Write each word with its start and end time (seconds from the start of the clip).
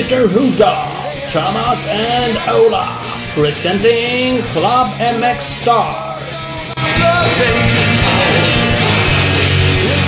Peter 0.00 0.28
Huda, 0.28 0.88
Thomas 1.28 1.86
and 1.86 2.38
Ola, 2.56 2.88
presenting 3.34 4.42
Club 4.42 4.88
MX 5.20 5.44
Star. 5.44 6.16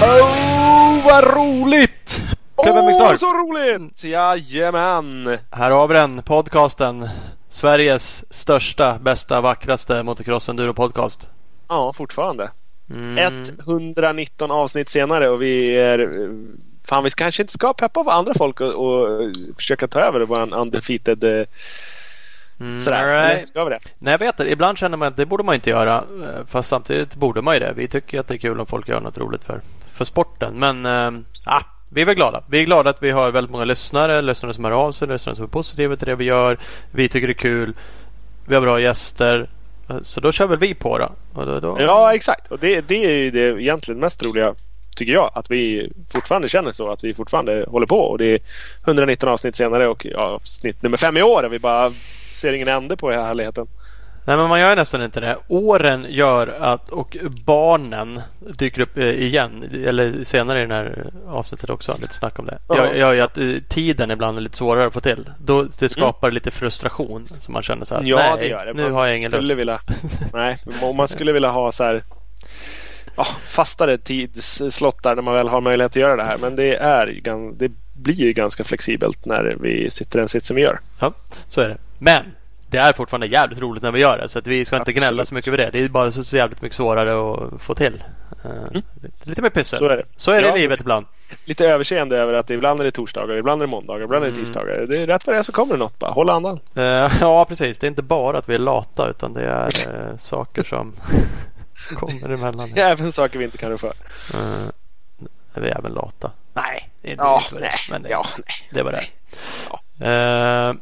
Oh, 0.03 1.05
vad 1.05 1.25
roligt! 1.37 2.25
Club 2.63 2.85
MX 2.85 2.97
Åh, 3.01 3.07
Star. 3.07 3.17
så 3.17 3.27
roligt! 3.27 4.05
Jajamän! 4.05 5.39
Här 5.51 5.71
har 5.71 5.89
vi 5.89 5.95
den, 5.95 6.23
podcasten. 6.23 7.09
Sveriges 7.51 8.25
största, 8.35 8.99
bästa, 8.99 9.41
vackraste 9.41 10.03
motocross 10.03 10.49
enduro 10.49 10.75
podcast. 10.75 11.29
Ja, 11.69 11.93
fortfarande. 11.93 12.51
Mm. 12.91 13.45
119 13.59 14.51
avsnitt 14.51 14.89
senare 14.89 15.29
och 15.29 15.43
vi 15.43 15.77
är... 15.77 16.31
Fan, 16.93 17.05
vi 17.05 17.11
kanske 17.11 17.43
inte 17.43 17.53
ska 17.53 17.73
peppa 17.73 18.05
på 18.05 18.11
andra 18.11 18.35
folk 18.35 18.61
och, 18.61 18.75
och 18.75 19.09
försöka 19.57 19.89
ta 19.89 20.01
över 20.01 20.21
vår 20.21 20.55
undefeated... 20.55 21.25
eh, 21.25 21.47
Mm, 22.61 22.81
Sådär. 22.81 23.05
Eller 23.09 23.45
ska 23.45 23.65
vi 23.65 23.71
det? 23.71 23.79
nej, 23.99 24.13
jag 24.13 24.19
vet 24.19 24.37
det. 24.37 24.51
Ibland 24.51 24.79
känner 24.79 24.97
man 24.97 25.09
att 25.09 25.17
det 25.17 25.27
borde 25.27 25.43
man 25.43 25.55
inte 25.55 25.71
göra. 25.71 25.97
eh, 25.97 26.47
Fast 26.49 26.69
samtidigt 26.69 27.15
borde 27.15 27.43
man 27.43 27.55
ju 27.55 27.61
det. 27.61 27.73
Vi 27.77 27.89
tycker 27.89 28.21
att 28.21 28.29
det 28.29 28.35
är 28.35 28.39
kul 28.39 28.61
om 28.61 28.67
folk 28.67 28.89
gör 28.89 29.01
något 29.01 29.19
roligt 29.19 29.45
för, 29.45 29.61
för 29.93 30.05
sporten. 30.05 30.55
Men 30.59 30.87
äh, 30.87 31.21
vi 31.91 32.01
är 32.03 32.07
väl 32.07 32.15
glada. 32.15 32.43
Vi 32.49 32.61
är 32.61 32.65
glada 32.65 32.91
att 32.91 33.03
vi 33.03 33.11
har 33.11 33.31
väldigt 33.31 33.51
många 33.51 33.65
lyssnare. 33.65 34.23
Lyssnare 34.23 34.55
som 34.55 34.65
hör 34.65 34.73
av 34.73 34.93
sig. 34.93 35.09
Lyssnare 35.09 35.37
som 35.37 35.45
är 35.45 35.49
positiva 35.49 35.97
till 35.97 36.07
det 36.07 36.15
vi 36.15 36.25
gör. 36.25 36.59
Vi 36.91 37.09
tycker 37.09 37.27
det 37.27 37.33
är 37.33 37.35
kul. 37.35 37.75
Vi 38.49 38.55
har 38.55 38.63
bra 38.63 38.81
gäster. 38.81 39.49
Eh, 39.91 39.97
Så 40.03 40.21
då 40.21 40.33
kör 40.33 40.47
väl 40.47 40.59
vi 40.59 40.75
på 40.75 40.99
då. 40.99 41.13
Då, 41.45 41.61
då 41.61 41.77
Ja, 41.81 42.15
exakt. 42.15 42.51
Och 42.53 42.59
det, 42.59 42.81
det 42.89 43.05
är 43.05 43.17
ju 43.19 43.31
det 43.31 43.63
egentligen 43.63 44.01
mest 44.01 44.27
roliga 44.27 44.55
tycker 44.97 45.13
jag. 45.13 45.31
Att 45.35 45.51
vi 45.51 45.93
fortfarande 46.13 46.49
känner 46.49 46.73
så. 46.73 46.91
Att 46.91 47.05
vi 47.05 47.15
fortfarande 47.15 47.67
håller 47.69 47.87
på. 47.87 48.01
Och 48.01 48.19
det 48.19 48.27
är 48.27 48.39
119 48.85 49.29
avsnitt 49.29 49.57
senare 49.57 49.89
och 49.89 50.07
ja, 50.11 50.19
avsnitt 50.19 50.83
nummer 50.83 50.97
fem 50.97 51.17
i 51.17 51.23
år. 51.23 51.43
Och 51.43 51.53
vi 51.53 51.59
bara 51.59 51.91
ser 52.33 52.53
ingen 52.53 52.69
ände 52.69 52.97
på 52.97 53.11
härligheten. 53.11 53.67
Nej 54.25 54.37
men 54.37 54.49
man 54.49 54.61
gör 54.61 54.77
nästan 54.77 55.03
inte 55.03 55.21
det. 55.21 55.37
Åren 55.49 56.07
gör 56.09 56.47
att 56.61 56.89
och 56.89 57.17
barnen 57.45 58.21
dyker 58.41 58.81
upp 58.81 58.99
eh, 58.99 59.11
igen. 59.11 59.71
Eller 59.87 60.25
senare 60.25 60.63
i 60.63 60.67
det 60.67 60.75
här 60.75 61.11
avsnittet 61.27 61.71
också. 61.71 61.97
Lite 62.01 62.15
snack 62.15 62.39
om 62.39 62.47
det. 62.47 62.59
Ja. 62.69 62.95
Gör, 62.95 63.13
ju 63.13 63.21
att 63.21 63.39
eh, 63.39 63.45
tiden 63.69 64.11
ibland 64.11 64.39
är 64.39 64.43
lite 64.43 64.57
svårare 64.57 64.87
att 64.87 64.93
få 64.93 65.01
till. 65.01 65.31
Då 65.39 65.67
det 65.79 65.89
skapar 65.89 66.31
lite 66.31 66.51
frustration. 66.51 67.27
Så 67.39 67.53
man 67.53 67.63
känner 67.63 67.85
så 67.85 67.95
här. 67.95 68.03
Ja, 68.05 68.17
nej, 68.17 68.37
det 68.39 68.47
gör 68.47 68.67
det. 68.67 68.73
nu 68.73 68.83
Man 68.83 68.93
har 68.93 69.07
jag 69.07 69.17
ingen 69.17 69.31
lust. 69.31 69.55
Vilja, 69.55 69.79
nej, 70.33 70.59
om 70.83 70.97
man 70.97 71.09
skulle 71.09 71.33
vilja 71.33 71.49
ha 71.49 71.73
så 71.73 71.85
här 71.85 72.03
ja, 73.17 73.25
fastare 73.49 73.99
tidsslottar 73.99 75.15
när 75.15 75.23
man 75.23 75.35
väl 75.35 75.49
har 75.49 75.61
möjlighet 75.61 75.93
att 75.93 75.97
göra 75.97 76.17
det 76.17 76.23
här. 76.25 76.39
Men 76.39 76.57
det, 76.57 76.75
är, 76.77 77.21
det 77.57 77.73
blir 77.93 78.15
ju 78.15 78.33
ganska 78.33 78.65
flexibelt 78.65 79.25
när 79.25 79.57
vi 79.61 79.91
sitter 79.91 80.19
i 80.19 80.21
den 80.21 80.29
sitsen 80.29 80.57
vi 80.57 80.63
gör. 80.63 80.81
Ja, 81.01 81.13
så 81.49 81.61
är 81.61 81.69
det. 81.69 81.77
Men 81.99 82.23
det 82.67 82.79
är 82.79 82.93
fortfarande 82.93 83.27
jävligt 83.27 83.61
roligt 83.61 83.83
när 83.83 83.91
vi 83.91 84.01
gör 84.01 84.19
det. 84.19 84.29
Så 84.29 84.39
att 84.39 84.47
vi 84.47 84.65
ska 84.65 84.77
inte 84.77 84.83
Absolut. 84.83 84.99
gnälla 84.99 85.25
så 85.25 85.35
mycket 85.35 85.49
över 85.49 85.59
det. 85.59 85.71
Det 85.73 85.85
är 85.85 85.89
bara 85.89 86.11
så, 86.13 86.25
så 86.25 86.37
jävligt 86.37 86.63
mycket 86.63 86.77
svårare 86.77 87.35
att 87.35 87.63
få 87.63 87.75
till. 87.75 88.05
Eh, 88.45 88.81
Lite 89.23 89.43
mer 89.43 89.51
pyssel. 89.51 89.79
Så 89.79 89.85
är 89.85 89.97
det. 89.97 90.03
Så 90.17 90.31
är 90.31 90.43
det 90.43 90.49
Ja. 90.49 90.57
i 90.57 90.61
livet 90.61 90.81
ibland. 90.81 91.07
Lite 91.45 91.67
överseende 91.67 92.17
över 92.17 92.35
att 92.35 92.51
ibland 92.51 92.81
är 92.81 92.85
det 92.85 92.91
torsdagar, 92.91 93.37
ibland 93.37 93.63
är 93.63 93.67
det 93.67 93.71
måndagar, 93.71 94.05
ibland 94.05 94.25
är 94.25 94.29
det 94.29 94.35
tisdagar. 94.37 94.87
Det 94.89 95.03
är 95.03 95.07
rätt 95.07 95.27
vad 95.27 95.37
det 95.37 95.39
är 95.39 95.43
så 95.43 95.53
kommer 95.53 95.73
det 95.75 95.79
något 95.79 95.99
bara. 95.99 96.11
Håll 96.11 96.31
andan. 96.31 96.61
Eh, 96.75 96.83
ja, 97.21 97.45
precis. 97.49 97.79
Det 97.79 97.87
är 97.87 97.89
inte 97.89 98.03
bara 98.03 98.39
att 98.39 98.49
vi 98.49 98.55
är 98.55 98.59
lata 98.59 99.11
utan 99.11 99.33
det 99.33 99.43
är 99.45 99.65
eh, 100.11 100.17
saker 100.17 100.65
som 100.65 100.93
kommer 101.97 102.31
emellan. 102.33 102.71
Det 102.75 102.81
är 102.81 102.91
även 102.93 103.13
saker 103.13 103.39
vi 103.39 103.45
inte 103.45 103.59
kan 103.59 103.71
rå 103.71 103.79
för. 103.79 103.93
Eh, 104.35 104.69
vi 105.55 105.69
är 105.69 105.79
även 105.79 105.93
lata. 105.93 106.31
Nej, 106.55 106.91
det 107.03 107.09
är 107.09 107.13
inte 107.13 107.25
Ja, 107.25 107.43
inte 107.45 107.55
det 107.55 107.61
nej. 107.61 107.73
Men 107.91 108.03
det, 108.03 108.09
Ja, 108.09 108.25
nej. 108.37 108.69
det 108.71 108.83
var 108.83 108.93
det. 108.93 109.03
Eh, 110.07 110.75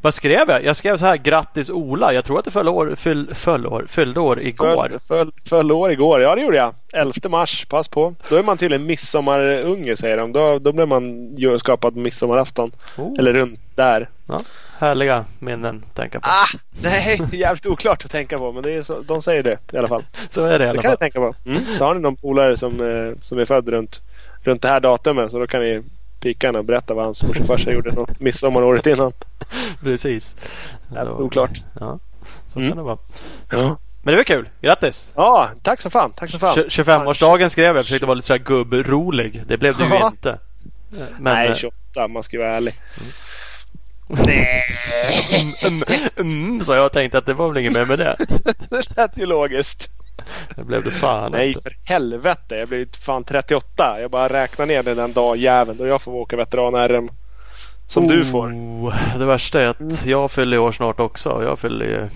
vad 0.00 0.14
skrev 0.14 0.48
jag? 0.48 0.64
Jag 0.64 0.76
skrev 0.76 0.96
så 0.96 1.06
här. 1.06 1.16
Grattis 1.16 1.70
Ola. 1.70 2.12
Jag 2.12 2.24
tror 2.24 2.38
att 2.38 2.44
du 2.44 2.50
föll 2.50 2.68
år, 2.68 2.94
fyll, 2.96 3.34
föll 3.34 3.66
år, 3.66 3.86
fyllde 3.88 4.20
år 4.20 4.42
igår. 4.42 4.88
Föll, 4.88 4.98
föll, 5.00 5.32
föll 5.48 5.72
år 5.72 5.92
igår. 5.92 6.20
Ja, 6.22 6.34
det 6.34 6.40
gjorde 6.42 6.56
jag. 6.56 6.74
11 6.92 7.12
mars. 7.28 7.66
Pass 7.66 7.88
på. 7.88 8.14
Då 8.28 8.36
är 8.36 8.42
man 8.42 8.56
tydligen 8.56 8.86
midsommarunge 8.86 9.96
säger 9.96 10.18
de. 10.18 10.32
Då, 10.32 10.58
då 10.58 10.72
blir 10.72 10.86
man 10.86 11.34
ju 11.36 11.58
skapad 11.58 11.96
midsommarafton. 11.96 12.72
Oh, 12.98 13.18
Eller 13.18 13.32
runt 13.32 13.60
där. 13.76 14.08
ja, 14.26 14.40
härliga 14.78 15.24
minnen 15.38 15.84
att 15.90 15.96
tänka 15.96 16.20
på. 16.20 16.28
Ah, 16.28 16.58
nej, 16.82 17.20
jävligt 17.32 17.66
oklart 17.66 18.04
att 18.04 18.10
tänka 18.10 18.38
på. 18.38 18.52
Men 18.52 18.62
det 18.62 18.72
är 18.74 18.82
så, 18.82 19.02
de 19.02 19.22
säger 19.22 19.42
det 19.42 19.58
i 19.72 19.76
alla 19.78 19.88
fall. 19.88 20.04
Så 20.30 20.44
är 20.44 20.58
det 20.58 20.64
i 20.64 20.66
Det 20.66 20.70
alla 20.70 20.82
kan 20.82 20.90
fall. 20.90 20.98
tänka 20.98 21.20
på. 21.20 21.34
Mm. 21.46 21.62
Så 21.78 21.84
har 21.84 21.94
ni 21.94 22.00
någon 22.00 22.16
polare 22.16 22.56
som, 22.56 22.80
eh, 22.80 23.18
som 23.20 23.38
är 23.38 23.44
född 23.44 23.68
runt, 23.68 24.02
runt 24.42 24.62
det 24.62 24.68
här 24.68 24.80
datumet. 24.80 25.30
Så 25.30 25.38
då 25.38 25.46
kan 25.46 25.60
ni 25.60 25.82
pika 26.20 26.50
och 26.58 26.64
berätta 26.64 26.94
vad 26.94 27.04
hans 27.04 27.24
mors 27.24 27.40
och 27.40 27.46
farsa 27.46 27.70
gjorde 27.72 27.92
något 27.92 28.20
midsommar 28.20 28.62
året 28.62 28.86
innan. 28.86 29.12
Precis. 29.82 30.36
Jävligt 30.94 31.18
Då- 31.18 31.24
oklart. 31.24 31.62
Ja, 31.80 31.98
så 32.52 32.58
Mm. 32.58 32.70
kan 32.70 32.76
det 32.78 32.82
vara. 32.84 32.98
Ja. 33.50 33.76
Men 34.02 34.12
det 34.12 34.16
var 34.16 34.24
kul. 34.24 34.48
Grattis! 34.60 35.12
ja, 35.14 35.50
tack 35.62 35.80
så 35.80 35.90
fan. 35.90 36.12
Tack 36.16 36.30
så 36.30 36.38
fan. 36.38 36.56
Tju- 36.56 36.68
25-årsdagen 36.68 37.48
skrev 37.50 37.76
jag. 37.76 37.84
Försökte 37.84 38.06
vara 38.06 38.14
lite 38.14 38.26
så 38.28 38.36
gubbrolig. 38.38 39.42
Det 39.46 39.56
blev 39.58 39.76
du 39.76 39.84
ju 39.84 40.06
inte. 40.06 40.38
Men, 41.18 41.34
Nej, 41.34 41.48
eh, 41.48 41.54
28. 41.54 42.08
Man 42.08 42.22
ska 42.22 42.38
vara 42.38 42.48
ärlig. 42.56 42.74
Nej, 44.06 44.64
mm, 45.66 45.82
mm, 46.16 46.60
så 46.64 46.74
jag 46.74 46.92
tänkte 46.92 47.18
att 47.18 47.26
det 47.26 47.34
var 47.34 47.48
väl 47.48 47.58
inget 47.58 47.72
mer 47.72 47.86
med 47.86 47.98
det. 47.98 48.16
det 48.70 48.96
lät 48.96 49.18
ju 49.18 49.26
logiskt. 49.26 49.88
Det 50.56 50.64
blev 50.64 50.84
det 50.84 50.90
fan 50.90 51.32
Nej, 51.32 51.48
inte. 51.48 51.60
för 51.60 51.72
helvete. 51.84 52.56
Jag 52.56 52.68
blir 52.68 52.86
fan 53.04 53.24
38. 53.24 54.00
Jag 54.00 54.10
bara 54.10 54.28
räknar 54.28 54.66
ner 54.66 54.82
den 54.82 55.12
dag 55.12 55.36
jäveln 55.36 55.78
då 55.78 55.86
jag 55.86 56.02
får 56.02 56.12
åka 56.12 56.36
veteran-RM. 56.36 57.08
Som 57.86 58.08
du 58.08 58.24
får. 58.24 58.46
Oh, 58.48 58.94
det 59.18 59.24
värsta 59.26 59.60
är 59.60 59.66
att 59.66 60.06
jag 60.06 60.30
fyller 60.30 60.58
år 60.58 60.72
snart 60.72 61.00
också. 61.00 61.42
Jag 61.42 61.58
fyller 61.58 61.84
ju 61.86 62.08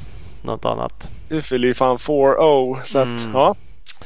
något 0.43 0.65
annat. 0.65 1.09
Du 1.28 1.43
fyller 1.43 1.69
ju 1.69 1.75
fan 1.75 1.97
4-0. 1.99 2.81
Så 2.84 2.99
att, 2.99 3.06
Mm. 3.06 3.31
ja. 3.34 3.55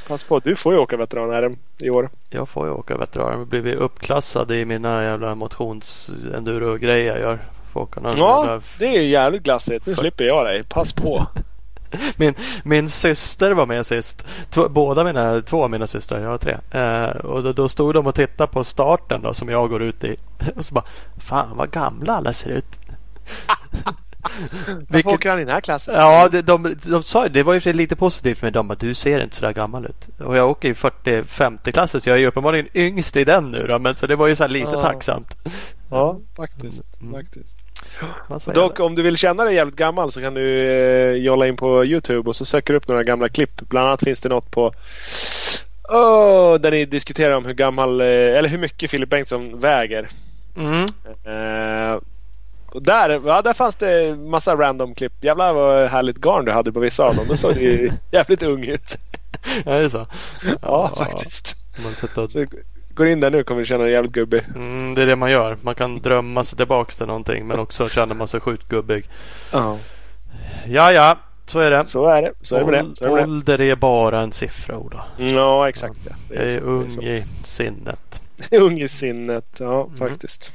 Pass 0.09 0.25
på. 0.25 0.39
Du 0.39 0.57
får 0.57 0.73
ju 0.75 0.79
åka 0.79 0.97
veteran-RM 0.97 1.57
i 1.79 1.91
år. 1.91 2.11
Jag 2.31 2.49
får 2.49 2.67
ju 2.67 2.73
åka 2.73 2.97
veteran. 2.97 3.39
Jag 3.39 3.47
blir 3.63 3.75
uppklassad 3.75 4.51
i 4.51 4.65
mina 4.65 5.03
jävla 5.03 5.35
motions-enduro-grejer 5.35 7.07
jag 7.13 7.21
gör. 7.21 7.39
Får 7.73 7.81
åka 7.81 8.01
någon 8.01 8.19
Ja, 8.19 8.61
det 8.79 8.87
är 8.87 9.03
ju 9.03 9.09
jävligt 9.09 9.43
glassigt. 9.43 9.87
Nu 9.87 9.95
slipper 9.95 10.25
jag 10.25 10.45
dig. 10.47 10.65
Pass 10.65 10.93
på. 10.93 11.27
Min, 12.17 12.35
min 12.65 12.89
syster 12.89 13.51
var 13.51 13.67
med 13.67 13.87
sist. 13.87 14.27
Två, 14.51 14.69
båda 14.69 15.05
mina, 15.05 15.41
två 15.43 15.65
av 15.65 15.71
mina 15.71 15.87
systrar, 15.87 16.21
jag 16.21 16.29
har 16.29 16.39
tre. 16.39 16.57
Eh, 16.71 17.17
och 17.17 17.43
då, 17.43 17.53
då 17.53 17.69
stod 17.69 17.95
de 17.95 18.07
och 18.07 18.15
tittade 18.15 18.53
på 18.53 18.65
starten 18.65 19.23
då, 19.23 19.35
som 19.35 19.49
jag 19.49 19.71
går 19.71 19.83
ut 19.83 20.05
i. 20.05 20.17
Och 20.57 20.65
så 20.65 20.75
bara, 20.75 20.85
fan 21.19 21.57
vad 21.57 21.71
gamla 21.71 22.17
alla 22.17 22.33
ser 22.33 22.51
ut. 22.51 22.67
Varför 24.89 25.11
åker 25.11 25.31
han 25.31 25.39
i 25.39 25.45
den 25.45 25.55
här 25.55 25.61
klassen? 25.61 25.95
Ja, 25.95 26.29
de, 26.29 26.41
de, 26.41 26.77
de 26.83 27.03
sa 27.03 27.23
ju- 27.25 27.29
det 27.29 27.43
var 27.43 27.55
ju 27.55 27.73
lite 27.73 27.97
positivt 27.97 28.43
med 28.43 28.53
dem. 28.53 28.71
Att 28.71 28.81
du 28.81 28.95
ser 28.95 29.21
inte 29.21 29.37
så 29.37 29.43
där 29.43 29.53
gammal 29.53 29.85
ut. 29.87 30.21
Och 30.21 30.37
jag 30.37 30.51
åker 30.51 30.69
i 30.69 30.73
40-50 30.73 31.71
klassen 31.73 32.01
så 32.01 32.09
jag 32.09 32.17
är 32.17 32.21
ju 32.21 32.27
uppenbarligen 32.27 32.69
yngst 32.75 33.17
i 33.17 33.25
den 33.25 33.51
nu 33.51 33.67
då. 33.69 33.79
Men 33.79 33.97
så 33.97 34.07
det 34.07 34.17
var 34.17 34.27
ju 34.27 34.37
så 34.37 34.43
här 34.45 34.49
lite 34.49 34.71
Ja. 34.73 34.83
tacksamt. 34.83 35.37
Ja, 35.91 36.19
faktiskt. 36.37 36.83
Mm. 37.01 37.13
faktiskt. 37.13 37.57
Dock, 38.55 38.81
om 38.81 38.95
du 38.95 39.03
vill 39.03 39.17
känna 39.17 39.45
dig 39.45 39.55
jävligt 39.55 39.77
gammal 39.77 40.13
så 40.13 40.21
kan 40.21 40.35
du 40.35 40.71
eh, 40.71 41.13
jolla 41.13 41.47
in 41.47 41.57
på 41.57 41.85
Youtube 41.85 42.29
och 42.29 42.37
så 42.37 42.45
söker 42.45 42.73
du 42.73 42.77
upp 42.77 42.89
några 42.89 43.03
gamla 43.05 43.29
klipp. 43.29 43.61
Bland 43.61 43.87
annat 43.87 44.05
finns 44.05 44.21
det 44.21 44.29
något 44.29 44.51
på 44.51 44.73
oh, 45.89 46.55
där 46.55 46.71
ni 46.71 46.85
diskuterar 46.85 47.37
om 47.37 47.45
hur 47.45 47.55
gammal 47.55 48.01
eh, 48.01 48.07
eller 48.07 48.49
hur 48.49 48.59
mycket 48.59 48.91
Filip 48.91 49.09
Bengtsson 49.09 49.59
väger. 49.59 50.11
Mm. 50.57 50.87
Eh, 51.25 52.01
och 52.67 52.83
där, 52.83 53.21
ja, 53.27 53.43
där 53.43 53.53
fanns 53.53 53.77
det 53.77 54.17
massa 54.17 54.57
random 54.57 54.95
klipp. 54.95 55.25
Jävlar 55.25 55.53
vad 55.53 55.89
härligt 55.89 56.17
garn 56.17 56.45
du 56.45 56.53
hade 56.53 56.73
på 56.73 56.81
vissa 56.81 57.05
av 57.05 57.17
dem. 57.17 57.25
Då 57.29 57.37
såg 57.37 57.55
du 57.55 57.61
ju 57.61 57.93
jävligt 58.11 58.43
ung 58.43 58.65
ut. 58.65 58.97
Är 59.65 59.81
det 59.81 59.91
så? 59.91 60.07
Ja, 60.63 60.93
faktiskt. 60.97 61.57
Man 61.85 61.95
sätter, 61.95 62.27
Så 62.27 62.47
går 62.95 63.07
in 63.07 63.21
där 63.21 63.31
nu 63.31 63.45
kommer 63.45 63.61
du 63.61 63.67
känna 63.67 63.85
dig 63.85 63.93
jävligt 63.93 64.13
gubbig. 64.13 64.43
mm, 64.55 64.95
det 64.95 65.03
är 65.03 65.07
det 65.07 65.17
man 65.17 65.31
gör. 65.31 65.57
Man 65.63 65.75
kan 65.75 65.99
drömma 65.99 66.45
sig 66.45 66.57
tillbaka 66.57 66.93
till 66.93 67.07
någonting 67.07 67.47
men 67.47 67.59
också 67.59 67.89
känner 67.89 68.15
man 68.15 68.29
sig 68.29 68.41
sjukt 68.41 68.69
gubbig. 68.69 69.09
Ja, 69.53 69.79
Ja, 70.67 70.93
ja, 70.93 71.19
så 71.47 71.59
är 71.59 71.71
det. 71.71 71.85
så 71.85 72.07
är 72.07 72.23
det. 72.23 72.33
Så 72.43 72.57
är 72.57 72.61
det 72.61 72.67
med 72.67 72.85
det. 72.85 72.97
Så 72.97 73.05
är 73.05 73.09
det, 73.09 73.15
med 73.15 73.25
Ålder 73.25 73.61
är 73.61 73.77
bara 73.77 74.21
en 74.21 74.33
siffra, 74.33 74.77
Ola. 74.79 75.05
Ja, 75.17 75.69
exakt. 75.69 75.97
Ja. 76.09 76.13
Det 76.29 76.35
Jag 76.35 76.45
är 76.45 76.55
så, 76.61 76.61
ung 76.61 76.91
så. 76.91 77.03
i 77.03 77.25
sinnet. 77.43 78.21
ung 78.51 78.81
i 78.81 78.89
sinnet. 78.89 79.57
Ja, 79.61 79.85
Mm. 79.85 79.97
faktiskt. 79.97 80.53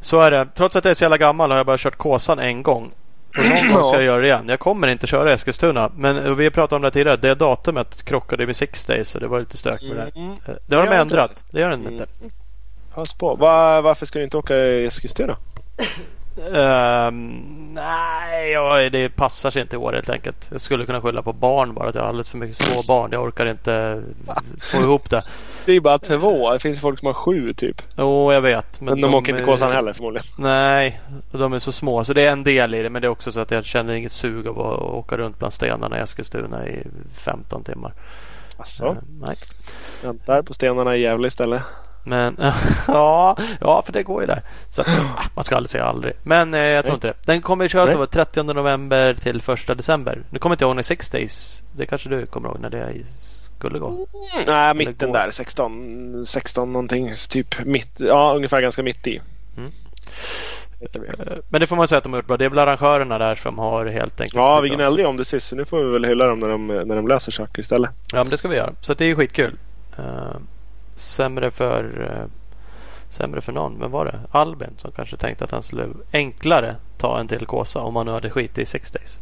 Så 0.00 0.20
är 0.20 0.30
det. 0.30 0.48
Trots 0.56 0.76
att 0.76 0.84
jag 0.84 0.90
är 0.90 0.94
så 0.94 1.04
jävla 1.04 1.16
gammal 1.18 1.50
har 1.50 1.56
jag 1.56 1.66
bara 1.66 1.78
kört 1.78 1.96
Kåsan 1.96 2.38
en 2.38 2.62
gång. 2.62 2.90
Och 3.38 3.44
någon 3.48 3.74
gång 3.74 3.84
ska 3.88 3.94
jag 3.96 4.02
göra 4.02 4.20
det 4.20 4.26
igen. 4.26 4.48
Jag 4.48 4.58
kommer 4.60 4.88
inte 4.88 5.06
köra 5.06 5.32
Eskilstuna. 5.32 5.90
Men 5.96 6.36
vi 6.36 6.50
pratade 6.50 6.76
om 6.76 6.82
det 6.82 6.90
tidigare. 6.90 7.16
Det 7.16 7.34
datumet 7.34 8.02
krockade 8.04 8.46
med 8.46 8.56
Six 8.56 8.84
Days. 8.84 9.08
Så 9.08 9.18
det 9.18 9.26
var 9.28 9.40
lite 9.40 9.56
stök 9.56 9.82
med 9.82 9.96
det. 9.96 10.20
Mm. 10.20 10.30
Eh, 10.30 10.54
Det 10.66 10.76
har 10.76 10.86
de 10.86 10.92
ändrat. 10.96 11.30
inte 11.30 11.42
Det 11.50 11.60
gör 11.60 11.70
den 11.70 11.80
Mm. 11.80 11.92
inte. 11.92 12.06
Pass 12.94 13.14
på. 13.14 13.34
Va, 13.34 13.80
varför 13.80 14.06
ska 14.06 14.18
du 14.18 14.24
inte 14.24 14.36
åka 14.36 14.56
Eskilstuna? 14.56 15.36
Ehm, 16.54 17.42
nej, 17.74 18.50
ja, 18.52 18.88
det 18.90 19.08
passar 19.08 19.50
sig 19.50 19.62
inte 19.62 19.76
i 19.76 19.78
år 19.78 19.92
helt 19.92 20.08
enkelt. 20.10 20.46
Jag 20.50 20.60
skulle 20.60 20.86
kunna 20.86 21.00
skylla 21.00 21.22
på 21.22 21.32
barn 21.32 21.74
bara. 21.74 21.88
Att 21.88 21.94
jag 21.94 22.02
har 22.02 22.08
alldeles 22.08 22.28
för 22.28 22.38
mycket 22.38 22.56
små 22.66 22.82
barn. 22.82 23.12
Jag 23.12 23.22
orkar 23.22 23.46
inte 23.46 24.02
få 24.72 24.78
ihop 24.80 25.10
det. 25.10 25.22
Det 25.68 25.74
är 25.74 25.80
bara 25.80 25.98
två. 25.98 26.52
Det 26.52 26.58
finns 26.58 26.80
folk 26.80 26.98
som 26.98 27.06
har 27.06 27.12
sju 27.12 27.54
typ. 27.54 27.82
Jo, 27.96 28.32
jag 28.32 28.40
vet. 28.40 28.80
Men, 28.80 28.94
de, 28.94 29.00
de 29.00 29.14
åker 29.14 29.32
inte 29.32 29.44
Kåsan 29.44 29.72
heller 29.72 29.92
förmodligen. 29.92 30.26
Nej, 30.38 31.00
de 31.32 31.52
är 31.52 31.58
så 31.58 31.72
små. 31.72 32.04
Så 32.04 32.12
det 32.12 32.22
är 32.22 32.32
en 32.32 32.44
del 32.44 32.74
i 32.74 32.82
det. 32.82 32.90
Men 32.90 33.02
det 33.02 33.08
är 33.08 33.10
också 33.10 33.32
så 33.32 33.40
att 33.40 33.50
jag 33.50 33.64
känner 33.64 33.94
inget 33.94 34.12
sug 34.12 34.46
av 34.46 34.60
att 34.60 34.80
åka 34.80 35.16
runt 35.16 35.38
bland 35.38 35.52
stenarna 35.52 35.98
i 35.98 36.00
Eskilstuna 36.00 36.68
i 36.68 36.86
15 37.14 37.64
timmar. 37.64 37.92
Alltså? 38.56 38.86
Uh, 38.86 38.96
nej. 39.20 39.36
Väntar 40.02 40.42
på 40.42 40.54
stenarna 40.54 40.96
i 40.96 41.00
Gävle 41.00 41.28
istället. 41.28 41.62
Men 42.04 42.36
ja, 42.86 43.36
ja, 43.60 43.82
för 43.86 43.92
det 43.92 44.02
går 44.02 44.20
ju 44.20 44.26
där. 44.26 44.42
Så 44.70 44.80
att, 44.80 44.88
man 45.34 45.44
ska 45.44 45.56
aldrig 45.56 45.70
säga 45.70 45.84
aldrig. 45.84 46.14
Men 46.22 46.54
eh, 46.54 46.60
jag 46.60 46.84
tror 46.84 46.92
Nej. 46.92 46.96
inte 46.96 47.06
det. 47.06 47.32
Den 47.32 47.42
kommer 47.42 47.68
köras 47.68 47.90
från 47.90 48.06
30 48.06 48.42
november 48.42 49.14
till 49.14 49.42
1 49.48 49.78
december. 49.78 50.22
Nu 50.30 50.38
kommer 50.38 50.54
inte 50.54 50.64
jag 50.64 50.68
ihåg 50.68 50.76
när 50.76 50.82
Six 50.82 51.10
Days. 51.10 51.62
Det 51.76 51.86
kanske 51.86 52.08
du 52.08 52.26
kommer 52.26 52.48
ihåg 52.48 52.60
när 52.60 52.70
det 52.70 52.92
skulle 53.18 53.37
gå? 53.58 53.88
Mm, 53.88 54.06
nej, 54.46 54.74
mitten 54.74 55.12
där. 55.12 55.30
16, 55.30 56.26
16 56.26 56.72
någonting. 56.72 57.10
Typ 57.30 57.64
mitt. 57.64 58.00
Ja, 58.00 58.32
ungefär 58.36 58.60
ganska 58.60 58.82
mitt 58.82 59.06
i. 59.06 59.20
Mm. 59.56 59.70
Men 61.48 61.60
det 61.60 61.66
får 61.66 61.76
man 61.76 61.88
säga 61.88 61.98
att 61.98 62.04
de 62.04 62.12
har 62.12 62.20
gjort 62.20 62.26
bra. 62.26 62.36
Det 62.36 62.44
är 62.44 62.48
väl 62.48 62.58
arrangörerna 62.58 63.18
där 63.18 63.34
som 63.34 63.58
har 63.58 63.86
helt 63.86 64.20
enkelt... 64.20 64.34
Ja, 64.34 64.60
vi 64.60 64.68
gnällde 64.68 65.02
ju 65.02 65.08
om 65.08 65.16
det 65.16 65.24
sist. 65.24 65.46
Så 65.46 65.56
nu 65.56 65.64
får 65.64 65.84
vi 65.84 65.92
väl 65.92 66.04
hylla 66.04 66.26
dem 66.26 66.40
när 66.40 66.48
de, 66.48 66.66
när 66.66 66.96
de 66.96 67.08
löser 67.08 67.32
saker 67.32 67.60
istället. 67.60 67.90
Ja, 68.12 68.18
men 68.18 68.30
det 68.30 68.38
ska 68.38 68.48
vi 68.48 68.56
göra. 68.56 68.72
Så 68.80 68.94
det 68.94 69.04
är 69.04 69.08
ju 69.08 69.16
skitkul. 69.16 69.58
Uh, 69.98 70.36
sämre 70.96 71.50
för 71.50 71.84
uh, 71.84 72.30
sämre 73.10 73.40
för 73.40 73.52
någon. 73.52 73.74
Men 73.74 73.90
var 73.90 74.04
det? 74.04 74.20
Albin 74.30 74.70
som 74.78 74.92
kanske 74.92 75.16
tänkte 75.16 75.44
att 75.44 75.50
han 75.50 75.62
skulle 75.62 75.88
enklare 76.12 76.76
ta 76.98 77.20
en 77.20 77.28
till 77.28 77.46
Kåsa 77.46 77.80
om 77.80 77.96
han 77.96 78.06
nu 78.06 78.12
hade 78.12 78.30
skit 78.30 78.58
i 78.58 78.66
Six 78.66 78.90
Days. 78.90 79.18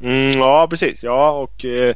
Mm, 0.00 0.38
ja, 0.38 0.66
precis. 0.70 1.02
Ja, 1.02 1.30
och 1.30 1.64
uh, 1.64 1.94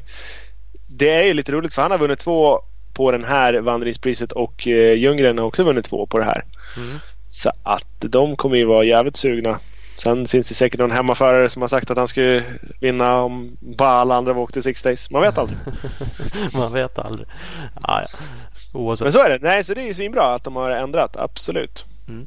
det 0.91 1.11
är 1.11 1.25
ju 1.25 1.35
lite 1.35 1.53
roligt 1.53 1.75
för 1.75 1.83
han 1.83 1.91
har 1.91 1.99
vunnit 1.99 2.19
två 2.19 2.61
på 2.93 3.13
den 3.13 3.25
här 3.25 3.61
vandringspriset 3.61 4.33
och 4.33 4.67
uh, 4.67 4.95
Ljunggren 4.95 5.39
har 5.39 5.47
också 5.47 5.65
vunnit 5.65 5.85
två 5.85 6.07
på 6.07 6.19
det 6.19 6.25
här. 6.25 6.45
Mm. 6.77 6.99
Så 7.27 7.53
att 7.63 7.87
de 7.99 8.37
kommer 8.37 8.57
ju 8.57 8.65
vara 8.65 8.85
jävligt 8.85 9.17
sugna. 9.17 9.59
Sen 9.97 10.29
finns 10.29 10.49
det 10.49 10.55
säkert 10.55 10.81
någon 10.81 10.91
hemmaförare 10.91 11.49
som 11.49 11.63
har 11.63 11.69
sagt 11.69 11.91
att 11.91 11.97
han 11.97 12.09
skulle 12.09 12.45
vinna 12.81 13.23
om 13.23 13.57
bara 13.61 13.91
alla 13.91 14.15
andra 14.15 14.33
var 14.33 14.43
åkte 14.43 14.63
Six 14.63 14.83
Days. 14.83 15.11
Man 15.11 15.23
vet 15.23 15.39
aldrig. 15.39 15.59
Man 16.55 16.73
vet 16.73 16.99
aldrig. 16.99 17.29
Ah, 17.83 18.01
ja. 18.01 18.19
Oavsett. 18.73 19.05
Men 19.05 19.13
så 19.13 19.23
är 19.23 19.31
det. 19.31 19.39
Nej, 19.43 19.65
så 19.65 19.75
det 19.75 19.89
är 19.89 19.93
svinbra 19.93 20.35
att 20.35 20.45
de 20.45 20.57
har 20.57 20.71
ändrat. 20.71 21.17
Absolut. 21.17 21.85
Mm. 22.09 22.27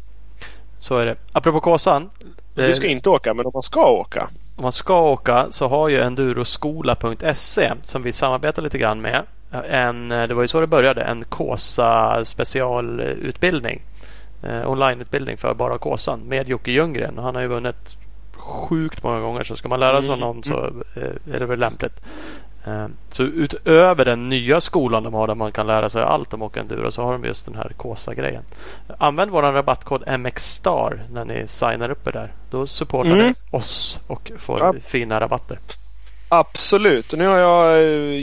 Så 0.80 0.98
är 0.98 1.06
det. 1.06 1.16
Apropå 1.32 1.60
Kåsan. 1.60 2.10
Du 2.54 2.76
ska 2.76 2.88
inte 2.88 3.10
åka, 3.10 3.34
men 3.34 3.46
om 3.46 3.52
man 3.54 3.62
ska 3.62 3.90
åka. 3.92 4.30
Om 4.56 4.64
man 4.64 4.72
ska 4.72 5.02
åka 5.02 5.48
så 5.52 5.68
har 5.68 5.90
ju 5.90 6.02
enduroskola.se 6.02 7.72
som 7.84 8.04
vi 8.04 8.12
samarbetar 8.12 8.62
lite 8.62 8.78
grann 8.78 9.02
med. 9.02 9.24
En, 9.70 10.10
det 10.10 10.34
var 10.34 10.42
ju 10.42 10.48
så 10.48 10.60
det 10.60 10.68
började. 10.68 11.02
En 11.02 11.24
Kåsa 11.24 12.26
specialutbildning. 12.26 13.82
Eh, 14.44 14.72
onlineutbildning 14.72 15.38
för 15.38 15.54
bara 15.54 15.78
Kåsan 15.78 16.20
med 16.20 16.48
Jocke 16.48 16.72
Ljunggren. 16.72 17.18
Han 17.18 17.36
har 17.36 17.42
ju 17.42 17.48
vunnit 17.48 17.98
sjukt 18.36 19.04
många 19.04 19.20
gånger 19.20 19.44
så 19.44 19.56
ska 19.56 19.68
man 19.68 19.80
lära 19.80 20.02
sig 20.02 20.10
mm. 20.10 20.20
honom 20.20 20.44
så 20.44 20.66
eh, 20.96 21.34
är 21.36 21.40
det 21.40 21.46
väl 21.46 21.60
lämpligt. 21.60 22.04
Eh, 22.68 22.88
så 23.12 23.24
utöver 23.24 24.06
den 24.06 24.30
nya 24.30 24.62
skolan 24.62 25.04
de 25.04 25.14
har 25.14 25.28
där 25.28 25.36
man 25.36 25.52
kan 25.52 25.68
lära 25.68 25.90
sig 25.90 26.04
allt 26.04 26.34
om 26.34 26.42
åka 26.42 26.60
enduro 26.60 26.92
så 26.92 27.04
har 27.04 27.12
de 27.14 27.26
just 27.26 27.46
den 27.46 27.56
här 27.56 27.72
Kåsa-grejen. 27.78 28.44
Använd 28.98 29.32
vår 29.32 29.42
rabattkod 29.42 30.20
MXSTAR 30.20 31.04
när 31.12 31.26
ni 31.26 31.48
signar 31.48 31.90
upp 31.90 32.08
er 32.08 32.12
där. 32.12 32.32
Då 32.52 32.68
supportar 32.68 33.12
mm. 33.12 33.26
ni 33.28 33.34
oss 33.52 34.00
och 34.08 34.32
får 34.38 34.60
ja. 34.60 34.74
fina 34.86 35.20
rabatter. 35.20 35.60
Absolut. 36.30 37.14
Nu 37.14 37.28
har 37.28 37.38
jag 37.38 37.74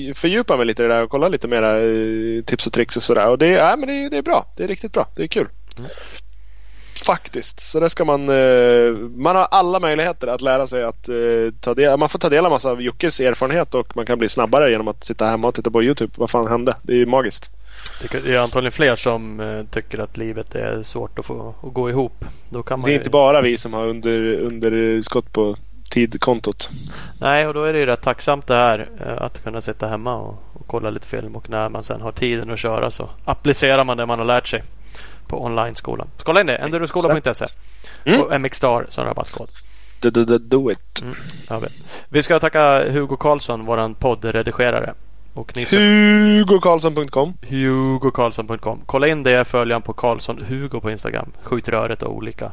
eh, 0.08 0.14
fördjupat 0.14 0.58
mig 0.58 0.66
lite 0.66 0.82
i 0.82 0.86
det 0.86 0.94
där 0.94 1.02
och 1.02 1.10
kollat 1.10 1.30
lite 1.30 1.48
mera 1.48 1.80
eh, 1.80 2.42
tips 2.44 2.66
och 2.66 2.72
tricks 2.72 2.96
och 2.96 3.02
sådär. 3.02 3.28
Och 3.28 3.38
det, 3.38 3.46
ja, 3.46 3.76
men 3.76 3.88
det, 3.88 4.08
det, 4.08 4.18
är 4.18 4.22
bra. 4.22 4.46
Det 4.56 4.64
är 4.64 4.68
riktigt 4.68 4.92
bra. 4.92 5.08
Det 5.16 5.22
är 5.22 5.26
kul. 5.26 5.48
Mm. 5.78 5.90
Faktiskt. 7.04 7.60
Så 7.60 7.80
det 7.80 7.90
ska 7.90 8.04
man... 8.04 8.28
Eh, 8.28 8.92
man 9.16 9.36
har 9.36 9.48
alla 9.50 9.80
möjligheter 9.80 10.26
att 10.26 10.42
lära 10.42 10.66
sig 10.66 10.84
att 10.84 11.08
eh, 11.08 11.14
ta 11.60 11.74
del... 11.74 11.98
Man 11.98 12.08
får 12.08 12.18
ta 12.18 12.28
del 12.28 12.44
av 12.44 12.50
massa 12.50 12.70
av 12.70 12.82
Jockes 12.82 13.20
erfarenhet 13.20 13.74
och 13.74 13.96
man 13.96 14.06
kan 14.06 14.18
bli 14.18 14.28
snabbare 14.28 14.70
genom 14.70 14.88
att 14.88 15.04
sitta 15.04 15.26
hemma 15.26 15.48
och 15.48 15.54
titta 15.54 15.70
på 15.70 15.82
Youtube. 15.82 16.12
Vad 16.16 16.30
fan 16.30 16.46
hände? 16.46 16.74
Det 16.82 16.92
är 16.92 16.96
ju 16.96 17.06
magiskt. 17.06 17.50
Det 18.10 18.34
är 18.34 18.38
antagligen 18.38 18.72
fler 18.72 18.96
som 18.96 19.40
eh, 19.40 19.64
tycker 19.70 19.98
att 19.98 20.16
livet 20.16 20.54
är 20.54 20.82
svårt 20.82 21.18
att 21.18 21.26
få 21.26 21.54
att 21.62 21.72
gå 21.74 21.90
ihop. 21.90 22.24
Då 22.50 22.62
kan 22.62 22.80
man 22.80 22.84
det 22.84 22.90
är 22.90 22.92
ju... 22.92 22.98
inte 22.98 23.10
bara 23.10 23.40
vi 23.40 23.56
som 23.56 23.74
har 23.74 23.86
under, 23.86 24.40
underskott 24.40 25.32
på 25.32 25.56
tidkontot. 25.90 26.70
Nej, 27.20 27.46
och 27.46 27.54
då 27.54 27.64
är 27.64 27.72
det 27.72 27.78
ju 27.78 27.86
rätt 27.86 28.02
tacksamt 28.02 28.46
det 28.46 28.54
här 28.54 28.88
att 29.20 29.42
kunna 29.42 29.60
sitta 29.60 29.86
hemma 29.86 30.16
och, 30.16 30.38
och 30.52 30.66
kolla 30.66 30.90
lite 30.90 31.08
film 31.08 31.36
och 31.36 31.50
när 31.50 31.68
man 31.68 31.82
sen 31.82 32.00
har 32.00 32.12
tiden 32.12 32.50
att 32.50 32.58
köra 32.58 32.90
så 32.90 33.10
applicerar 33.24 33.84
man 33.84 33.96
det 33.96 34.06
man 34.06 34.18
har 34.18 34.26
lärt 34.26 34.48
sig 34.48 34.62
på 35.30 35.44
online-skolan. 35.44 36.08
Så 36.18 36.24
kolla 36.24 36.40
in 36.40 36.46
det. 36.46 36.56
Enduroskolan.se. 36.56 37.46
Mm. 38.04 38.20
Och 38.20 38.40
MXstar 38.40 38.86
som 38.88 39.04
rabattkod. 39.04 39.48
Do, 40.00 40.10
do, 40.10 40.24
do, 40.24 40.38
do 40.38 40.70
it. 40.70 41.02
Mm, 41.02 41.14
ja, 41.48 41.60
vi 42.08 42.22
ska 42.22 42.40
tacka 42.40 42.90
Hugo 42.90 43.16
Karlsson, 43.16 43.66
våran 43.66 43.94
poddredigerare. 43.94 44.94
Och 45.34 45.56
ni 45.56 45.64
Hugokarlsson.com 45.64 47.34
Hugokarlsson.com 47.48 48.80
Kolla 48.86 49.08
in 49.08 49.22
det. 49.22 49.44
Följ 49.44 49.72
han 49.72 49.82
på 49.82 49.92
Karlsson 49.92 50.44
Hugo 50.48 50.80
på 50.80 50.90
Instagram. 50.90 51.32
Skjut 51.42 51.68
röret 51.68 52.02
och 52.02 52.14
olika. 52.14 52.52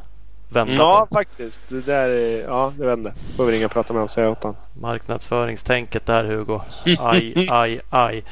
Vänta 0.50 0.73
ja, 0.73 1.07
på. 1.09 1.15
faktiskt. 1.15 1.62
Det 1.69 1.81
där 1.81 2.09
är, 2.09 2.44
ja, 2.44 2.73
det 2.77 2.85
vände. 2.85 3.13
Får 3.35 3.45
vi 3.45 3.51
ringa 3.51 3.65
och 3.65 3.71
prata 3.71 3.94
med 3.94 4.00
honom 4.00 4.09
säga 4.09 4.30
åt 4.30 4.44
honom. 4.44 4.56
Marknadsföringstänket 4.73 6.06
där 6.06 6.23
Hugo. 6.23 6.62
Aj, 7.00 7.47
aj, 7.51 7.80
aj. 7.89 8.23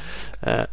Eh, 0.42 0.64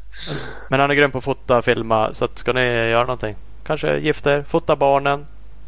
men 0.71 0.81
han 0.81 0.91
är 0.91 0.95
grym 0.95 1.11
på 1.11 1.19
att 1.19 1.25
fota, 1.25 1.63
filma. 1.63 2.13
Så 2.13 2.25
att 2.25 2.39
ska 2.39 2.53
ni 2.53 2.61
göra 2.65 3.05
någonting 3.05 3.37
Kanske 3.73 3.99
gifter, 3.99 4.45
fota 4.49 4.77
barnen, 4.77 5.27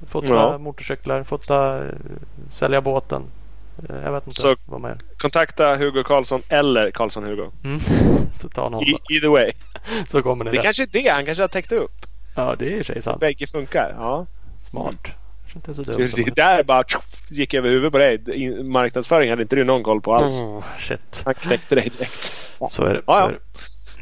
fota 0.09 0.35
ja. 0.35 0.59
motorcyklar, 0.59 1.23
fota, 1.23 1.83
sälja 2.51 2.81
båten. 2.81 3.23
Jag 4.05 4.13
vet 4.13 4.27
inte 4.27 4.41
Så 4.41 4.57
vad 4.67 4.81
man 4.81 4.91
gör. 4.91 4.99
Kontakta 5.19 5.77
Hugo 5.77 6.03
Karlsson 6.05 6.43
eller 6.49 6.91
Karlsson 6.91 7.25
Hugo. 7.25 7.51
Mm. 7.65 7.81
Ta 8.55 8.69
någon 8.69 8.83
e 8.83 8.97
either 9.11 9.29
way. 9.29 9.51
Så 10.09 10.23
kommer 10.23 10.45
ni 10.45 10.51
det. 10.51 10.57
Det 10.57 10.63
kanske 10.63 10.83
är 10.83 10.87
det 10.87 11.09
han 11.09 11.25
kanske 11.27 11.43
har 11.43 11.49
täckt 11.49 11.73
upp. 11.73 12.07
Ja, 12.37 12.55
det 12.59 12.75
är 12.75 12.81
i 12.81 12.85
sig 12.85 13.03
sant. 13.03 13.21
Bägge 13.21 13.47
funkar. 13.47 13.95
Ja. 13.99 14.27
Smart. 14.71 14.89
Mm. 15.05 15.17
Inte 15.55 15.75
så 15.75 15.83
dumt 15.83 16.09
det 16.17 16.37
där 16.37 16.65
bara 16.65 16.85
tjoff, 16.85 17.23
gick 17.29 17.55
över 17.55 17.69
huvudet 17.69 17.93
på 17.93 17.99
dig. 17.99 18.63
Marknadsföring 18.63 19.31
hade 19.31 19.43
inte 19.43 19.57
du 19.57 19.65
någon 19.65 19.83
koll 19.83 20.01
på 20.01 20.15
alls. 20.15 20.41
Oh, 20.41 20.65
shit. 20.79 21.23
Han 21.25 21.35
knäckte 21.35 21.75
dig 21.75 21.91
direkt. 21.99 22.33
Så 22.71 22.85
är 22.85 22.95
det. 22.95 23.03
Ja, 23.07 23.31
ja. 23.33 23.39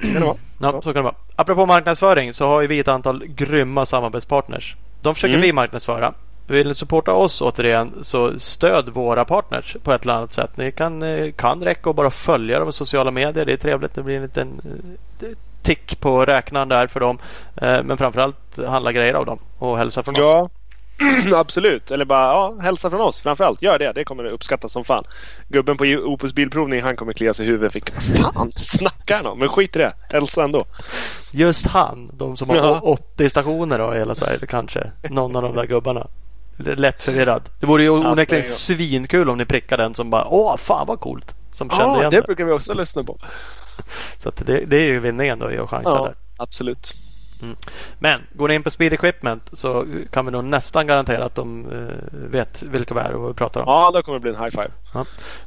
Är 0.02 0.20
det. 0.20 0.20
det 0.20 0.34
Ja, 0.60 0.72
så 0.72 0.82
kan 0.82 0.94
det 0.94 1.02
vara. 1.02 1.14
Apropå 1.36 1.66
marknadsföring 1.66 2.34
så 2.34 2.46
har 2.46 2.62
vi 2.62 2.78
ett 2.78 2.88
antal 2.88 3.24
grymma 3.26 3.86
samarbetspartners. 3.86 4.76
De 5.00 5.14
försöker 5.14 5.34
mm. 5.34 5.46
vi 5.46 5.52
marknadsföra. 5.52 6.14
Vill 6.46 6.68
ni 6.68 6.74
supporta 6.74 7.12
oss 7.12 7.40
återigen 7.40 7.92
så 8.00 8.38
stöd 8.38 8.88
våra 8.88 9.24
partners 9.24 9.76
på 9.82 9.92
ett 9.92 10.02
eller 10.02 10.14
annat 10.14 10.32
sätt. 10.32 10.56
Ni 10.56 10.72
kan, 10.72 11.02
eh, 11.02 11.32
kan 11.32 11.64
räcka 11.64 11.88
och 11.88 11.94
bara 11.94 12.10
följa 12.10 12.58
dem 12.58 12.68
i 12.68 12.72
sociala 12.72 13.10
medier. 13.10 13.44
Det 13.44 13.52
är 13.52 13.56
trevligt. 13.56 13.94
Det 13.94 14.02
blir 14.02 14.16
en 14.16 14.22
liten 14.22 14.60
eh, 15.20 15.28
tick 15.62 16.00
på 16.00 16.24
räknaren 16.24 16.68
där 16.68 16.86
för 16.86 17.00
dem. 17.00 17.18
Eh, 17.56 17.82
men 17.82 17.96
framförallt 17.96 18.58
handla 18.66 18.92
grejer 18.92 19.14
av 19.14 19.26
dem 19.26 19.38
och 19.58 19.78
hälsa 19.78 20.02
från 20.02 20.14
ja. 20.18 20.42
oss. 20.42 20.61
Absolut. 21.34 21.90
Eller 21.90 22.04
bara 22.04 22.26
ja, 22.26 22.56
hälsa 22.60 22.90
från 22.90 23.00
oss. 23.00 23.20
Framförallt 23.20 23.62
gör 23.62 23.78
det. 23.78 23.92
Det 23.92 24.04
kommer 24.04 24.24
uppskattas 24.24 24.72
som 24.72 24.84
fan. 24.84 25.04
Gubben 25.48 25.76
på 25.76 25.84
Opus 25.84 26.32
Bilprovning 26.32 26.82
han 26.82 26.96
kommer 26.96 27.12
klia 27.12 27.34
sig 27.34 27.46
i 27.46 27.48
huvudet. 27.48 27.76
Vilka 27.76 28.00
fan 28.00 28.52
snackar 28.56 29.16
han 29.16 29.26
om? 29.26 29.38
Men 29.38 29.48
skit 29.48 29.76
i 29.76 29.78
det. 29.78 29.92
Hälsa 30.08 30.44
ändå. 30.44 30.64
Just 31.32 31.66
han. 31.66 32.10
De 32.12 32.36
som 32.36 32.48
har 32.48 32.56
ja. 32.56 32.80
80 32.82 33.30
stationer 33.30 33.78
då, 33.78 33.94
i 33.94 33.98
hela 33.98 34.14
Sverige. 34.14 34.38
Kanske. 34.48 34.90
Någon 35.10 35.36
av 35.36 35.42
de 35.42 35.54
där 35.54 35.66
gubbarna. 35.66 36.06
Lätt 36.56 37.02
förvirrad. 37.02 37.42
Det 37.60 37.66
vore 37.66 37.82
ju 37.82 37.90
onekligen 37.90 38.44
alltså, 38.44 38.58
svinkul 38.58 39.28
om 39.28 39.38
ni 39.38 39.44
prickade 39.44 39.82
den 39.82 39.94
som 39.94 40.10
bara 40.10 40.26
Åh 40.28 40.56
fan 40.56 40.86
vad 40.86 41.00
coolt. 41.00 41.34
Som 41.52 41.70
kände 41.70 41.84
ja, 41.84 41.98
igen 41.98 42.10
det. 42.10 42.16
det 42.16 42.26
brukar 42.26 42.44
vi 42.44 42.52
också 42.52 42.74
lyssna 42.74 43.04
på. 43.04 43.18
Så 44.18 44.30
det, 44.30 44.64
det, 44.66 44.76
är 44.76 44.84
ju 44.84 45.00
vinningen 45.00 45.38
då 45.38 45.52
i 45.52 45.58
att 45.58 45.70
chansa 45.70 45.90
ja, 45.90 46.04
där. 46.04 46.14
Absolut. 46.36 46.94
Mm. 47.42 47.56
Men 47.98 48.20
går 48.32 48.48
ni 48.48 48.54
in 48.54 48.62
på 48.62 48.70
Speed 48.70 48.92
Equipment 48.92 49.50
så 49.52 49.86
kan 50.10 50.26
vi 50.26 50.32
nog 50.32 50.44
nästan 50.44 50.86
garantera 50.86 51.24
att 51.24 51.34
de 51.34 51.66
uh, 51.66 51.88
vet 52.12 52.62
vilka 52.62 52.94
vi 52.94 53.00
är 53.00 53.12
och 53.12 53.20
vad 53.20 53.28
vi 53.28 53.34
pratar 53.34 53.60
om. 53.60 53.66
Ja, 53.68 53.90
då 53.94 54.02
kommer 54.02 54.18
det 54.18 54.22
bli 54.22 54.30
en 54.30 54.44
high 54.44 54.50
five. 54.50 54.70
Ja. 54.94 55.00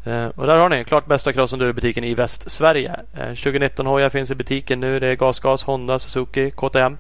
Uh, 0.07 0.27
och 0.27 0.47
där 0.47 0.57
har 0.57 0.69
ni 0.69 0.83
klart 0.83 1.05
bästa 1.05 1.33
cross 1.33 1.55
butiken 1.55 2.03
i 2.03 2.13
Västsverige. 2.13 2.95
Uh, 3.17 3.27
2019 3.27 3.85
hojar 3.85 4.09
finns 4.09 4.31
i 4.31 4.35
butiken 4.35 4.79
nu. 4.79 4.99
Det 4.99 5.07
är 5.07 5.15
GasGas, 5.15 5.63
Honda, 5.63 5.99
Suzuki, 5.99 6.51
KTM. 6.51 6.97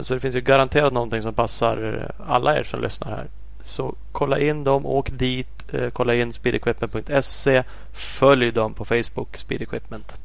så 0.00 0.14
det 0.14 0.20
finns 0.20 0.34
ju 0.34 0.40
garanterat 0.40 0.92
någonting 0.92 1.22
som 1.22 1.34
passar 1.34 2.08
alla 2.26 2.58
er 2.58 2.64
som 2.64 2.82
lyssnar 2.82 3.10
här. 3.10 3.26
Så 3.62 3.94
kolla 4.12 4.38
in 4.38 4.64
dem, 4.64 4.86
åk 4.86 5.10
dit, 5.10 5.72
kolla 5.92 6.14
in 6.14 6.32
speedequipment.se. 6.32 7.62
Följ 7.92 8.52
dem 8.52 8.74
på 8.74 8.84
Facebook, 8.84 9.36
Speed 9.36 9.62
Equipment. 9.62 10.18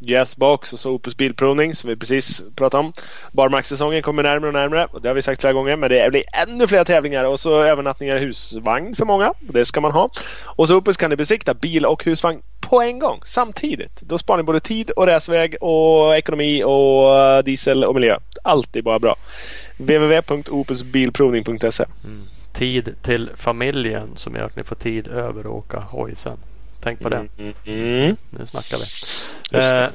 Yes-box 0.00 0.72
och 0.72 0.80
så 0.80 0.90
Opus 0.90 1.16
Bilprovning 1.16 1.74
som 1.74 1.90
vi 1.90 1.96
precis 1.96 2.42
pratade 2.56 2.84
om. 2.84 2.92
Barmarkssäsongen 3.32 4.02
kommer 4.02 4.22
närmare 4.22 4.48
och 4.48 4.54
närmare. 4.54 4.84
Och 4.84 5.02
det 5.02 5.08
har 5.08 5.14
vi 5.14 5.22
sagt 5.22 5.40
flera 5.40 5.52
gånger. 5.52 5.76
Men 5.76 5.90
det 5.90 6.10
blir 6.10 6.22
ännu 6.48 6.66
fler 6.66 6.84
tävlingar 6.84 7.24
och 7.24 7.40
så 7.40 7.62
övernattningar 7.62 8.16
i 8.16 8.20
husvagn 8.20 8.94
för 8.94 9.04
många. 9.04 9.28
Och 9.28 9.52
det 9.52 9.64
ska 9.64 9.80
man 9.80 9.92
ha. 9.92 10.10
Och 10.44 10.68
så 10.68 10.76
Opus 10.76 10.96
kan 10.96 11.10
ni 11.10 11.16
besikta 11.16 11.54
bil 11.54 11.86
och 11.86 12.04
husvagn 12.04 12.42
på 12.60 12.80
en 12.80 12.98
gång 12.98 13.20
samtidigt. 13.24 14.00
Då 14.00 14.18
sparar 14.18 14.38
ni 14.38 14.42
både 14.42 14.60
tid 14.60 14.90
och 14.90 15.06
resväg 15.06 15.56
och 15.60 16.16
ekonomi 16.16 16.64
och 16.64 17.20
eh, 17.20 17.44
diesel 17.44 17.84
och 17.84 17.94
miljö. 17.94 18.16
Allt 18.44 18.76
är 18.76 18.82
bara 18.82 18.98
bra. 18.98 19.16
www.opusbilprovning.se 19.76 21.84
Mm. 22.04 22.20
Tid 22.52 22.94
till 23.02 23.30
familjen 23.36 24.16
som 24.16 24.34
gör 24.34 24.44
att 24.44 24.56
ni 24.56 24.64
får 24.64 24.76
tid 24.76 25.08
över 25.08 25.40
att 25.40 25.46
åka 25.46 25.80
hoj 25.80 26.16
sen. 26.16 26.38
Tänk 26.80 27.00
på 27.00 27.08
det. 27.08 27.26
Mm, 27.38 27.54
mm. 27.64 28.16
Nu 28.30 28.46
snackar 28.46 28.76
vi. 28.76 29.84
Eh, 29.84 29.88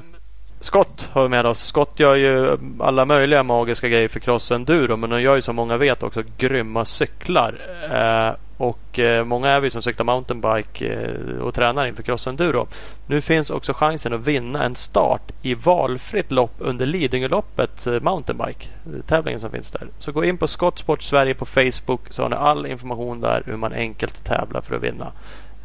Scott 0.59 1.09
har 1.11 1.23
vi 1.23 1.29
med 1.29 1.45
oss. 1.45 1.59
Scott 1.59 1.99
gör 1.99 2.15
ju 2.15 2.57
alla 2.79 3.05
möjliga 3.05 3.43
magiska 3.43 3.87
grejer 3.89 4.07
för 4.07 4.19
cross 4.19 4.51
enduro 4.51 4.97
men 4.97 5.11
han 5.11 5.21
gör 5.21 5.35
ju 5.35 5.41
som 5.41 5.55
många 5.55 5.77
vet 5.77 6.03
också 6.03 6.23
grymma 6.37 6.85
cyklar. 6.85 7.55
Eh, 7.91 8.35
och 8.57 8.99
eh, 8.99 9.25
många 9.25 9.49
är 9.49 9.59
vi 9.59 9.69
som 9.69 9.81
cyklar 9.81 10.05
mountainbike 10.05 10.93
eh, 10.93 11.37
och 11.41 11.53
tränar 11.53 11.85
inför 11.85 12.03
cross 12.03 12.27
enduro. 12.27 12.67
Nu 13.07 13.21
finns 13.21 13.49
också 13.49 13.73
chansen 13.73 14.13
att 14.13 14.21
vinna 14.21 14.63
en 14.63 14.75
start 14.75 15.31
i 15.41 15.53
valfritt 15.53 16.31
lopp 16.31 16.53
under 16.59 16.85
Lidingöloppet 16.85 17.87
eh, 17.87 17.99
mountainbike. 17.99 18.67
eh, 18.85 19.05
Tävlingen 19.07 19.41
som 19.41 19.51
finns 19.51 19.71
där. 19.71 19.87
Så 19.99 20.11
gå 20.11 20.23
in 20.25 20.37
på 20.37 20.47
Skottsport 20.47 21.03
Sverige 21.03 21.33
på 21.33 21.45
Facebook 21.45 22.01
så 22.09 22.21
har 22.21 22.29
ni 22.29 22.35
all 22.35 22.65
information 22.65 23.21
där 23.21 23.43
hur 23.45 23.57
man 23.57 23.73
enkelt 23.73 24.25
tävlar 24.25 24.61
för 24.61 24.75
att 24.75 24.83
vinna. 24.83 25.11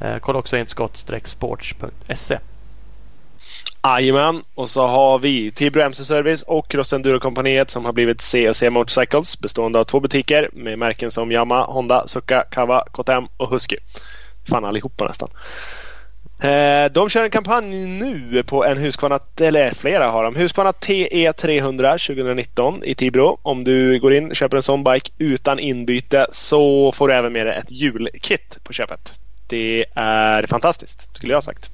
Eh, 0.01 0.19
kolla 0.19 0.39
också 0.39 0.57
in 0.57 0.67
skott-sports.se. 0.67 2.39
Jajamän. 3.85 4.43
Och 4.55 4.71
så 4.71 4.87
har 4.87 5.19
vi 5.19 5.51
Tibro 5.51 5.83
MC 5.83 6.05
Service 6.05 6.43
och 6.43 6.69
Cross 6.69 6.93
Enduro-kompaniet 6.93 7.71
som 7.71 7.85
har 7.85 7.93
blivit 7.93 8.21
CSC 8.21 8.71
Motorcycles 8.71 9.41
bestående 9.41 9.79
av 9.79 9.85
två 9.85 10.01
butiker 10.01 10.51
med 10.53 10.79
märken 10.79 11.11
som 11.11 11.33
Yamaha, 11.33 11.65
Honda, 11.65 12.07
Suka, 12.07 12.43
Kawa, 12.51 12.85
KTM 12.93 13.25
och 13.37 13.51
Husky. 13.51 13.77
Fan 14.51 14.65
allihopa 14.65 15.05
nästan. 15.05 15.29
Eh, 16.43 16.93
de 16.93 17.09
kör 17.09 17.25
en 17.25 17.31
kampanj 17.31 17.87
nu 17.87 18.43
på 18.43 18.65
en 18.65 18.79
Husqvarna, 18.79 19.19
eller 19.41 19.71
flera 19.71 20.11
har 20.11 20.25
de. 20.25 20.37
Husqvarna 20.37 20.73
TE300 20.73 22.07
2019 22.07 22.85
i 22.85 22.95
Tibro. 22.95 23.39
Om 23.43 23.65
du 23.65 24.01
går 24.01 24.15
in 24.15 24.31
och 24.31 24.37
köper 24.37 24.57
en 24.57 24.63
sån 24.63 24.85
bike 24.85 25.11
utan 25.19 25.59
inbyte 25.59 26.27
så 26.33 26.93
får 26.93 27.09
du 27.09 27.15
även 27.15 27.33
med 27.33 27.47
dig 27.47 27.57
ett 27.57 27.71
julkit 27.71 28.59
på 28.65 28.73
köpet. 28.73 29.20
Det 29.51 29.85
är 29.95 30.47
fantastiskt 30.47 31.09
skulle 31.17 31.33
jag 31.33 31.37
ha 31.37 31.43
sagt. 31.43 31.71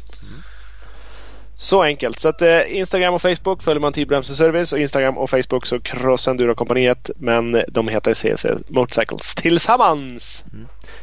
Så 1.58 1.82
enkelt. 1.82 2.18
Så 2.18 2.28
att 2.28 2.42
eh, 2.42 2.78
Instagram 2.78 3.14
och 3.14 3.22
Facebook 3.22 3.62
följer 3.62 3.80
man 3.80 3.92
Tibro 3.92 4.16
MC 4.16 4.34
Service 4.34 4.72
och 4.72 4.78
Instagram 4.78 5.18
och 5.18 5.30
Facebook 5.30 5.66
så 5.66 5.80
Cross 5.80 6.28
Enduro 6.28 6.54
kompaniet 6.54 7.10
Men 7.16 7.62
de 7.68 7.88
heter 7.88 8.14
CC 8.14 8.46
Motorcycles 8.68 9.34
tillsammans. 9.34 10.44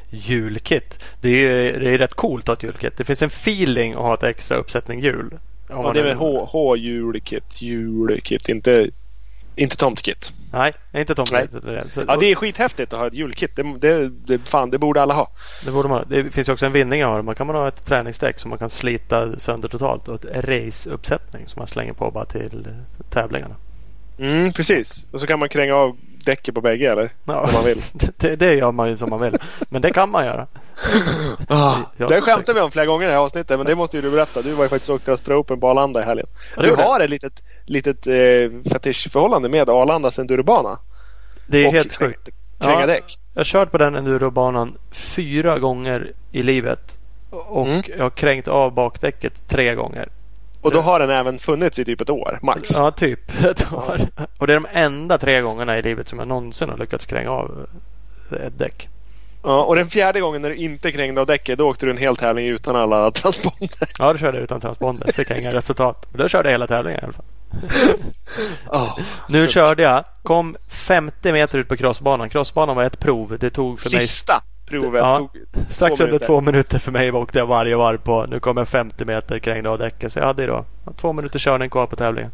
Julkit. 0.09 0.99
Det 1.21 1.29
är 1.29 1.33
ju 1.33 1.79
det 1.79 1.89
är 1.89 1.97
rätt 1.97 2.13
coolt 2.13 2.43
att 2.43 2.47
ha 2.47 2.53
ett 2.53 2.63
julkit. 2.63 2.97
Det 2.97 3.03
finns 3.03 3.21
en 3.21 3.27
feeling 3.27 3.93
att 3.93 3.99
ha 3.99 4.13
ett 4.13 4.23
extra 4.23 4.57
uppsättning 4.57 4.99
jul. 4.99 5.39
Ja, 5.69 5.91
det 5.93 5.99
är 5.99 6.03
med 6.03 6.15
H, 6.15 6.47
H 6.51 6.75
julkit, 6.75 7.61
julkit, 7.61 8.49
inte, 8.49 8.89
inte 9.55 9.77
tomtkit. 9.77 10.31
Nej, 10.53 10.73
inte 10.93 11.15
Tom. 11.15 11.25
Nej. 11.31 11.47
Det, 11.51 11.87
så, 11.89 12.03
Ja, 12.07 12.15
det 12.15 12.31
är 12.31 12.35
skithäftigt 12.35 12.93
att 12.93 12.99
ha 12.99 13.07
ett 13.07 13.13
julkit. 13.13 13.55
Det, 13.55 13.63
det, 13.79 14.09
det, 14.09 14.37
fan, 14.37 14.69
det 14.69 14.77
borde 14.77 15.01
alla 15.01 15.13
ha. 15.13 15.31
det, 15.65 15.71
borde 15.71 15.89
man, 15.89 16.05
det 16.09 16.31
finns 16.31 16.49
också 16.49 16.65
en 16.65 16.71
vinning 16.71 17.01
att 17.01 17.09
ha. 17.09 17.21
Man 17.21 17.35
kan 17.35 17.47
man 17.47 17.55
ha 17.55 17.67
ett 17.67 17.85
träningsdäck 17.85 18.39
som 18.39 18.49
man 18.49 18.59
kan 18.59 18.69
slita 18.69 19.39
sönder 19.39 19.69
totalt 19.69 20.07
och 20.07 20.25
ett 20.25 20.45
raceuppsättning 20.45 21.47
som 21.47 21.59
man 21.59 21.67
slänger 21.67 21.93
på 21.93 22.11
bara 22.11 22.25
till 22.25 22.67
eh, 22.67 23.05
tävlingarna. 23.09 23.55
Mm, 24.19 24.53
precis. 24.53 25.05
Och 25.11 25.19
så 25.19 25.27
kan 25.27 25.39
man 25.39 25.49
kränga 25.49 25.75
av 25.75 25.97
däcket 26.25 26.55
på 26.55 26.61
bägge 26.61 26.91
eller? 26.91 27.13
Ja, 27.25 27.39
Om 27.41 27.53
man 27.53 27.65
vill. 27.65 27.81
det, 28.17 28.35
det 28.35 28.53
gör 28.53 28.71
man 28.71 28.89
ju 28.89 28.97
som 28.97 29.09
man 29.09 29.21
vill. 29.21 29.35
Men 29.69 29.81
det 29.81 29.91
kan 29.91 30.09
man 30.09 30.25
göra. 30.25 30.47
Ah, 31.47 31.75
det 31.97 32.21
skämtar 32.21 32.53
vi 32.53 32.61
om 32.61 32.71
flera 32.71 32.85
gånger 32.85 33.05
i 33.05 33.07
det 33.07 33.13
här 33.13 33.21
avsnittet 33.21 33.57
men 33.59 33.65
det 33.67 33.75
måste 33.75 33.97
ju 33.97 34.01
du 34.01 34.11
berätta. 34.11 34.41
Du 34.41 34.51
var 34.53 34.63
ju 34.63 34.69
faktiskt 34.69 34.89
och 34.89 34.95
åkte 34.95 35.11
Östra 35.11 35.37
Open 35.37 35.59
på 35.59 35.69
Arlanda 35.69 36.01
i 36.01 36.03
helgen. 36.03 36.27
Ja, 36.57 36.63
Du 36.63 36.75
har 36.75 36.99
ett 36.99 37.09
litet, 37.09 37.43
litet 37.65 38.07
eh, 38.07 38.71
fetischförhållande 38.71 39.49
med 39.49 39.69
Arlandas 39.69 40.19
endurobana. 40.19 40.79
Det 41.47 41.63
är 41.63 41.67
och 41.67 41.73
helt 41.73 41.95
sjukt. 41.97 42.29
Ja. 42.59 42.85
däck. 42.85 43.03
Jag 43.33 43.39
har 43.39 43.45
kört 43.45 43.71
på 43.71 43.77
den 43.77 43.95
endurobanan 43.95 44.77
fyra 44.91 45.59
gånger 45.59 46.11
i 46.31 46.43
livet. 46.43 46.97
Och 47.29 47.67
Mm. 47.67 47.83
jag 47.97 48.03
har 48.03 48.09
kränkt 48.09 48.47
av 48.47 48.73
bakdäcket 48.73 49.47
tre 49.49 49.75
gånger. 49.75 50.09
Och 50.61 50.71
då 50.71 50.81
har 50.81 50.99
den 50.99 51.09
även 51.09 51.39
funnits 51.39 51.79
i 51.79 51.85
typ 51.85 52.01
ett 52.01 52.09
år, 52.09 52.39
max. 52.41 52.71
Ja, 52.73 52.91
typ 52.91 53.43
ett 53.45 53.73
år. 53.73 54.01
Och 54.37 54.47
det 54.47 54.53
är 54.53 54.59
de 54.59 54.65
enda 54.73 55.17
tre 55.17 55.41
gångerna 55.41 55.77
i 55.77 55.81
livet 55.81 56.07
som 56.07 56.19
jag 56.19 56.27
någonsin 56.27 56.69
har 56.69 56.77
lyckats 56.77 57.05
kränga 57.05 57.31
av 57.31 57.67
ett 58.45 58.57
däck. 58.57 58.89
Ja, 59.43 59.63
och 59.63 59.75
den 59.75 59.89
fjärde 59.89 60.19
gången 60.19 60.41
när 60.41 60.49
du 60.49 60.55
inte 60.55 60.91
krängde 60.91 61.21
av 61.21 61.27
däcket, 61.27 61.57
då 61.57 61.69
åkte 61.69 61.85
du 61.85 61.91
en 61.91 61.97
hel 61.97 62.15
tävling 62.15 62.45
utan 62.47 62.75
alla 62.75 63.11
transponder. 63.11 63.69
Ja, 63.99 64.13
då 64.13 64.19
körde 64.19 64.37
jag 64.37 64.43
utan 64.43 64.61
transponder. 64.61 65.11
Fick 65.13 65.31
inga 65.31 65.53
resultat. 65.53 66.07
Då 66.13 66.27
körde 66.27 66.49
jag 66.49 66.53
hela 66.53 66.67
tävlingen 66.67 66.99
i 67.01 67.03
alla 67.03 67.13
fall. 67.13 67.25
Oh, 68.67 68.99
Nu 69.29 69.43
så- 69.43 69.49
körde 69.49 69.83
jag. 69.83 70.03
Kom 70.23 70.55
50 70.69 71.31
meter 71.31 71.57
ut 71.59 71.67
på 71.67 71.75
crossbanan. 71.77 72.29
Crossbanan 72.29 72.75
var 72.75 72.83
ett 72.83 72.99
prov. 72.99 73.37
Det 73.39 73.49
tog 73.49 73.79
för 73.79 73.89
mig 73.95 74.01
Sista 74.01 74.33
provet 74.65 75.01
Ja. 75.03 75.15
tog 75.17 75.29
strax 75.69 75.91
under 75.91 76.05
minuter. 76.05 76.25
två 76.27 76.41
minuter 76.41 76.79
för 76.79 76.91
mig 76.91 77.11
åkte 77.11 77.37
jag 77.37 77.45
varje 77.45 77.75
varv 77.75 77.97
på. 77.97 78.25
Nu 78.29 78.39
kom 78.39 78.57
jag 78.57 78.67
50 78.67 79.05
meter 79.05 79.39
krängde 79.39 79.69
av 79.69 79.77
däcket. 79.79 80.11
Så 80.13 80.19
jag 80.19 80.25
hade 80.25 80.45
då 80.45 80.65
två 81.01 81.13
minuter 81.13 81.39
körning 81.39 81.69
kvar 81.69 81.87
på 81.87 81.95
tävlingen. 81.95 82.31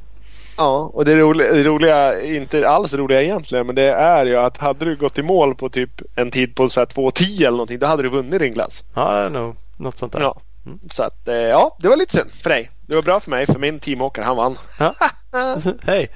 Ja, 0.59 0.91
och 0.93 1.05
det 1.05 1.15
roliga, 1.15 1.51
det 1.53 1.63
roliga, 1.63 2.21
inte 2.21 2.69
alls 2.69 2.93
roliga 2.93 3.21
egentligen, 3.21 3.65
men 3.65 3.75
det 3.75 3.91
är 3.93 4.25
ju 4.25 4.35
att 4.37 4.57
hade 4.57 4.85
du 4.85 4.95
gått 4.95 5.17
i 5.17 5.23
mål 5.23 5.55
på 5.55 5.69
typ 5.69 5.89
en 6.15 6.31
tid 6.31 6.55
på 6.55 6.69
så 6.69 6.79
här 6.81 6.85
2.10 6.85 7.37
eller 7.41 7.51
någonting, 7.51 7.79
då 7.79 7.87
hade 7.87 8.03
du 8.03 8.09
vunnit 8.09 8.39
din 8.39 8.53
klass. 8.53 8.83
Ja, 8.93 9.29
nog 9.29 9.55
något 9.77 9.97
sånt 9.97 10.13
där. 10.13 10.21
Ja. 10.21 10.41
Mm. 10.65 10.79
Så 10.91 11.03
att, 11.03 11.27
eh, 11.27 11.35
ja, 11.35 11.77
det 11.79 11.89
var 11.89 11.97
lite 11.97 12.13
synd 12.13 12.31
för 12.43 12.49
dig. 12.49 12.69
Det 12.87 12.95
var 12.95 13.03
bra 13.03 13.19
för 13.19 13.29
mig, 13.31 13.45
för 13.45 13.59
min 13.59 13.79
teamåkare, 13.79 14.25
han 14.25 14.37
vann. 14.37 14.57
Hej! 15.83 16.09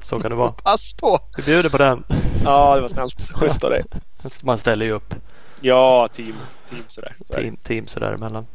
Så 0.00 0.20
kan 0.20 0.30
det 0.30 0.36
vara. 0.36 0.52
Pass 0.52 0.94
på! 0.94 1.18
Vi 1.36 1.42
bjuder 1.42 1.70
på 1.70 1.78
den. 1.78 2.04
Ja, 2.44 2.74
det 2.74 2.80
var 2.80 2.88
snällt. 2.88 3.30
Schysst 3.34 3.64
av 3.64 3.70
dig. 3.70 3.84
Man 4.42 4.58
ställer 4.58 4.86
ju 4.86 4.92
upp. 4.92 5.14
Ja, 5.60 6.08
team. 6.12 6.34
Team 6.70 6.82
sådär. 6.88 7.14
Så 7.26 7.32
är 7.32 7.36
det. 7.36 7.42
Team, 7.42 7.56
team 7.56 7.86
sådär 7.86 8.12
emellan. 8.12 8.46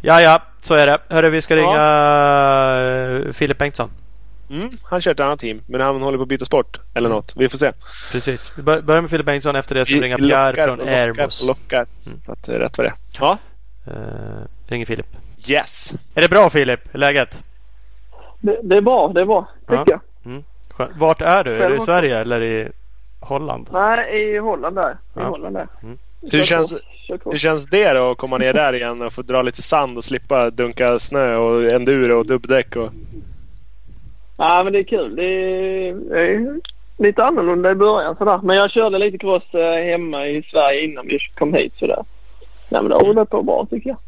Ja, 0.00 0.20
ja, 0.20 0.42
så 0.62 0.74
är 0.74 0.86
det. 0.86 0.98
Hörru, 1.08 1.30
vi 1.30 1.42
ska 1.42 1.56
Ja. 1.56 1.60
ringa 1.60 3.26
eh, 3.26 3.32
Filip 3.32 3.58
Bengtsson. 3.58 3.90
Mm, 4.50 4.70
han 4.84 5.00
kör 5.00 5.10
ett 5.12 5.20
annat 5.20 5.40
team, 5.40 5.60
men 5.66 5.80
han 5.80 6.02
håller 6.02 6.18
på 6.18 6.22
att 6.22 6.28
byta 6.28 6.44
sport. 6.44 6.80
Eller 6.94 7.08
något. 7.08 7.32
Vi 7.36 7.48
får 7.48 7.58
se. 7.58 7.72
Precis. 8.12 8.52
Vi 8.56 8.62
bör- 8.62 8.80
börjar 8.82 9.00
med 9.00 9.10
Filip 9.10 9.26
Bengtsson. 9.26 9.56
Efter 9.56 9.74
det 9.74 9.86
så 9.86 9.92
ringer 10.00 10.16
Vi 10.18 10.28
Pierre 10.28 10.64
från 10.64 10.80
Airmos. 10.80 11.40
och 11.40 11.46
lockar. 11.46 11.86
Mm. 12.06 12.20
Att 12.26 12.44
det 12.44 12.54
är 12.54 12.58
rätt 12.58 12.78
vad 12.78 12.86
det 12.86 12.90
är. 12.90 12.94
Ja. 13.20 13.38
Uh, 13.88 13.94
ringer 14.68 14.86
Filip. 14.86 15.06
Yes. 15.48 15.94
Är 16.14 16.22
det 16.22 16.28
bra 16.30 16.50
Filip? 16.50 16.80
Läget? 16.94 17.42
Det, 18.40 18.60
det 18.62 18.76
är 18.76 18.80
bra, 18.80 19.08
det 19.14 19.20
är 19.20 19.24
bra 19.24 19.48
tycker 19.60 19.74
Ja. 19.86 20.00
jag. 20.24 20.42
Skönt. 20.70 20.90
Vart 20.96 21.22
är 21.22 21.44
du? 21.44 21.62
Är 21.62 21.70
du 21.70 21.76
i. 21.76 21.80
Sverige 21.80 22.18
eller 22.18 22.40
i 22.42 22.68
Holland? 23.20 23.68
Nej, 23.72 24.22
i 24.34 24.38
Holland 24.38 24.76
där. 24.76 24.90
I 24.92 24.96
Ja. 25.14 25.28
Holland 25.28 25.56
där. 25.56 25.66
Mm. 25.82 25.98
Hur 26.32 26.44
känns-. 26.44 26.74
Hur 27.24 27.38
känns 27.38 27.66
det 27.66 27.92
då 27.92 28.10
att 28.10 28.18
komma 28.18 28.38
ner 28.38 28.52
där 28.52 28.72
igen 28.74 29.02
och 29.02 29.12
få 29.12 29.22
dra 29.22 29.42
lite 29.42 29.62
sand 29.62 29.96
och 29.98 30.04
slippa 30.04 30.50
dunka 30.50 30.98
snö 30.98 31.36
och 31.36 31.64
enduro 31.64 32.18
och 32.18 32.26
dubbdäck? 32.26 32.76
Och... 32.76 32.90
Ja, 34.36 34.64
men 34.64 34.72
det 34.72 34.78
är 34.78 34.84
kul. 34.84 35.16
Det 35.16 35.24
är, 35.24 35.94
det 35.94 36.34
är 36.34 36.60
lite 36.98 37.24
annorlunda 37.24 37.70
i 37.70 37.74
början 37.74 38.16
sådär. 38.16 38.40
Men 38.42 38.56
jag 38.56 38.70
körde 38.70 38.98
lite 38.98 39.18
cross 39.18 39.54
eh, 39.54 39.84
hemma 39.84 40.26
i 40.26 40.42
Sverige 40.42 40.84
innan 40.84 41.06
vi 41.06 41.18
kom 41.34 41.54
hit 41.54 41.72
sådär. 41.76 42.04
Nej, 42.68 42.82
men 42.82 42.88
det 42.88 42.94
har 42.94 43.04
rullat 43.04 43.30
på 43.30 43.42
bra 43.42 43.66
tycker 43.70 43.90
jag. 43.90 43.98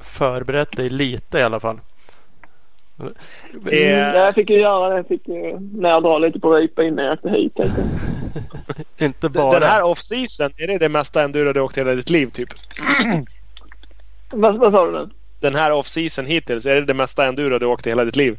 Förberett 0.00 0.76
dig 0.76 0.90
lite 0.90 1.38
i 1.38 1.42
alla 1.42 1.60
fall. 1.60 1.80
Eh, 3.00 3.06
Mm, 3.54 4.16
jag 4.16 4.34
fick 4.34 4.50
ju 4.50 4.60
göra 4.60 4.88
det. 4.88 4.96
Jag 4.96 5.06
fick 5.08 5.28
ju 5.28 5.58
närdra 5.60 6.18
lite 6.18 6.40
på 6.40 6.54
ripa 6.54 6.82
innan 6.82 7.04
jag 7.04 7.12
åkte 7.14 7.28
hit. 7.30 7.58
Inte 8.98 9.28
bara. 9.28 9.60
Den 9.60 9.68
här 9.68 9.82
off-season, 9.82 10.50
är 10.56 10.66
det 10.66 10.78
det 10.78 10.88
mesta 10.88 11.22
enduro 11.22 11.52
du 11.52 11.60
åkt 11.60 11.78
hela 11.78 11.94
ditt 11.94 12.10
liv 12.10 12.26
typ? 12.30 12.48
Vad, 14.32 14.58
vad 14.58 14.72
sa 14.72 14.86
du 14.86 14.92
nu? 14.92 15.08
Den 15.40 15.54
här 15.54 15.70
off-season 15.72 16.24
hittills, 16.26 16.66
är 16.66 16.74
det 16.74 16.84
det 16.84 16.94
mesta 16.94 17.26
enduro 17.26 17.58
du 17.58 17.66
åkt 17.66 17.86
i 17.86 17.90
hela 17.90 18.04
ditt 18.04 18.16
liv? 18.16 18.38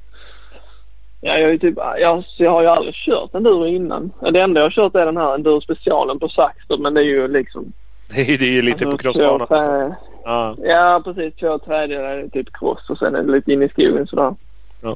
Ja, 1.28 1.38
jag, 1.38 1.52
är 1.52 1.58
typ, 1.58 1.78
jag, 2.00 2.24
jag 2.38 2.52
har 2.52 2.62
ju 2.62 2.68
aldrig 2.68 2.94
kört 2.96 3.36
enduro 3.36 3.66
innan. 3.68 4.12
Det 4.32 4.40
enda 4.40 4.60
jag 4.62 4.66
har 4.66 4.72
kört 4.72 4.96
är 4.96 5.06
den 5.06 5.18
här 5.18 5.34
enduro 5.36 5.62
specialen 5.62 6.20
på 6.20 6.30
Saxter. 6.30 6.78
Men 6.78 6.94
det 6.94 7.00
är 7.02 7.06
ju 7.06 7.28
liksom... 7.28 7.74
Det 8.10 8.22
är, 8.34 8.38
det 8.38 8.46
är 8.46 8.52
ju 8.52 8.62
lite 8.62 8.86
på 8.86 8.92
alltså, 8.92 9.04
crossbanan. 9.04 9.48
två 9.48 9.54
Alltså. 9.54 9.70
trä- 9.70 9.96
Ja. 10.26 10.56
Ja, 10.64 11.02
precis. 11.06 11.36
Två 11.36 11.58
tredjedelar 11.60 12.10
är 12.18 12.28
typ 12.28 12.48
cross 12.54 12.90
och 12.90 12.98
sen 12.98 13.16
är 13.16 13.24
det 13.24 13.32
lite 13.32 13.54
in 13.54 13.64
i 13.64 13.70
skogen 13.70 14.08
sådär. 14.08 14.36
Ja. 14.82 14.96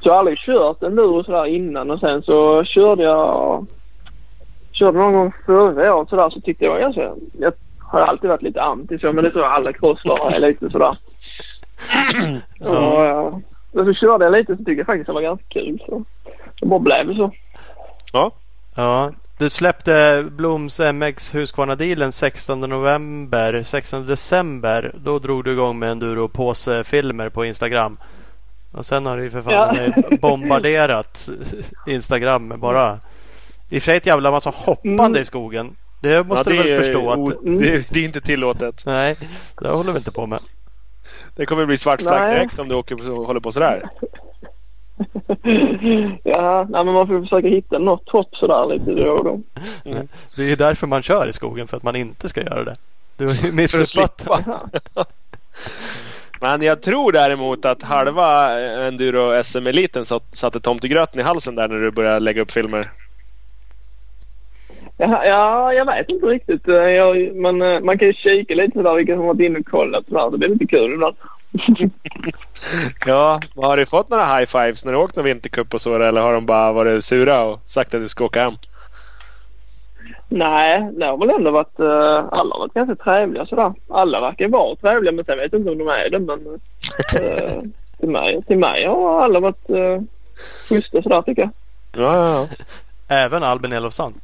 Så 0.00 0.08
jag 0.08 0.12
har 0.12 0.18
aldrig 0.18 0.38
kört 0.38 0.82
enduro 0.82 1.24
sådär 1.24 1.46
innan 1.46 1.90
och 1.90 2.00
sen 2.00 2.22
så 2.22 2.64
körde 2.64 3.02
jag... 3.02 3.66
Körde 4.72 4.98
någon 4.98 5.12
gång 5.12 5.32
förra 5.46 5.94
året 5.94 6.08
sådär 6.08 6.30
så 6.30 6.40
tyckte 6.40 6.64
jag 6.64 6.80
ganska... 6.80 7.10
Jag 7.40 7.52
har 7.78 8.00
alltid 8.00 8.30
varit 8.30 8.42
lite 8.42 8.62
anti 8.62 8.98
så 8.98 9.12
men 9.12 9.24
det 9.24 9.30
tror 9.30 9.44
jag 9.44 9.52
alla 9.52 9.72
crossförare 9.72 10.36
är 10.36 10.40
lite 10.40 10.70
sådär. 10.70 10.96
Och, 12.60 13.04
ja. 13.04 13.40
Och 13.76 13.86
så 13.86 13.94
körde 13.94 14.24
jag 14.24 14.32
lite 14.32 14.52
så 14.52 14.56
tyckte 14.56 14.72
jag 14.72 14.86
faktiskt 14.86 15.06
det 15.06 15.12
var 15.12 15.20
ganska 15.22 15.44
kul. 15.48 15.82
Så 15.86 16.04
det 16.60 16.66
bara 16.66 16.80
blev 16.80 17.16
så. 17.16 17.32
ja. 18.12 18.30
Ja, 18.76 19.12
Du 19.38 19.50
släppte 19.50 20.24
Bloms 20.30 20.80
MX 20.94 21.34
Husqvarna-dealen 21.34 22.12
16 22.12 22.60
november. 22.60 23.62
16 23.66 24.06
december 24.06 24.92
då 25.04 25.18
drog 25.18 25.44
du 25.44 25.52
igång 25.52 25.78
med 25.78 25.90
enduro-påse-filmer 25.90 27.28
på 27.28 27.44
Instagram. 27.44 27.96
Och 28.72 28.84
sen 28.86 29.06
har 29.06 29.16
du 29.16 29.22
ju 29.22 29.30
för 29.30 29.42
fan 29.42 29.76
Ja. 29.76 30.16
bombarderat 30.20 31.28
Instagram 31.86 32.48
med 32.48 32.58
bara 32.58 32.98
i 33.70 33.78
och 33.78 33.82
för 33.82 33.90
sig 33.90 33.96
ett 33.96 34.06
jävla 34.06 34.30
massa 34.30 34.50
hoppande 34.54 35.04
Mm. 35.04 35.22
i 35.22 35.24
skogen. 35.24 35.76
Det 36.02 36.24
måste 36.26 36.54
Ja, 36.54 36.62
du 36.62 36.68
väl 36.68 36.72
är 36.72 36.82
förstå 36.82 37.10
att 37.10 37.18
o- 37.18 37.40
det, 37.42 37.90
det 37.90 38.00
är 38.00 38.04
inte 38.04 38.20
tillåtet. 38.20 38.82
nej, 38.86 39.16
det 39.60 39.68
håller 39.68 39.92
vi 39.92 39.98
inte 39.98 40.12
på 40.12 40.26
med. 40.26 40.40
Det 41.36 41.46
kommer 41.46 41.66
bli 41.66 41.76
svart 41.76 42.02
flagg 42.02 42.30
direkt 42.30 42.58
om 42.58 42.68
du 42.68 42.74
åker 42.74 42.96
på, 42.96 43.24
håller 43.24 43.40
på 43.40 43.52
sådär. 43.52 43.88
ja, 46.22 46.66
nej, 46.70 46.84
men 46.84 46.94
man 46.94 47.06
får 47.06 47.20
försöka 47.20 47.48
hitta 47.48 47.78
något 47.78 48.08
hopp 48.08 48.36
sådär 48.36 48.66
lite 48.74 49.02
då 49.04 49.10
och 49.10 49.24
då. 49.24 49.40
Det 50.36 50.42
är 50.42 50.48
ju 50.48 50.56
därför 50.56 50.86
man 50.86 51.02
kör 51.02 51.28
i 51.28 51.32
skogen 51.32 51.68
för 51.68 51.76
att 51.76 51.82
man 51.82 51.96
inte 51.96 52.28
ska 52.28 52.42
göra 52.42 52.64
det. 52.64 52.76
Du 53.16 53.26
har 53.26 53.34
ju 53.34 53.52
missuppfattat. 53.52 54.44
Men 56.40 56.62
jag 56.62 56.82
tror 56.82 57.12
däremot 57.12 57.64
att 57.64 57.82
halva 57.82 58.60
enduro 58.60 59.44
SM-eliten 59.44 60.04
satt, 60.04 60.36
satte 60.36 60.60
tomtegröten 60.60 61.20
i 61.20 61.22
halsen 61.22 61.54
där 61.54 61.68
när 61.68 61.76
du 61.76 61.90
började 61.90 62.20
lägga 62.20 62.42
upp 62.42 62.52
filmer. 62.52 62.90
Ja, 64.98 65.24
ja, 65.24 65.72
jag 65.72 65.86
vet 65.86 66.10
inte 66.10 66.26
riktigt. 66.26 66.68
Eh, 66.68 66.74
Jag, 66.74 67.36
man, 67.36 67.62
eh, 67.62 67.80
man 67.80 67.98
kan 67.98 68.08
ju 68.08 68.14
kika 68.14 68.54
lite 68.54 68.72
sådär 68.72 68.94
vilka 68.94 69.16
som 69.16 69.26
varit 69.26 69.40
inne 69.40 69.58
och 69.58 69.66
kollat 69.66 70.06
sådär. 70.08 70.30
Det 70.30 70.38
blir 70.38 70.48
lite 70.48 70.66
kul 70.66 70.92
ibland. 70.92 71.16
Ja, 73.06 73.40
har 73.56 73.76
du 73.76 73.86
fått 73.86 74.10
några 74.10 74.24
high 74.24 74.46
fives 74.46 74.84
när 74.84 74.92
du 74.92 74.98
åkt 74.98 75.16
någon 75.16 75.24
vintercup 75.24 75.74
och 75.74 75.80
så 75.80 76.02
eller 76.02 76.20
har 76.20 76.32
de 76.32 76.46
bara 76.46 76.72
varit 76.72 77.04
sura 77.04 77.42
och 77.44 77.60
sagt 77.64 77.94
att 77.94 78.00
du 78.00 78.08
ska 78.08 78.24
åka 78.24 78.42
hem? 78.42 78.54
Nej, 80.28 80.90
det 80.92 81.06
har 81.06 81.16
väl 81.16 81.30
ändå 81.30 81.50
varit... 81.50 81.80
Uh, 81.80 82.28
alla 82.30 82.54
har 82.54 82.58
varit 82.58 82.74
ganska 82.74 82.94
trevliga 82.94 83.46
sådär. 83.46 83.72
Alla 83.90 84.20
verkar 84.20 84.48
vara 84.48 84.76
trevliga 84.76 85.12
men 85.12 85.24
sen 85.24 85.38
vet 85.38 85.52
jag 85.52 85.60
inte 85.60 85.70
om 85.70 85.78
de 85.78 85.88
är 85.88 86.10
det. 86.10 86.18
Men 86.18 86.46
uh, 86.46 86.58
till, 88.00 88.08
mig, 88.08 88.42
till 88.46 88.58
mig 88.58 88.86
har 88.86 89.24
alla 89.24 89.40
varit 89.40 89.70
uh, 89.70 90.00
schyssta 90.68 91.02
sådär 91.02 91.22
tycker 91.22 91.42
jag. 91.42 91.50
Ja, 92.04 92.16
ja, 92.16 92.46
ja. 92.48 92.64
Även 93.16 93.42
Albin 93.42 93.72
Elofsson. 93.72 94.14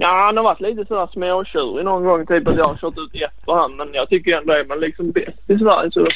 Ja, 0.00 0.24
han 0.26 0.36
har 0.36 0.44
varit 0.44 0.60
lite 0.60 0.84
sådär 0.84 1.08
småtjurig 1.12 1.84
någon 1.84 2.04
gång. 2.04 2.26
Typ 2.26 2.48
att 2.48 2.56
jag 2.56 2.64
har 2.64 2.76
kört 2.76 2.98
ut 2.98 3.22
efter 3.22 3.52
han. 3.52 3.76
Men 3.76 3.88
jag 3.92 4.08
tycker 4.08 4.36
ändå 4.36 4.52
är 4.52 4.64
man 4.64 4.80
liksom 4.80 5.10
bäst 5.10 5.50
i 5.50 5.58
Sverige 5.58 5.90
så 5.92 6.06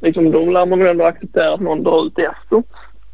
liksom 0.00 0.30
då 0.30 0.44
lär 0.50 0.66
man 0.66 0.78
väl 0.78 0.88
ändå 0.88 1.04
acceptera 1.04 1.54
att 1.54 1.60
någon 1.60 1.82
drar 1.82 2.06
ut 2.06 2.18
efter. 2.18 2.62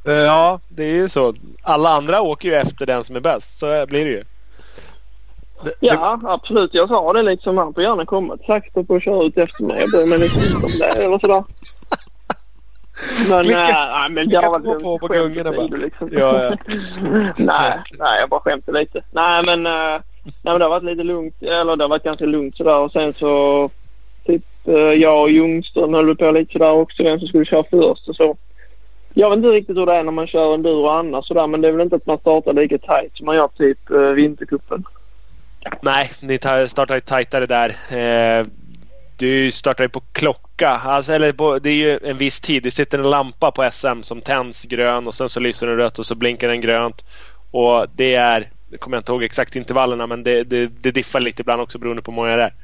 Eh, 0.07 0.25
Ja, 0.25 0.61
det 0.69 0.85
är 0.85 0.95
ju 0.95 1.09
så. 1.09 1.35
Alla 1.63 1.89
andra 1.89 2.23
åker 2.23 2.49
ju 2.49 2.55
efter 2.55 2.87
den 2.87 3.05
som 3.05 3.17
är 3.17 3.21
bäst. 3.21 3.59
Så 3.59 3.87
blir 3.87 4.05
det 4.05 4.11
ju. 4.11 4.25
Det, 5.65 5.73
Ja, 5.81 6.21
absolut. 6.25 6.75
Jag 6.75 6.89
sa 6.89 7.13
det 7.13 7.23
liksom. 7.23 7.59
Han 7.59 7.75
får 7.75 7.83
gärna 7.83 8.07
komma 8.07 8.37
till 8.37 8.47
sakta 8.47 8.83
på 8.85 8.95
att 8.95 9.03
köra 9.03 9.25
ut 9.25 9.39
efter 9.39 9.65
mig. 9.65 9.81
Jag 9.81 9.91
bryr 9.91 10.11
mig 10.11 10.19
liksom 10.19 10.41
inte 10.41 10.67
om 10.67 10.73
det 10.81 11.05
eller 11.05 11.19
sådär. 11.19 11.45
Men, 13.31 13.45
Klicka- 13.45 13.61
äh, 13.61 13.99
nej, 13.99 14.11
men 14.11 14.29
det 14.29 14.37
var 14.37 14.61
två 14.61 14.73
väl 14.73 14.81
på- 14.83 14.99
på 14.99 15.07
gungorna 15.09 15.53
bara. 15.53 15.67
liksom. 15.67 16.09
Ja, 16.13 16.43
ja. 16.45 16.57
nej, 17.37 17.73
nej, 17.99 18.21
jag 18.21 18.29
bara 18.29 18.41
skämtade 18.41 18.79
lite. 18.81 19.03
Nej, 19.13 19.43
men, 19.47 19.67
äh, 19.67 19.73
nej, 19.73 20.01
men 20.43 20.59
det 20.59 20.65
har 20.65 20.71
varit 20.71 20.85
lite 20.85 21.03
lugnt. 21.03 21.43
Eller 21.43 21.77
det 21.77 21.85
har 21.85 21.89
varit 21.89 22.03
ganska 22.03 22.25
lugnt 22.27 22.57
sådär. 22.57 22.77
Och 22.79 22.93
sen 22.93 23.13
så 23.15 23.71
typ 24.27 24.43
äh, 24.65 24.75
jag 24.75 25.23
och 25.23 25.31
Ljungström 25.31 25.95
höll 25.95 26.17
på 26.17 26.31
lite 26.31 26.53
sådär 26.53 26.71
också. 26.71 27.03
Vem 27.03 27.19
som 27.19 27.29
skulle 27.29 27.45
köra 27.45 27.65
först 27.71 28.09
och 28.09 28.17
så. 28.17 28.37
Jag 29.15 29.31
vet 29.31 29.37
inte 29.37 29.49
riktigt 29.49 29.77
hur 29.77 29.87
det 29.87 29.95
är 29.95 30.03
när 30.03 30.13
man 30.13 30.27
kör 30.27 30.55
enduro 30.55 30.89
annars 30.89 31.27
sådär. 31.29 31.47
Men 31.47 31.61
det 31.61 31.69
är 31.69 31.73
väl 31.73 31.81
inte 31.81 31.97
att 31.97 32.07
man 32.07 32.19
startar 32.19 32.53
lika 32.53 32.79
tight 32.79 33.17
som 33.17 33.27
man 33.27 33.37
gör 33.37 33.49
typ 33.49 33.91
äh, 33.91 33.99
vintercupen. 33.99 34.85
Nej, 35.81 36.11
ni 36.23 36.39
tar, 36.39 36.67
startar 36.67 36.95
ju 36.95 37.01
tajtare 37.01 37.47
där. 37.47 37.69
Eh, 37.99 38.47
du 39.17 39.51
startar 39.51 39.85
ju 39.85 39.89
på 39.89 40.01
klocka. 40.57 40.89
Alltså, 40.89 41.13
eller 41.13 41.33
på, 41.33 41.59
det 41.59 41.71
är 41.71 41.75
ju 41.75 41.99
en 42.11 42.19
viss 42.19 42.41
tid. 42.41 42.63
Det 42.63 42.71
sitter 42.71 42.99
en 42.99 43.11
lampa 43.11 43.51
på 43.51 43.71
SM 43.73 44.03
som 44.03 44.21
tänds 44.21 44.65
grön 44.65 45.07
och 45.07 45.15
sen 45.15 45.29
så 45.29 45.41
lyser 45.41 45.67
den 45.67 45.77
rött 45.77 45.99
och 45.99 46.07
så 46.07 46.15
blinkar 46.15 46.49
den 46.49 46.61
grönt. 46.61 47.05
Och 47.51 47.87
det 47.95 48.15
är, 48.15 48.51
jag 48.71 48.81
kommer 48.81 48.97
inte 48.97 49.13
ihåg 49.13 49.23
exakt 49.25 49.57
intervallerna 49.57 50.07
men 50.07 50.23
det, 50.23 50.45
det, 50.45 50.67
det 50.67 50.91
diffar 50.91 51.21
lite 51.21 51.43
ibland 51.43 51.63
också 51.63 51.79
beroende 51.79 52.03
på 52.03 52.11
hur 52.11 52.17
många 52.17 52.37
det 52.37 52.43
är. 52.43 52.55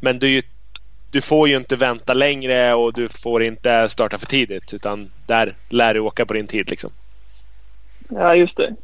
Men 0.00 0.18
du, 0.18 0.42
du 1.10 1.20
får 1.20 1.48
ju 1.48 1.56
inte 1.56 1.76
vänta 1.76 2.14
längre 2.14 2.74
och 2.74 2.92
du 2.92 3.08
får 3.08 3.42
inte 3.42 3.88
starta 3.88 4.18
för 4.18 4.26
tidigt 4.26 4.74
utan 4.74 5.10
där 5.26 5.54
lär 5.68 5.94
du 5.94 6.00
åka 6.00 6.26
på 6.26 6.34
din 6.34 6.46
tid 6.46 6.70
liksom. 6.70 6.90
Ja, 8.08 8.34
just 8.34 8.56
det. 8.56 8.74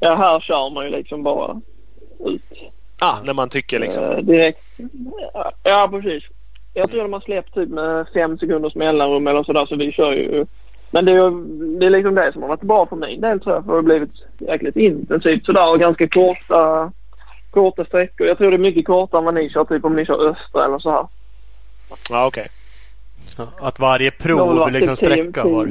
Ja, 0.00 0.16
här 0.16 0.40
kör 0.40 0.70
man 0.70 0.84
ju 0.84 0.90
liksom 0.90 1.22
bara 1.22 1.60
ut 2.26 2.42
Ah, 2.98 3.16
när 3.24 3.34
man 3.34 3.48
tycker 3.48 3.78
liksom. 3.80 4.04
eh, 4.04 4.18
direkt. 4.18 4.60
Ja, 5.62 5.88
precis. 5.90 6.24
Jag 6.74 6.90
tror 6.90 7.02
de 7.02 7.12
har 7.12 7.20
släppt 7.20 7.54
typ 7.54 7.68
med 7.68 8.06
fem 8.14 8.38
sekunders 8.38 8.74
mellanrum 8.74 9.26
eller 9.26 9.42
sådär 9.44 9.66
så 9.66 9.76
vi 9.76 9.92
kör 9.92 10.12
ju. 10.12 10.46
Men 10.90 11.04
det 11.04 11.12
är, 11.12 11.14
ju- 11.14 11.78
det 11.78 11.86
är 11.86 11.90
liksom 11.90 12.14
det 12.14 12.32
som 12.32 12.42
har 12.42 12.48
varit 12.48 12.60
bra 12.62 12.86
för 12.86 12.96
min 12.96 13.20
del 13.20 13.40
tror 13.40 13.54
jag. 13.54 13.64
För 13.64 13.70
det 13.70 13.76
har 13.78 13.82
blivit 13.82 14.10
jäkligt 14.38 14.76
intensivt 14.76 15.44
sådär 15.46 15.72
och 15.72 15.80
ganska 15.80 16.08
korta, 16.08 16.92
korta 17.50 17.84
sträckor. 17.84 18.26
Jag 18.26 18.38
tror 18.38 18.50
det 18.50 18.56
är 18.56 18.58
mycket 18.58 18.86
kortare 18.86 19.18
än 19.18 19.24
vad 19.24 19.34
ni 19.34 19.50
kör 19.50 19.64
typ 19.64 19.84
om 19.84 19.96
ni 19.96 20.06
kör 20.06 20.28
östra 20.30 20.64
eller 20.64 20.78
så 20.78 20.90
här. 20.90 21.06
Ja, 22.10 22.26
okej. 22.26 22.46
Att 23.60 23.78
varje 23.78 24.10
prov 24.10 24.70
liksom 24.70 24.96
typ 24.96 24.98
sträcka 25.12 25.44
var. 25.44 25.64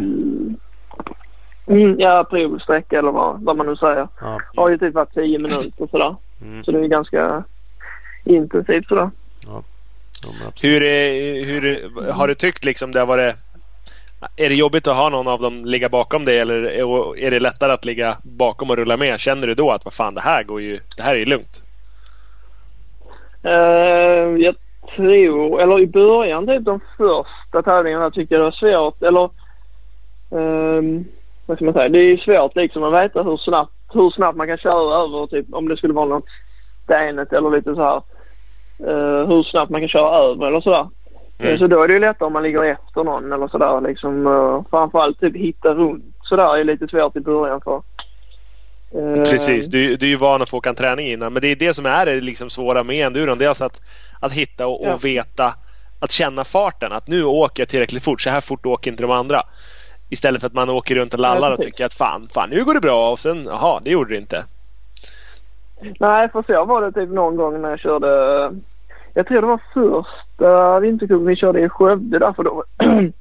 Mm, 1.68 1.96
ja, 2.00 2.24
provsträcka 2.30 3.00
eller 3.00 3.12
vad, 3.12 3.42
vad 3.44 3.58
man 3.58 3.66
nu 3.68 3.76
säger. 3.76 4.08
Ja. 4.22 4.40
Har 4.56 4.70
ju 4.70 4.78
typ 4.78 4.94
varit 4.94 5.14
tio 5.14 5.40
minuter 5.40 5.88
sådär. 5.92 6.16
Mm. 6.46 6.64
Så 6.64 6.72
det 6.72 6.80
är 6.80 6.88
ganska 6.88 7.44
intensivt 8.24 8.88
sådär. 8.88 9.10
Ja. 9.48 9.64
Hur, 10.62 10.80
hur 11.46 11.90
har 12.12 12.28
du 12.28 12.36
tyckt 12.36 12.66
liksom 12.66 12.92
det 12.92 13.00
har 13.00 13.06
varit 13.08 13.36
är 14.36 14.50
det 14.50 14.56
jobbigt 14.56 14.88
att 14.88 14.96
ha 14.96 15.10
någon 15.10 15.28
av 15.28 15.42
dem 15.42 15.66
ligga 15.66 15.90
bakom 15.90 16.26
dig 16.26 16.40
eller 16.40 16.64
är- 17.24 17.32
det 17.32 17.40
lättare 17.40 17.72
att 17.72 17.86
ligga 17.86 18.18
bakom 18.24 18.70
och 18.70 18.76
rulla 18.78 18.98
med? 18.98 19.20
Känner 19.20 19.48
du 19.48 19.56
då 19.56 19.72
att 19.72 19.86
vad 19.86 19.94
fan 19.94 20.16
det 20.16 20.22
här 20.22 20.44
går 20.44 20.62
ju, 20.62 20.80
det 20.98 21.04
här 21.04 21.16
är 21.16 21.20
ju 21.20 21.26
lugnt? 21.26 21.64
Eh, 23.44 24.44
jag 24.44 24.56
tror, 24.96 25.62
eller 25.62 25.80
i 25.80 25.88
början 25.88 26.48
typ 26.48 26.66
de 26.66 26.80
första 26.98 27.62
tävlingarna 27.64 28.12
tyckte 28.12 28.36
jag 28.36 28.40
det 28.42 28.46
var 28.46 28.52
svårt. 28.52 29.04
Eller 29.04 29.30
ehm, 30.36 31.06
vad 31.46 31.58
ska 31.58 31.66
man 31.66 31.74
säga? 31.74 31.90
Det 31.90 32.00
är 32.00 32.04
ju 32.10 32.18
svårt 32.18 32.56
liksom 32.56 32.84
att 32.84 33.04
veta 33.04 33.24
hur 33.24 33.38
snabbt, 33.38 33.72
hur 33.94 34.10
snabbt 34.10 34.38
man 34.38 34.48
kan 34.48 34.58
köra 34.58 35.04
över 35.04 35.28
typ 35.28 35.54
om 35.54 35.68
det 35.68 35.78
skulle 35.78 35.94
vara 35.94 36.06
något 36.06 36.26
stenet 36.84 37.34
eller 37.34 37.50
lite 37.50 37.76
så 37.76 37.82
här. 37.82 38.02
Eh, 38.80 39.28
hur 39.28 39.44
snabbt 39.44 39.72
man 39.72 39.82
kan 39.82 39.88
köra 39.90 40.18
över 40.18 40.48
eller 40.48 40.62
sådär. 40.62 40.88
Mm. 41.40 41.54
Eh, 41.54 41.60
Så 41.60 41.68
då 41.68 41.84
är 41.84 41.88
det 41.88 41.94
ju 41.94 42.00
lättare 42.00 42.28
om 42.28 42.34
man 42.34 42.44
ligger 42.44 42.64
efter 42.64 43.04
någon 43.04 43.32
eller 43.32 43.48
sådär 43.48 43.82
liksom. 43.82 44.28
Uh, 44.28 44.64
framförallt 44.70 45.20
typ 45.20 45.36
hitta 45.36 45.74
runt 45.74 46.06
sådär 46.24 46.58
är 46.58 46.64
lite 46.64 46.88
svårt 46.88 47.16
i 47.16 47.20
början 47.20 47.62
för. 47.62 47.82
Eh, 48.96 49.24
Precis, 49.24 49.68
du, 49.68 49.96
du 49.96 50.06
är 50.06 50.10
ju 50.10 50.16
van 50.16 50.42
att 50.42 50.50
få 50.50 50.58
åka 50.58 50.70
en 50.70 50.76
träning 50.76 51.08
innan. 51.08 51.34
Men 51.34 51.42
det 51.42 51.48
är 51.48 51.56
det 51.56 51.74
som 51.74 51.86
är 51.86 52.06
det 52.06 52.22
liksom 52.22 52.50
svåra 52.50 52.84
med 52.84 53.06
enduron. 53.06 53.38
Det 53.38 53.46
är 53.46 53.50
alltså 53.50 53.66
att, 53.66 53.82
att 54.20 54.34
hitta 54.34 54.68
och, 54.68 54.82
Ja. 54.88 54.94
och 54.94 55.06
veta, 55.06 55.54
att 56.00 56.12
känna 56.12 56.44
farten. 56.44 56.92
Att 56.92 57.08
nu 57.08 57.24
åker 57.24 57.62
jag 57.62 57.70
tillräckligt 57.70 58.04
fort. 58.04 58.22
Så 58.22 58.30
här 58.30 58.42
fort 58.42 58.66
åker 58.66 58.92
inte 58.92 59.04
de 59.04 59.12
andra. 59.12 59.42
Istället 60.10 60.42
för 60.42 60.48
att 60.48 60.54
man 60.54 60.70
åker 60.70 60.96
runt 60.96 61.14
och 61.14 61.20
lallar 61.20 61.52
och 61.52 61.62
tycker 61.62 61.86
att 61.86 61.94
fan, 61.94 62.30
fan 62.34 62.50
nu 62.50 62.64
går 62.66 62.74
det 62.74 62.80
bra 62.80 63.12
och 63.12 63.20
sen 63.20 63.44
jaha, 63.46 63.80
det 63.84 63.92
gjorde 63.92 64.14
det 64.14 64.18
inte. 64.18 64.46
Nej, 66.00 66.30
för 66.30 66.44
så 66.48 66.66
var 66.66 66.82
det 66.82 66.92
typ 66.92 67.10
någon 67.10 67.36
gång 67.36 67.62
när 67.62 67.70
jag 67.70 67.80
körde. 67.80 68.08
Jag 69.14 69.28
tror 69.28 69.42
det 69.42 69.48
var 69.48 69.62
första 69.74 70.80
vintercupen 70.80 71.26
vi 71.26 71.36
körde 71.36 71.60
i 71.60 71.70
Skövde 71.70 72.20
där 72.20 72.34
för 72.34 72.44
då. 72.44 72.64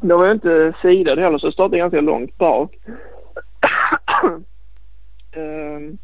då 0.00 0.16
var 0.16 0.26
jag 0.26 0.36
inte 0.36 0.72
sidad 0.82 1.18
heller 1.18 1.38
så 1.38 1.46
jag 1.46 1.52
startade 1.52 1.78
ganska 1.78 2.00
långt 2.00 2.38
bak. 2.38 2.76
Ehm, 5.36 5.98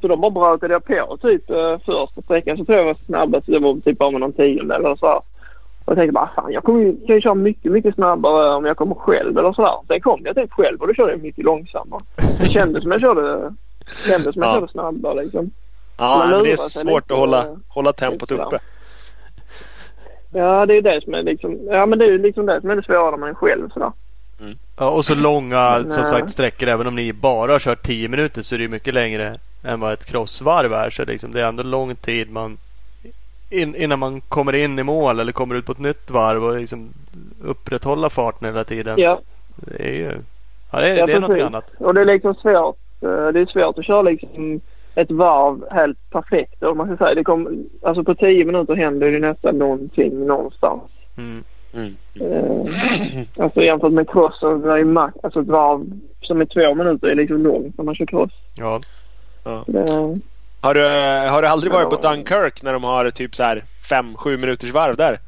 så 0.00 0.08
då 0.08 0.16
bara 0.16 0.30
brötade 0.30 0.72
jag 0.72 0.84
på 0.84 1.16
typ 1.16 1.50
eh, 1.50 1.78
första 1.78 2.22
sträckan 2.22 2.56
så 2.56 2.64
tror 2.64 2.78
jag 2.78 2.86
jag 2.86 2.94
var 2.94 3.00
snabbast. 3.06 3.46
Det 3.46 3.58
var 3.58 3.74
typ 3.74 3.98
bara 3.98 4.10
med 4.10 4.20
någon 4.20 4.32
tiondel 4.32 4.84
eller 4.84 4.96
så. 4.96 5.06
här. 5.06 5.20
Och 5.84 5.92
jag 5.92 5.96
tänkte 5.96 6.12
bara 6.12 6.30
fan 6.34 6.52
jag 6.52 6.64
kommer 6.64 6.80
ju, 6.80 7.06
kan 7.06 7.16
ju 7.16 7.20
köra 7.20 7.34
mycket, 7.34 7.72
mycket 7.72 7.94
snabbare 7.94 8.54
om 8.54 8.64
jag 8.64 8.76
kommer 8.76 8.94
själv 8.94 9.38
eller 9.38 9.52
sådär. 9.52 9.74
Sen 9.88 10.00
kom 10.00 10.20
jag 10.24 10.36
typ 10.36 10.52
själv 10.52 10.80
och 10.80 10.86
då 10.86 10.94
körde 10.94 11.12
jag 11.12 11.22
mycket 11.22 11.44
långsammare. 11.44 12.02
Det 12.40 12.48
kändes 12.48 12.82
som 12.82 12.92
jag 12.92 13.00
körde, 13.00 13.54
kändes 14.08 14.32
som 14.34 14.42
jag 14.42 14.50
Ja. 14.50 14.54
körde 14.60 14.72
snabbare 14.72 15.22
liksom. 15.22 15.50
Ja, 15.96 16.26
men 16.30 16.42
det 16.42 16.52
är 16.52 16.56
svårt 16.56 17.10
att 17.10 17.18
hålla, 17.18 17.46
hålla 17.68 17.92
tempot 17.92 18.32
uppe. 18.32 18.58
Ja, 20.32 20.66
det 20.66 20.74
är 20.76 20.82
det 20.82 21.04
som 21.04 21.14
är 21.14 21.22
liksom, 21.22 21.58
ja 21.70 21.86
men 21.86 21.98
det 21.98 22.04
är 22.04 22.18
liksom 22.18 22.46
det 22.46 22.60
som 22.60 22.70
är 22.70 22.76
det 22.76 22.82
svåra 22.82 23.16
man 23.16 23.28
är 23.28 23.34
själv 23.34 23.68
sådär. 23.70 23.92
Ja, 24.76 24.90
och 24.90 25.04
så 25.04 25.14
långa 25.14 25.78
som 25.78 25.88
Nej. 26.02 26.10
sagt 26.10 26.30
sträckor. 26.30 26.68
Även 26.68 26.86
om 26.86 26.94
ni 26.94 27.12
bara 27.12 27.52
har 27.52 27.58
kört 27.58 27.82
10 27.86 28.08
minuter 28.08 28.42
så 28.42 28.54
är 28.54 28.58
det 28.58 28.62
ju 28.62 28.68
mycket 28.68 28.94
längre 28.94 29.36
än 29.64 29.80
vad 29.80 29.92
ett 29.92 30.04
crossvarv 30.04 30.72
är. 30.72 30.90
Så 30.90 31.04
liksom, 31.04 31.32
det 31.32 31.40
är 31.40 31.44
ändå 31.48 31.62
lång 31.62 31.96
tid 31.96 32.30
man 32.30 32.58
in, 33.50 33.74
innan 33.74 33.98
man 33.98 34.20
kommer 34.20 34.52
in 34.54 34.78
i 34.78 34.82
mål 34.82 35.20
eller 35.20 35.32
kommer 35.32 35.54
ut 35.54 35.66
på 35.66 35.72
ett 35.72 35.78
nytt 35.78 36.10
varv 36.10 36.44
och 36.44 36.56
liksom 36.58 36.88
upprätthålla 37.44 38.10
farten 38.10 38.46
hela 38.48 38.64
tiden. 38.64 38.94
Ja, 38.98 39.20
Det 39.56 39.88
är 39.88 39.92
ju 39.94 40.12
ja, 40.70 40.80
det, 40.80 40.88
är- 40.90 40.96
ja 40.96 41.06
det 41.06 41.12
är 41.12 41.20
något 41.20 41.40
annat. 41.40 41.70
Och 41.78 41.94
det 41.94 42.00
är 42.00 42.04
liksom 42.04 42.34
svårt. 42.34 42.76
Eh, 43.02 43.28
det 43.32 43.40
är 43.40 43.46
svårt 43.46 43.78
att 43.78 43.84
köra 43.86 44.02
liksom 44.02 44.60
ett 44.94 45.10
varv 45.10 45.64
helt 45.70 46.10
perfekt. 46.10 46.62
Om 46.62 46.78
man 46.78 46.86
ska 46.86 46.96
säga. 46.96 47.14
Det 47.14 47.24
kom, 47.24 47.68
alltså 47.82 48.04
på 48.04 48.14
tio 48.14 48.44
minuter 48.44 48.74
händer 48.74 49.12
det 49.12 49.18
nästan 49.18 49.58
någonting 49.58 50.26
någonstans. 50.26 50.82
Mm. 51.16 51.44
Mm. 51.74 51.96
Eh, 52.20 52.66
alltså 53.44 53.62
jämfört 53.62 53.92
med 53.92 54.10
cross 54.10 54.38
så 54.40 54.70
är 54.70 54.78
det 54.78 54.84
max, 54.84 55.16
alltså 55.22 55.40
ett 55.40 55.46
varv 55.46 55.86
som 56.20 56.40
är 56.40 56.44
två 56.44 56.74
minuter 56.74 57.08
är 57.08 57.14
liksom 57.14 57.42
långt 57.42 57.78
när 57.78 57.84
man 57.84 57.94
kör 57.94 58.06
cross. 58.06 58.32
Ja. 58.56 58.80
Det, 59.66 60.18
Har 60.60 60.74
du, 60.74 60.80
har 61.30 61.42
du 61.42 61.48
aldrig 61.48 61.72
varit 61.72 61.90
på 61.90 61.98
Ja. 62.02 62.10
Dunkirk 62.10 62.62
när 62.62 62.72
de 62.72 62.84
har 62.84 63.10
typ 63.10 63.34
så 63.36 63.42
här 63.42 63.64
5-7 63.90 64.36
minuters 64.36 64.72
varv 64.72 64.96
där? 64.96 65.18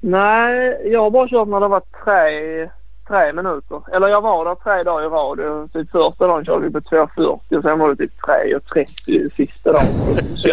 nej, 0.00 0.80
jag 0.84 1.00
har 1.00 1.10
bara 1.10 1.28
kört 1.28 1.48
när 1.48 1.60
det 1.60 1.68
var 1.68 1.82
tre, 2.04 2.70
tre 3.10 3.32
minuter. 3.32 3.82
Eller 3.92 4.08
jag 4.08 4.20
var 4.20 4.44
där 4.44 4.54
tre 4.54 4.82
dagar 4.82 5.06
i 5.06 5.08
rad. 5.08 5.72
Typ 5.72 5.90
första 5.90 6.26
dagen 6.26 6.44
körde 6.44 6.66
vi 6.66 6.72
på 6.72 6.80
2.40 6.80 7.56
och 7.56 7.62
sen 7.62 7.78
var 7.78 7.88
det 7.88 7.96
typ 7.96 8.12
3.30 8.22 9.28
sista 9.28 9.72
dagen. 9.72 9.86
Så. 10.34 10.48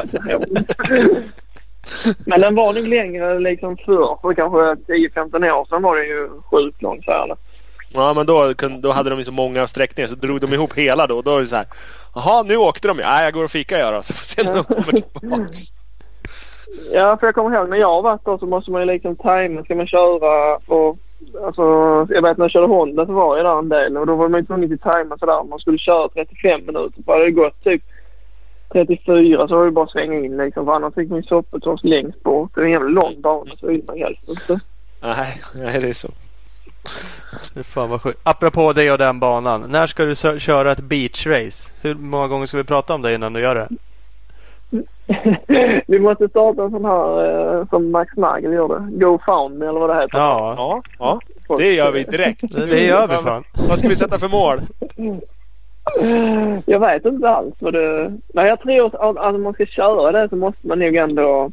Men 2.27 2.41
den 2.41 2.55
var 2.55 2.73
nog 2.73 2.87
längre 2.87 3.39
liksom 3.39 3.77
förr. 3.77 4.19
För 4.21 4.33
kanske 4.33 4.93
10-15 4.93 5.51
år 5.51 5.65
sedan 5.65 5.81
var 5.81 5.95
det 5.95 6.05
ju 6.05 6.29
sjukt 6.51 6.81
lång 6.81 7.01
färd. 7.01 7.37
Ja 7.93 8.13
men 8.13 8.25
då, 8.25 8.53
då 8.79 8.91
hade 8.91 9.09
de 9.09 9.19
ju 9.19 9.25
så 9.25 9.31
många 9.31 9.67
sträckningar 9.67 10.07
så 10.07 10.15
drog 10.15 10.41
de 10.41 10.53
ihop 10.53 10.73
hela 10.73 11.07
då. 11.07 11.21
Då 11.21 11.35
är 11.35 11.39
det 11.39 11.45
så 11.45 11.55
här. 11.55 11.65
Jaha 12.15 12.43
nu 12.43 12.57
åkte 12.57 12.87
de 12.87 12.97
ju. 12.97 13.03
Nej 13.03 13.23
jag 13.23 13.33
går 13.33 13.43
och 13.43 13.51
fikar 13.51 13.77
jag 13.77 13.93
då. 13.93 14.01
Så 14.01 14.13
får 14.13 14.25
se 14.25 14.43
när 14.43 14.55
de 14.55 14.63
kommer 14.63 14.91
tillbaks. 14.91 15.59
Ja, 16.91 17.17
för 17.17 17.27
jag 17.27 17.35
kommer 17.35 17.57
ihåg 17.57 17.69
när 17.69 17.77
jag 17.77 18.01
varit 18.01 18.25
där 18.25 18.37
så 18.37 18.45
måste 18.45 18.71
man 18.71 18.81
ju 18.81 18.87
liksom 18.87 19.15
tajma. 19.15 19.63
Ska 19.63 19.75
man 19.75 19.87
köra 19.87 20.55
och 20.55 20.97
alltså, 21.45 21.61
jag 22.09 22.21
vet 22.21 22.37
när 22.37 22.45
jag 22.45 22.51
körde 22.51 22.67
Honda 22.67 23.05
så 23.05 23.11
var 23.11 23.37
jag 23.37 23.45
där 23.45 23.59
en 23.59 23.69
del 23.69 23.97
och 23.97 24.05
då 24.05 24.15
var 24.15 24.29
man 24.29 24.39
ju 24.39 24.45
tvungen 24.45 24.73
att 24.73 24.81
tajma 24.81 25.17
sådär. 25.17 25.43
Man 25.43 25.59
skulle 25.59 25.77
köra 25.77 26.09
35 26.09 26.65
minuter. 26.65 27.03
För 27.05 27.11
hade 27.11 27.25
det 27.25 27.31
gått 27.31 27.63
typ 27.63 27.83
34 28.71 29.47
så 29.47 29.57
var 29.57 29.65
det 29.65 29.71
bara 29.71 29.85
att 29.85 29.91
svänga 29.91 30.19
in 30.19 30.37
liksom. 30.37 30.65
För 30.65 30.73
annars 30.73 30.93
fick 30.93 31.09
man 31.09 31.19
ju 31.19 31.23
soppet 31.23 31.83
längst 31.83 32.23
bort. 32.23 32.51
Det 32.55 32.61
är 32.61 32.65
en 32.65 32.71
jävla 32.71 32.89
lång 32.89 33.21
bana 33.21 33.51
så 33.59 33.67
vill 33.67 33.83
man 33.87 33.99
helst 33.99 34.29
inte. 34.29 34.59
Nej, 35.01 35.41
nej 35.55 35.81
det 35.81 35.89
är 35.89 35.93
så. 35.93 36.09
Fy 37.53 37.63
Fan 37.63 37.89
vad 37.89 38.01
sjukt. 38.01 38.19
Apropå 38.23 38.73
det 38.73 38.91
och 38.91 38.97
den 38.97 39.19
banan. 39.19 39.61
När 39.69 39.87
ska 39.87 40.05
du 40.05 40.15
köra 40.39 40.71
ett 40.71 40.79
beachrace? 40.79 41.73
Hur 41.81 41.95
många 41.95 42.27
gånger 42.27 42.45
ska 42.45 42.57
vi 42.57 42.63
prata 42.63 42.93
om 42.93 43.01
det 43.01 43.15
innan 43.15 43.33
du 43.33 43.41
gör 43.41 43.55
det? 43.55 43.67
Vi 45.87 45.99
måste 45.99 46.29
starta 46.29 46.63
en 46.63 46.71
sån 46.71 46.85
här 46.85 47.25
eh, 47.59 47.67
som 47.69 47.91
Max 47.91 48.15
Nagel 48.17 48.53
gjorde. 48.53 48.87
GoFound 48.91 49.63
eller 49.63 49.79
vad 49.79 49.89
det 49.89 50.01
heter. 50.01 50.17
Ja, 50.17 50.55
Ja, 50.57 50.81
ja. 50.99 51.55
Det 51.57 51.73
gör 51.73 51.91
vi 51.91 52.03
direkt. 52.03 52.55
det, 52.55 52.65
det 52.65 52.85
gör 52.85 53.07
vi 53.07 53.15
fan. 53.15 53.43
Vad 53.69 53.79
ska 53.79 53.87
vi 53.87 53.95
sätta 53.95 54.19
för 54.19 54.27
mål? 54.27 54.61
Jag 56.65 56.79
vet 56.79 57.05
inte 57.05 57.29
alls 57.29 57.55
vad 57.59 57.73
det... 57.73 58.13
Nej, 58.33 58.47
jag 58.47 58.59
tror 58.59 58.85
att 58.85 59.17
att 59.17 59.35
om 59.35 59.41
man 59.41 59.53
ska 59.53 59.65
köra 59.65 60.11
det 60.11 60.29
så 60.29 60.35
måste 60.35 60.67
man 60.67 60.79
nog 60.79 60.95
ändå 60.95 61.51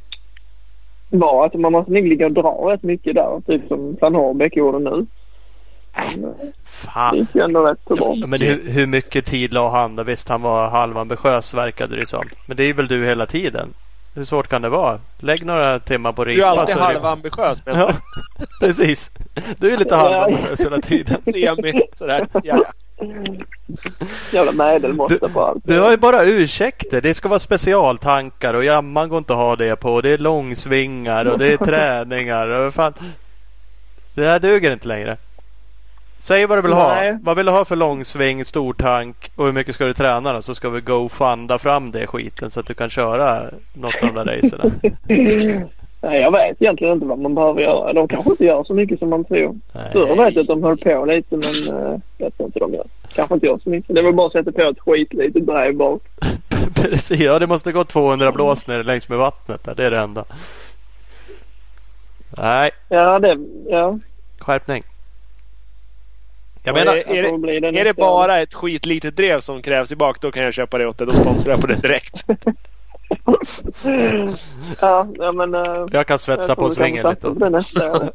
vara... 1.11 1.45
Alltså 1.45 1.59
man 1.59 1.73
måste 1.73 1.93
nog 1.93 2.07
ligga 2.07 2.27
och 2.27 2.33
dra 2.33 2.73
rätt 2.73 2.83
mycket 2.83 3.15
där. 3.15 3.43
Typ 3.47 3.69
som 3.69 3.97
Van 4.01 4.15
Horbeck 4.15 4.57
gjorde 4.57 4.79
nu. 4.79 5.07
Det 5.97 6.53
Fan. 6.65 7.17
gick 7.17 7.35
ju 7.35 7.41
ändå 7.43 7.63
rätt 7.67 7.79
så 7.89 7.95
bra. 7.95 8.15
Men 8.27 8.41
hur, 8.41 8.69
hur 8.71 8.87
mycket 8.87 9.27
tid 9.27 9.53
la 9.53 9.71
han? 9.71 9.97
då? 9.97 10.03
Visst, 10.03 10.29
han 10.29 10.43
var 10.43 10.69
halvambitiös 10.71 11.55
verkade 11.55 11.97
det 11.97 12.07
som. 12.07 12.25
Men 12.47 12.57
det 12.57 12.63
är 12.65 12.73
väl 12.75 12.89
du 12.89 13.05
hela 13.05 13.27
tiden? 13.27 13.69
Hur 14.15 14.25
svårt 14.25 14.49
kan 14.49 14.63
det 14.63 14.69
vara? 14.69 15.01
Lägg 15.19 15.47
några 15.47 15.79
timmar 15.81 16.13
på 16.13 16.25
Du 16.25 16.43
är 16.43 16.47
alltid 16.47 16.77
det- 16.77 16.83
halvambitiös. 16.83 17.67
Men 17.67 17.79
Ja, 17.79 17.93
precis. 18.61 19.11
Du 19.59 19.73
är 19.73 19.77
lite 19.79 19.97
halvambitiös 19.97 20.61
hela 20.65 20.79
tiden. 20.81 21.17
semi 21.33 21.83
sådär. 21.95 22.27
Ja. 22.43 22.65
Jävla 24.33 24.53
medelmåtta 24.53 25.15
Du- 25.27 25.33
på 25.33 25.41
allt. 25.45 25.63
Du 25.67 25.81
har 25.81 25.91
ju 25.91 25.97
bara 25.97 26.23
ursäkter. 26.25 27.01
Det 27.01 27.15
ska 27.15 27.29
vara 27.29 27.39
specialtankar 27.39 28.55
och 28.55 28.65
jamman 28.65 29.09
går 29.09 29.19
inte 29.19 29.33
att 29.33 29.39
ha 29.39 29.57
det 29.57 29.77
på. 29.77 30.01
Det 30.01 30.09
är 30.11 30.19
långsvingar 30.19 31.25
och 31.25 31.39
det 31.39 31.53
är 31.53 31.57
träningar. 31.65 32.49
Och 32.49 32.65
vad 32.65 32.75
fan. 32.75 32.95
Det 34.15 34.27
här 34.27 34.39
duger 34.39 34.73
inte 34.73 34.89
längre. 34.89 35.17
Säg 36.19 36.47
vad 36.47 36.59
du 36.59 36.63
vill 36.63 36.71
Nej. 36.71 37.13
ha. 37.13 37.19
Vad 37.23 37.37
vill 37.37 37.47
du 37.47 37.53
ha 37.53 37.65
för 37.65 37.77
långsving, 37.77 38.45
stortank 38.45 39.31
och 39.37 39.47
hur 39.47 39.53
mycket 39.53 39.75
ska 39.75 39.85
du 39.85 39.93
träna 39.93 40.33
då? 40.33 40.43
Så 40.43 40.55
ska 40.55 40.71
vi 40.71 40.81
go 40.81 41.09
funda 41.09 41.59
fram 41.59 41.91
det 41.91 42.07
skiten 42.07 42.51
så 42.51 42.61
att 42.61 42.67
du 42.67 42.75
kan 42.75 42.91
köra 42.91 43.51
något 43.73 43.95
av 44.03 44.15
de 44.15 44.25
där 44.25 44.25
racerna. 44.25 44.65
Nej, 46.01 46.21
jag 46.21 46.33
vet 46.33 46.63
egentligen 46.63 46.95
inte 46.95 47.07
vad 47.07 47.19
man 47.19 47.35
behöver 47.35 47.61
göra. 47.61 47.93
De 47.93 48.09
kanske 48.09 48.31
inte 48.31 48.45
gör 48.45 48.65
så 48.65 48.75
mycket 48.75 48.99
som 48.99 49.11
man 49.11 49.25
tror. 49.25 49.55
Förr 49.93 50.17
vet 50.17 50.35
jag 50.35 50.43
att 50.43 50.47
de 50.47 50.63
höll 50.63 50.79
på 50.79 51.05
lite 51.05 51.37
men 51.37 51.77
uh, 51.77 51.99
jag 52.19 52.37
tror 52.37 52.47
inte 52.47 52.59
de 52.59 52.75
gör. 52.75 52.87
Kanske 53.15 53.35
inte 53.35 53.47
gör 53.47 53.59
så 53.59 53.71
mycket. 53.71 53.95
Det 53.95 54.01
är 54.01 54.05
väl 54.05 54.15
bara 54.15 54.27
att 54.27 54.33
sätta 54.33 54.53
på 54.53 54.63
ett 54.63 54.81
skitlitet 54.81 55.47
drev 55.47 55.77
bak. 55.77 56.03
Precis, 56.75 57.21
ja 57.21 57.39
det 57.39 57.47
måste 57.47 57.73
gå 57.73 57.85
200 57.85 58.33
blås 58.33 58.67
ner 58.67 58.83
längs 58.83 59.09
med 59.09 59.19
vattnet 59.19 59.65
där. 59.65 59.75
Det 59.75 59.85
är 59.85 59.91
det 59.91 59.99
enda. 59.99 60.25
Nej, 62.39 62.71
Ja, 62.89 63.19
det... 63.19 63.39
Ja. 63.69 63.99
skärpning. 64.39 64.83
Jag 66.67 66.75
menar, 66.75 66.97
är, 66.97 67.07
är, 67.07 67.23
Jag 67.23 67.75
det 67.75 67.81
är 67.81 67.85
det 67.85 67.95
bara 67.95 68.41
ett 68.41 68.55
skitlitet 68.55 69.17
drev 69.17 69.41
som 69.41 69.63
krävs 69.63 69.93
i 69.93 69.97
bak 69.97 70.21
då 70.21 70.33
kan 70.33 70.43
jag 70.43 70.55
köpa 70.55 70.79
det 70.79 70.87
åt 70.87 70.99
dig. 70.99 71.07
Då 71.07 71.13
sponsrar 71.13 71.53
jag 71.53 71.61
på 71.61 71.67
det 71.67 71.75
direkt. 71.75 72.25
ja, 74.81 75.33
men... 75.33 75.55
Uh, 75.55 75.89
jag 75.93 76.07
kan 76.07 76.19
svetsa 76.19 76.57
på 76.57 76.71
svingen 76.71 77.09
lite. 77.11 77.27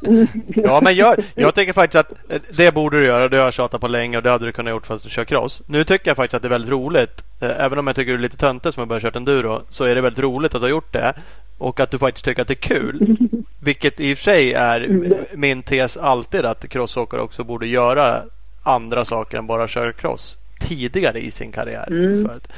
Ja 0.54 0.80
men 0.84 0.94
gör, 0.94 1.24
jag 1.34 1.54
tycker 1.54 1.72
faktiskt 1.72 1.96
att 2.00 2.12
eh, 2.32 2.40
det 2.56 2.74
borde 2.74 2.98
du 3.00 3.06
göra. 3.06 3.28
Det 3.28 3.36
har 3.36 3.44
jag 3.44 3.54
tjatat 3.54 3.80
på 3.80 3.88
länge 3.88 4.16
och 4.16 4.22
det 4.22 4.30
hade 4.30 4.46
du 4.46 4.52
kunnat 4.52 4.70
gjort 4.70 4.86
fast 4.86 5.04
du 5.04 5.10
kör 5.10 5.24
cross. 5.24 5.62
Nu 5.66 5.84
tycker 5.84 6.10
jag 6.10 6.16
faktiskt 6.16 6.34
att 6.34 6.42
det 6.42 6.48
är 6.48 6.50
väldigt 6.50 6.70
roligt. 6.70 7.24
eh, 7.40 7.64
Även 7.64 7.78
om 7.78 7.86
jag 7.86 7.96
tycker 7.96 8.12
du 8.12 8.18
är 8.18 8.22
lite 8.22 8.36
töntig 8.36 8.74
som 8.74 8.80
har 8.80 8.86
börjat 8.86 9.02
kört 9.02 9.16
enduro. 9.16 9.62
Så 9.70 9.84
är 9.84 9.94
det 9.94 10.00
väldigt 10.00 10.22
roligt 10.22 10.54
att 10.54 10.60
du 10.60 10.64
har 10.64 10.70
gjort 10.70 10.92
det. 10.92 11.14
Och 11.58 11.80
att 11.80 11.90
du 11.90 11.98
faktiskt 11.98 12.24
tycker 12.24 12.42
att 12.42 12.48
det 12.48 12.54
är 12.54 12.76
kul. 12.76 13.16
Vilket 13.60 14.00
i 14.00 14.14
och 14.14 14.18
för 14.18 14.24
sig 14.24 14.52
är 14.52 14.88
min 15.36 15.62
tes 15.62 15.96
alltid 15.96 16.44
att 16.44 16.68
crossåkare 16.68 17.20
också 17.20 17.44
borde 17.44 17.66
göra 17.66 18.22
andra 18.62 19.04
saker 19.04 19.38
än 19.38 19.46
bara 19.46 19.68
köra 19.68 19.92
cross. 19.92 20.38
Tidigare 20.60 21.18
i 21.18 21.30
sin 21.30 21.52
karriär. 21.52 21.88
Mm. 21.90 22.26
För 22.28 22.34
att, 22.36 22.48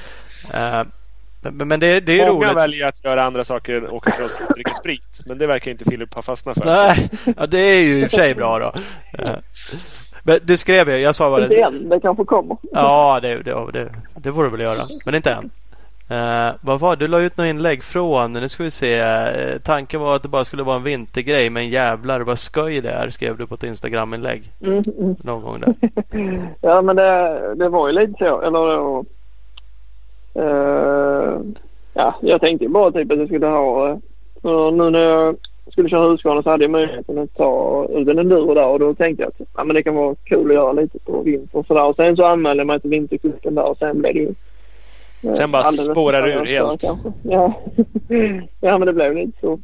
eh, 0.54 0.88
men, 1.42 1.68
men 1.68 1.80
det, 1.80 2.00
det 2.00 2.20
är 2.20 2.32
Många 2.32 2.46
roligt. 2.46 2.56
väljer 2.56 2.86
att 2.86 3.04
göra 3.04 3.24
andra 3.24 3.44
saker 3.44 3.74
än 3.76 3.88
åka 3.90 4.10
cross 4.10 4.40
och 4.48 4.54
dricka 4.54 4.72
sprit. 4.72 5.20
Men 5.26 5.38
det 5.38 5.46
verkar 5.46 5.70
inte 5.70 5.84
Filip 5.84 6.14
ha 6.14 6.22
fastnat 6.22 6.58
för. 6.58 6.64
Nej, 6.64 7.10
ja, 7.36 7.46
det 7.46 7.58
är 7.58 7.80
ju 7.82 7.98
i 8.02 8.06
och 8.06 8.10
för 8.10 8.16
sig 8.16 8.34
bra 8.34 8.58
då. 8.58 8.72
Eh, 9.18 9.30
Men 10.22 10.38
du 10.42 10.56
skrev 10.56 10.90
ju, 10.90 10.96
jag 10.96 11.14
sa 11.14 11.28
vad 11.30 11.42
Inte 11.42 11.54
det... 11.54 11.60
än. 11.62 11.88
Det 11.88 12.00
kanske 12.00 12.24
kommer. 12.24 12.56
Ja, 12.72 13.18
det, 13.22 13.42
det, 13.42 13.72
det, 13.72 13.92
det 14.16 14.32
får 14.32 14.44
du 14.44 14.50
väl 14.50 14.60
göra. 14.60 14.82
Men 15.04 15.14
inte 15.14 15.30
än. 15.32 15.50
Uh, 16.12 16.52
vad 16.60 16.80
var? 16.80 16.96
Du 16.96 17.06
la 17.08 17.18
ut 17.20 17.36
något 17.36 17.46
inlägg 17.46 17.82
från, 17.84 18.32
nu 18.32 18.48
ska 18.48 18.62
vi 18.62 18.70
se. 18.70 18.98
eh, 18.98 19.58
tanken 19.64 20.00
var 20.00 20.16
att 20.16 20.22
det 20.22 20.28
bara 20.28 20.44
skulle 20.44 20.62
vara 20.62 20.76
en 20.76 20.82
vintergrej. 20.82 21.50
Men 21.50 21.68
jävlar 21.68 22.20
vad 22.20 22.38
skoj 22.38 22.80
det 22.80 22.90
är. 22.90 23.10
Skrev 23.10 23.36
du 23.36 23.46
på 23.46 23.54
ett 23.54 23.62
Instagram-inlägg. 23.62 24.52
Mm, 24.60 24.82
mm. 24.98 25.16
Någon 25.22 25.42
gång 25.42 25.60
där. 25.60 25.74
Ja, 26.60 26.82
men 26.82 26.96
det, 26.96 27.40
det 27.54 27.68
var 27.68 27.88
ju 27.88 27.92
lite 27.94 28.12
så. 28.18 28.40
Eller 28.40 28.98
eh, 28.98 29.02
ja, 31.94 32.14
jag 32.20 32.40
tänkte 32.40 32.68
bara 32.68 32.92
typ 32.92 33.12
att 33.12 33.18
jag 33.18 33.26
skulle 33.28 33.46
ha... 33.46 33.88
eh, 33.90 34.72
nu 34.72 34.90
när 34.90 34.98
jag 35.00 35.36
skulle 35.72 35.88
köra 35.88 36.08
Husqvarna 36.10 36.42
så 36.42 36.50
hade 36.50 36.64
jag 36.64 36.70
möjligheten 36.70 37.18
att 37.18 37.34
ta 37.34 37.86
ut 37.90 38.08
en 38.08 38.18
enduro 38.18 38.54
där 38.54 38.66
och 38.66 38.78
då 38.78 38.94
tänkte 38.94 39.22
jag 39.22 39.28
att 39.28 39.48
ja, 39.56 39.64
men 39.64 39.74
det 39.76 39.82
kan 39.82 39.94
vara 39.94 40.14
kul 40.24 40.48
att 40.50 40.54
göra 40.54 40.72
lite 40.72 40.98
på 40.98 41.20
vinter 41.22 41.58
och 41.58 41.66
sådär. 41.66 41.84
Och 41.84 41.96
sen 41.96 42.16
så 42.16 42.24
anmälde 42.24 42.60
jag 42.60 42.66
mig 42.66 42.80
till 42.80 42.90
vintercupen 42.90 43.54
där 43.54 43.64
och 43.70 43.78
sen 43.78 44.00
blev 44.00 44.14
det 44.14 44.20
ju... 44.20 44.34
eh, 45.24 45.32
Sen 45.34 45.52
bara 45.52 45.62
spårar 45.62 46.28
ur 46.28 46.44
helt. 46.46 46.80
kanske. 46.80 47.12
Ja. 47.22 47.52
ja, 48.60 48.78
men 48.78 48.86
det 48.86 48.92
blev 48.92 49.14
lite 49.14 49.40
så. 49.40 49.58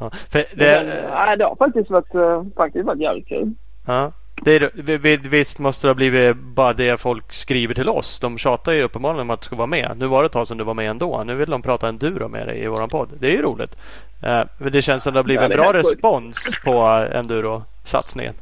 Ja, 0.00 0.10
för 0.30 0.44
Men, 0.56 0.58
det, 0.86 1.04
nej, 1.14 1.36
det 1.36 1.44
har 1.44 1.56
faktiskt 1.56 1.90
varit, 1.90 2.14
eh, 2.14 2.42
faktiskt 2.56 2.84
varit 2.86 3.00
jävligt 3.00 3.28
kul. 3.28 3.52
ja, 3.86 4.12
det 4.42 5.26
visst 5.26 5.58
måste 5.58 5.86
det 5.86 5.90
ha 5.90 5.94
blivit 5.94 6.36
bara 6.36 6.72
det 6.72 7.00
folk 7.00 7.32
skriver 7.32 7.74
till 7.74 7.88
oss. 7.88 8.20
De 8.20 8.38
tjatar 8.38 8.72
ju 8.72 8.82
uppenbarligen 8.82 9.20
om 9.20 9.30
att 9.30 9.40
du 9.40 9.44
ska 9.44 9.56
vara 9.56 9.66
med. 9.66 9.90
Nu 9.96 10.06
var 10.06 10.22
det 10.22 10.26
ett 10.26 10.32
tag 10.32 10.46
sedan 10.46 10.56
du 10.56 10.64
var 10.64 10.74
med 10.74 10.90
ändå. 10.90 11.24
Nu 11.24 11.34
vill 11.34 11.50
de 11.50 11.62
prata 11.62 11.88
enduro 11.88 12.28
med 12.28 12.46
dig 12.46 12.62
i 12.62 12.66
våran 12.66 12.88
podd. 12.88 13.08
Det 13.18 13.26
är 13.26 13.32
ju 13.32 13.42
roligt. 13.42 13.76
Eh, 14.22 14.42
men 14.58 14.72
det 14.72 14.82
känns 14.82 15.02
som 15.02 15.12
det 15.12 15.18
har 15.18 15.24
blivit 15.24 15.42
en 15.42 15.50
bra 15.50 15.72
respons 15.72 16.50
på 16.64 16.70
enduro-satsningen. 17.12 18.34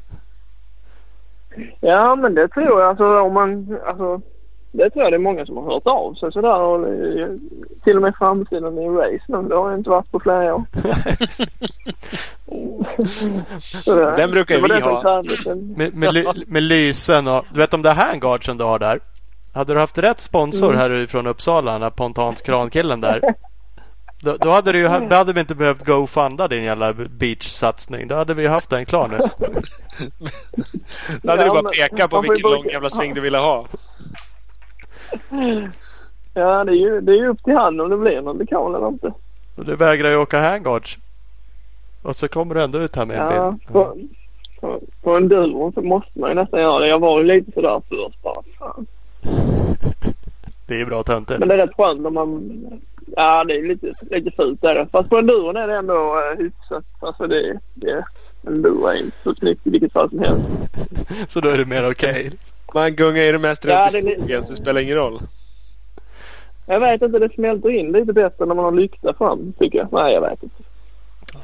Ja, 1.80 2.16
men 2.16 2.34
det 2.34 2.48
tror 2.48 2.80
jag. 2.80 2.88
Alltså, 2.88 3.20
om 3.20 3.34
man, 3.34 3.78
alltså, 3.86 4.20
det 4.72 4.90
tror 4.90 5.02
jag 5.04 5.12
det 5.12 5.16
är 5.16 5.18
många 5.18 5.46
som 5.46 5.56
har 5.56 5.64
hört 5.64 5.86
av 5.86 6.14
sig 6.14 6.32
sådär. 6.32 6.60
Och, 6.60 6.86
till 7.84 7.96
och 7.96 8.02
med 8.02 8.14
framsidan 8.18 8.78
i 8.78 8.88
race 8.88 9.24
nu. 9.28 9.48
Det 9.48 9.54
har 9.54 9.70
jag 9.70 9.78
inte 9.80 9.90
varit 9.90 10.10
på 10.10 10.20
flera 10.20 10.54
år. 10.54 10.64
Den 14.16 14.30
brukar 14.30 14.60
var 14.60 14.68
vi 14.68 14.80
ha. 14.80 15.22
Med, 15.76 15.94
med, 15.94 16.44
med 16.46 16.62
lysen 16.62 17.28
och... 17.28 17.44
Du 17.52 17.60
vet 17.60 17.70
de 17.70 17.82
där 17.82 17.94
handguardsen 17.94 18.56
du 18.56 18.64
har 18.64 18.78
där. 18.78 19.00
Hade 19.54 19.74
du 19.74 19.80
haft 19.80 19.98
rätt 19.98 20.20
sponsor 20.20 20.74
Mm. 20.74 20.78
här 20.78 21.06
från 21.06 21.26
Uppsala, 21.26 21.72
den 21.72 21.80
där 21.80 21.90
Pontans 21.90 22.42
krankillen 22.42 23.00
där. 23.00 23.20
Då, 24.22 24.36
då, 24.40 24.50
hade, 24.50 24.72
du 24.72 24.78
ju, 24.78 24.88
då 25.10 25.16
hade 25.16 25.32
vi 25.32 25.40
inte 25.40 25.54
behövt 25.54 25.84
go-funda 25.84 26.48
din 26.48 26.64
jävla 26.64 26.92
beach-satsning. 26.92 28.08
Då 28.08 28.14
hade 28.14 28.34
vi 28.34 28.46
haft 28.46 28.70
den 28.70 28.86
klar 28.86 29.08
nu. 29.08 29.18
Då 31.22 31.30
hade 31.30 31.42
Ja, 31.42 31.48
du 31.54 31.62
bara 31.62 31.62
pekat 31.62 32.10
på 32.10 32.24
ju 32.24 32.30
vilken 32.30 32.50
lång 32.50 32.64
jävla 32.66 32.90
sving 32.90 33.14
du 33.14 33.20
ville 33.20 33.38
ha. 33.38 33.66
Ja, 36.34 36.64
det 36.64 36.72
är 36.72 36.76
ju 36.76 37.00
det 37.00 37.12
är 37.12 37.16
ju 37.16 37.28
upp 37.28 37.44
till 37.44 37.54
han 37.54 37.80
om 37.80 37.90
det 37.90 37.96
blir 37.96 38.20
någon 38.22 38.38
dekal 38.38 38.74
eller 38.74 38.88
inte. 38.88 39.12
Och 39.56 39.64
du 39.64 39.76
vägrar 39.76 40.10
ju 40.10 40.16
åka 40.16 40.40
handguards. 40.40 40.98
Och 42.02 42.16
så 42.16 42.28
kommer 42.28 42.54
du 42.54 42.62
ändå 42.62 42.78
ut 42.78 42.96
här 42.96 43.06
med 43.06 43.16
en 43.20 43.22
Ja, 43.36 43.50
bild. 43.50 43.72
på, 43.72 43.96
på, 44.60 44.80
på 45.02 45.16
en 45.16 45.28
duo 45.28 45.72
så 45.74 45.82
måste 45.82 46.18
man 46.20 46.30
ju 46.30 46.34
nästan 46.34 46.60
göra 46.60 46.78
det. 46.78 46.88
Jag 46.88 46.98
var 46.98 47.18
ju 47.20 47.24
lite 47.26 47.52
sådär 47.52 47.82
först 47.88 48.22
bara. 48.22 48.42
Fan. 48.58 48.86
Det 50.66 50.74
är 50.74 50.78
ju 50.78 50.86
bra 50.86 51.02
töntigt. 51.02 51.38
Men 51.38 51.48
det 51.48 51.54
är 51.54 51.58
rätt 51.66 51.76
skönt 51.76 52.06
om 52.06 52.14
man... 52.14 52.50
Ja, 53.16 53.44
det 53.44 53.54
är 53.54 53.62
lite, 53.68 53.94
lite 54.10 54.30
fult 54.30 54.62
där. 54.62 54.74
det. 54.74 54.86
Fast 54.92 55.10
på 55.10 55.18
en 55.18 55.26
duo 55.26 55.50
är 55.56 55.66
det 55.68 55.76
ändå 55.76 55.94
uh, 55.94 56.38
hyfsat. 56.38 56.84
Alltså 57.00 57.26
det, 57.26 57.58
det, 57.74 58.04
en 58.46 58.62
duo 58.62 58.86
är 58.86 58.98
inte 58.98 59.16
så 59.22 59.34
snyggt 59.34 59.66
i 59.66 59.70
vilket 59.70 59.92
fall 59.92 60.10
som 60.10 60.18
helst. 60.18 60.44
Så 61.28 61.40
då 61.40 61.48
är 61.48 61.58
det 61.58 61.64
mer 61.64 61.90
okej. 61.90 62.30
Man 62.74 62.96
gungar 62.96 63.22
ju 63.22 63.32
det 63.32 63.38
mest 63.38 63.64
Ja, 63.64 63.88
runt 63.94 63.96
i 63.96 64.00
det 64.00 64.16
skogen 64.18 64.44
så 64.44 64.52
det 64.52 64.56
spelar 64.56 64.80
ingen 64.80 64.96
roll. 64.96 65.20
Jag 66.66 66.80
vet 66.80 67.02
inte, 67.02 67.18
det 67.18 67.34
smälter 67.34 67.70
in 67.70 67.92
lite 67.92 68.12
bättre 68.12 68.46
när 68.46 68.54
man 68.54 68.64
har 68.64 68.72
lykta 68.72 69.14
fram 69.14 69.52
tycker 69.58 69.78
jag. 69.78 69.88
Nej, 69.92 70.14
jag 70.14 70.20
vet 70.20 70.42
inte. 70.42 70.62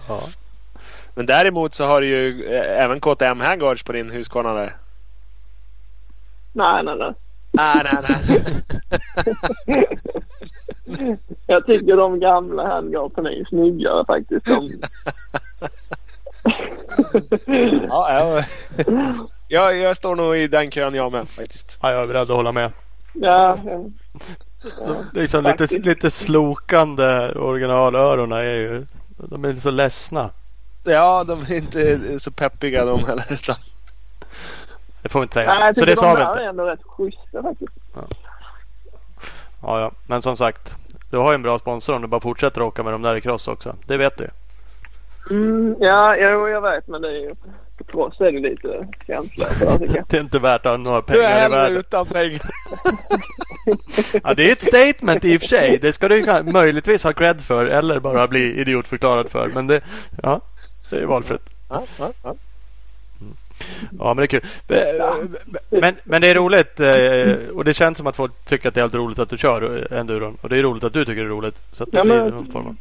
Ja. 0.09 0.21
Men 1.15 1.27
däremot 1.27 1.75
så 1.75 1.85
har 1.85 2.01
du 2.01 2.07
ju 2.07 2.45
eh, 2.45 2.85
även 2.85 3.01
KTM 3.01 3.41
handguards 3.41 3.83
på 3.83 3.93
din 3.93 4.11
Husqvarna 4.11 4.55
där. 4.55 4.77
Nej, 6.53 6.85
nej, 6.85 6.95
nej. 6.99 7.13
Nej, 7.53 7.85
nej, 7.85 7.95
nej. 8.09 8.43
Jag 11.47 11.67
tycker 11.67 11.97
de 11.97 12.21
gamla 12.21 12.67
handguardsen 12.67 13.27
är 13.27 13.45
snyggare 13.49 14.05
faktiskt. 14.05 14.47
De... 14.47 14.71
Ja, 17.89 18.13
ja. 18.13 18.43
Jag, 19.49 19.77
jag 19.77 19.97
står 19.97 20.17
nog 20.17 20.37
i 20.37 20.49
den 20.49 20.71
kön 20.71 20.95
jag 20.95 21.13
med 21.13 21.29
faktiskt. 21.29 21.79
ja, 21.83 21.93
jag 21.93 22.03
är 22.03 22.07
beredd 22.07 22.23
att 22.31 22.37
hålla 22.37 22.53
med. 22.53 22.73
ja, 23.13 23.59
ja. 23.67 23.85
Liksom 25.13 25.45
lite, 25.45 25.59
Faktiskt. 25.59 25.85
lite 25.85 26.11
slokande 26.11 27.33
originalörorna 27.35 28.39
är 28.39 28.55
ju... 28.57 28.87
De 29.17 29.45
är 29.45 29.55
så 29.55 29.71
ledsna. 29.71 30.31
Ja, 30.85 31.25
de 31.25 31.41
är 31.41 31.57
inte 31.57 31.99
så 32.21 32.31
peppiga 32.31 32.85
de 32.85 33.05
heller. 33.05 33.25
utan- 33.31 33.57
Det 35.03 35.09
får 35.09 35.21
vi 35.21 35.23
inte 35.23 35.35
säga. 35.35 35.55
Nej, 35.55 35.67
jag 35.67 35.75
så 35.75 35.81
tycker 35.81 35.91
det 35.91 35.97
sa 35.97 36.15
de 36.15 36.17
vi 36.17 36.31
inte. 36.31 36.43
är 36.43 36.49
ändå 36.49 36.65
rätt 36.65 36.83
schyssta 36.83 37.43
faktiskt. 37.43 37.73
Ja, 39.63 39.81
ja. 39.81 39.93
Men 40.07 40.23
som 40.23 40.37
sagt. 40.37 40.75
Du 41.11 41.17
har 41.17 41.31
ju 41.31 41.35
en 41.35 41.43
bra 41.43 41.59
sponsor 41.59 41.95
om 41.95 42.03
du 42.03 42.09
bara 42.09 42.21
fortsätter 42.21 42.63
åka 42.63 42.83
med 42.83 42.93
de 42.93 43.03
där 43.03 43.17
i 43.17 43.21
cross 43.21 43.49
också. 43.49 43.75
Det 43.87 43.97
vet 43.97 44.19
du. 44.19 44.29
Mm, 45.31 45.77
ja, 45.81 46.17
jo, 46.17 46.49
jag 46.49 46.61
vet 46.61 46.89
men 46.89 47.03
det 47.03 47.09
är 47.09 47.13
ju... 47.21 47.35
För 47.87 47.99
oss 48.01 48.21
är 48.21 48.33
det 48.33 48.41
lite 48.41 48.87
jag. 49.07 49.29
Det 50.09 50.17
är 50.17 50.21
inte 50.21 50.39
värt 50.39 50.67
att 50.67 50.71
ha 50.73 50.77
några 50.77 51.01
Du 51.01 51.23
är 51.23 51.29
pengar 51.29 51.47
i 51.49 51.51
världen. 51.51 51.77
utan 51.79 52.07
pengar. 52.07 52.41
Ja, 54.25 54.35
det 54.35 54.49
är 54.49 54.53
ett 54.53 54.63
statement 54.63 55.25
i 55.25 55.37
och 55.37 55.41
för 55.41 55.49
sig. 55.49 55.79
Det 55.83 55.93
ska 55.93 56.09
du 56.09 56.43
möjligtvis 56.53 57.05
ha 57.05 57.13
cred 57.13 57.41
för 57.41 57.67
eller 57.67 58.01
bara 58.01 58.29
bli 58.29 58.61
idiotförklarad 58.61 59.31
för. 59.31 59.49
Men 59.49 59.67
det, 59.67 59.81
ja, 60.23 60.41
det 60.91 60.97
är 60.97 61.07
valfritt. 61.07 61.41
Ja, 61.71 61.83
ja, 61.99 62.13
ja. 62.23 62.35
Ja, 63.99 64.15
men 64.15 64.17
det 64.17 64.23
är 64.23 64.27
kul. 64.27 64.45
Men, 65.71 65.95
men 66.05 66.23
det 66.23 66.29
är 66.29 66.35
roligt 66.35 66.81
eh, 66.81 67.57
och 67.57 67.65
det 67.65 67.75
känns 67.75 67.99
som 67.99 68.07
att 68.07 68.17
folk 68.17 68.33
tycker 68.45 68.69
att 68.69 68.75
det 68.75 68.81
är 68.81 68.83
helt 68.83 68.95
roligt 68.95 69.19
att 69.19 69.31
du 69.31 69.39
kör 69.39 69.93
enduron. 69.93 70.39
Och 70.41 70.49
det 70.49 70.57
är 70.59 70.63
roligt 70.63 70.85
att 70.85 70.93
du 70.93 71.05
tycker 71.05 71.21
det 71.23 71.27
är 71.29 71.31
roligt. 71.31 71.63
Så 71.73 71.83
att 71.85 71.93
det 71.93 71.99
Ja, 71.99 72.05
blir 72.05 72.15
men- 72.17 72.29
någon 72.31 72.53
form 72.53 72.67
av... 72.67 72.77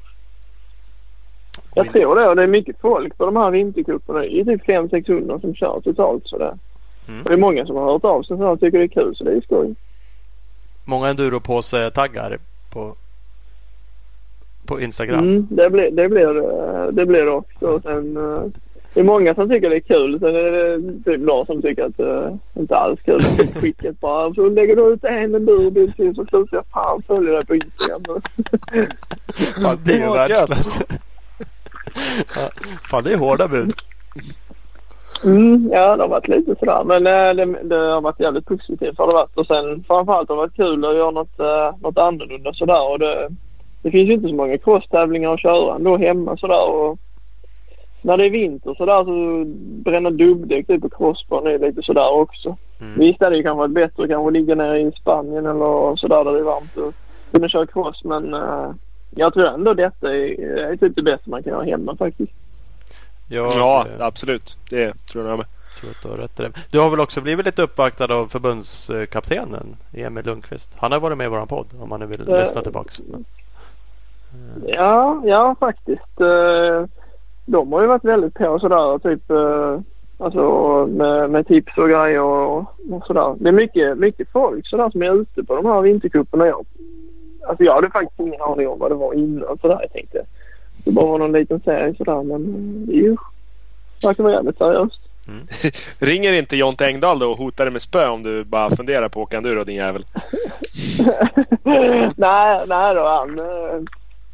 Jag 1.75 1.91
tror 1.91 2.15
det 2.15 2.27
och 2.27 2.35
det 2.35 2.43
är 2.43 2.47
mycket 2.47 2.81
folk 2.81 3.17
på 3.17 3.25
de 3.25 3.35
här 3.35 3.51
vintercuperna. 3.51 4.19
Det 4.19 4.39
är 4.39 4.43
typ 4.43 4.67
500-600 4.67 5.41
som 5.41 5.55
kör 5.55 5.81
totalt 5.83 6.27
sådär. 6.27 6.53
Mm. 7.07 7.21
Och 7.21 7.29
det 7.29 7.35
är 7.35 7.37
många 7.37 7.65
som 7.65 7.75
har 7.75 7.91
hört 7.91 8.03
av 8.03 8.23
sig 8.23 8.35
och 8.35 8.59
tycker 8.59 8.77
det 8.77 8.83
är 8.83 8.87
kul 8.87 9.15
så 9.15 9.23
det 9.23 9.31
är 9.31 9.41
skoj. 9.41 9.75
Många 10.85 11.07
enduropåse-taggar 11.07 12.37
på, 12.73 12.95
på 14.65 14.81
Instagram. 14.81 15.19
Mm, 15.19 15.47
det, 15.49 15.69
blir, 15.69 15.91
det, 15.91 16.09
blir, 16.09 16.33
det, 16.33 16.91
det 16.91 17.05
blir 17.05 17.25
det 17.25 17.31
också. 17.31 17.65
Och 17.67 17.81
sen, 17.81 18.17
eh, 18.17 18.43
det 18.93 18.99
är 18.99 19.03
många 19.03 19.35
som 19.35 19.49
tycker 19.49 19.69
det 19.69 19.75
är 19.75 19.79
kul. 19.79 20.19
Sen 20.19 20.35
är 20.35 20.51
det 20.51 21.03
typ 21.03 21.21
några 21.21 21.45
som 21.45 21.61
tycker 21.61 21.83
att 21.83 21.97
det 21.97 22.37
inte 22.53 22.75
alls 22.75 22.99
kul. 23.01 23.23
Typ 23.37 23.57
Skickat 23.57 23.99
bara. 23.99 24.33
Så 24.33 24.49
lägger 24.49 24.75
du 24.75 24.93
ut 24.93 25.03
en 25.03 25.35
enduro-bild 25.35 25.95
till 25.95 26.15
så 26.15 26.25
slutar 26.25 26.57
jag 26.57 26.65
fan 26.65 27.01
följa 27.07 27.33
dig 27.33 27.45
på 27.45 27.55
Instagram. 27.55 28.21
Fan, 29.63 29.77
det 29.85 29.93
är 29.93 30.07
ju 30.07 30.13
världsklass. 30.13 30.79
Ja, 32.35 32.49
fan, 32.89 33.03
det 33.03 33.13
är 33.13 33.17
hårda 33.17 33.47
bud. 33.47 33.73
Mm, 35.23 35.69
ja, 35.71 35.95
det 35.95 36.03
har 36.03 36.09
varit 36.09 36.27
lite 36.27 36.55
sådär. 36.59 36.83
Men 36.83 37.07
eh, 37.07 37.35
det, 37.45 37.63
det 37.63 37.75
har 37.75 38.01
varit 38.01 38.19
jävligt 38.19 38.45
positivt 38.45 38.97
har 38.97 39.07
det 39.07 39.13
varit. 39.13 39.37
Och 39.37 39.47
sen 39.47 39.83
framförallt 39.87 40.29
har 40.29 40.35
det 40.35 40.41
varit 40.41 40.55
kul 40.55 40.85
att 40.85 40.95
göra 40.95 41.11
något, 41.11 41.39
eh, 41.39 41.75
något 41.81 41.97
annorlunda 41.97 42.53
sådär. 42.53 42.91
Och 42.91 42.99
det, 42.99 43.29
det 43.81 43.91
finns 43.91 44.09
ju 44.09 44.13
inte 44.13 44.27
så 44.27 44.35
många 44.35 44.57
crosstävlingar 44.57 45.33
att 45.33 45.41
köra 45.41 45.75
ändå 45.75 45.97
hemma 45.97 46.37
sådär. 46.37 46.69
Och 46.69 46.99
när 48.01 48.17
det 48.17 48.25
är 48.25 48.29
vinter 48.29 48.73
sådär 48.73 49.03
så 49.03 49.43
bränna 49.83 50.09
dubbdäck 50.09 50.67
typ 50.67 50.81
på 50.81 50.89
crossbanan 50.89 51.53
är 51.53 51.59
lite 51.59 51.81
sådär 51.81 52.11
också. 52.11 52.57
Mm. 52.79 52.99
Visst 52.99 53.21
är 53.21 53.31
det 53.31 53.43
kanske 53.43 53.57
varit 53.57 53.71
bättre 53.71 54.03
att 54.03 54.09
kanske 54.09 54.31
ligga 54.31 54.55
nere 54.55 54.79
i 54.79 54.91
Spanien 54.91 55.45
eller 55.45 55.95
sådär 55.95 56.23
där 56.23 56.31
det 56.31 56.39
är 56.39 56.43
varmt 56.43 56.77
och 56.77 56.93
kunna 57.31 57.49
köra 57.49 57.65
cross. 57.65 58.03
Men 58.03 58.33
eh, 58.33 58.69
jag 59.17 59.33
tror 59.33 59.45
ändå 59.45 59.73
detta 59.73 60.15
är, 60.15 60.41
är 60.71 60.75
typ 60.75 60.95
det 60.95 61.03
bästa 61.03 61.29
man 61.29 61.43
kan 61.43 61.53
göra 61.53 61.63
hemma 61.63 61.95
faktiskt. 61.95 62.31
Jag, 63.29 63.53
Ja, 63.53 63.85
eh, 63.99 64.05
absolut. 64.05 64.57
Det 64.69 64.93
tror 65.11 65.27
jag 65.27 65.37
med. 65.37 65.45
tror 65.79 65.89
att 65.91 66.01
du 66.03 66.09
har 66.09 66.17
rätt 66.17 66.39
i 66.39 66.43
det. 66.43 66.51
Du 66.71 66.79
har 66.79 66.89
väl 66.89 66.99
också 66.99 67.21
blivit 67.21 67.45
lite 67.45 67.61
uppvaktad 67.61 68.13
av 68.13 68.27
förbundskaptenen 68.27 69.75
Emil 69.93 70.25
Lundqvist. 70.25 70.69
Han 70.75 70.91
har 70.91 70.99
varit 70.99 71.17
med 71.17 71.25
i 71.25 71.29
vår 71.29 71.45
podd 71.45 71.67
om 71.79 71.89
man 71.89 71.99
nu 71.99 72.05
vill 72.05 72.29
Eh, 72.29 72.39
lyssna 72.39 72.61
tillbaks. 72.61 73.01
Ja, 74.67 75.21
ja 75.25 75.55
faktiskt. 75.59 76.21
Eh, 76.21 76.85
De 77.45 77.73
har 77.73 77.81
ju 77.81 77.87
varit 77.87 78.03
väldigt 78.05 78.33
på 78.33 78.59
sådär 78.59 78.99
typ 78.99 79.31
eh, 79.31 79.79
alltså 80.17 80.85
med, 80.91 81.29
med 81.29 81.47
tips 81.47 81.77
och 81.77 81.89
grejer 81.89 82.21
och, 82.21 82.57
och 82.91 83.03
sådär. 83.07 83.35
Det 83.39 83.49
är 83.49 83.53
mycket, 83.53 83.97
mycket 83.97 84.31
folk 84.31 84.67
sådär 84.67 84.89
som 84.89 85.01
är 85.03 85.21
ute 85.21 85.43
på 85.43 85.55
de 85.55 85.65
här 85.65 85.81
vintercuperna. 85.81 86.47
Jag, 86.47 86.65
alltså 87.47 87.63
jag 87.63 87.73
hade 87.73 87.89
faktiskt 87.89 88.19
ingen 88.19 88.41
aning 88.41 88.67
om 88.67 88.79
vad 88.79 88.91
det 88.91 88.95
var 88.95 89.13
innan 89.13 89.57
sådär. 89.61 89.79
Jag 89.81 89.91
tänkte 89.91 90.25
det 90.85 90.91
bara 90.91 91.05
var 91.05 91.17
någon 91.17 91.31
liten 91.31 91.59
serie 91.59 91.95
sådär 91.97 92.23
men 92.23 92.41
eh, 92.45 92.87
det 92.87 92.93
är 92.93 93.01
ju 93.01 93.17
verkar 94.03 94.23
vara 94.23 94.33
jävligt 94.33 94.57
seriöst. 94.57 94.99
Ringer 95.99 96.33
inte 96.33 96.57
Jonte 96.57 96.85
Engdahl 96.85 97.19
då 97.19 97.31
och 97.31 97.37
hotar 97.37 97.65
dig 97.65 97.71
med 97.71 97.81
spö 97.81 98.07
om 98.07 98.23
du 98.23 98.43
bara 98.43 98.69
funderar 98.69 99.09
på 99.09 99.21
att 99.21 99.27
åka 99.27 99.37
enduro 99.37 99.63
din 99.63 99.75
jävel? 99.75 100.05
nej, 102.15 102.63
nej 102.67 102.95
då 102.95 103.07
han. 103.07 103.39
eh, 103.39 103.81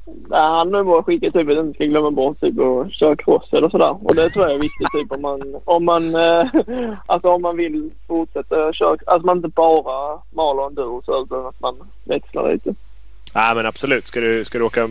Nej, 0.05 0.41
han 0.41 0.73
har 0.73 0.83
bara 0.83 1.03
skickat 1.03 1.33
typ 1.33 1.49
att 1.49 1.57
inte 1.57 1.73
ska 1.73 1.85
glömma 1.85 2.11
bort 2.11 2.41
typ 2.41 2.59
att 2.59 2.93
köra 2.93 3.15
cross 3.15 3.53
eller 3.53 3.69
sådär. 3.69 3.97
Och 4.03 4.15
det 4.15 4.29
tror 4.29 4.45
jag 4.45 4.55
är 4.55 4.59
viktigt 4.59 4.87
typ 4.93 5.11
om 5.11 5.21
man, 5.21 5.41
om 5.65 5.85
man, 5.85 6.15
eh, 6.15 6.45
alltså 7.05 7.29
om 7.29 7.41
man 7.41 7.57
vill 7.57 7.91
fortsätta 8.07 8.73
köra, 8.73 8.97
alltså 9.05 9.25
man 9.25 9.37
inte 9.37 9.47
bara 9.47 10.19
maler 10.31 10.67
enduro 10.67 11.01
så 11.05 11.23
utan 11.23 11.45
att 11.45 11.59
man 11.59 11.75
växlar 12.03 12.53
lite. 12.53 12.75
Nej 13.35 13.55
men 13.55 13.65
absolut. 13.65 14.07
Ska 14.07 14.19
du, 14.19 14.45
ska 14.45 14.57
du 14.57 14.63
åka 14.63 14.89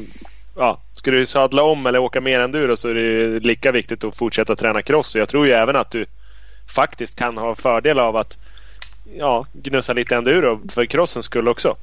Ja, 0.57 0.79
ska 0.93 1.11
du 1.11 1.27
sadla 1.27 1.63
om 1.63 1.87
eller 1.87 1.99
åka 1.99 2.21
mer 2.21 2.41
enduro 2.41 2.77
så 2.77 2.89
är 2.89 2.95
det 2.95 3.41
lika 3.41 3.73
viktigt 3.73 4.05
att 4.05 4.17
fortsätta 4.17 4.57
träna 4.57 4.83
cross. 4.83 5.17
Jag 5.17 5.29
tror 5.29 5.47
ju 5.47 5.53
även 5.53 5.77
att 5.77 5.91
du 5.91 6.07
faktiskt 6.75 7.19
kan 7.19 7.39
ha 7.39 7.55
fördel 7.55 7.99
av 7.99 8.17
att 8.17 8.39
ja, 9.17 9.47
gnussa 9.53 9.93
lite 9.93 10.17
enduro 10.17 10.61
för 10.75 10.85
crossens 10.85 11.27
skull 11.27 11.49
också. 11.49 11.77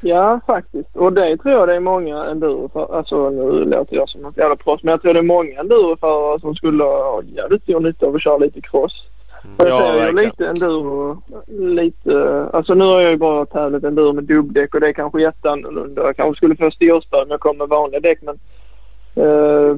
Ja, 0.00 0.40
faktiskt. 0.46 0.96
Och 0.96 1.12
det 1.12 1.36
tror 1.36 1.54
jag 1.54 1.68
det 1.68 1.74
är 1.74 1.80
många 1.80 2.24
enduro 2.24 2.68
för, 2.68 2.96
alltså 2.96 3.30
nu 3.30 3.64
låter 3.64 3.96
jag 3.96 4.08
som 4.08 4.20
något 4.20 4.36
jävla 4.36 4.56
proffs, 4.56 4.82
men 4.82 4.90
jag 4.90 5.02
tror 5.02 5.14
det 5.14 5.20
är 5.20 5.22
många 5.22 5.60
enduroförare 5.60 6.40
som 6.40 6.54
skulle 6.54 6.84
ha 6.84 7.22
jävligt 7.22 7.62
stor 7.62 7.80
nytta 7.80 8.06
av 8.06 8.14
att 8.14 8.22
köra 8.22 8.38
lite 8.38 8.60
cross. 8.60 9.06
Och 9.56 9.64
jag 9.68 9.68
Ja, 9.70 9.82
ser 9.82 9.92
ju 9.94 9.98
verkligen. 10.00 10.24
lite 10.30 10.46
enduro, 10.48 11.22
lite, 11.48 12.46
alltså 12.52 12.74
nu 12.74 12.84
har 12.84 13.00
jag 13.00 13.10
ju 13.10 13.16
bara 13.16 13.46
tävlat 13.46 13.84
enduro 13.84 14.12
med 14.12 14.24
dubbdäck 14.24 14.74
och 14.74 14.80
det 14.80 14.88
är 14.88 14.92
kanske 14.92 15.20
jätteannorlunda. 15.22 16.02
Jag 16.02 16.16
kanske 16.16 16.36
skulle 16.36 16.56
få 16.56 16.70
styrspö 16.70 17.16
om 17.22 17.30
jag 17.30 17.40
kommer 17.40 17.58
med 17.58 17.68
vanliga 17.68 18.00
däck 18.00 18.18
men 18.22 18.38
eh, 19.14 19.76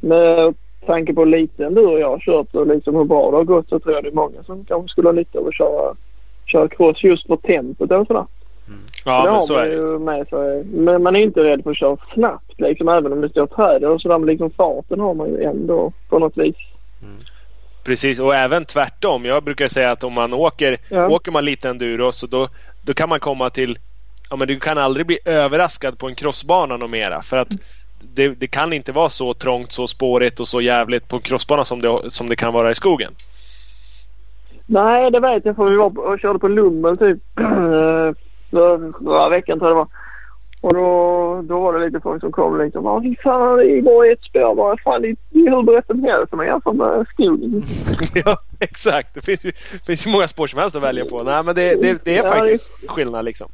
med 0.00 0.54
tanke 0.86 1.14
på 1.14 1.24
lite 1.24 1.64
enduro 1.66 1.98
jag 1.98 2.08
har 2.10 2.18
kört 2.18 2.54
och 2.54 2.66
liksom 2.66 2.94
hur 2.96 3.04
bra 3.04 3.30
det 3.30 3.36
har 3.36 3.44
gått 3.44 3.68
så 3.68 3.78
tror 3.78 3.94
jag 3.94 4.04
det 4.04 4.10
är 4.10 4.14
många 4.14 4.42
som 4.46 4.64
kanske 4.64 4.88
skulle 4.88 5.08
ha 5.08 5.12
nytta 5.12 5.38
av 5.38 5.46
att 5.46 5.54
köra, 5.54 5.94
köra 6.46 6.68
cross 6.68 7.04
just 7.04 7.26
för 7.26 7.36
tempot 7.36 7.90
och 7.90 8.06
sådär. 8.06 8.26
Ja, 9.04 9.18
det 9.22 9.24
men 9.24 9.34
har 9.34 9.40
så 9.42 9.54
är 9.56 9.68
det. 9.68 9.74
ju 9.74 9.98
med 9.98 10.28
sig. 10.28 10.64
Men 10.64 11.02
man 11.02 11.16
är 11.16 11.20
inte 11.20 11.42
rädd 11.44 11.62
för 11.62 11.70
att 11.70 11.76
köra 11.76 11.96
snabbt 12.14 12.60
liksom 12.60 12.88
även 12.88 13.12
om 13.12 13.20
det 13.20 13.28
står 13.28 13.46
träd 13.46 13.84
och 13.84 14.00
sådär. 14.00 14.18
Men 14.18 14.26
liksom 14.26 14.50
farten 14.50 15.00
har 15.00 15.14
man 15.14 15.28
ju 15.28 15.42
ändå 15.42 15.92
på 16.08 16.18
något 16.18 16.36
vis. 16.38 16.56
Precis, 17.86 18.20
och 18.20 18.34
även 18.34 18.64
tvärtom. 18.64 19.24
Jag 19.24 19.44
brukar 19.44 19.68
säga 19.68 19.90
att 19.90 20.04
om 20.04 20.12
man 20.12 20.34
åker, 20.34 20.78
Ja. 20.88 21.08
åker 21.08 21.32
man 21.32 21.44
lite 21.44 21.68
enduro 21.68 22.12
så 22.12 22.26
då, 22.26 22.48
då 22.82 22.94
kan 22.94 23.08
man 23.08 23.20
komma 23.20 23.50
till 23.50 23.78
ja, 24.30 24.36
men 24.36 24.48
du 24.48 24.60
kan 24.60 24.78
aldrig 24.78 25.06
bli 25.06 25.18
överraskad 25.24 25.98
på 25.98 26.08
en 26.08 26.14
crossbana 26.14 26.76
något 26.76 26.90
mera. 26.90 27.22
För 27.22 27.36
att 27.36 27.48
det, 28.14 28.28
det, 28.28 28.46
kan 28.46 28.72
inte 28.72 28.92
vara 28.92 29.08
så 29.08 29.34
trångt, 29.34 29.72
så 29.72 29.86
spårigt 29.86 30.40
och 30.40 30.48
så 30.48 30.60
jävligt 30.60 31.08
på 31.08 31.16
en 31.16 31.22
crossbana 31.22 31.64
som 31.64 31.80
det, 31.80 32.10
som 32.10 32.28
det 32.28 32.36
kan 32.36 32.52
vara 32.52 32.70
i 32.70 32.74
skogen. 32.74 33.12
Nej, 34.66 35.10
det 35.10 35.20
vet 35.20 35.44
jag 35.44 35.56
för 35.56 35.70
vi 35.70 35.76
var 35.76 35.98
och 35.98 36.20
körde 36.20 36.38
på 36.38 36.48
Lummel 36.48 36.96
typ 36.96 37.18
förra 39.00 39.28
veckan 39.28 39.58
tror 39.58 39.70
jag 39.70 39.76
det 39.76 39.80
var. 39.80 39.88
Och 40.66 40.74
då, 40.74 41.42
då 41.42 41.60
var 41.60 41.72
det 41.72 41.84
lite 41.84 42.00
folk 42.00 42.20
som 42.20 42.32
kom 42.32 42.58
liksom. 42.58 42.84
Ja, 42.84 43.02
fy 43.02 43.16
fan, 43.16 43.56
det 43.58 43.80
går 43.80 44.12
ett 44.12 44.22
spår 44.22 44.54
bara. 44.54 44.76
Fan, 44.76 45.02
det 45.02 45.08
är 45.08 45.16
hur 45.50 45.62
brett 45.62 45.86
som 45.86 46.04
helst 46.04 46.32
om 46.32 46.36
man 46.36 46.46
jämför 46.46 46.72
med 46.72 47.06
skogen. 47.08 47.64
ja, 48.24 48.36
exakt. 48.60 49.14
Det 49.14 49.20
finns 49.20 49.44
ju, 49.44 49.52
finns 49.86 50.06
ju 50.06 50.10
många 50.10 50.28
spår 50.28 50.46
som 50.46 50.60
helst 50.60 50.76
att 50.76 50.82
välja 50.82 51.04
på. 51.04 51.22
Nej, 51.22 51.42
men 51.42 51.54
det, 51.54 51.82
det, 51.82 52.04
det 52.04 52.18
är 52.18 52.24
ja, 52.24 52.30
faktiskt 52.30 52.80
det... 52.80 52.88
skillnad 52.88 53.24
liksom. 53.24 53.48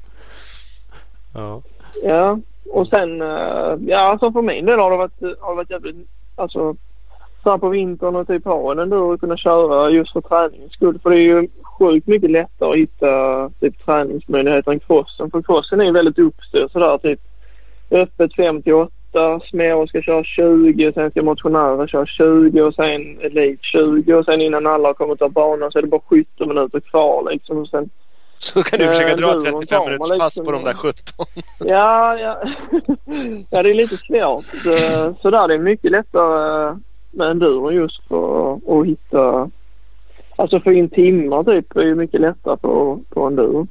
Ja. 1.35 1.63
Ja, 2.03 2.39
och 2.71 2.89
sen, 2.89 3.23
eh, 3.23 3.77
ja 3.87 3.99
alltså 3.99 4.33
för 4.33 4.43
min 4.43 4.67
del 4.67 4.79
har 4.79 4.91
det 4.91 4.97
varit, 4.97 5.41
har 5.41 5.51
det 5.51 5.57
varit 5.57 5.71
jävligt, 5.71 6.09
alltså 6.37 6.77
så 7.43 7.51
här 7.51 7.59
på 7.59 7.69
vintern 7.69 8.17
och 8.17 8.27
typ 8.27 8.45
ha 8.45 8.73
en 8.73 8.79
enduro 8.79 9.15
och 9.15 9.21
kunna 9.21 9.37
köra 9.37 9.91
just 9.91 10.13
för 10.13 10.21
träningens 10.21 10.73
skull. 10.73 10.99
För 11.03 11.11
det 11.11 11.17
är 11.17 11.41
ju 11.41 11.49
sjukt 11.83 12.07
mycket 12.07 12.31
lättare 12.31 12.71
att 12.71 12.77
hitta 12.77 13.51
typ 13.61 13.85
träningsmöjligheter 13.85 14.73
än 14.73 14.81
crossen. 14.81 15.31
För 15.31 15.43
crossen 15.43 15.81
är 15.81 15.85
ju 15.85 15.93
väldigt 15.93 16.19
uppstyrd 16.19 16.71
sådär 16.71 16.99
typ 16.99 17.21
öppet 17.91 18.35
5 18.35 18.63
till 18.63 18.75
8, 18.75 19.41
små 19.51 19.87
ska 19.87 20.03
köra 20.03 20.25
20, 20.25 20.93
sen 20.93 21.11
ska 21.11 21.23
motionärer 21.23 21.87
köra 21.87 22.07
20 22.07 22.63
och 22.63 22.75
sen 22.75 23.21
elit 23.21 23.63
20 23.63 24.15
och 24.15 24.25
sen 24.25 24.41
innan 24.41 24.67
alla 24.67 24.89
har 24.89 24.95
kommit 24.95 25.23
av 25.23 25.33
banan 25.33 25.73
så 25.73 25.79
är 25.79 25.83
det 25.83 25.89
bara 25.89 26.01
17 26.09 26.49
minuter 26.49 26.81
kvar 26.81 27.31
liksom. 27.33 27.59
Och 27.59 27.69
sen, 27.69 27.91
så 28.39 28.63
kan 28.63 28.79
du 28.79 28.87
försöka 28.87 29.17
dra 29.17 29.41
35 29.41 29.85
minuters 29.85 30.11
liksom, 30.11 30.19
pass 30.19 30.41
på 30.45 30.53
de 30.53 30.65
där 30.65 30.73
17. 30.73 31.03
ja, 31.59 32.19
ja. 32.19 32.39
ja, 33.51 33.63
det 33.63 33.71
är 33.71 33.75
lite 33.75 33.97
svårt. 33.97 34.45
Så, 35.23 35.31
där 35.31 35.49
det 35.49 35.55
är 35.55 35.59
mycket 35.59 35.91
lättare 35.91 36.77
med 37.11 37.29
enduro 37.29 37.71
just 37.73 38.09
för 38.09 38.53
att 38.53 38.87
hitta 38.87 39.51
Alltså 40.37 40.61
få 40.61 40.73
in 40.73 40.89
timmar 40.89 41.45
typ 41.45 41.77
är 41.77 41.83
ju 41.83 41.95
mycket 41.95 42.21
lättare 42.21 42.57
på, 42.57 43.01
på 43.09 43.27
enduro. 43.27 43.67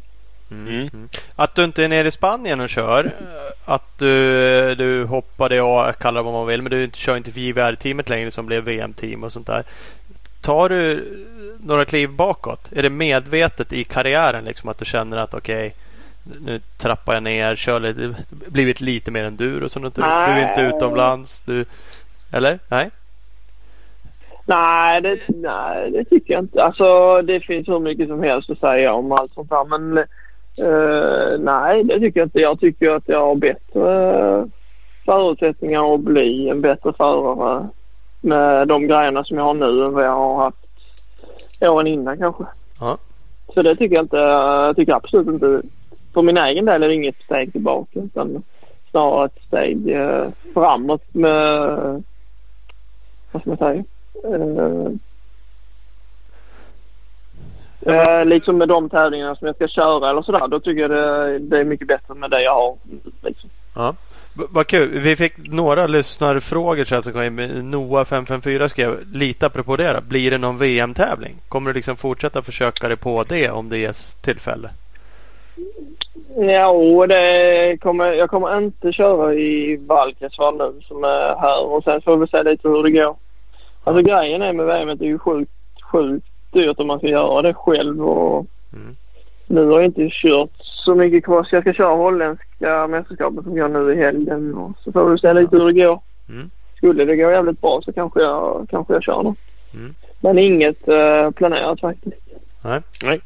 Mm. 0.51 0.67
Mm. 0.67 1.09
Att 1.35 1.55
du 1.55 1.63
inte 1.63 1.83
är 1.83 1.89
nere 1.89 2.07
i 2.07 2.11
Spanien 2.11 2.59
och 2.59 2.69
kör. 2.69 3.11
Att 3.65 3.97
du, 3.97 4.75
du 4.75 5.03
hoppade, 5.03 5.55
ja 5.55 5.93
kalla 5.99 6.19
det 6.19 6.23
vad 6.23 6.33
man 6.33 6.47
vill, 6.47 6.61
men 6.61 6.71
du 6.71 6.89
kör 6.93 7.17
inte 7.17 7.31
för 7.31 7.39
JVR-teamet 7.39 8.09
längre 8.09 8.31
som 8.31 8.45
blev 8.45 8.63
VM-team 8.63 9.23
och 9.23 9.31
sånt 9.31 9.47
där. 9.47 9.63
Tar 10.41 10.69
du 10.69 11.07
några 11.63 11.85
kliv 11.85 12.09
bakåt? 12.09 12.71
Är 12.71 12.83
det 12.83 12.89
medvetet 12.89 13.73
i 13.73 13.83
karriären 13.83 14.43
liksom 14.43 14.69
att 14.69 14.77
du 14.77 14.85
känner 14.85 15.17
att 15.17 15.33
okej 15.33 15.67
okay, 15.67 15.77
nu 16.45 16.61
trappar 16.77 17.13
jag 17.13 17.23
ner, 17.23 17.55
kör 17.55 17.79
lite, 17.79 18.15
blivit 18.29 18.81
lite 18.81 19.11
mer 19.11 19.23
enduro 19.23 19.69
så 19.69 19.79
du, 19.79 19.89
du 19.89 20.01
är 20.01 20.49
inte 20.49 20.75
utomlands. 20.75 21.41
Du, 21.41 21.65
eller? 22.31 22.59
Nej? 22.67 22.89
Nej 24.45 25.01
det, 25.01 25.19
nej, 25.27 25.91
det 25.91 26.05
tycker 26.05 26.33
jag 26.33 26.43
inte. 26.43 26.63
Alltså 26.63 27.21
det 27.21 27.39
finns 27.39 27.67
hur 27.67 27.79
mycket 27.79 28.07
som 28.07 28.23
helst 28.23 28.49
att 28.49 28.59
säga 28.59 28.93
om 28.93 29.11
allt 29.11 29.33
sånt 29.33 29.51
här. 29.51 29.65
Men 29.65 29.97
uh, 30.67 31.39
nej, 31.39 31.83
det 31.83 31.99
tycker 31.99 32.19
jag 32.19 32.25
inte. 32.25 32.39
Jag 32.39 32.59
tycker 32.59 32.89
att 32.89 33.07
jag 33.07 33.25
har 33.25 33.35
bättre 33.35 34.49
förutsättningar 35.05 35.93
att 35.93 35.99
bli 35.99 36.49
en 36.49 36.61
bättre 36.61 36.93
förare 36.93 37.67
med 38.21 38.67
de 38.67 38.87
grejerna 38.87 39.23
som 39.23 39.37
jag 39.37 39.43
har 39.43 39.53
nu 39.53 39.85
än 39.85 39.93
vad 39.93 40.05
jag 40.05 40.15
har 40.15 40.43
haft 40.43 40.57
åren 41.61 41.87
innan 41.87 42.17
kanske. 42.17 42.43
Ja. 42.79 42.97
Så 43.53 43.61
det 43.61 43.75
tycker 43.75 43.95
jag 43.95 44.05
inte. 44.05 44.17
Jag 44.17 44.75
tycker 44.75 44.93
absolut 44.93 45.27
inte. 45.27 45.61
För 46.13 46.21
min 46.21 46.37
egen 46.37 46.65
del 46.65 46.83
är 46.83 46.87
det 46.87 46.93
inget 46.93 47.23
steg 47.23 47.51
tillbaka 47.51 47.99
utan 47.99 48.43
snarare 48.91 49.25
ett 49.25 49.43
steg 49.47 49.95
uh, 49.95 50.25
framåt 50.53 51.13
med, 51.13 51.69
vad 53.31 53.41
ska 53.41 53.49
man 53.49 53.57
säga, 53.57 53.83
Uh, 54.25 54.89
uh, 57.87 58.25
liksom 58.25 58.57
med 58.57 58.67
de 58.67 58.89
tävlingarna 58.89 59.35
som 59.35 59.47
jag 59.47 59.55
ska 59.55 59.67
köra 59.67 60.09
eller 60.09 60.21
sådär. 60.21 60.47
Då 60.47 60.59
tycker 60.59 60.81
jag 60.81 60.89
det, 60.89 61.39
det 61.39 61.59
är 61.59 61.63
mycket 61.63 61.87
bättre 61.87 62.13
med 62.13 62.31
det 62.31 62.43
jag 62.43 62.55
har. 62.55 62.75
Liksom. 63.21 63.49
Ja. 63.75 63.95
Vad 64.33 64.67
kul. 64.67 64.99
Vi 64.99 65.15
fick 65.15 65.33
några 65.37 65.87
lyssnarfrågor 65.87 66.85
så 66.85 66.95
här 66.95 67.01
som 67.01 67.13
kom 67.13 67.39
in. 67.39 67.71
Noah 67.71 68.05
554 68.05 68.69
skrev 68.69 68.99
lite 69.13 69.45
apropå 69.45 69.75
det. 69.75 69.93
Då. 69.93 70.01
Blir 70.01 70.31
det 70.31 70.37
någon 70.37 70.57
VM-tävling? 70.57 71.35
Kommer 71.47 71.69
du 71.69 71.73
liksom 71.73 71.97
fortsätta 71.97 72.41
försöka 72.41 72.87
dig 72.87 72.97
på 72.97 73.23
det 73.23 73.49
om 73.49 73.69
det 73.69 73.77
ges 73.77 74.13
tillfälle? 74.13 74.69
Ja, 76.37 77.05
det 77.07 77.77
kommer, 77.81 78.13
jag 78.13 78.29
kommer 78.29 78.57
inte 78.57 78.91
köra 78.91 79.33
i 79.33 79.77
Valkensvall 79.87 80.57
nu 80.57 80.81
som 80.81 81.03
är 81.03 81.35
här 81.35 81.65
och 81.65 81.83
sen 81.83 82.01
får 82.01 82.17
vi 82.17 82.27
se 82.27 82.43
lite 82.43 82.67
hur 82.67 82.83
det 82.83 82.91
går. 82.91 83.15
Alltså 83.83 84.03
grejen 84.03 84.41
är 84.41 84.53
med 84.53 84.65
VM 84.65 84.97
det 84.97 85.05
är 85.05 85.07
ju 85.07 85.19
sjukt, 85.19 85.51
sjukt 85.91 86.27
dyrt 86.51 86.79
om 86.79 86.87
man 86.87 86.97
ska 86.97 87.07
göra 87.07 87.41
det 87.41 87.53
själv. 87.53 88.01
Och 88.01 88.47
mm. 88.73 88.95
Nu 89.47 89.65
har 89.65 89.79
jag 89.79 89.85
inte 89.85 90.09
kört 90.11 90.49
så 90.59 90.95
mycket 90.95 91.25
kvar 91.25 91.43
så 91.43 91.55
jag 91.55 91.63
ska 91.63 91.73
köra 91.73 91.95
holländska 91.95 92.87
mästerskapet 92.87 93.43
som 93.43 93.55
går 93.55 93.67
nu 93.67 93.93
i 93.93 93.97
helgen. 93.97 94.55
Och 94.55 94.71
så 94.83 94.91
får 94.91 95.09
vi 95.09 95.17
se 95.17 95.33
lite 95.33 95.57
hur 95.57 95.65
det 95.65 95.83
går. 95.83 96.01
Mm. 96.29 96.49
Skulle 96.77 97.05
det 97.05 97.15
gå 97.15 97.31
jävligt 97.31 97.61
bra 97.61 97.81
så 97.85 97.93
kanske 97.93 98.21
jag, 98.21 98.67
kanske 98.69 98.93
jag 98.93 99.03
kör 99.03 99.23
något. 99.23 99.37
Mm. 99.73 99.95
Men 100.19 100.37
inget 100.37 100.87
uh, 100.87 101.31
planerat 101.31 101.79
faktiskt. 101.79 102.17
Nej. 102.63 102.81
Nej. 103.03 103.21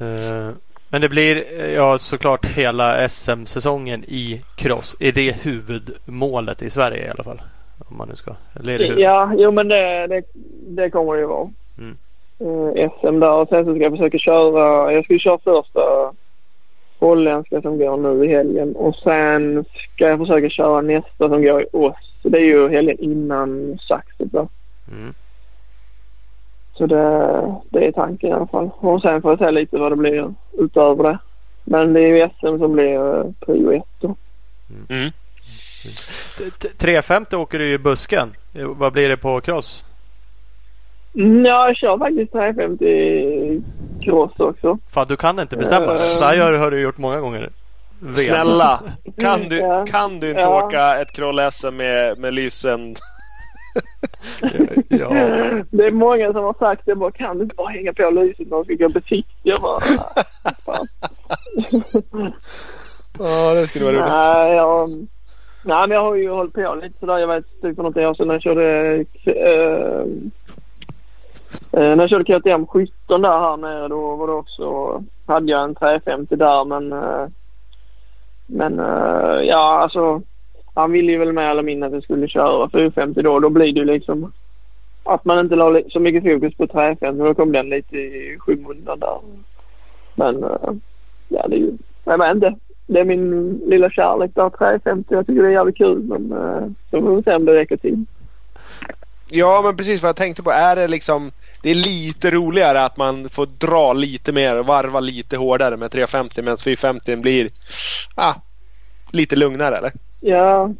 Uh, 0.00 0.54
men 0.88 1.00
det 1.00 1.08
blir 1.08 1.60
ja 1.74 1.98
såklart 1.98 2.46
hela 2.46 3.08
SM-säsongen 3.08 4.04
i 4.04 4.42
cross. 4.56 4.96
Är 5.00 5.12
det 5.12 5.36
huvudmålet 5.42 6.62
i 6.62 6.70
Sverige 6.70 7.06
i 7.06 7.10
alla 7.10 7.24
fall? 7.24 7.40
Om 7.88 7.96
man 7.96 8.08
nu 8.08 8.16
ska. 8.16 8.34
Eller 8.60 8.74
är 8.74 8.78
det 8.78 9.00
ja, 9.00 9.32
jo 9.36 9.50
men 9.50 9.68
det, 9.68 10.06
det, 10.06 10.22
det 10.68 10.90
kommer 10.90 11.14
det 11.14 11.20
ju 11.20 11.26
vara. 11.26 11.50
Mm. 11.78 11.96
Uh, 12.40 12.68
eh, 12.76 12.90
SM 13.00 13.20
där 13.20 13.32
och 13.32 13.48
sen 13.48 13.64
så 13.64 13.74
ska 13.74 13.82
jag 13.82 13.92
försöka 13.92 14.18
köra. 14.18 14.92
Jag 14.92 15.04
ska 15.04 15.18
köra 15.18 15.38
första 15.38 16.12
holländska 16.98 17.62
som 17.62 17.78
går 17.78 17.96
nu 17.96 18.24
i 18.24 18.28
helgen 18.28 18.76
och 18.76 18.94
sen 18.94 19.64
ska 19.94 20.08
jag 20.08 20.18
försöka 20.18 20.48
köra 20.48 20.80
nästa 20.80 21.28
som 21.28 21.42
går 21.42 21.62
i 21.62 21.66
oss. 21.72 22.12
Så 22.22 22.28
det 22.28 22.38
är 22.38 22.44
ju 22.44 22.68
helgen 22.68 22.96
innan 23.00 23.78
Saxet 23.88 24.32
där. 24.32 24.48
Mm. 24.92 25.14
Så 26.74 26.86
det, 26.86 27.54
det 27.70 27.86
är 27.86 27.92
tanken 27.92 28.30
i 28.30 28.32
alla 28.32 28.46
fall. 28.46 28.70
Och 28.78 29.02
sen 29.02 29.22
får 29.22 29.30
jag 29.30 29.38
se 29.38 29.50
lite 29.50 29.78
vad 29.78 29.92
det 29.92 29.96
blir 29.96 30.34
utöver 30.58 31.04
det. 31.04 31.18
Men 31.64 31.92
det 31.92 32.00
är 32.00 32.06
ju 32.06 32.28
SM 32.28 32.58
som 32.58 32.72
blir 32.72 32.98
uh, 32.98 33.32
prio 33.40 33.72
ett 33.72 34.00
då. 34.00 34.16
Mm. 34.88 35.10
350 36.78 37.36
åker 37.36 37.58
du 37.58 37.72
i 37.72 37.78
busken. 37.78 38.34
Vad 38.52 38.92
blir 38.92 39.08
det 39.08 39.16
på 39.16 39.40
cross? 39.40 39.84
Ja, 41.12 41.66
jag 41.66 41.76
kör 41.76 41.98
faktiskt 41.98 42.32
350 42.32 43.62
cross 44.02 44.32
också. 44.40 44.78
Fan, 44.90 45.06
du 45.08 45.16
kan 45.16 45.38
inte 45.40 45.56
bestämma. 45.56 45.92
Uh, 45.92 45.94
Så 45.94 46.24
här 46.24 46.52
har 46.52 46.70
du 46.70 46.80
gjort 46.80 46.98
många 46.98 47.20
gånger. 47.20 47.50
VM. 48.00 48.14
Snälla, 48.14 48.80
kan 49.18 49.40
du, 49.48 49.56
ja. 49.56 49.86
kan 49.86 50.20
du 50.20 50.28
inte 50.28 50.40
ja. 50.40 50.64
åka 50.66 51.00
ett 51.00 51.12
kroll-SM 51.12 51.76
med, 51.76 52.18
med 52.18 52.34
lysen? 52.34 52.94
ja. 54.88 55.08
Det 55.70 55.86
är 55.86 55.90
många 55.90 56.32
som 56.32 56.44
har 56.44 56.54
sagt 56.58 56.82
det. 56.86 56.94
Bara, 56.94 57.10
kan 57.10 57.36
du 57.36 57.42
inte 57.42 57.54
bara 57.54 57.68
hänga 57.68 57.92
på 57.92 58.10
lyset 58.10 58.48
när 58.50 58.64
du 58.64 58.76
ska 58.76 58.84
gå 58.84 58.88
besiktiga? 58.88 59.56
Ja, 63.18 63.54
det 63.54 63.66
skulle 63.66 63.84
vara 63.84 63.94
roligt. 63.94 64.12
Nej, 64.12 64.56
jag, 64.56 65.06
Nej, 65.62 65.88
men 65.88 65.90
jag 65.90 66.02
har 66.02 66.14
ju 66.14 66.30
hållit 66.30 66.54
på 66.54 66.74
lite 66.82 66.98
sådär. 67.00 67.18
Jag 67.18 67.28
vet 67.28 67.60
typ 67.62 67.76
för 67.76 67.82
något 67.82 67.96
år 67.96 68.14
sedan 68.14 68.26
när 68.26 68.34
jag 68.34 68.42
körde 68.42 68.94
eh, 69.24 70.00
eh 71.72 71.96
när 71.96 71.96
jag 71.96 72.10
körde 72.10 72.24
KTM 72.24 72.66
17 72.66 73.22
där 73.22 73.40
här 73.40 73.56
nere 73.56 73.88
då 73.88 74.16
var 74.16 74.26
det 74.26 74.32
också, 74.32 75.04
hade 75.26 75.52
jag 75.52 75.64
en 75.64 75.74
350 75.74 76.36
där 76.36 76.64
men 76.64 76.92
eh, 76.92 77.26
men 78.46 78.80
eh, 78.80 79.40
ja 79.42 79.80
alltså 79.82 80.22
han 80.74 80.92
ville 80.92 81.12
ju 81.12 81.18
väl 81.18 81.32
mer 81.32 81.50
eller 81.50 81.62
mindre 81.62 81.86
att 81.86 81.94
jag 81.94 82.02
skulle 82.02 82.28
köra 82.28 82.70
450 82.70 83.22
då. 83.22 83.40
Då 83.40 83.50
blir 83.50 83.72
det 83.72 83.80
ju 83.80 83.84
liksom 83.84 84.32
att 85.04 85.24
man 85.24 85.38
inte 85.38 85.56
la 85.56 85.80
så 85.88 86.00
mycket 86.00 86.24
fokus 86.24 86.54
på 86.54 86.66
350. 86.66 87.24
Då 87.24 87.34
kom 87.34 87.52
den 87.52 87.68
lite 87.68 87.96
i 87.96 88.36
skymundan 88.38 88.98
där. 88.98 89.18
Men 90.14 90.44
eh, 90.44 90.72
ja, 91.28 91.48
det 91.48 91.56
är 91.56 91.58
ju, 91.58 91.72
jag 92.04 92.18
vet 92.18 92.34
inte 92.34 92.54
det 92.92 93.00
är 93.00 93.04
min 93.04 93.60
lilla 93.66 93.90
kärlek 93.90 94.30
där, 94.34 94.50
350. 94.50 95.14
Jag 95.14 95.26
tycker 95.26 95.42
det 95.42 95.48
är 95.48 95.52
jävligt 95.52 95.76
kul 95.76 96.02
men 96.02 96.32
uh, 96.32 96.66
så 96.90 97.00
får 97.00 97.16
vi 97.16 97.22
se 97.22 97.34
om 97.34 97.44
det 97.44 97.54
räcker 97.54 97.76
till. 97.76 98.04
Ja 99.28 99.60
men 99.64 99.76
precis 99.76 100.02
vad 100.02 100.08
jag 100.08 100.16
tänkte 100.16 100.42
på. 100.42 100.50
Är 100.50 100.76
det 100.76 100.88
liksom 100.88 101.30
Det 101.62 101.70
är 101.70 101.74
lite 101.74 102.30
roligare 102.30 102.84
att 102.84 102.96
man 102.96 103.28
får 103.28 103.46
dra 103.46 103.92
lite 103.92 104.32
mer 104.32 104.58
och 104.58 104.66
varva 104.66 105.00
lite 105.00 105.36
hårdare 105.36 105.76
med 105.76 105.90
350 105.90 106.42
medan 106.42 106.56
450 106.56 107.16
blir 107.16 107.50
ah, 108.14 108.34
lite 109.10 109.36
lugnare 109.36 109.76
eller? 109.76 109.92
Ja. 110.20 110.70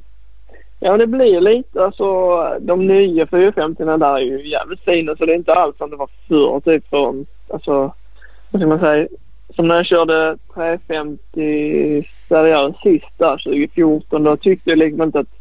Ja 0.81 0.97
det 0.97 1.07
blir 1.07 1.41
lite 1.41 1.85
alltså 1.85 2.05
de 2.61 2.87
nya 2.87 3.27
450 3.27 3.85
där 3.85 4.17
är 4.17 4.19
ju 4.19 4.49
jävligt 4.49 4.81
fina 4.81 5.17
så 5.17 5.27
det 5.27 5.33
är 5.33 5.37
inte 5.37 5.55
alls 5.55 5.77
som 5.79 5.91
det 5.91 5.97
var 5.97 6.11
förr 6.29 6.61
typ 6.61 6.89
för 6.89 7.25
alltså 7.49 7.95
vad 8.51 8.63
ska 8.63 8.67
man 8.67 8.79
säga 8.79 9.09
som 9.55 9.69
när 9.69 9.75
jag 9.75 9.87
körde 9.87 10.37
350 10.55 12.05
seriöst 12.29 12.83
sist 12.83 13.19
där 13.19 13.45
2014. 13.45 14.25
Då 14.25 14.37
tyckte 14.37 14.71
jag 14.71 14.79
liksom 14.79 15.03
inte 15.03 15.19
att 15.19 15.41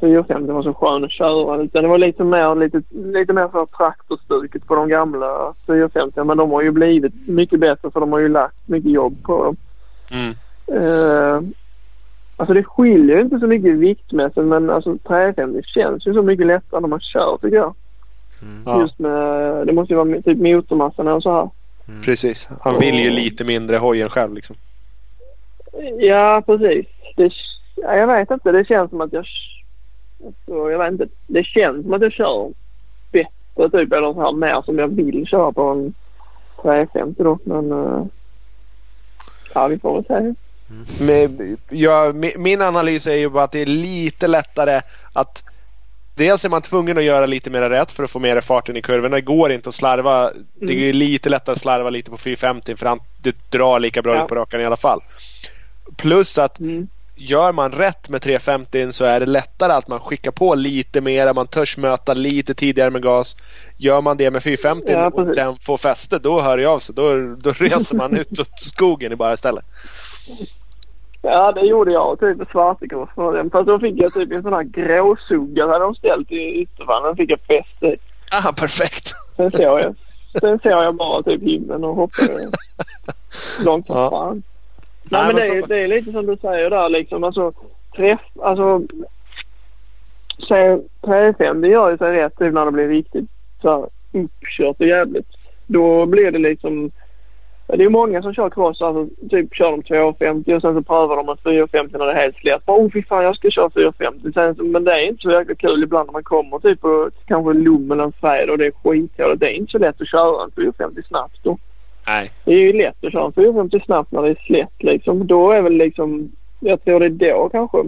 450 0.00 0.52
var 0.52 0.62
så 0.62 0.74
skön 0.74 1.04
att 1.04 1.10
köra. 1.10 1.62
Utan 1.62 1.82
det 1.82 1.88
var 1.88 1.98
lite 1.98 2.24
mer, 2.24 2.54
lite, 2.54 2.82
lite 2.90 3.32
mer 3.32 3.48
så 3.52 3.66
traktorstuket 3.66 4.66
på 4.66 4.74
de 4.74 4.88
gamla 4.88 5.54
450. 5.66 6.24
Men 6.24 6.36
de 6.36 6.50
har 6.50 6.62
ju 6.62 6.70
blivit 6.70 7.28
mycket 7.28 7.60
bättre 7.60 7.90
för 7.90 8.00
de 8.00 8.12
har 8.12 8.18
ju 8.18 8.28
lagt 8.28 8.68
mycket 8.68 8.90
jobb 8.90 9.22
på 9.22 9.44
dem. 9.44 9.56
Mm. 10.10 10.34
Uh, 10.82 11.42
alltså 12.36 12.54
det 12.54 12.64
skiljer 12.64 13.16
ju 13.16 13.22
inte 13.22 13.38
så 13.38 13.46
mycket 13.46 13.74
viktmässigt 13.74 14.46
men 14.46 14.70
alltså 14.70 14.98
350 14.98 15.62
känns 15.62 16.06
ju 16.06 16.14
så 16.14 16.22
mycket 16.22 16.46
lättare 16.46 16.80
när 16.80 16.88
man 16.88 17.00
kör 17.00 17.38
tycker 17.42 17.56
jag. 17.56 17.74
Mm. 18.42 18.80
Just 18.80 18.98
med, 18.98 19.66
det 19.66 19.72
måste 19.72 19.94
ju 19.94 20.04
vara 20.04 20.22
typ 20.22 20.38
motormassan 20.38 21.08
och 21.08 21.22
så 21.22 21.32
här. 21.32 21.50
Mm. 21.90 22.02
Precis. 22.02 22.48
Han 22.60 22.78
vill 22.78 22.94
ju 22.98 23.10
lite 23.10 23.44
mindre 23.44 23.76
hojen 23.76 24.08
själv 24.08 24.34
liksom. 24.34 24.56
Ja 25.98 26.42
precis. 26.46 26.86
Det, 27.16 27.32
ja, 27.76 27.96
jag 27.96 28.06
vet 28.06 28.30
inte. 28.30 28.52
Det 28.52 28.64
känns 28.64 28.90
som 28.90 29.00
att 29.00 29.12
jag... 29.12 29.24
Alltså, 30.26 30.70
jag 30.70 30.78
vet 30.78 30.92
inte. 30.92 31.08
Det 31.26 31.44
känns 31.44 31.82
som 31.82 31.92
att 31.92 32.02
jag 32.02 32.12
kör 32.12 32.52
bättre 33.12 33.70
typ 33.78 33.92
eller 33.92 34.12
så 34.12 34.20
här 34.20 34.32
mer 34.32 34.62
som 34.62 34.78
jag 34.78 34.88
vill 34.88 35.26
köra 35.26 35.52
på 35.52 35.62
en 35.62 35.94
350 36.62 37.22
då. 37.22 37.38
Men 37.44 37.72
uh, 37.72 38.04
ja 39.54 39.66
vi 39.66 39.78
får 39.78 39.94
väl 39.94 40.04
se. 40.04 40.34
Men, 41.04 41.56
jag, 41.70 42.14
mi- 42.16 42.38
min 42.38 42.62
analys 42.62 43.06
är 43.06 43.14
ju 43.16 43.28
bara 43.28 43.44
att 43.44 43.52
det 43.52 43.62
är 43.62 43.66
lite 43.66 44.28
lättare 44.28 44.80
att 45.12 45.44
Dels 46.20 46.44
är 46.44 46.48
man 46.48 46.62
tvungen 46.62 46.98
att 46.98 47.04
göra 47.04 47.26
lite 47.26 47.50
mer 47.50 47.62
rätt 47.70 47.92
för 47.92 48.04
att 48.04 48.10
få 48.10 48.18
mer 48.18 48.40
farten 48.40 48.76
i 48.76 48.82
kurvorna. 48.82 49.16
Det 49.16 49.20
går 49.22 49.52
inte 49.52 49.68
att 49.68 49.74
slarva. 49.74 50.32
Det 50.60 50.88
är 50.88 50.92
lite 50.92 51.28
lättare 51.28 51.52
att 51.52 51.60
slarva 51.60 51.90
lite 51.90 52.10
på 52.10 52.16
450 52.16 52.76
för 52.76 52.86
han, 52.86 53.00
du 53.22 53.32
drar 53.48 53.80
lika 53.80 54.02
bra 54.02 54.14
Ja. 54.14 54.22
ut 54.22 54.28
på 54.28 54.34
rakan 54.34 54.60
i 54.60 54.64
alla 54.64 54.76
fall. 54.76 55.00
Plus 55.96 56.38
att 56.38 56.60
Mm. 56.60 56.88
gör 57.16 57.52
man 57.52 57.72
rätt 57.72 58.08
med 58.08 58.22
350 58.22 58.92
så 58.92 59.04
är 59.04 59.20
det 59.20 59.26
lättare 59.26 59.72
att 59.72 59.88
man 59.88 60.00
skickar 60.00 60.30
på 60.30 60.54
lite 60.54 61.00
mer. 61.00 61.32
Man 61.34 61.46
törs 61.46 61.76
möta 61.76 62.14
lite 62.14 62.54
tidigare 62.54 62.90
med 62.90 63.02
gas. 63.02 63.36
Gör 63.76 64.00
man 64.00 64.16
det 64.16 64.30
med 64.30 64.42
450 64.42 64.92
Ja, 64.92 65.06
och 65.10 65.26
den 65.34 65.56
får 65.58 65.76
fäste 65.76 66.18
då 66.18 66.40
hör 66.40 66.58
det 66.58 66.66
av 66.66 66.78
sig. 66.78 66.94
Då, 66.94 67.34
då 67.36 67.52
reser 67.58 67.96
man 67.96 68.16
ut 68.16 68.40
åt 68.40 68.58
skogen 68.60 69.12
i 69.12 69.16
bara 69.16 69.32
istället. 69.32 69.64
Ja 71.22 71.52
det 71.52 71.60
gjorde 71.60 71.92
jag 71.92 72.20
typ 72.20 72.42
i 72.42 72.44
Svartekross 72.52 73.08
för 73.14 73.36
den. 73.36 73.50
Fast 73.50 73.66
då 73.66 73.78
fick 73.78 73.94
jag 74.02 74.12
typ 74.12 74.32
en 74.32 74.42
sån 74.42 74.52
här 74.52 74.62
gråsugga 74.62 75.66
hade 75.66 75.84
de 75.84 75.94
ställt 75.94 76.32
i 76.32 76.54
yttervagnen. 76.62 77.06
Den 77.08 77.16
fick 77.16 77.30
jag 77.30 77.40
fäste 77.40 77.86
i. 77.86 77.96
Ah, 78.32 78.52
perfekt! 78.52 79.12
Sen 79.36 79.50
såg 79.50 79.60
jag, 79.80 79.94
sen 80.40 80.58
såg 80.58 80.72
jag 80.72 80.94
bara 80.94 81.22
typ 81.22 81.42
himlen 81.42 81.84
och 81.84 81.94
hoppade 81.94 82.32
långt 83.64 83.86
som 83.86 83.96
Ja. 83.96 84.10
fan. 84.10 84.42
Nej, 85.02 85.22
Nej, 85.22 85.26
men 85.26 85.34
men 85.36 85.36
det, 85.36 85.56
är, 85.56 85.60
så- 85.60 85.66
det 85.66 85.78
är 85.82 85.88
lite 85.88 86.12
som 86.12 86.26
du 86.26 86.36
säger 86.36 86.70
där 86.70 86.88
liksom. 86.88 87.24
Alltså 87.24 87.52
träff, 87.96 88.20
alltså. 88.42 88.82
Säg 90.48 90.80
3-5 91.02 91.60
det 91.60 91.68
gör 91.68 91.90
ju 91.90 91.98
sig 91.98 92.12
rätt 92.12 92.38
typ 92.38 92.52
när 92.54 92.64
det 92.64 92.72
blir 92.72 92.88
riktigt 92.88 93.24
så 93.62 93.70
här 93.70 93.88
uppkört 94.22 94.76
och 94.80 94.86
jävligt. 94.86 95.26
Då 95.66 96.06
blir 96.06 96.30
det 96.30 96.38
liksom. 96.38 96.90
Det 97.76 97.84
är 97.84 97.88
många 97.88 98.22
som 98.22 98.34
kör 98.34 98.50
cross 98.50 98.82
alltså 98.82 99.08
typ 99.30 99.54
kör 99.54 99.70
de 99.70 99.82
2,50 99.82 100.54
och 100.56 100.62
sen 100.62 100.74
så 100.74 100.82
prövar 100.82 101.16
de 101.16 101.28
en 101.28 101.36
4,50 101.36 101.98
när 101.98 102.06
det 102.06 102.12
är 102.12 102.16
helt 102.16 102.36
slätt. 102.36 102.66
Bara, 102.66 102.80
Oh 102.80 102.90
fy 102.92 103.02
fan 103.02 103.24
jag 103.24 103.36
ska 103.36 103.50
köra 103.50 103.68
4,50. 103.68 104.32
Sen, 104.34 104.70
men 104.70 104.84
det 104.84 104.92
är 104.92 105.08
inte 105.08 105.22
så 105.22 105.30
jäkla 105.30 105.54
kul 105.54 105.82
ibland 105.82 106.06
när 106.06 106.12
man 106.12 106.22
kommer 106.22 106.58
typ 106.58 106.80
på 106.80 107.10
kanske 107.26 107.52
Lom 107.52 107.92
eller 107.92 108.04
en 108.04 108.12
färd 108.12 108.50
och 108.50 108.58
det 108.58 108.66
är 108.66 108.70
skithåligt. 108.70 109.40
Det 109.40 109.46
är 109.46 109.52
inte 109.52 109.72
så 109.72 109.78
lätt 109.78 110.00
att 110.00 110.08
köra 110.08 110.44
en 110.44 110.50
4,50 110.50 111.06
snabbt 111.08 111.38
då. 111.42 111.58
Nej. 112.06 112.30
Det 112.44 112.52
är 112.52 112.58
ju 112.58 112.72
lätt 112.72 113.04
att 113.04 113.12
köra 113.12 113.24
en 113.24 113.32
450 113.32 113.80
snabbt 113.84 114.12
när 114.12 114.22
det 114.22 114.28
är 114.28 114.42
slätt 114.46 114.82
liksom. 114.82 115.26
Då 115.26 115.50
är 115.50 115.62
väl 115.62 115.76
liksom, 115.76 116.32
jag 116.60 116.84
tror 116.84 117.00
det 117.00 117.06
är 117.06 117.32
då 117.32 117.48
kanske 117.48 117.78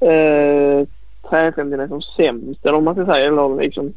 eh, 0.00 0.86
350 1.30 1.82
är 1.82 1.88
som 1.88 2.02
sämst 2.02 2.66
eller 2.66 2.78
om 2.78 2.84
man 2.84 2.94
ska 2.94 3.06
säga. 3.06 3.26
Eller 3.26 3.62
liksom 3.62 3.92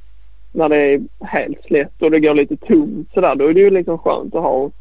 när 0.52 0.70
det 0.70 0.78
är 0.78 1.02
helt 1.20 1.64
slätt 1.66 2.02
och 2.02 2.12
det 2.12 2.20
går 2.20 2.34
lite 2.34 2.58
tomt 2.58 3.10
sådär. 3.14 3.36
Då 3.36 3.50
är 3.50 3.54
det 3.54 3.60
ju 3.60 3.70
liksom 3.70 3.97
skönt 3.97 4.36
att 4.36 4.41
ha. 4.41 4.72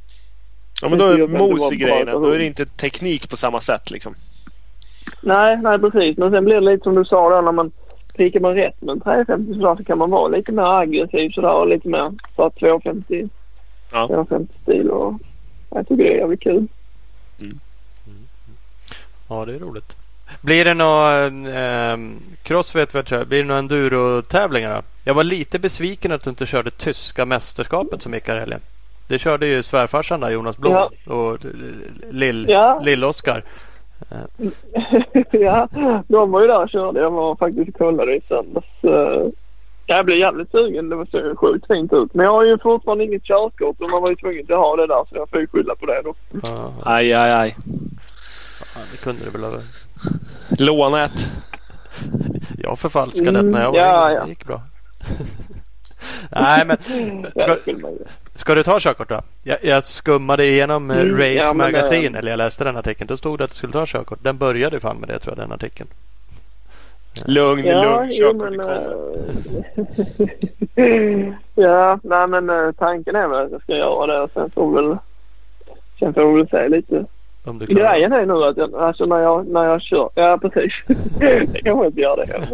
Ja, 0.82 0.88
men 0.88 0.98
då 0.98 1.06
är 1.06 1.18
det 1.18 1.28
mos 1.28 1.72
i 1.72 1.76
grejerna. 1.76 2.12
Då 2.12 2.30
är 2.30 2.38
det 2.38 2.44
inte 2.44 2.66
teknik 2.66 3.30
på 3.30 3.36
samma 3.36 3.60
sätt 3.60 3.90
liksom. 3.90 4.14
Nej, 5.22 5.56
nej 5.62 5.78
precis. 5.78 6.16
Men 6.16 6.30
sen 6.30 6.44
blir 6.44 6.54
det 6.54 6.60
lite 6.60 6.82
som 6.82 6.94
du 6.94 7.04
sa 7.04 7.30
då 7.30 7.40
när 7.40 7.52
man 7.52 7.72
prickar 8.14 8.40
man 8.40 8.54
rätt 8.54 8.82
med 8.82 8.92
en 8.92 9.00
350 9.00 9.54
sådär 9.54 9.76
så 9.76 9.84
kan 9.84 9.98
man 9.98 10.10
vara 10.10 10.28
lite 10.28 10.52
mer 10.52 10.80
aggressiv 10.80 11.30
sådär 11.30 11.52
och 11.52 11.68
lite 11.68 11.88
mer 11.88 12.12
för 12.36 12.50
250 12.50 13.28
Ja. 13.92 14.06
250 14.06 14.54
stil 14.62 14.90
och 14.90 15.14
jag 15.70 15.88
tycker 15.88 16.04
det 16.04 16.14
är 16.14 16.18
jävligt 16.18 16.40
kul. 16.40 16.66
Ja, 19.28 19.44
det 19.44 19.54
är 19.54 19.58
roligt. 19.58 19.96
Blir 20.40 20.64
det 20.64 20.74
några 20.74 21.26
eh, 21.26 21.96
cross 22.42 22.74
vet 22.76 22.94
vi 22.94 22.98
att 22.98 23.10
jag- 23.10 23.26
Blir 23.26 23.38
det 23.38 23.44
några 23.44 23.58
enduro-tävlingar 23.58 24.74
då? 24.76 24.82
Jag 25.04 25.14
var 25.14 25.24
lite 25.24 25.58
besviken 25.58 26.12
att 26.12 26.24
du 26.24 26.30
inte 26.30 26.46
körde 26.46 26.70
tyska 26.70 27.26
mästerskapet 27.26 28.02
som 28.02 28.14
gick 28.14 28.28
här 28.28 28.36
helgen. 28.36 28.60
Det 29.08 29.18
körde 29.18 29.46
ju 29.46 29.62
svärfarsan 29.62 30.20
där, 30.20 30.30
Jonas 30.30 30.56
Blom 30.56 30.72
Ja. 30.72 30.90
och 31.14 31.38
lill, 32.10 32.46
Ja. 32.48 32.80
lill-Oskar. 32.84 33.44
ja, 35.30 35.68
de 36.08 36.30
var 36.30 36.40
ju 36.40 36.46
där 36.46 36.62
och 36.62 36.70
körde. 36.70 37.00
Jag 37.00 37.10
var 37.10 37.36
faktiskt 37.36 37.68
och 37.68 37.74
kollade 37.74 38.14
i 38.16 38.20
söndags. 38.28 38.66
Eh, 38.84 39.26
Jag 39.86 40.04
blev 40.04 40.18
jävligt 40.18 40.50
sugen. 40.50 40.88
Det 40.88 40.96
var 40.96 41.06
så 41.06 41.36
sjukt 41.36 41.66
fint 41.66 41.92
ut. 41.92 42.14
Men 42.14 42.24
jag 42.26 42.32
har 42.32 42.44
ju 42.44 42.58
fortfarande 42.58 43.04
inget 43.04 43.22
körkort 43.24 43.80
och 43.80 43.90
man 43.90 44.02
var 44.02 44.10
ju 44.10 44.16
tvungen 44.16 44.46
att 44.48 44.56
ha 44.56 44.76
det 44.76 44.86
där 44.86 45.04
så 45.08 45.16
jag 45.16 45.28
får 45.30 45.40
ju 45.40 45.46
skylla 45.46 45.74
på 45.74 45.86
det 45.86 46.02
då. 46.04 46.14
Ja, 46.44 46.72
Aj, 46.84 47.12
aj, 47.12 47.32
aj. 47.32 47.56
fan, 48.74 48.82
det 48.92 48.98
kunde 49.02 49.24
du 49.24 49.30
väl 49.30 49.44
ha... 49.44 49.58
Låna 50.58 51.04
ett. 51.04 51.32
Jag 52.58 52.78
förfalskade 52.78 53.38
Mm, 53.38 53.46
det 53.46 53.58
när 53.58 53.64
jag 53.64 53.72
var 53.72 53.78
ja, 53.78 54.12
ja. 54.12 54.22
Det 54.24 54.28
gick 54.28 54.46
bra. 54.46 54.62
Nej 56.30 56.66
men 56.66 56.76
ska, 57.36 57.56
ska 58.34 58.54
du 58.54 58.62
ta 58.62 58.80
körkort 58.80 59.08
då? 59.08 59.20
Jag, 59.42 59.58
jag 59.62 59.84
skummade 59.84 60.44
igenom 60.46 60.90
mm, 60.90 61.06
Mm, 61.06 61.18
Race 61.18 61.32
ja, 61.32 61.94
eh, 61.94 62.18
Eller 62.18 62.30
jag 62.30 62.38
läste 62.38 62.64
den 62.64 62.76
artikeln. 62.76 63.08
Då 63.08 63.16
stod 63.16 63.38
det 63.38 63.44
att 63.44 63.50
du 63.50 63.56
skulle 63.56 63.72
ta 63.72 63.86
körkort. 63.86 64.18
Den 64.22 64.38
började 64.38 64.76
ju 64.76 64.80
fan 64.80 64.96
med 64.96 65.08
det 65.08 65.18
tror 65.18 65.36
jag 65.36 65.44
den 65.44 65.52
artikeln. 65.52 65.88
Lugn, 67.24 67.66
Ja, 67.66 68.00
lugn. 68.00 68.10
Körkort 68.12 68.56
men... 68.56 68.70
eh, 70.76 71.32
ja, 71.64 71.98
nej 72.02 72.26
men 72.26 72.50
eh, 72.50 72.72
tanken 72.72 73.16
är 73.16 73.28
väl 73.28 73.44
att 73.46 73.52
jag 73.52 73.62
ska 73.62 73.76
göra 73.76 74.06
det 74.06 74.20
och 74.20 74.30
sen 74.34 74.50
får 74.50 74.70
vi 74.70 74.86
väl... 74.88 74.96
Sen 75.98 76.14
får 76.14 76.32
vi 76.32 76.36
väl 76.38 76.48
se 76.48 76.68
lite. 76.68 77.04
Om 77.48 77.58
du 77.58 77.66
klarar 77.66 77.92
Grejen 77.92 78.12
är 78.12 78.26
nu 78.26 78.44
att 78.44 78.56
jag, 78.56 78.74
alltså 78.74 79.04
när 79.04 79.18
jag, 79.18 79.46
när 79.46 79.64
jag 79.64 79.82
kör... 79.82 80.10
Ja, 80.14 80.38
precis. 80.42 80.72
det 81.18 81.62
kanske 81.64 81.86
inte 81.86 82.00
gör 82.00 82.16
det 82.16 82.32
heller. 82.32 82.48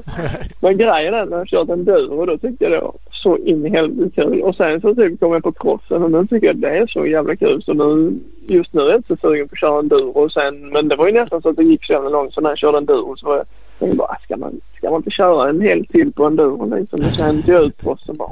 Men 0.61 0.77
grejen 0.79 1.15
är 1.15 1.27
när 1.27 1.39
jag 1.39 1.49
kört 1.49 1.69
enduro 1.69 2.27
då 2.27 2.39
tyckte 2.39 2.65
jag 2.65 2.73
det 2.73 2.81
var 2.81 2.95
så 3.11 3.37
in 3.37 3.67
i 3.67 3.71
helvete 3.71 4.11
kul. 4.15 4.43
Och 4.43 4.55
sen 4.55 4.81
så 4.81 4.95
typ 4.95 5.21
kom 5.21 5.33
jag 5.33 5.43
på 5.43 5.53
crossen 5.53 6.03
och 6.03 6.11
nu 6.11 6.27
tycker 6.27 6.47
jag 6.47 6.57
det 6.57 6.79
är 6.79 6.87
så 6.87 7.07
jävla 7.07 7.37
kul. 7.37 7.63
Så 7.63 7.73
nu, 7.75 8.19
just 8.47 8.73
nu 8.73 8.81
är 8.81 8.87
jag 8.87 8.97
inte 8.97 9.17
så 9.17 9.29
sugen 9.29 9.49
på 9.49 9.53
att 9.53 9.61
köra 9.61 9.79
enduro. 9.79 10.11
Och 10.11 10.33
sen, 10.33 10.69
men 10.69 10.89
det 10.89 10.97
var 10.97 11.07
ju 11.07 11.13
nästan 11.13 11.43
så 11.43 11.49
att 11.49 11.57
det 11.57 11.65
gick 11.65 11.85
så 11.85 11.93
jävla 11.93 12.09
långt. 12.09 12.35
Så 12.35 12.41
när 12.41 12.51
jag 12.51 12.59
körde 12.59 12.79
enduro 12.79 13.17
så 13.17 13.27
var 13.27 13.37
jag, 13.37 13.47
jag 13.89 13.97
bara, 13.97 14.17
ska 14.23 14.37
man, 14.37 14.61
ska 14.77 14.91
man 14.91 14.97
inte 14.97 15.11
köra 15.11 15.49
en 15.49 15.61
hel 15.61 15.87
till 15.87 16.13
på 16.13 16.25
enduro 16.25 16.77
liksom? 16.77 17.01
Och 17.01 17.15
sen 17.15 17.43
jag 17.47 17.65
ut 17.65 17.81
crossen 17.81 18.11
och 18.11 18.17
bara, 18.17 18.31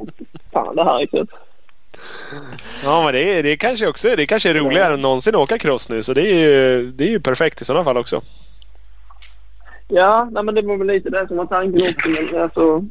fan 0.53 0.77
det 0.77 0.85
här 0.85 1.03
är 1.03 1.07
kul. 1.07 1.27
Ja, 2.85 3.05
men 3.05 3.15
det, 3.15 3.39
är, 3.39 3.43
det 3.43 3.57
kanske 3.57 3.87
också 3.87 4.17
det 4.17 4.27
kanske 4.27 4.51
är 4.51 4.55
roligare 4.55 4.95
än 4.95 5.03
någonsin 5.03 5.35
att 5.35 5.41
åka 5.41 5.59
cross 5.59 5.89
nu. 5.89 6.03
Så 6.03 6.13
det 6.13 6.31
är 6.31 6.35
ju, 6.35 6.93
det 6.93 7.05
är 7.05 7.09
ju 7.09 7.21
perfekt 7.21 7.63
i 7.63 7.65
sådana 7.65 7.85
fall 7.85 7.97
också. 7.97 8.21
Ja, 9.89 10.29
nej, 10.33 10.43
men 10.43 10.55
det 10.55 10.63
var 10.63 10.77
väl 10.77 10.87
lite 10.87 11.11
det 11.11 11.29
som 11.29 11.37
var 11.37 11.47
tanken 11.47 11.89
också. 11.89 12.09
Men 12.09 12.43
alltså, 12.43 12.85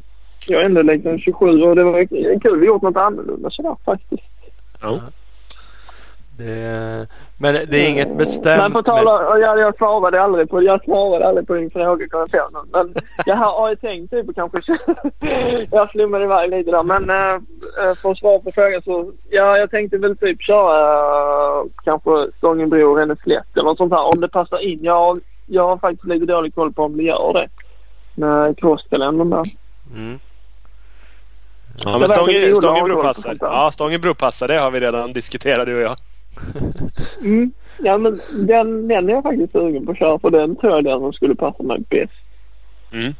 jag 0.46 0.60
är 0.60 0.64
ändå 0.64 0.82
liksom 0.82 1.18
27 1.18 1.62
och 1.62 1.76
det 1.76 1.84
var 1.84 2.04
kul 2.40 2.60
att 2.60 2.66
gjort 2.66 2.82
något 2.82 2.96
annorlunda 2.96 3.50
sådär 3.50 3.76
faktiskt. 3.84 4.22
Ja. 4.80 5.00
Det, 6.46 7.06
men 7.38 7.54
det 7.54 7.76
är 7.76 7.88
inget 7.88 8.16
bestämt. 8.16 8.62
Men 8.62 8.72
på 8.72 8.82
tal 8.82 9.08
om, 9.08 9.40
jag, 9.40 9.58
jag 9.58 9.76
svarade 9.76 10.22
aldrig 10.22 10.50
på, 10.50 10.62
jag 10.62 10.84
svarade 10.84 11.28
aldrig 11.28 11.46
på 11.46 11.54
din 11.54 11.70
fråga 11.70 12.08
kom 12.08 12.26
jag 12.32 12.52
på. 12.52 12.64
Men 12.72 12.94
jag 13.26 13.36
har, 13.36 13.70
ju 13.70 13.76
tänkt 13.76 14.10
typ 14.10 14.28
att 14.28 14.34
kanske 14.34 14.78
Jag 15.70 15.90
flummade 15.90 16.24
iväg 16.24 16.50
lite 16.50 16.70
där 16.70 16.82
men 16.82 17.10
äh, 17.10 17.94
för 18.02 18.10
att 18.10 18.18
svara 18.18 18.38
på 18.38 18.50
frågan 18.54 18.82
så 18.82 19.12
ja 19.30 19.58
jag 19.58 19.70
tänkte 19.70 19.98
väl 19.98 20.16
typ 20.16 20.42
köra 20.42 20.76
äh, 21.60 21.64
kanske 21.84 22.10
Stångenbro 22.38 22.90
och 22.90 22.96
Ränneslätt 22.96 23.46
eller 23.54 23.64
något 23.64 23.78
sånt 23.78 23.92
här 23.92 24.04
om 24.04 24.20
det 24.20 24.28
passar 24.28 24.58
in. 24.58 24.78
Jag, 24.82 25.20
jag 25.46 25.68
har 25.68 25.76
faktiskt 25.78 26.04
lite 26.04 26.26
dålig 26.26 26.54
koll 26.54 26.72
på 26.72 26.82
om 26.82 26.96
det 26.96 27.02
gör 27.02 27.32
det. 27.32 27.48
Med 28.14 28.58
crosskalendern 28.58 29.30
där. 29.30 29.44
Mm. 29.94 30.18
Ja, 31.84 31.90
Jag 31.90 32.00
men 32.00 32.08
Stånge, 32.08 32.54
Stångebro 32.54 32.96
har 32.96 33.02
passar. 33.02 33.34
där. 33.34 33.46
Ja, 33.46 33.70
Stångebro 33.72 34.14
passar. 34.14 34.48
Det 34.48 34.58
har 34.58 34.70
vi 34.70 34.80
redan 34.80 35.12
diskuterat 35.12 35.66
du 35.66 35.76
och 35.76 35.82
jag. 35.82 35.96
Mm. 37.20 37.52
Ja 37.78 37.98
men 37.98 38.20
den, 38.46 38.88
den 38.88 39.08
är 39.08 39.12
jag 39.12 39.22
faktiskt 39.22 39.52
sugen 39.52 39.86
på 39.86 39.92
att 39.92 39.98
köra 39.98 40.18
för 40.18 40.30
den 40.30 40.56
tror 40.56 40.72
jag 40.72 40.78
är 40.78 40.82
den 40.82 41.00
som 41.00 41.12
skulle 41.12 41.34
passa 41.34 41.62
mig 41.62 41.80
bäst. 41.90 42.12
Mm. 42.92 43.14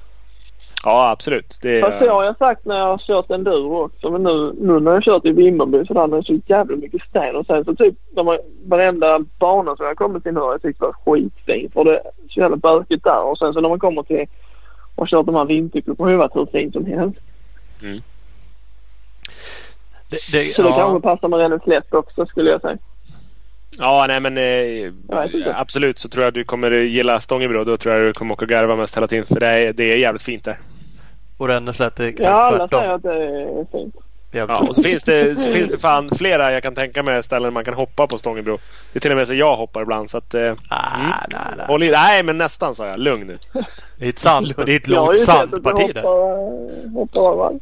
Ja, 0.85 1.11
absolut. 1.11 1.59
Det 1.63 1.81
Fast 1.81 1.99
det 1.99 2.09
har 2.09 2.25
jag 2.25 2.37
sagt 2.37 2.65
när 2.65 2.79
jag 2.79 2.87
har 2.87 2.99
kört 2.99 3.31
enduro 3.31 3.85
också. 3.85 4.11
Men 4.11 4.23
nu, 4.23 4.55
nu 4.61 4.81
när 4.81 4.91
jag 4.91 4.97
har 4.97 5.01
kört 5.01 5.27
i 5.27 5.33
Vimmerby 5.33 5.87
så 5.87 5.95
där 5.95 6.09
det 6.09 6.17
är 6.17 6.23
så 6.23 6.41
jävla 6.47 6.77
mycket 6.77 7.03
sten. 7.03 7.37
Och 7.37 7.47
sen 7.47 7.65
så 7.65 7.75
typ 7.75 7.95
de 8.11 8.27
har, 8.27 8.41
varenda 8.67 9.25
bana 9.39 9.77
som 9.77 9.87
jag 9.87 9.97
kommit 9.97 10.23
till 10.23 10.33
nu 10.33 10.41
har 10.41 10.53
jag 10.53 10.63
tyckt 10.63 10.81
var 10.81 10.93
skitfin. 10.93 11.71
För 11.75 11.85
det 11.85 11.97
är 11.97 12.03
så 12.29 12.41
jävla 12.41 12.57
bökigt 12.57 13.05
där. 13.05 13.23
Och 13.23 13.39
sen 13.39 13.53
så 13.53 13.61
när 13.61 13.69
man 13.69 13.79
kommer 13.79 14.03
till 14.03 14.27
och 14.95 15.09
kört 15.09 15.27
de 15.27 15.35
här 15.35 15.45
vindcyklarna 15.45 15.97
på 15.97 16.07
huvudet 16.07 16.31
hur 16.35 16.47
fint 16.47 16.73
som 16.73 16.87
helst. 16.87 17.19
Det, 20.11 20.33
det, 20.33 20.55
Så 20.55 20.63
det 20.63 20.69
ja. 20.69 20.77
kanske 20.77 21.01
passar 21.01 21.29
med 21.29 21.39
René 21.39 21.59
Slätt 21.65 21.95
också 21.95 22.27
skulle 22.27 22.51
jag 22.51 22.61
säga. 22.61 22.79
Ja, 23.79 24.05
nej 24.09 24.21
men 24.21 24.39
eh, 24.39 24.93
absolut 25.55 25.99
så 25.99 26.09
tror 26.09 26.25
jag 26.25 26.35
du 26.35 26.45
kommer 26.45 26.71
gilla 26.71 27.21
Stångebro. 27.21 27.65
Då 27.65 27.77
tror 27.77 27.95
jag 27.95 28.05
du 28.09 28.13
kommer 28.13 28.33
åka 28.35 28.45
och 28.45 28.49
garva 28.49 28.77
mest 28.77 28.97
hela 28.97 29.07
tiden. 29.07 29.27
För 29.27 29.41
det 29.41 29.47
är, 29.47 29.73
det 29.73 29.85
är 29.93 29.97
jävligt 29.97 30.23
fint 30.23 30.45
där. 30.45 30.59
Och 31.39 31.49
Ränneslätt 31.49 32.01
är 32.01 32.05
exakt 32.05 32.25
Ja, 32.25 32.45
alla 32.45 32.59
tvärtom. 32.69 32.81
säger 32.81 32.95
att 32.95 33.03
det 33.03 33.15
är 33.15 33.67
fint. 33.73 33.95
Jävligt 34.33 34.59
Ja, 34.59 34.67
och 34.69 34.77
så 34.77 34.83
finns, 34.83 35.05
det, 35.05 35.39
så 35.39 35.53
finns 35.53 35.69
det 35.69 35.79
fan 35.79 36.11
flera 36.19 36.53
jag 36.53 36.63
kan 36.63 36.75
tänka 36.75 37.03
mig 37.03 37.23
ställen 37.23 37.55
man 37.55 37.65
kan 37.65 37.75
hoppa 37.75 38.07
på 38.07 38.19
Stångebro. 38.19 38.59
Det 38.93 38.99
är 38.99 39.01
till 39.01 39.11
och 39.11 39.17
med 39.17 39.27
så 39.27 39.35
jag 39.35 39.57
hoppar 39.57 39.83
ibland. 39.83 40.11
Så 40.11 40.19
att, 40.19 40.35
eh, 40.35 40.53
Ah, 40.69 40.99
nej, 41.31 41.67
nej. 41.69 41.89
i, 41.89 41.91
nej 41.91 42.23
men 42.23 42.39
nästan 42.39 42.75
sa 42.75 42.87
jag. 42.87 42.99
Lugn 42.99 43.27
nu. 43.27 43.39
Det 43.99 44.05
är 44.05 44.09
ett, 44.09 44.19
sand, 44.19 44.55
det 44.67 44.73
är 44.73 44.77
ett 44.77 44.89
långt 44.89 45.19
sandparti 45.19 45.95
där. 45.95 46.03
hoppar. 46.95 47.53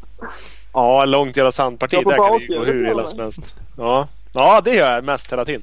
Ja, 0.72 1.04
långt 1.04 1.36
jävla 1.36 1.52
sandparti. 1.52 2.04
Där 2.06 2.16
kan 2.16 2.38
det 2.38 2.44
ju 2.44 2.58
gå 2.58 2.64
hur 2.64 2.90
illa 2.90 3.04
som 3.04 3.20
helst. 3.20 3.54
Ja. 3.78 4.08
ja, 4.32 4.60
det 4.64 4.74
gör 4.74 4.94
jag 4.94 5.04
mest 5.04 5.32
hela 5.32 5.44
tiden. 5.44 5.62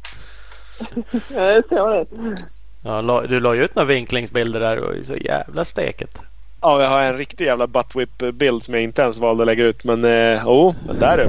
Ja, 1.35 1.61
jag 1.69 2.07
det. 2.09 2.37
Ja, 2.83 3.23
du 3.29 3.39
la 3.39 3.55
ju 3.55 3.63
ut 3.63 3.75
några 3.75 3.87
vinklingsbilder 3.87 4.59
där 4.59 4.77
och 4.79 4.93
det 4.93 4.99
är 4.99 5.03
så 5.03 5.15
jävla 5.15 5.65
steket. 5.65 6.21
Ja, 6.61 6.81
jag 6.81 6.89
har 6.89 7.01
en 7.01 7.17
riktig 7.17 7.45
jävla 7.45 7.67
buttwhip-bild 7.67 8.63
som 8.63 8.73
jag 8.73 8.83
inte 8.83 9.01
ens 9.01 9.19
valde 9.19 9.43
att 9.43 9.47
lägga 9.47 9.65
ut. 9.65 9.83
Men 9.83 10.05
eh, 10.05 10.41
jo, 10.45 10.75
men 10.87 10.99
där 10.99 11.17
du. 11.17 11.27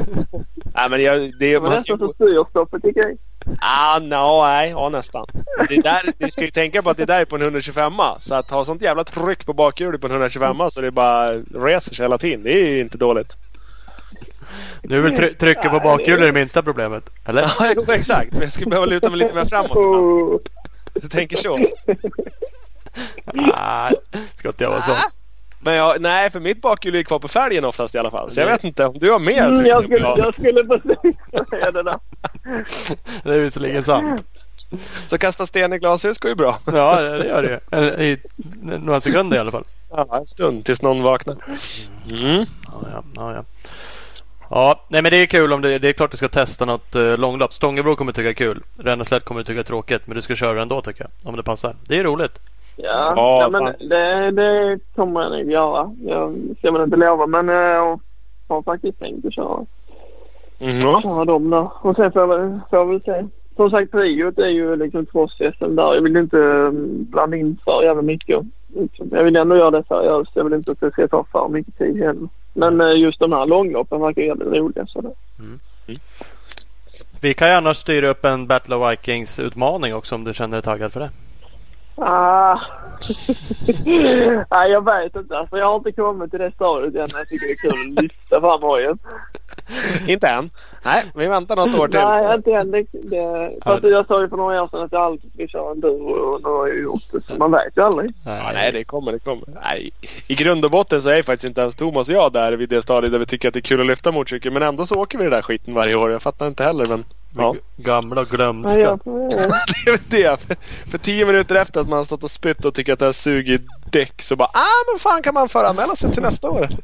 Nej, 0.75 0.91
men 0.91 1.03
jag, 1.03 1.39
det, 1.39 1.61
man 1.61 1.71
ska 1.71 1.93
nästan 1.93 1.99
ju, 2.01 2.07
så 2.07 2.13
styrstoppet 2.13 2.83
tycker 2.83 3.01
jag. 3.01 3.17
ah, 3.61 3.99
no, 3.99 4.43
nej, 4.47 4.71
ja 4.71 4.89
nästan. 4.89 5.27
Det 5.69 5.83
där, 5.83 6.13
du 6.19 6.31
ska 6.31 6.45
ju 6.45 6.51
tänka 6.51 6.83
på 6.83 6.91
att 6.91 6.97
det 6.97 7.05
där 7.05 7.21
är 7.21 7.25
på 7.25 7.37
en 7.37 7.43
125 7.43 7.93
Så 8.21 8.35
att 8.35 8.51
ha 8.51 8.65
sånt 8.65 8.83
jävla 8.83 9.05
tryck 9.05 9.47
på 9.47 9.53
bakhjulet 9.53 10.01
på 10.01 10.07
en 10.07 10.13
125 10.13 10.57
så 10.71 10.81
det 10.81 10.91
bara 10.91 11.27
reser 11.55 11.95
sig 11.95 12.05
hela 12.05 12.19
tiden. 12.19 12.43
Det 12.43 12.53
är 12.53 12.69
ju 12.69 12.81
inte 12.81 12.99
dåligt. 12.99 13.37
Nu 14.83 14.97
är 14.99 15.01
väl 15.03 15.13
try- 15.13 15.35
trycket 15.35 15.71
på 15.71 15.81
bakhjulet 15.81 16.21
det- 16.21 16.33
minsta 16.33 16.63
problemet? 16.63 17.11
Eller? 17.25 17.43
Ja, 17.43 17.73
jo, 17.77 17.93
exakt. 17.93 18.33
Men 18.33 18.41
jag 18.43 18.53
skulle 18.53 18.71
behöva 18.71 18.87
luta 18.87 19.11
mig 19.11 19.19
lite 19.19 19.35
mer 19.35 19.45
framåt. 19.45 20.43
Jag 21.03 21.11
tänker 21.11 21.37
så. 21.37 21.57
Nej, 23.35 23.95
ska 24.39 24.49
inte 24.49 24.65
jag 24.65 24.71
vara 24.71 24.83
så. 24.83 24.93
Men 25.61 25.75
jag, 25.75 26.01
nej, 26.01 26.31
för 26.31 26.41
mitt 26.41 26.61
bakhjul 26.63 26.95
är 26.95 27.03
kvar 27.03 27.19
på 27.19 27.29
fälgen 27.29 27.65
oftast 27.65 27.95
i 27.95 27.99
alla 27.99 28.11
fall. 28.11 28.31
Så 28.31 28.41
jag 28.41 28.47
vet 28.47 28.65
inte 28.65 28.85
om 28.87 28.99
du 28.99 29.11
har 29.11 29.19
mer 29.19 29.47
Mm, 29.47 29.67
jag, 29.67 29.85
skulle, 29.85 29.99
jag. 29.99 30.35
skulle 30.35 30.65
precis 30.65 31.49
säga 31.51 31.71
det 31.71 31.83
där. 31.83 31.97
Det 33.25 33.35
är 33.35 33.39
visserligen 33.41 33.85
sant. 33.85 34.25
Så 35.07 35.19
kasta 35.19 35.47
sten 35.47 35.73
i 35.73 35.79
glashus 35.79 36.19
går 36.19 36.29
ju 36.29 36.35
bra. 36.35 36.59
Ja, 36.73 37.01
det 37.01 37.27
gör 37.27 37.43
det 37.43 37.61
ju. 38.01 38.05
I 38.05 38.19
några 38.79 39.01
sekunder 39.01 39.37
i 39.37 39.41
alla 39.41 39.51
fall. 39.51 39.65
Ja, 39.91 40.19
en 40.19 40.27
stund 40.27 40.65
tills 40.65 40.83
någon 40.83 41.03
vaknar. 41.03 41.37
Mm. 42.11 42.45
Ja, 42.67 42.83
ja, 42.93 43.03
ja, 43.17 43.35
ja. 43.35 43.45
Ja, 44.51 44.81
nej 44.89 45.03
men 45.03 45.11
det 45.13 45.23
är 45.23 45.27
kul 45.27 45.53
om 45.53 45.61
det, 45.61 45.79
det 45.79 45.89
är 45.89 45.93
klart 45.93 46.11
du 46.11 46.17
ska 46.17 46.29
testa 46.29 46.65
något 46.65 46.97
uh, 46.97 47.17
långlopp. 47.19 47.53
Stångebro 47.53 47.97
kommer 47.97 48.13
tycka 48.13 48.35
kul. 48.35 48.63
Ränneslätt 48.79 49.25
kommer 49.25 49.43
tycka 49.43 49.63
tråkigt. 49.63 50.07
Men 50.07 50.17
du 50.17 50.23
ska 50.23 50.35
köra 50.35 50.63
ändå 50.63 50.81
tycker 50.83 51.01
jag. 51.05 51.31
Om 51.31 51.37
det 51.37 51.43
passar. 51.43 51.75
Det 51.89 51.99
är 51.99 52.05
roligt. 52.05 52.39
Ja, 52.77 53.13
Ja, 53.17 53.41
ja 53.41 53.61
men 53.61 53.89
det, 53.89 54.31
det 54.31 54.79
kommer 54.97 55.23
jag 55.23 55.33
nog 55.33 55.51
göra. 55.53 55.95
Jag 56.07 56.37
ska 56.59 56.71
väl 56.73 56.83
inte 56.83 56.97
lova 56.97 57.27
men 57.27 57.49
jag 57.49 58.01
har 58.49 58.63
faktiskt 58.63 59.01
tänkt 59.01 59.27
att 59.27 59.35
köra, 59.35 59.67
Mm. 60.61 60.81
köra 60.81 61.25
dem 61.25 61.51
där. 61.51 61.69
Och 61.83 61.97
sen 61.97 62.13
får 62.13 62.23
jag 62.23 62.29
väl, 62.29 62.61
får 62.71 62.79
jag 62.79 62.87
väl 62.87 63.03
se. 63.03 63.25
Som 63.57 63.71
sagt 63.71 63.91
priot 63.91 64.39
är 64.39 64.49
ju 64.49 64.77
liksom 64.77 65.07
cross-SM 65.07 65.77
där. 65.77 65.95
Jag 65.95 66.03
vill 66.03 66.17
inte 66.17 66.39
mm, 66.39 67.07
blanda 67.11 67.37
in 67.37 67.59
för 67.65 67.83
jävla 67.83 68.03
mycket. 68.03 68.41
Liksom. 68.75 69.09
Jag 69.13 69.25
vill 69.25 69.37
ändå 69.37 69.57
göra 69.57 69.71
det 69.71 69.85
seriöst. 69.89 70.31
Jag 70.35 70.45
vill 70.45 70.53
inte 70.53 70.73
att 70.73 70.81
det 70.81 70.91
ska 70.91 71.09
ta 71.09 71.25
för 71.33 71.49
mycket 71.49 71.79
tid 71.79 71.97
heller. 71.97 72.29
Men 72.53 72.81
eh, 72.81 72.97
just 72.97 73.21
de 73.21 73.33
här 73.33 73.47
långloppen 73.47 74.01
verkar 74.01 74.23
jävligt 74.23 74.49
roliga. 74.49 74.87
Så 74.87 75.01
det. 75.01 75.13
Mm. 75.39 75.61
Vi 77.21 77.35
kan 77.35 77.49
gärna 77.49 77.75
styra 77.75 78.09
upp 78.09 78.25
en 78.25 78.47
Battle 78.47 78.77
of 78.77 78.93
Vikings 78.93 79.39
utmaning 79.39 79.95
också 79.95 80.15
om 80.15 80.25
du 80.25 80.35
känner 80.35 80.57
dig 80.57 80.63
taggad 80.63 80.93
för 80.93 81.01
det. 81.01 81.11
Ah. 82.01 82.61
Nej, 84.51 84.71
jag 84.71 84.85
vet 84.85 85.17
inte. 85.17 85.39
Alltså, 85.39 85.59
jag 85.59 85.67
har 85.67 85.77
inte 85.77 85.93
kommit 85.93 86.31
till 86.31 86.41
det 86.41 86.53
stadiet 86.55 86.95
än. 86.95 87.01
Jag 87.01 87.27
tycker 87.29 87.47
det 87.47 87.53
är 87.53 87.71
kul 87.71 87.97
att 87.97 88.03
lyfta 88.03 88.41
fram 88.41 88.63
hojen. 88.63 88.99
Inte 90.07 90.29
än. 90.29 90.51
Nej, 90.85 91.05
vi 91.15 91.27
väntar 91.27 91.57
något 91.57 91.81
år 91.81 91.89
till. 91.89 92.01
Nej, 92.01 92.35
inte 92.35 92.53
än. 92.53 92.71
Det, 92.71 92.87
det, 92.93 93.51
fast 93.65 93.85
jag 93.85 94.07
sa 94.07 94.21
ju 94.21 94.29
för 94.29 94.37
några 94.37 94.63
år 94.63 94.69
sedan 94.69 94.81
att 94.83 94.93
jag 94.93 95.03
alltid 95.03 95.33
skulle 95.33 95.49
köra 95.49 95.71
en 95.71 95.81
duo 95.81 96.11
och 96.11 96.41
nu 96.43 96.49
har 96.49 96.69
jag 96.69 96.79
gjort 96.79 97.13
det. 97.13 97.21
Så 97.27 97.35
man 97.35 97.51
vet 97.51 97.77
ju 97.77 97.83
aldrig. 97.83 98.13
Ja, 98.25 98.51
nej, 98.53 98.73
det 98.73 98.85
kommer, 98.85 99.13
det 99.13 99.19
kommer. 99.19 99.45
Nej, 99.63 99.91
I 100.27 100.35
grund 100.35 100.65
och 100.65 100.71
botten 100.71 101.03
så 101.03 101.11
är 101.11 101.23
faktiskt 101.23 101.45
inte 101.45 101.61
ens 101.61 101.77
Thomas 101.77 102.09
och 102.09 102.15
jag 102.15 102.33
där 102.33 102.53
vid 102.53 102.69
det 102.69 102.83
stadiet 102.83 103.13
där 103.13 103.19
vi 103.19 103.27
tycker 103.27 103.49
att 103.49 103.55
det 103.55 103.61
är 103.61 103.63
kul 103.63 103.81
att 103.81 103.87
lyfta 103.87 104.13
motorcykel. 104.13 104.53
Men 104.53 104.63
ändå 104.63 104.87
så 104.87 104.95
åker 104.95 105.19
vi 105.19 105.25
den 105.25 105.33
där 105.33 105.43
skiten 105.43 105.75
varje 105.75 105.95
år. 105.95 106.11
Jag 106.11 106.23
fattar 106.23 106.47
inte 106.47 106.65
heller 106.65 106.87
men 106.89 107.05
ja. 107.43 107.55
Gamla 107.77 108.21
och 108.21 108.27
Ja, 108.31 108.37
glömska. 108.37 108.81
jag, 108.81 109.01
Det 109.85 109.91
är 109.91 110.31
det. 110.31 110.41
För, 110.41 110.57
för 110.91 110.99
tio 110.99 111.25
minuter 111.25 111.55
efter 111.55 111.81
att 111.81 111.89
man 111.89 111.97
har 111.97 112.05
stått 112.05 112.25
och 112.25 112.31
spytt 112.31 112.65
och 112.65 112.75
tycker 112.75 112.93
att 112.93 112.99
det 112.99 113.05
har 113.05 113.13
sugit 113.13 113.63
däck 113.93 114.23
så 114.23 114.37
bara 114.37 114.49
ah 114.49 114.93
men 114.93 114.99
fan 114.99 115.23
kan 115.23 115.35
man 115.35 115.49
föranmäla 115.49 115.97
sig 115.97 116.13
till 116.13 116.23
nästa 116.23 116.51
år? 116.51 116.69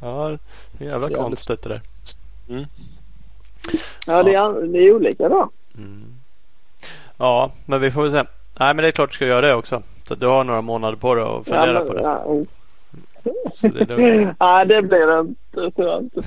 Ja, 0.00 0.38
det 0.72 0.84
är 0.84 0.88
jävla 0.88 1.10
konstigt 1.10 1.62
det 1.62 1.68
där. 1.68 1.82
ja 4.06 4.22
det, 4.22 4.34
är, 4.34 4.72
det 4.72 4.78
är 4.78 4.94
olika 4.94 5.28
då. 5.28 5.50
Mm. 5.74 6.14
Ja, 7.16 7.50
men 7.66 7.80
vi 7.80 7.90
får 7.90 8.02
väl 8.02 8.10
se. 8.10 8.24
Nej, 8.60 8.74
men 8.74 8.76
det 8.76 8.88
är 8.88 8.92
klart 8.92 9.10
du 9.10 9.14
ska 9.14 9.26
göra 9.26 9.40
det 9.46 9.54
också. 9.54 9.82
Så 10.08 10.14
du 10.14 10.26
har 10.26 10.44
några 10.44 10.60
månader 10.60 10.96
på 10.96 11.14
dig 11.14 11.24
att 11.24 11.44
fundera 11.44 11.66
ja, 11.66 11.72
men, 11.72 11.86
på 11.86 11.94
det. 11.94 12.02
Ja. 12.02 12.44
Så 13.54 13.68
det. 13.68 13.96
Nej, 14.40 14.66
det 14.66 14.82
blir 14.82 15.06
det 15.06 15.20
inte. 15.20 15.70
Tyvärr 15.76 15.98
inte. 15.98 16.22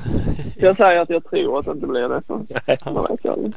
Jag 0.56 0.78
säger 0.78 1.02
att 1.02 1.10
jag 1.10 1.24
tror 1.30 1.60
att 1.60 1.66
det 1.66 1.72
inte 1.72 1.88
blir 1.88 2.10
det. 2.10 2.22
Så. 2.28 2.46
Man. 3.30 3.54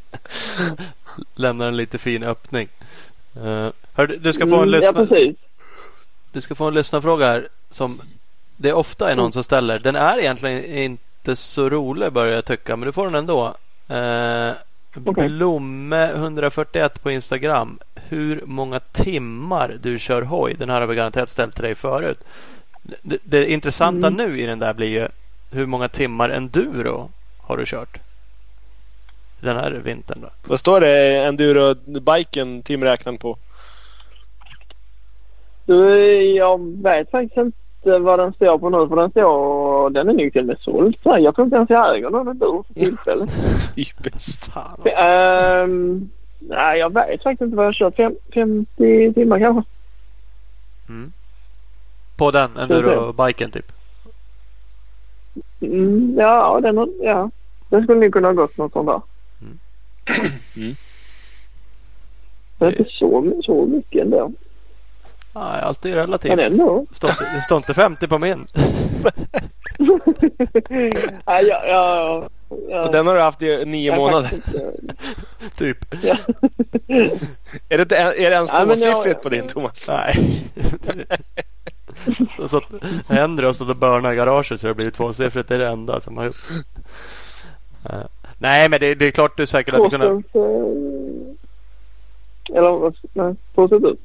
Lämnar 1.37 1.69
en 1.69 1.77
lite 1.77 1.99
fin 1.99 2.23
öppning. 2.23 2.69
Uh, 3.37 3.69
hör, 3.95 4.07
du, 4.21 4.33
ska 4.33 4.47
få 4.47 4.55
en 4.57 4.69
Mm, 4.69 4.75
Ja, 4.75 4.79
lyssna, 4.79 5.07
precis. 5.07 5.37
du 6.33 6.41
ska 6.41 6.55
få 6.55 6.65
en 6.65 6.75
lyssnarfråga 6.75 7.27
här 7.27 7.49
som 7.71 8.01
det 8.57 8.73
ofta 8.73 9.11
är 9.11 9.17
någon 9.17 9.33
som 9.33 9.45
ställer. 9.45 9.79
Den 9.79 9.97
är 9.97 10.19
egentligen 10.19 10.65
inte 10.65 11.37
så 11.37 11.69
rolig 11.69 12.13
börjar 12.13 12.35
jag 12.35 12.45
tycka, 12.45 12.77
men 12.77 12.87
du 12.87 12.93
får 12.93 13.05
den 13.05 13.15
ändå. 13.15 13.55
Uh, 13.91 14.53
Okej. 15.05 15.29
Blomme 15.29 16.11
141 16.13 17.03
på 17.03 17.11
Instagram. 17.11 17.79
Hur 17.95 18.43
många 18.47 18.81
timmar 18.81 19.79
du 19.83 19.99
kör 19.99 20.23
hoj? 20.23 20.55
Den 20.59 20.71
här 20.71 20.81
har 20.81 20.87
vi 20.87 20.97
garanterat 20.97 21.31
ställt 21.31 21.55
till 21.55 21.65
dig 21.65 21.75
förut. 21.75 22.19
Det, 23.03 23.19
det 23.25 23.53
intressanta 23.53 24.07
Mm. 24.07 24.27
nu 24.31 24.41
i 24.41 24.47
den 24.47 24.59
där 24.59 24.75
blir 24.75 24.89
ju 24.89 25.09
hur 25.51 25.67
många 25.67 25.89
timmar 25.89 26.29
enduro 26.31 27.11
har 27.41 27.57
du 27.57 27.65
kört? 27.67 27.99
Den 29.41 29.57
här 29.57 29.71
vintern 29.71 30.19
då? 30.23 30.29
Vad 30.49 30.59
står 30.59 30.81
det 30.81 31.25
enduro-biken 31.25 32.63
timräknaren 32.63 33.19
på? 33.19 33.37
Du, 35.67 36.01
jag 36.37 36.83
vet 36.83 37.11
faktiskt 37.11 37.37
inte 37.37 37.99
vad 37.99 38.19
den 38.19 38.33
står 38.33 38.59
på 38.59 38.71
nu. 38.71 38.89
För 38.89 38.97
den 38.97 39.11
står... 39.11 39.91
Den 39.91 40.09
är 40.09 40.13
nog 40.13 40.33
till 40.33 40.41
och 40.41 40.47
med 40.47 40.59
såld. 40.61 40.97
Så 41.03 41.19
Jag 41.19 41.35
tror 41.35 41.45
inte 41.45 41.57
ens 41.57 41.71
jag 41.71 41.97
äger 41.97 42.11
någon 42.11 42.29
enduro 42.29 42.65
för 42.67 42.75
tillfället. 42.75 43.31
Typiskt. 43.75 44.51
Också. 44.57 44.89
Ehm, 44.89 46.11
nej, 46.39 46.79
jag 46.79 46.95
vet 46.95 47.23
faktiskt 47.23 47.41
inte 47.43 47.57
vad 47.57 47.65
jag 47.67 47.69
har 47.69 47.73
kört. 47.73 47.97
Fem, 47.97 48.17
50 48.35 49.13
timmar 49.15 49.39
kanske. 49.39 49.71
Mm. 50.89 51.13
På 52.17 52.31
den 52.31 52.57
enduro-biken 52.57 53.51
typ? 53.51 53.73
Mm, 55.61 56.15
ja, 56.19 56.61
den, 56.63 56.93
ja, 57.03 57.31
den 57.69 57.83
skulle 57.83 58.01
nog 58.01 58.13
kunna 58.13 58.29
ha 58.29 58.33
gått 58.33 58.57
något 58.57 58.73
sånt 58.73 58.87
där. 58.87 59.01
Mm. 59.43 59.59
Mm. 60.57 60.75
Det 62.59 62.65
är 62.65 62.79
inte 62.79 62.91
så, 62.91 63.41
så 63.45 63.67
mycket 63.67 64.03
ändå. 64.03 64.33
Nej, 65.35 65.61
allt 65.63 65.85
är 65.85 65.93
relativt. 65.93 66.37
Men 66.37 66.53
ändå. 66.53 66.87
Det 67.01 67.43
står 67.45 67.57
inte 67.57 67.75
50 67.75 68.09
på 68.09 68.19
min. 68.19 68.47
nej, 71.27 71.47
ja, 71.47 71.65
ja, 71.67 72.29
ja, 72.69 72.87
Och 72.87 72.93
den 72.93 73.07
har 73.07 73.15
du 73.15 73.21
haft 73.21 73.43
i 73.43 73.65
nio 73.65 73.91
jag 73.91 73.97
månader. 73.97 74.31
Typ. 75.57 75.79
Ja. 76.03 76.17
Är 77.69 77.79
det, 77.79 77.97
är 77.97 78.31
det 78.31 78.37
ens 78.37 78.51
Ja, 78.53 78.67
men 78.67 78.79
jag- 78.81 78.93
tvåsiffrigt 78.93 79.23
på 79.23 79.29
din 79.29 79.49
Thomas? 79.49 79.89
Nej. 79.89 80.45
Så, 82.37 82.49
så 82.49 82.57
att 82.57 82.65
Henry 83.09 83.47
har 83.47 83.53
stått 83.53 83.69
och 83.69 83.77
börnat 83.77 84.13
i 84.13 84.17
garaget 84.17 84.61
så 84.61 84.67
det 84.67 84.75
blir 84.75 84.91
tvåsiffrigt. 84.91 85.49
Det 85.49 85.55
är 85.55 85.59
det 85.59 85.69
enda 85.69 86.01
som 86.01 86.17
har 86.17 86.25
gjort. 86.25 86.51
Eh, 87.91 88.07
Nej 88.39 88.69
men 88.69 88.81
det, 88.81 88.95
det 88.95 89.07
är 89.07 89.11
klart 89.11 89.37
du 89.37 89.47
säkert 89.47 89.75
hade 89.75 89.91
kunnat. 89.91 90.09
Eh, 90.09 90.17
Eller 92.57 92.93
nej, 93.13 93.35
du. 93.69 93.97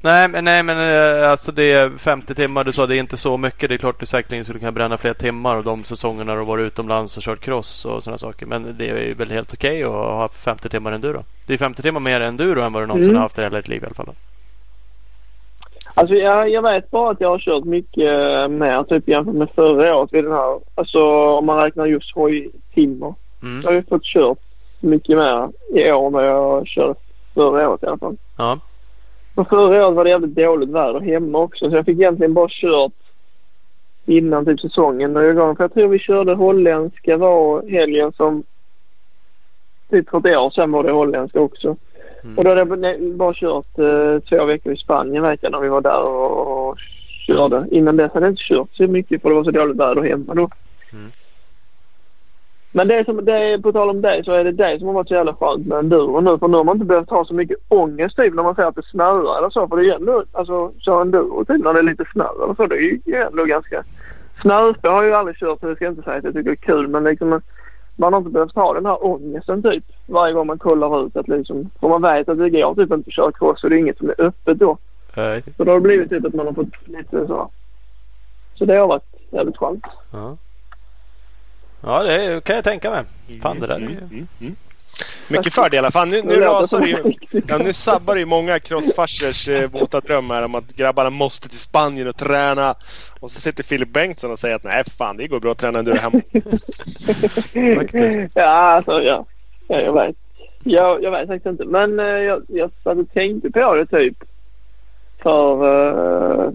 Nej, 0.00 0.28
men, 0.28 0.44
nej, 0.44 0.62
men 0.62 0.78
eh, 0.78 1.30
alltså 1.30 1.52
det 1.52 1.72
är 1.72 1.90
50 1.90 2.34
timmar. 2.34 2.64
Du 2.64 2.72
sa 2.72 2.86
det 2.86 2.96
är 2.96 3.00
inte 3.00 3.16
så 3.16 3.36
mycket. 3.36 3.68
Det 3.68 3.74
är 3.74 3.78
klart 3.78 4.00
du 4.00 4.06
säkerligen 4.06 4.44
skulle 4.44 4.58
kunna 4.58 4.72
bränna 4.72 4.98
fler 4.98 5.14
timmar 5.14 5.56
av 5.56 5.64
de 5.64 5.84
säsongerna 5.84 6.34
du 6.34 6.44
varit 6.44 6.66
utomlands 6.66 7.16
och 7.16 7.22
kört 7.22 7.40
cross 7.40 7.84
och 7.84 8.02
sådana 8.02 8.18
saker. 8.18 8.46
Men 8.46 8.74
det 8.78 8.88
är 8.88 9.14
väl 9.14 9.30
helt 9.30 9.54
okej 9.54 9.86
okay 9.86 10.00
att 10.00 10.10
ha 10.10 10.28
50 10.28 10.68
timmar 10.68 10.92
enduro. 10.92 11.24
Det 11.46 11.54
är 11.54 11.58
50 11.58 11.82
timmar 11.82 12.00
mer 12.00 12.20
enduro 12.20 12.62
än 12.62 12.72
vad 12.72 12.82
du 12.82 12.86
någonsin 12.86 13.10
mm. 13.10 13.16
har 13.16 13.22
haft 13.22 13.38
i 13.38 13.42
hela 13.42 13.56
ditt 13.56 13.68
liv 13.68 13.82
i 13.82 13.86
alla 13.86 13.94
fall. 13.94 14.14
Alltså 15.98 16.14
jag, 16.14 16.50
jag 16.50 16.62
vet 16.62 16.90
bara 16.90 17.10
att 17.10 17.20
jag 17.20 17.28
har 17.28 17.38
kört 17.38 17.64
mycket 17.64 18.50
mer 18.50 18.82
typ 18.82 19.08
jämfört 19.08 19.34
med 19.34 19.50
förra 19.54 19.96
året 19.96 20.12
vid 20.12 20.24
den 20.24 20.32
här. 20.32 20.60
Alltså 20.74 21.04
om 21.38 21.46
man 21.46 21.58
räknar 21.58 21.86
just 21.86 22.14
hojtimmar. 22.14 23.14
Mm. 23.42 23.60
Jag 23.62 23.70
har 23.70 23.74
ju 23.74 23.82
fått 23.82 24.04
kört 24.04 24.38
mycket 24.80 25.16
mer 25.16 25.48
i 25.74 25.92
år 25.92 26.06
än 26.06 26.12
vad 26.12 26.26
jag 26.26 26.66
körde 26.66 26.94
förra 27.34 27.68
året 27.68 27.82
i 27.82 27.86
alla 27.86 27.98
fall. 27.98 28.16
Ja. 28.38 28.58
Och 29.34 29.48
förra 29.48 29.86
året 29.86 29.96
var 29.96 30.04
det 30.04 30.10
jävligt 30.10 30.34
dåligt 30.34 30.70
väder 30.70 31.00
hemma 31.00 31.38
också 31.38 31.70
så 31.70 31.76
jag 31.76 31.84
fick 31.84 31.98
egentligen 31.98 32.34
bara 32.34 32.48
kört 32.50 32.92
innan 34.06 34.44
typ 34.44 34.60
säsongen 34.60 35.12
några 35.12 35.32
gånger. 35.32 35.54
För 35.54 35.64
jag 35.64 35.74
tror 35.74 35.88
vi 35.88 35.98
körde 35.98 36.34
holländska 36.34 37.16
var 37.16 37.68
helgen 37.68 38.12
som 38.12 38.42
typ 39.90 40.10
för 40.10 40.18
ett 40.18 40.38
år 40.38 40.50
sedan 40.50 40.72
var 40.72 40.82
det 40.82 40.92
holländska 40.92 41.40
också. 41.40 41.76
Mm. 42.26 42.38
Och 42.38 42.44
då 42.44 42.50
hade 42.50 42.88
jag 42.88 43.12
bara 43.12 43.34
kört 43.34 43.78
uh, 43.78 44.18
två 44.20 44.44
veckor 44.44 44.72
i 44.72 44.76
Spanien 44.76 45.22
vet 45.22 45.42
jag 45.42 45.52
när 45.52 45.60
vi 45.60 45.68
var 45.68 45.80
där 45.80 46.02
och, 46.02 46.68
och 46.68 46.78
körde. 47.26 47.66
Innan 47.70 47.96
dess 47.96 48.12
hade 48.12 48.26
jag 48.26 48.32
inte 48.32 48.42
kört 48.44 48.68
så 48.72 48.86
mycket 48.86 49.22
för 49.22 49.28
det 49.28 49.34
var 49.34 49.44
så 49.44 49.50
dåligt 49.50 49.76
väder 49.76 50.02
hemma 50.02 50.34
då. 50.34 50.50
Mm. 50.92 51.12
Men 52.72 52.88
det 52.88 53.04
som, 53.04 53.24
det, 53.24 53.62
på 53.62 53.72
tal 53.72 53.90
om 53.90 54.00
det 54.00 54.22
så 54.24 54.32
är 54.32 54.44
det 54.44 54.52
det 54.52 54.78
som 54.78 54.86
har 54.86 54.94
varit 54.94 55.08
så 55.08 55.14
jävla 55.14 55.34
skönt 55.34 55.66
med 55.66 55.78
enduro 55.78 56.20
nu. 56.20 56.38
För 56.38 56.48
nu 56.48 56.56
har 56.56 56.64
man 56.64 56.76
inte 56.76 56.86
behövt 56.86 57.10
ha 57.10 57.24
så 57.24 57.34
mycket 57.34 57.58
ångest 57.68 58.16
typ 58.16 58.34
när 58.34 58.42
man 58.42 58.54
säger 58.54 58.68
att 58.68 58.74
det 58.74 58.86
snöar 58.86 59.38
eller 59.38 59.50
så. 59.50 59.68
För 59.68 59.76
det 59.76 59.82
är 59.82 59.84
ju 59.84 59.92
ändå, 59.92 60.24
alltså 60.32 60.72
köra 60.78 61.00
enduro 61.02 61.44
typ 61.44 61.64
när 61.64 61.72
det 61.72 61.78
är 61.78 61.82
lite 61.82 62.04
snö 62.12 62.24
eller 62.44 62.54
så. 62.54 62.66
Det 62.66 62.76
är 62.76 62.98
ju 63.04 63.14
ändå 63.14 63.44
ganska... 63.44 63.82
Snöspår 64.42 64.88
har 64.88 65.02
jag 65.02 65.06
ju 65.06 65.14
aldrig 65.14 65.36
kört 65.36 65.60
så 65.60 65.66
jag 65.66 65.76
ska 65.76 65.86
inte 65.86 66.02
säga 66.02 66.16
att 66.16 66.24
jag 66.24 66.34
tycker 66.34 66.50
det 66.50 66.54
är 66.54 66.66
kul. 66.74 66.88
Men 66.88 67.04
liksom 67.04 67.40
man 67.96 68.12
har 68.12 68.20
inte 68.20 68.30
behövt 68.30 68.54
ha 68.54 68.74
den 68.74 68.86
här 68.86 69.04
ångesten 69.04 69.62
typ 69.62 69.84
varje 70.06 70.34
gång 70.34 70.46
man 70.46 70.58
kollar 70.58 71.06
ut 71.06 71.16
att 71.16 71.28
liksom. 71.28 71.70
För 71.80 71.88
man 71.88 72.02
vet 72.02 72.28
att 72.28 72.38
det 72.38 72.50
går 72.50 72.74
typ 72.74 72.92
inte 72.92 73.08
att 73.08 73.14
köra 73.14 73.32
cross 73.32 73.64
och 73.64 73.70
det 73.70 73.76
är 73.76 73.78
inget 73.78 73.98
som 73.98 74.08
är 74.08 74.20
öppet 74.20 74.58
då. 74.58 74.78
Nej. 75.14 75.42
Så 75.56 75.64
då 75.64 75.70
har 75.70 75.80
det 75.80 75.84
blivit 75.84 76.10
typ 76.10 76.24
att 76.24 76.34
man 76.34 76.46
har 76.46 76.52
fått 76.52 76.88
lite 76.88 77.26
så. 77.26 77.50
Så 78.54 78.64
det 78.64 78.76
har 78.76 78.86
varit 78.86 79.14
jävligt 79.30 79.56
skönt. 79.56 79.84
Ja. 80.12 80.36
Ja, 81.80 82.02
det 82.02 82.44
kan 82.44 82.56
jag 82.56 82.64
tänka 82.64 82.90
mig. 82.90 83.04
Fan, 83.42 83.58
det 83.60 83.66
där 83.66 83.74
är 83.74 83.80
ju... 83.80 83.86
Mm, 83.86 83.98
mm, 84.10 84.26
mm. 84.40 84.56
Mycket 85.28 85.54
fördelar. 85.54 85.90
Fan, 85.90 86.10
nu, 86.10 86.22
nu 86.22 86.40
rasar 86.40 86.86
ju. 86.86 87.12
Ja, 87.46 87.58
nu 87.58 87.72
sabbar 87.72 88.16
ju 88.16 88.24
många 88.24 88.60
crossfarsers 88.60 89.48
eh, 89.48 89.70
våta 89.70 90.00
drömmar 90.00 90.42
om 90.42 90.54
att 90.54 90.76
grabbarna 90.76 91.10
måste 91.10 91.48
till 91.48 91.58
Spanien 91.58 92.08
och 92.08 92.16
träna. 92.16 92.74
Och 93.20 93.30
så 93.30 93.40
sitter 93.40 93.62
Filip 93.62 93.92
Bengtsson 93.92 94.30
och 94.30 94.38
säger 94.38 94.54
att 94.54 94.64
nej 94.64 94.84
fan 94.98 95.16
det 95.16 95.26
går 95.26 95.40
bra 95.40 95.52
att 95.52 95.58
träna 95.58 95.78
är 95.78 95.94
hemma. 95.94 96.22
ja, 98.34 98.42
alltså 98.44 99.02
ja. 99.02 99.26
ja. 99.68 99.80
Jag 99.80 99.92
vet. 99.92 100.16
Jag, 100.64 101.02
jag 101.02 101.10
vet 101.10 101.26
faktiskt 101.26 101.46
inte. 101.46 101.64
Men 101.64 102.00
eh, 102.00 102.06
jag, 102.06 102.42
jag 102.48 102.70
satt 102.84 102.98
och 102.98 103.12
tänkte 103.12 103.50
på 103.50 103.74
det 103.74 103.86
typ. 103.86 104.16
För, 105.22 105.52
eh, 105.52 106.50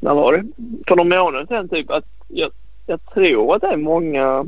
när 0.00 0.14
var 0.14 0.32
det? 0.32 0.44
För 0.88 0.96
några 0.96 1.22
månader 1.22 1.46
sedan 1.46 1.68
typ. 1.68 1.90
Att 1.90 2.04
jag, 2.28 2.50
jag 2.86 3.00
tror 3.14 3.54
att 3.54 3.60
det 3.60 3.68
är 3.68 3.76
många 3.76 4.44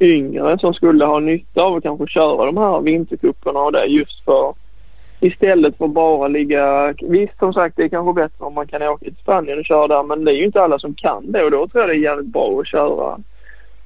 yngre 0.00 0.58
som 0.58 0.74
skulle 0.74 1.04
ha 1.04 1.20
nytta 1.20 1.62
av 1.62 1.74
att 1.74 1.82
kanske 1.82 2.06
köra 2.06 2.46
de 2.46 2.56
här 2.56 2.80
vintercuperna 2.80 3.60
och 3.60 3.72
det 3.72 3.84
just 3.86 4.24
för 4.24 4.54
istället 5.20 5.78
för 5.78 5.88
bara 5.88 6.28
ligga... 6.28 6.94
Visst 7.02 7.38
som 7.38 7.52
sagt 7.52 7.76
det 7.76 7.82
är 7.82 7.88
kanske 7.88 8.22
bättre 8.22 8.44
om 8.44 8.54
man 8.54 8.66
kan 8.66 8.82
åka 8.82 9.04
till 9.04 9.16
Spanien 9.16 9.58
och 9.58 9.64
köra 9.64 9.88
där 9.88 10.02
men 10.02 10.24
det 10.24 10.32
är 10.32 10.36
ju 10.36 10.44
inte 10.44 10.62
alla 10.62 10.78
som 10.78 10.94
kan 10.94 11.32
det 11.32 11.44
och 11.44 11.50
då 11.50 11.68
tror 11.68 11.82
jag 11.82 11.90
det 11.90 11.94
är 11.94 11.98
jävligt 11.98 12.32
bra 12.32 12.60
att 12.60 12.66
köra. 12.66 13.18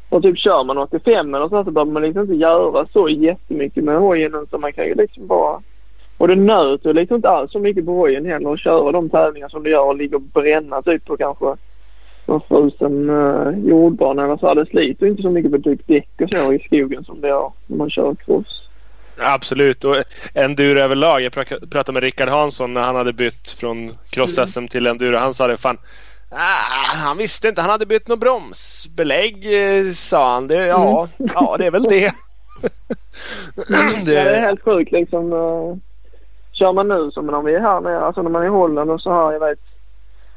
Och 0.08 0.22
typ 0.22 0.38
kör 0.38 0.64
man 0.64 0.78
85 0.78 1.34
eller 1.34 1.48
så, 1.48 1.64
så 1.64 1.70
behöver 1.70 1.92
man 1.92 2.02
liksom 2.02 2.22
inte 2.22 2.34
göra 2.34 2.86
så 2.86 3.08
jättemycket 3.08 3.84
med 3.84 3.98
hojen 3.98 4.34
utan 4.34 4.60
man 4.60 4.72
kan 4.72 4.86
ju 4.86 4.94
liksom 4.94 5.26
bara... 5.26 5.62
Och 6.18 6.28
det 6.28 6.36
nöter 6.36 6.94
liksom 6.94 7.16
inte 7.16 7.28
alls 7.28 7.52
så 7.52 7.58
mycket 7.58 7.86
på 7.86 7.92
hojen 7.92 8.26
heller 8.26 8.52
att 8.52 8.60
köra 8.60 8.92
de 8.92 9.10
tävlingar 9.10 9.48
som 9.48 9.62
du 9.62 9.70
gör 9.70 9.84
och 9.84 9.96
ligga 9.96 10.16
och 10.16 10.22
bränna 10.22 10.82
typ 10.82 11.04
på 11.04 11.16
kanske 11.16 11.56
någon 12.28 12.40
frusen 12.48 13.10
uh, 13.10 13.58
jordbana 13.68 14.24
eller 14.24 14.36
så. 14.36 14.54
Det 14.54 14.66
sliter 14.66 15.06
inte 15.06 15.22
så 15.22 15.30
mycket 15.30 15.52
på 15.52 15.58
typ 15.58 15.86
däck 15.86 16.08
och 16.22 16.28
så 16.28 16.52
i 16.52 16.58
skogen 16.58 17.04
som 17.04 17.20
det 17.20 17.28
gör 17.28 17.52
när 17.66 17.76
man 17.76 17.90
kör 17.90 18.14
cross. 18.14 18.62
Absolut 19.20 19.84
och 19.84 19.96
enduro 20.34 20.78
överlag. 20.78 21.22
Jag 21.22 21.32
pratade 21.70 21.92
med 21.92 22.02
Rickard 22.02 22.28
Hansson 22.28 22.74
när 22.74 22.80
han 22.80 22.96
hade 22.96 23.12
bytt 23.12 23.50
från 23.50 23.92
cross-SM 24.10 24.68
till 24.68 24.86
enduro. 24.86 25.16
Han 25.16 25.34
sa 25.34 25.46
det 25.46 25.56
fan 25.56 25.78
Ah, 26.30 27.04
han 27.04 27.16
visste 27.16 27.48
inte. 27.48 27.60
Han 27.60 27.70
hade 27.70 27.86
bytt 27.86 28.08
något 28.08 28.20
bromsbelägg 28.20 29.46
sa 29.94 30.32
han. 30.32 30.48
Det, 30.48 30.66
ja, 30.66 31.08
mm. 31.18 31.32
ja, 31.34 31.56
det 31.58 31.66
är 31.66 31.70
väl 31.70 31.82
det. 31.82 31.90
det... 34.04 34.12
Ja, 34.12 34.24
det 34.24 34.30
är 34.30 34.40
helt 34.40 34.62
sjukt 34.62 34.92
liksom. 34.92 35.32
Uh, 35.32 35.76
kör 36.52 36.72
man 36.72 36.88
nu 36.88 37.10
som 37.10 37.26
när 37.26 37.42
vi 37.42 37.54
är 37.54 37.60
här 37.60 37.80
nere, 37.80 38.00
alltså 38.00 38.22
när 38.22 38.30
man 38.30 38.42
är 38.42 38.46
i 38.46 38.50
Holland 38.50 38.90
och 38.90 39.00
så 39.00 39.12
här, 39.12 39.32
jag 39.32 39.40
vet 39.40 39.58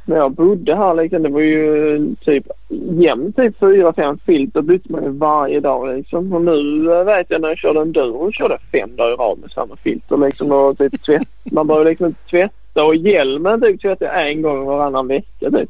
när 0.05 0.17
jag 0.17 0.31
bodde 0.31 0.75
här 0.75 0.93
liksom, 0.93 1.23
det 1.23 1.29
var 1.29 1.41
ju 1.41 2.15
typ 2.15 2.47
jämnt 2.69 3.35
typ 3.35 3.59
fyra, 3.59 3.93
fem 3.93 4.19
filter 4.25 4.61
bytte 4.61 4.91
man 4.91 5.03
ju 5.03 5.09
varje 5.09 5.59
dag 5.59 5.97
liksom. 5.97 6.33
Och 6.33 6.41
nu 6.41 6.83
vet 7.03 7.25
jag 7.29 7.41
när 7.41 7.49
jag 7.49 7.57
körde 7.57 7.81
enduro 7.81 8.31
körde 8.31 8.57
fem 8.71 8.95
dagar 8.95 9.13
i 9.13 9.15
rad 9.15 9.39
med 9.39 9.51
samma 9.51 9.75
filter 9.75 10.17
liksom 10.17 10.51
och 10.51 10.77
typ 10.77 11.01
tvätt. 11.01 11.27
Man 11.51 11.67
började 11.67 11.89
liksom 11.89 12.15
tvätta 12.29 12.83
och 12.83 12.95
hjälmen 12.95 13.61
typ 13.61 13.81
tvättade 13.81 14.11
jag 14.11 14.31
en 14.31 14.41
gång 14.41 14.65
varannan 14.65 15.07
vecka 15.07 15.51
typ. 15.51 15.69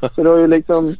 Så 0.14 0.22
det 0.22 0.30
var 0.30 0.38
ju 0.38 0.46
liksom 0.46 0.94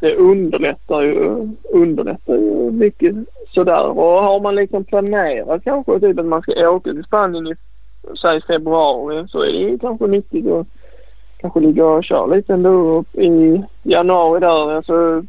det 0.00 0.14
underlättar 0.14 1.02
ju, 1.02 1.48
underlättar 1.62 2.34
ju 2.34 2.70
mycket 2.70 3.14
sådär. 3.54 3.84
Och 3.84 4.22
har 4.22 4.40
man 4.40 4.54
liksom 4.54 4.84
planerat 4.84 5.64
kanske 5.64 6.00
typ 6.00 6.18
att 6.18 6.26
man 6.26 6.42
ska 6.42 6.70
åka 6.70 6.90
till 6.90 7.04
Spanien 7.04 7.46
i 7.46 7.54
säg 8.20 8.40
februari 8.42 9.28
så 9.28 9.42
är 9.42 9.70
det 9.70 9.78
kanske 9.78 10.06
nyttigt 10.06 10.46
att 10.46 10.66
kanske 11.40 11.60
ligga 11.60 11.86
och 11.86 12.04
köra 12.04 12.26
lite 12.26 12.52
ändå 12.52 13.04
i 13.12 13.62
januari 13.82 14.40
där. 14.40 14.76
Alltså 14.76 15.24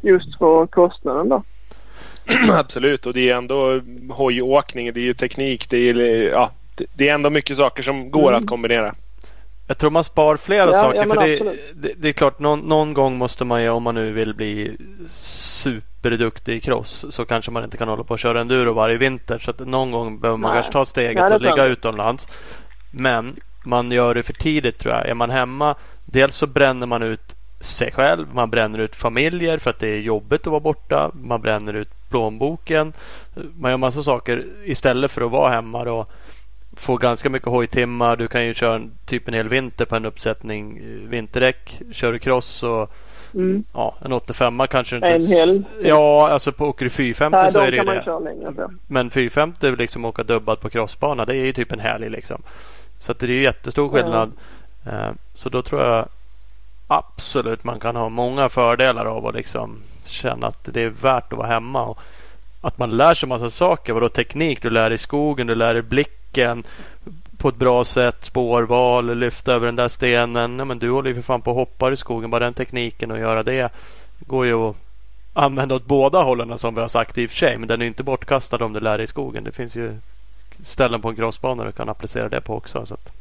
just 0.00 0.38
för 0.38 0.66
kostnaden 0.66 1.28
då. 1.28 1.42
Absolut 2.58 3.06
och 3.06 3.14
det 3.14 3.30
är 3.30 3.36
ändå 3.36 3.80
hojåkning, 4.10 4.92
det 4.92 5.00
är 5.00 5.04
ju 5.04 5.14
teknik, 5.14 5.70
det 5.70 5.76
är, 5.76 5.94
ja, 6.30 6.50
det 6.94 7.08
är 7.08 7.14
ändå 7.14 7.30
mycket 7.30 7.56
saker 7.56 7.82
som 7.82 8.10
går 8.10 8.28
mm. 8.28 8.34
att 8.34 8.46
kombinera. 8.46 8.94
Jag 9.72 9.78
tror 9.78 9.90
man 9.90 10.04
spar 10.04 10.36
flera 10.36 10.70
ja, 10.70 10.80
saker. 10.80 11.06
Ja, 11.06 11.14
för 11.14 11.26
det, 11.26 11.56
det, 11.74 11.92
det, 11.96 12.08
är 12.08 12.12
klart 12.12 12.38
någon, 12.38 12.60
någon, 12.60 12.94
gång 12.94 13.18
måste 13.18 13.44
man 13.44 13.62
ju 13.62 13.68
om 13.68 13.82
man 13.82 13.94
nu 13.94 14.12
vill 14.12 14.34
bli 14.34 14.76
superduktig 15.08 16.56
i 16.56 16.60
cross 16.60 17.06
så 17.10 17.24
kanske 17.24 17.50
man 17.50 17.64
inte 17.64 17.76
kan 17.76 17.88
hålla 17.88 18.04
på 18.04 18.14
och 18.14 18.18
köra 18.18 18.40
enduro 18.40 18.72
varje 18.72 18.96
vinter. 18.96 19.38
Så 19.38 19.50
att 19.50 19.58
någon 19.58 19.90
gång 19.90 20.20
behöver 20.20 20.38
man 20.38 20.50
Nej. 20.50 20.56
kanske 20.56 20.72
ta 20.72 20.84
steget 20.84 21.22
Nej, 21.22 21.34
och 21.34 21.40
ligga 21.40 21.64
utomlands. 21.64 22.28
Men 22.90 23.36
man 23.64 23.92
gör 23.92 24.14
det 24.14 24.22
för 24.22 24.32
tidigt 24.32 24.78
tror 24.78 24.94
jag. 24.94 25.08
Är 25.08 25.14
man 25.14 25.30
hemma, 25.30 25.74
dels 26.04 26.36
så 26.36 26.46
bränner 26.46 26.86
man 26.86 27.02
ut 27.02 27.36
sig 27.60 27.92
själv. 27.92 28.26
Man 28.34 28.50
bränner 28.50 28.78
ut 28.78 28.96
familjer 28.96 29.58
för 29.58 29.70
att 29.70 29.78
det 29.78 29.88
är 29.88 30.00
jobbigt 30.00 30.40
att 30.40 30.46
vara 30.46 30.60
borta. 30.60 31.10
Man 31.14 31.40
bränner 31.40 31.74
ut 31.74 31.88
plånboken. 32.10 32.92
Man 33.54 33.70
gör 33.70 33.78
massa 33.78 34.02
saker 34.02 34.44
istället 34.64 35.10
för 35.10 35.22
att 35.22 35.30
vara 35.30 35.50
hemma. 35.50 35.84
Då 35.84 36.06
får 36.76 36.98
ganska 36.98 37.30
mycket 37.30 37.48
hojtimmar. 37.48 38.16
Du 38.16 38.28
kan 38.28 38.44
ju 38.46 38.54
köra 38.54 38.74
en, 38.74 38.90
typ 39.06 39.28
en 39.28 39.34
hel 39.34 39.48
vinter 39.48 39.84
på 39.84 39.96
en 39.96 40.04
uppsättning 40.04 40.78
eh, 40.78 41.08
vinterdäck. 41.08 41.80
Kör 41.92 42.12
du 42.12 42.18
cross 42.18 42.62
och 42.62 42.92
mm. 43.34 43.64
ja, 43.72 43.96
en 44.00 44.12
85 44.12 44.62
kanske 44.70 44.96
inte... 44.96 45.08
En 45.08 45.26
hel? 45.26 45.64
Ja, 45.82 46.28
alltså 46.28 46.52
på 46.52 46.66
åker 46.66 46.84
du 46.84 46.90
450 46.90 47.36
Nej, 47.36 47.52
så 47.52 47.60
är 47.60 47.70
det 47.72 47.84
man 47.84 48.54
det. 48.54 48.70
Men 48.86 49.10
450 49.10 49.76
liksom 49.76 50.04
åka 50.04 50.22
dubbad 50.22 50.60
på 50.60 50.70
crossbana 50.70 51.24
det 51.24 51.36
är 51.36 51.44
ju 51.44 51.52
typ 51.52 51.72
en 51.72 51.80
helg 51.80 52.10
liksom. 52.10 52.42
Så 52.98 53.12
det 53.12 53.26
är 53.26 53.30
ju 53.30 53.42
jättestor 53.42 53.88
skillnad. 53.88 54.32
Mm. 54.84 55.16
Så 55.34 55.48
då 55.48 55.62
tror 55.62 55.82
jag 55.82 56.08
absolut 56.86 57.64
man 57.64 57.80
kan 57.80 57.96
ha 57.96 58.08
många 58.08 58.48
fördelar 58.48 59.04
av 59.04 59.26
att 59.26 59.34
liksom 59.34 59.78
känna 60.04 60.46
att 60.46 60.64
det 60.64 60.82
är 60.82 60.88
värt 60.88 61.32
att 61.32 61.38
vara 61.38 61.48
hemma. 61.48 61.84
Och 61.84 61.98
att 62.62 62.78
man 62.78 62.96
lär 62.96 63.14
sig 63.14 63.28
massa 63.28 63.50
saker. 63.50 63.92
Vadå 63.92 64.08
teknik? 64.08 64.62
Du 64.62 64.70
lär 64.70 64.88
dig 64.88 64.98
skogen, 64.98 65.46
du 65.46 65.54
lär 65.54 65.74
dig 65.74 65.82
blicken 65.82 66.64
på 67.36 67.48
ett 67.48 67.56
bra 67.56 67.84
sätt. 67.84 68.24
Spårval, 68.24 69.18
lyfta 69.18 69.52
över 69.52 69.66
den 69.66 69.76
där 69.76 69.88
stenen. 69.88 70.58
Ja, 70.58 70.64
men 70.64 70.78
du 70.78 70.90
håller 70.90 71.08
ju 71.08 71.14
för 71.14 71.22
fan 71.22 71.42
på 71.42 71.50
och 71.50 71.56
hoppar 71.56 71.92
i 71.92 71.96
skogen. 71.96 72.30
Bara 72.30 72.44
den 72.44 72.54
tekniken 72.54 73.10
och 73.10 73.18
göra 73.18 73.42
det 73.42 73.72
går 74.20 74.46
ju 74.46 74.54
att 74.54 74.76
använda 75.32 75.74
åt 75.74 75.86
båda 75.86 76.22
hållen 76.22 76.58
som 76.58 76.74
vi 76.74 76.80
har 76.80 76.88
sagt 76.88 77.18
i 77.18 77.26
och 77.26 77.30
för 77.30 77.36
sig. 77.36 77.58
Men 77.58 77.68
den 77.68 77.82
är 77.82 77.86
inte 77.86 78.02
bortkastad 78.02 78.64
om 78.64 78.72
du 78.72 78.80
lär 78.80 78.98
dig 78.98 79.04
i 79.04 79.06
skogen. 79.06 79.44
Det 79.44 79.52
finns 79.52 79.76
ju 79.76 79.98
ställen 80.60 81.00
på 81.00 81.08
en 81.08 81.16
crossbana 81.16 81.64
du 81.64 81.72
kan 81.72 81.88
applicera 81.88 82.28
det 82.28 82.40
på 82.40 82.56
också. 82.56 82.86
Så 82.86 82.94
att, 82.94 83.12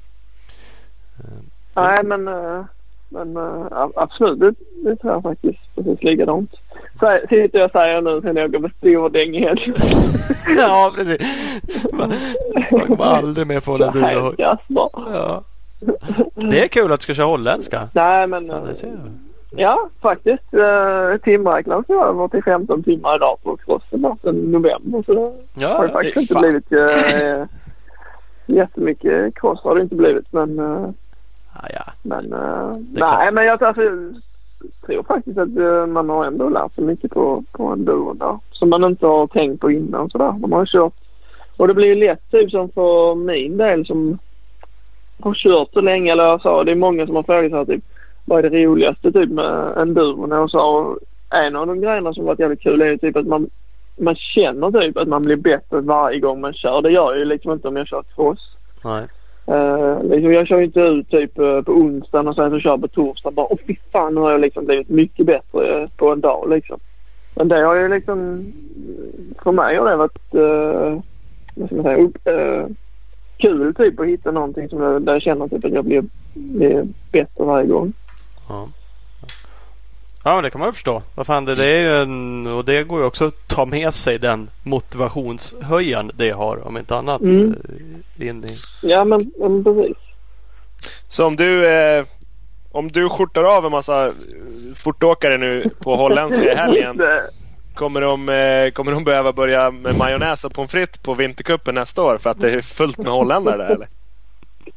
eh. 1.19 1.41
Nej 1.75 2.03
men 2.03 2.27
eh, 2.27 2.65
men 3.13 3.37
uh, 3.37 3.89
absolut, 3.95 4.39
det, 4.39 4.53
det 4.83 4.95
tror 4.95 5.13
jag 5.13 5.23
faktiskt 5.23 5.75
precis 5.75 6.03
likadant. 6.03 6.51
Så, 6.99 7.19
sitter 7.29 7.59
jag 7.59 7.65
och 7.65 7.71
säger 7.71 8.01
nu 8.01 8.21
sen 8.21 8.35
jag 8.35 8.51
går 8.51 8.59
med 8.59 8.71
stor 8.77 9.09
dänghed. 9.09 9.59
ja, 10.57 10.93
precis. 10.95 11.21
Man 11.93 12.11
kommer 12.87 13.05
aldrig 13.05 13.47
mer 13.47 13.59
få 13.59 13.77
den 13.77 13.93
du 13.93 13.99
Ja. 14.93 15.43
Det 16.35 16.63
är 16.63 16.67
kul 16.67 16.91
att 16.91 16.99
du 16.99 17.03
ska 17.03 17.13
köra 17.13 17.25
holländska. 17.25 17.89
Nej, 17.93 18.27
men... 18.27 18.45
Ja, 18.45 18.59
det 18.59 18.75
ser 18.75 18.87
jag. 18.87 19.11
Ja, 19.55 19.89
faktiskt. 20.01 20.53
Uh, 20.53 21.17
timräknaren 21.23 21.83
ska 21.83 22.05
över 22.05 22.27
till 22.27 22.43
15 22.43 22.83
timmar 22.83 23.15
idag 23.15 23.37
på 23.43 23.57
crossen 23.57 24.17
sedan 24.21 24.35
november. 24.35 25.03
Så 25.05 25.13
det 25.13 25.33
ja, 25.61 25.67
har 25.67 25.87
det 25.87 25.93
faktiskt 25.93 26.17
inte 26.17 26.33
fan. 26.33 26.41
blivit 26.41 26.71
uh, 26.71 27.45
jättemycket 28.45 29.35
cross 29.35 29.59
har 29.63 29.75
det 29.75 29.81
inte 29.81 29.95
blivit. 29.95 30.33
Men, 30.33 30.59
uh, 30.59 30.89
ah, 31.53 31.67
ja. 31.73 31.93
men 32.01 32.33
uh, 32.33 32.77
nej, 32.91 33.25
kan... 33.25 33.33
men 33.33 33.45
jag 33.45 33.63
alltså, 33.63 33.83
tror 34.85 35.03
faktiskt 35.03 35.37
att 35.37 35.57
uh, 35.57 35.85
man 35.85 36.09
har 36.09 36.25
ändå 36.25 36.49
lärt 36.49 36.75
sig 36.75 36.83
mycket 36.83 37.11
på, 37.11 37.43
på 37.51 37.67
en 37.67 37.85
duo. 37.85 38.39
Som 38.51 38.69
man 38.69 38.83
inte 38.83 39.07
har 39.07 39.27
tänkt 39.27 39.61
på 39.61 39.71
innan 39.71 40.09
sådär. 40.09 40.35
De 40.39 40.51
har 40.51 40.65
kört. 40.65 40.93
Och 41.57 41.67
det 41.67 41.73
blir 41.73 41.87
ju 41.87 41.95
lätt 41.95 42.31
typ 42.31 42.51
som 42.51 42.69
för 42.69 43.15
min 43.15 43.57
del 43.57 43.85
som 43.85 44.19
har 45.19 45.33
kört 45.33 45.69
så 45.73 45.81
länge. 45.81 46.11
Eller 46.11 46.23
jag 46.23 46.41
sa, 46.41 46.63
det 46.63 46.71
är 46.71 46.75
många 46.75 47.05
som 47.05 47.15
har 47.15 47.23
frågat 47.23 47.51
här 47.51 47.65
typ 47.65 47.83
vad 48.25 48.45
är 48.45 48.49
det 48.49 48.65
roligaste 48.65 49.11
typ 49.11 49.29
med 49.29 49.73
en 49.77 49.93
duo? 49.93 50.41
Och 50.43 50.51
så 50.51 50.97
en 51.29 51.55
av 51.55 51.67
de 51.67 51.81
grejerna 51.81 52.13
som 52.13 52.25
varit 52.25 52.39
jävligt 52.39 52.61
kul 52.61 52.81
är 52.81 52.85
ju 52.85 52.97
typ 52.97 53.15
att 53.15 53.27
man, 53.27 53.49
man 53.97 54.15
känner 54.15 54.71
typ 54.71 54.97
att 54.97 55.07
man 55.07 55.21
blir 55.21 55.35
bättre 55.35 55.81
varje 55.81 56.19
gång 56.19 56.41
man 56.41 56.53
kör. 56.53 56.81
Det 56.81 56.91
gör 56.91 57.11
jag 57.11 57.19
ju 57.19 57.25
liksom 57.25 57.51
inte 57.51 57.67
om 57.67 57.75
jag 57.75 57.87
kör 57.87 58.03
cross. 58.15 58.55
Nej. 58.83 59.07
Uh, 59.49 60.03
liksom 60.03 60.33
jag 60.33 60.47
kör 60.47 60.57
ju 60.57 60.65
inte 60.65 60.79
ut 60.79 61.09
typ 61.09 61.39
uh, 61.39 61.61
på 61.61 61.71
onsdagen 61.71 62.27
och 62.27 62.35
sen 62.35 62.49
så 62.49 62.59
kör 62.59 62.69
jag 62.69 62.81
på 62.81 62.87
torsdagen. 62.87 63.35
Bara 63.35 63.47
åh 63.53 63.57
fy 63.67 63.75
fan 63.91 64.15
nu 64.15 64.21
har 64.21 64.31
jag 64.31 64.41
liksom 64.41 64.65
blivit 64.65 64.89
mycket 64.89 65.25
bättre 65.25 65.89
på 65.97 66.11
en 66.11 66.21
dag 66.21 66.49
liksom. 66.49 66.79
Men 67.35 67.47
det 67.47 67.61
har 67.61 67.75
ju 67.75 67.89
liksom 67.89 68.45
för 69.43 69.51
mig 69.51 69.77
har 69.77 69.89
det 69.89 69.95
varit 69.95 70.35
uh, 70.35 71.01
vad 71.55 71.67
ska 71.67 71.75
man 71.75 71.83
säga, 71.83 71.97
upp, 71.97 72.17
kul 73.37 73.75
typ 73.75 73.99
att 73.99 74.07
hitta 74.07 74.31
någonting 74.31 74.69
som 74.69 74.81
jag, 74.81 75.01
där 75.01 75.13
jag 75.13 75.21
känner 75.21 75.47
typ 75.47 75.65
att 75.65 75.71
jag 75.71 75.85
blir, 75.85 76.03
blir 76.33 76.87
bättre 77.11 77.43
varje 77.43 77.67
gång. 77.67 77.93
Ja. 78.49 78.67
Ja 80.23 80.41
det 80.41 80.49
kan 80.49 80.59
man 80.59 80.67
ju 80.67 80.73
förstå. 80.73 81.03
Vad 81.15 81.27
fan 81.27 81.45
det, 81.45 81.55
det 81.55 81.65
är 81.65 81.79
ju 81.79 82.01
en, 82.01 82.47
och 82.47 82.65
det 82.65 82.83
går 82.83 82.99
ju 82.99 83.05
också 83.05 83.25
att 83.25 83.47
ta 83.47 83.65
med 83.65 83.93
sig 83.93 84.19
den 84.19 84.49
motivationshöjaren 84.63 86.11
det 86.13 86.29
har 86.29 86.67
om 86.67 86.77
inte 86.77 86.95
annat. 86.95 87.21
Mm. 87.21 87.55
Eh, 88.21 88.29
in 88.29 88.45
i... 88.45 88.57
Ja 88.81 89.03
men, 89.03 89.31
men 89.37 89.63
precis. 89.63 89.97
Så 91.07 91.25
om 91.25 91.35
du 91.35 91.67
eh, 91.69 92.05
om 92.71 92.91
du 92.91 93.09
skjortar 93.09 93.43
av 93.43 93.65
en 93.65 93.71
massa 93.71 94.11
fortåkare 94.75 95.37
nu 95.37 95.69
på 95.79 95.95
holländska 95.95 96.51
i 96.51 96.55
helgen. 96.55 97.01
kommer, 97.75 98.01
de, 98.01 98.29
eh, 98.29 98.71
kommer 98.71 98.91
de 98.91 99.03
behöva 99.03 99.33
börja 99.33 99.71
med 99.71 99.97
majonnäs 99.97 100.45
och 100.45 100.53
pommes 100.53 100.71
frites 100.71 100.97
på 100.97 101.13
vintercupen 101.13 101.75
nästa 101.75 102.03
år 102.03 102.17
för 102.17 102.29
att 102.29 102.39
det 102.39 102.51
är 102.51 102.61
fullt 102.61 102.97
med 102.97 103.11
holländare 103.11 103.57
där 103.57 103.75
eller? 103.75 103.87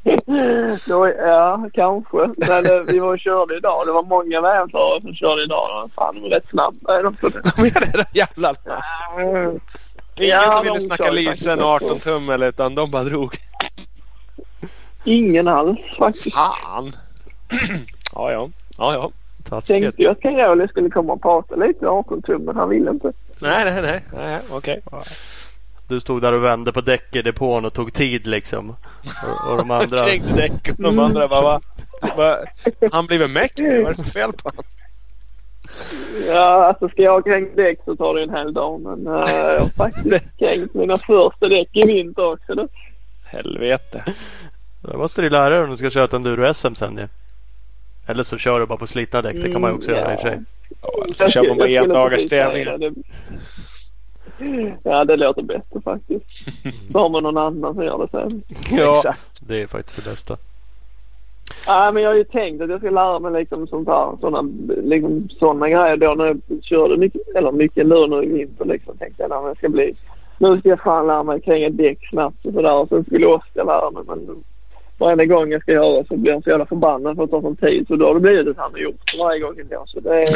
Då, 0.88 1.09
ja, 1.09 1.68
kanske. 1.72 2.18
Men 2.18 2.64
eh, 2.64 2.82
vi 2.88 2.99
var 2.99 3.12
och 3.12 3.18
körde 3.18 3.57
idag. 3.57 3.86
Det 3.86 3.92
var 3.92 4.03
många 4.03 4.40
VM-förare 4.40 5.01
som 5.01 5.14
körde 5.14 5.42
idag. 5.42 5.90
Fan, 5.95 6.14
de 6.14 6.20
var 6.20 6.28
rätt 6.28 6.49
snabba. 6.51 7.03
De, 7.03 7.16
de 7.20 7.62
är 7.62 7.97
det, 7.97 8.05
jävlarna. 8.12 8.59
Ingen 10.16 10.30
ja, 10.30 10.52
som 10.52 10.64
ville 10.64 10.80
snacka 10.80 11.10
Lysen 11.10 11.60
och 11.60 11.66
18 11.66 12.00
tum 12.00 12.28
eller 12.28 12.48
utan 12.48 12.74
de 12.74 12.90
bara 12.90 13.04
drog. 13.04 13.34
Ingen 15.04 15.48
alls 15.48 15.78
faktiskt. 15.98 16.34
Fan. 16.34 16.96
ja, 18.14 18.32
ja. 18.32 18.50
ja, 18.78 18.94
ja. 18.94 19.10
Taskigt. 19.48 19.82
Tänkte 19.82 20.02
ju 20.02 20.08
att 20.08 20.20
Caroli 20.20 20.68
skulle 20.68 20.90
komma 20.90 21.12
och 21.12 21.22
prata 21.22 21.56
lite 21.56 21.88
18 21.88 22.22
tum 22.22 22.42
men 22.42 22.56
han 22.56 22.68
ville 22.68 22.90
inte. 22.90 23.12
Nej, 23.38 23.64
nej, 23.64 23.82
nej. 23.82 24.04
nej 24.12 24.40
Okej. 24.50 24.80
Okay. 24.86 25.02
Du 25.88 26.00
stod 26.00 26.22
där 26.22 26.32
och 26.32 26.44
vände 26.44 26.72
på 26.72 26.80
däck 26.80 27.16
i 27.16 27.22
depån 27.22 27.64
och 27.64 27.72
tog 27.72 27.92
tid 27.92 28.26
liksom. 28.26 28.70
Och, 28.70 29.50
och 29.50 29.58
de 29.58 29.70
andra... 29.70 29.98
Krängde 30.06 30.32
däck 30.36 30.68
och 30.70 30.82
de 30.82 30.98
andra 30.98 31.28
bara 31.28 31.60
va? 32.00 32.40
Han 32.92 33.06
blivit 33.06 33.30
meck 33.30 33.52
Vad 33.56 33.68
är 33.68 33.88
det 33.88 33.94
för 33.94 34.10
fel 34.10 34.32
på 34.32 34.48
honom? 34.48 34.64
Ja, 36.28 36.64
alltså 36.64 36.88
ska 36.88 37.02
jag 37.02 37.24
kränga 37.24 37.54
däck 37.54 37.78
så 37.84 37.96
tar 37.96 38.14
det 38.14 38.22
en 38.22 38.30
hel 38.30 38.52
dag. 38.52 38.80
Men 38.80 39.06
uh, 39.06 39.24
jag 39.30 39.60
har 39.60 39.68
faktiskt 39.68 40.38
kränkt 40.38 40.74
mina 40.74 40.98
första 40.98 41.48
däck 41.48 41.68
i 41.72 41.86
vinter 41.86 42.32
också. 42.32 42.54
Då. 42.54 42.68
Helvete. 43.24 44.04
Det 44.82 44.96
måste 44.96 45.22
du 45.22 45.30
lära 45.30 45.48
dig 45.48 45.64
om 45.64 45.70
du 45.70 45.76
ska 45.76 45.90
köra 45.90 46.04
ett 46.04 46.12
enduro-SM 46.12 46.74
sen 46.74 46.98
ja. 46.98 47.06
Eller 48.06 48.22
så 48.22 48.38
kör 48.38 48.60
du 48.60 48.66
bara 48.66 48.78
på 48.78 48.86
slitna 48.86 49.22
däck. 49.22 49.36
Det 49.42 49.52
kan 49.52 49.60
man 49.60 49.70
ju 49.70 49.76
också 49.76 49.90
mm, 49.90 50.00
göra 50.00 50.12
i 50.12 50.16
och 50.16 50.20
för 50.20 50.28
sig. 50.28 50.40
Ja, 50.82 51.04
eller 51.04 51.14
så 51.14 51.28
kör 51.28 51.48
man 51.48 51.58
bara 51.58 51.68
en 51.68 51.88
dagars 51.88 52.28
tävlingar. 52.28 52.92
Ja, 54.82 55.04
det 55.04 55.16
låter 55.16 55.42
bättre 55.42 55.80
faktiskt. 55.84 56.48
Så 56.92 56.98
har 56.98 57.08
man 57.08 57.22
någon 57.22 57.36
annan 57.36 57.74
som 57.74 57.84
gör 57.84 57.98
det 57.98 58.08
sen. 58.10 58.42
Ja, 58.70 58.96
Exakt. 58.96 59.40
det 59.40 59.62
är 59.62 59.66
faktiskt 59.66 60.04
det 60.04 60.10
bästa. 60.10 60.36
Ja, 61.66 61.90
men 61.92 62.03
jag 62.03 62.11
har 62.11 62.16
ju 62.16 62.24
tänkt 62.24 62.62
att 62.62 62.70
jag 62.70 62.80
ska 62.80 62.90
lära 62.90 63.18
mig 63.18 63.32
liksom 63.32 63.66
sånt 63.66 63.88
här, 63.88 64.16
såna, 64.20 64.42
liksom, 64.82 65.28
såna 65.28 65.68
grejer 65.68 65.97
då 65.97 66.14
när 66.14 66.26
jag 66.26 66.40
körde 66.62 66.97
mycket, 66.97 67.20
eller 67.36 67.53
mycket 67.53 67.86
nu 67.86 68.07
nu 68.07 68.22
i 68.22 68.28
vinter 68.28 68.64
liksom. 68.64 68.97
Tänkte 68.97 69.22
jag 69.22 69.30
när 69.30 69.49
jag 69.49 69.57
ska 69.57 69.68
bli, 69.68 69.95
nu 70.38 70.59
ska 70.59 70.68
jag 70.68 70.80
fan 70.80 71.07
lära 71.07 71.22
mig 71.22 71.40
kränga 71.40 71.70
däck 71.70 72.09
snabbt 72.11 72.47
och 72.47 72.53
sådär 72.53 72.74
och 72.74 72.88
sen 72.88 73.05
skulle 73.05 73.26
Oskar 73.26 73.64
lära 73.64 73.90
mig 73.90 74.03
men 74.07 74.45
varenda 74.99 75.24
gång 75.24 75.53
jag 75.53 75.62
ska 75.62 75.72
göra 75.72 76.05
så 76.05 76.16
blir 76.16 76.32
jag 76.32 76.45
så 76.45 76.51
jävla 76.51 76.66
förbannad 76.66 77.16
för 77.16 77.24
att 77.24 77.30
det 77.30 77.36
tar 77.36 77.42
sån 77.42 77.57
tid. 77.57 77.86
Så 77.88 77.97
då 77.97 78.07
har 78.07 78.14
det 78.14 78.20
blivit 78.20 78.49
att 78.49 78.57
han 78.57 78.72
har 78.72 78.78
gjort 78.78 79.18
varje 79.18 79.40
gång 79.40 79.59
ändå. 79.61 79.84
Så 79.86 80.01
det, 80.01 80.26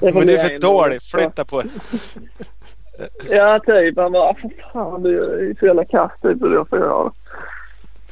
det 0.00 0.12
Men 0.14 0.26
det 0.26 0.34
är 0.34 0.48
för 0.48 0.58
dåligt. 0.58 1.02
Flytta 1.02 1.44
på. 1.44 1.62
Ja, 3.30 3.60
typ. 3.66 3.96
Han 3.96 4.12
bara, 4.12 4.34
för 4.34 4.50
fan 4.72 5.02
du 5.02 5.22
är 5.50 5.56
så 5.60 5.66
jävla 5.66 5.84
kass 5.84 6.12
typ. 6.22 6.42
Och 6.42 6.50
då 6.50 6.64
får 6.64 6.78
jag 6.78 7.12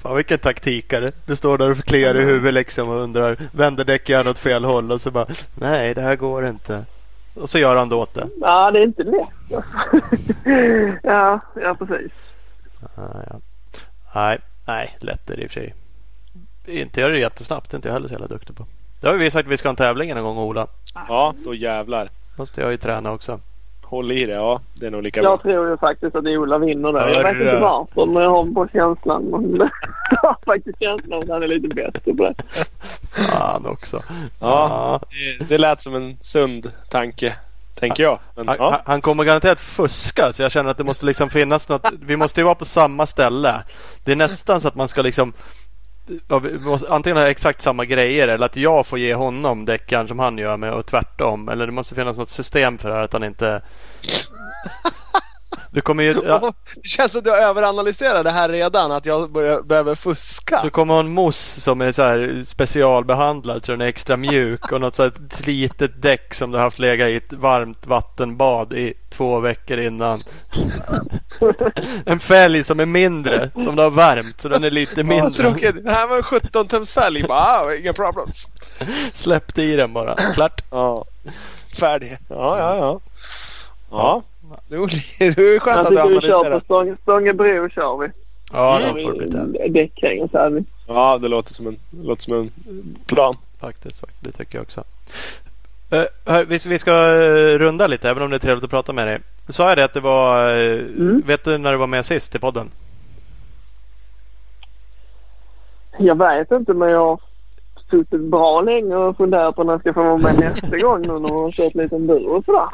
Fan 0.06 0.16
vilken 0.16 0.38
taktikare. 0.38 1.12
Du 1.26 1.36
står 1.36 1.58
där 1.58 1.70
och 1.70 1.76
kliar 1.76 2.14
i 2.14 2.24
huvudet 2.24 2.54
liksom 2.54 2.88
och 2.88 3.02
undrar. 3.02 3.36
Vänder 3.52 3.84
däcket 3.84 4.26
åt 4.26 4.38
fel 4.38 4.64
håll 4.64 4.92
och 4.92 5.00
så 5.00 5.10
bara. 5.10 5.26
Nej, 5.54 5.94
det 5.94 6.00
här 6.00 6.16
går 6.16 6.46
inte. 6.46 6.84
Och 7.34 7.50
så 7.50 7.58
gör 7.58 7.76
han 7.76 7.88
det 7.88 7.94
åt 7.94 8.14
det. 8.14 8.28
Ja, 8.40 8.70
det 8.70 8.78
är 8.78 8.82
inte 8.82 9.02
lätt. 9.02 9.28
ja, 11.02 11.40
ja 11.54 11.74
precis. 11.74 12.12
Ah, 12.96 13.22
ja. 13.30 13.40
Nej, 14.14 14.38
nej, 14.66 14.96
lätt 15.00 15.30
är 15.30 15.36
det 15.36 15.42
i 15.42 15.46
och 15.46 15.50
för 15.50 15.60
sig. 15.60 15.74
Inte 16.66 17.00
gör 17.00 17.10
det 17.10 17.18
jättesnabbt. 17.18 17.70
Det 17.70 17.74
är 17.74 17.78
inte 17.78 17.88
jag 17.88 17.92
heller 17.92 18.08
så 18.08 18.14
jävla 18.14 18.26
duktig 18.26 18.56
på. 18.56 18.66
Det 19.00 19.06
har 19.08 19.14
vi 19.14 19.30
sagt 19.30 19.46
att 19.46 19.52
vi 19.52 19.58
ska 19.58 19.68
ha 19.68 19.70
en 19.70 19.76
tävling 19.76 20.10
en 20.10 20.22
gång 20.22 20.38
Ola. 20.38 20.66
Ja, 20.94 21.34
då 21.44 21.54
jävlar. 21.54 22.10
Måste 22.36 22.60
jag 22.60 22.70
ju 22.70 22.76
träna 22.76 23.12
också. 23.12 23.40
Håll 23.88 24.12
i 24.12 24.26
det, 24.26 24.32
ja. 24.32 24.60
Det 24.74 24.86
är 24.86 24.90
nog 24.90 25.02
lika 25.02 25.20
jag 25.20 25.24
bra. 25.24 25.32
Jag 25.32 25.42
tror 25.42 25.70
ju 25.70 25.76
faktiskt 25.76 26.16
att 26.16 26.26
Ola 26.26 26.58
vinner 26.58 26.92
där. 26.92 27.08
Jag 27.08 27.22
vet 27.22 27.40
inte 27.40 27.58
varför, 27.58 28.06
men 28.06 28.22
jag 28.22 28.30
har 28.30 28.54
på 28.54 28.68
känslan. 28.72 29.30
Jag 30.10 30.28
har 30.28 30.36
faktiskt 30.46 30.78
känslan 30.80 31.22
att 31.22 31.28
han 31.28 31.42
är 31.42 31.48
lite 31.48 31.68
bättre 31.68 32.14
på 32.14 32.24
det. 32.24 32.34
Han 33.32 33.66
också. 33.66 34.02
Ja, 34.40 35.00
det, 35.38 35.44
det 35.48 35.58
lät 35.58 35.82
som 35.82 35.94
en 35.94 36.16
sund 36.20 36.72
tanke. 36.90 37.36
Tänker 37.78 38.02
jag. 38.02 38.18
Men, 38.36 38.48
han, 38.48 38.56
ja. 38.58 38.82
han, 38.84 39.00
kommer 39.00 39.24
garanterat 39.24 39.60
fuska 39.60 40.32
så 40.32 40.42
jag 40.42 40.52
känner 40.52 40.70
att 40.70 40.78
det 40.78 40.84
måste 40.84 41.06
liksom 41.06 41.28
finnas 41.28 41.68
något. 41.68 41.92
Vi 42.06 42.16
måste 42.16 42.40
ju 42.40 42.44
vara 42.44 42.54
på 42.54 42.64
samma 42.64 43.06
ställe. 43.06 43.62
Det 44.04 44.12
är 44.12 44.16
nästan 44.16 44.60
så 44.60 44.68
att 44.68 44.74
man 44.74 44.88
ska 44.88 45.02
liksom 45.02 45.32
ja, 46.28 46.38
vi 46.38 46.58
måste 46.58 46.88
antingen 46.88 47.16
ha 47.16 47.28
exakt 47.28 47.62
samma 47.62 47.84
grejer 47.84 48.28
eller 48.28 48.46
att 48.46 48.56
jag 48.56 48.86
får 48.86 48.98
ge 48.98 49.14
honom 49.14 49.64
däckaren 49.64 50.08
som 50.08 50.18
han 50.18 50.38
gör 50.38 50.56
med 50.56 50.72
och 50.72 50.86
tvärtom. 50.86 51.48
Eller 51.48 51.66
det 51.66 51.72
måste 51.72 51.94
finnas 51.94 52.16
något 52.16 52.30
system 52.30 52.78
för 52.78 52.88
det 52.88 52.94
här 52.94 53.02
att 53.02 53.12
han 53.12 53.24
inte 53.24 53.62
du 55.76 55.82
kommer 55.82 56.02
ju, 56.02 56.14
ja. 56.24 56.52
Det 56.74 56.88
känns 56.88 57.12
som 57.12 57.18
att 57.18 57.24
du 57.24 57.30
har 57.30 57.38
överanalyserat 57.38 58.24
det 58.24 58.30
här 58.30 58.48
redan. 58.48 58.92
Att 58.92 59.06
jag 59.06 59.32
börjar, 59.32 59.62
behöver 59.62 59.94
fuska. 59.94 60.60
Du 60.64 60.70
kommer 60.70 60.94
ha 60.94 61.00
en 61.00 61.08
mousse 61.08 61.60
som 61.60 61.80
är 61.80 61.92
så 61.92 62.02
här 62.02 62.42
specialbehandlad 62.46 63.64
så 63.64 63.72
den 63.72 63.80
är 63.80 63.86
extra 63.86 64.16
mjuk. 64.16 64.72
Och 64.72 64.80
något 64.80 64.94
så 64.94 65.02
här 65.02 65.12
slitet 65.32 66.02
däck 66.02 66.34
som 66.34 66.50
du 66.50 66.56
har 66.56 66.64
haft 66.64 66.78
lägga 66.78 67.08
i 67.08 67.16
ett 67.16 67.32
varmt 67.32 67.86
vattenbad 67.86 68.72
i 68.72 68.94
två 69.10 69.40
veckor 69.40 69.78
innan. 69.78 70.20
en 72.06 72.20
fälg 72.20 72.64
som 72.64 72.80
är 72.80 72.86
mindre. 72.86 73.50
Som 73.54 73.76
du 73.76 73.82
har 73.82 73.90
värmt 73.90 74.40
så 74.40 74.48
den 74.48 74.64
är 74.64 74.70
lite 74.70 75.04
mindre. 75.04 75.30
tråkigt. 75.30 75.84
Det 75.84 75.92
här 75.92 76.06
var 76.06 76.16
en 76.16 76.22
17 76.22 76.68
tums 76.68 76.92
fälg. 76.92 77.22
Bara, 77.22 77.76
inga 77.76 77.92
problem. 77.92 78.26
Släppte 79.12 79.62
i 79.62 79.76
den 79.76 79.92
bara. 79.92 80.16
Klart. 80.34 80.64
Ja. 80.70 81.04
Färdig. 81.80 82.18
Ja, 82.28 82.58
ja, 82.58 82.76
ja. 82.76 83.00
Ja. 83.90 84.22
Det 84.68 84.76
är 84.76 85.58
skönt 85.58 85.78
att 85.78 85.92
du 85.92 86.00
analyserar. 86.00 86.60
På 86.60 86.96
Stångebro 87.02 87.68
kör 87.68 87.96
vi. 87.96 88.10
Ja, 88.52 88.80
mm. 88.80 88.94
då 88.94 89.02
får 89.02 89.20
det 89.20 89.46
bli 89.46 89.68
Däckhäng 89.68 90.28
så. 90.28 90.64
Ja, 90.86 91.18
det 91.18 91.28
låter 91.28 91.54
som 91.54 91.66
en, 91.66 91.78
låter 91.90 92.22
som 92.22 92.34
en 92.34 92.50
plan. 93.06 93.36
Faktiskt, 93.60 94.04
det 94.20 94.32
tycker 94.32 94.58
jag 94.58 94.62
också. 94.62 94.84
Uh, 95.92 96.04
hör, 96.24 96.44
vi, 96.44 96.58
vi 96.66 96.78
ska 96.78 96.92
uh, 96.92 97.58
runda 97.58 97.86
lite, 97.86 98.10
även 98.10 98.22
om 98.22 98.30
det 98.30 98.36
är 98.36 98.38
trevligt 98.38 98.64
att 98.64 98.70
prata 98.70 98.92
med 98.92 99.06
dig. 99.06 99.18
Sa 99.48 99.68
jag 99.68 99.78
det 99.78 99.84
att 99.84 99.94
det 99.94 100.00
var... 100.00 100.50
Uh, 100.50 100.80
mm. 100.80 101.22
Vet 101.26 101.44
du 101.44 101.58
när 101.58 101.72
du 101.72 101.78
var 101.78 101.86
med 101.86 102.06
sist 102.06 102.34
i 102.34 102.38
podden? 102.38 102.70
Jag 105.98 106.18
vet 106.18 106.50
inte, 106.50 106.74
men 106.74 106.88
jag 106.88 107.20
suttit 107.90 108.20
bra 108.20 108.60
länge 108.60 108.96
och 108.96 109.16
funderat 109.16 109.56
på 109.56 109.64
när 109.64 109.72
jag 109.72 109.80
ska 109.80 109.92
få 109.92 110.02
vara 110.02 110.16
med 110.16 110.38
nästa 110.40 110.78
gång 110.78 111.00
nu 111.02 111.06
när 111.08 111.20
man 111.20 111.30
har 111.30 111.50
kört 111.50 111.74
lite 111.74 111.96
enduro 111.96 112.36
och 112.36 112.44
sådär. 112.44 112.68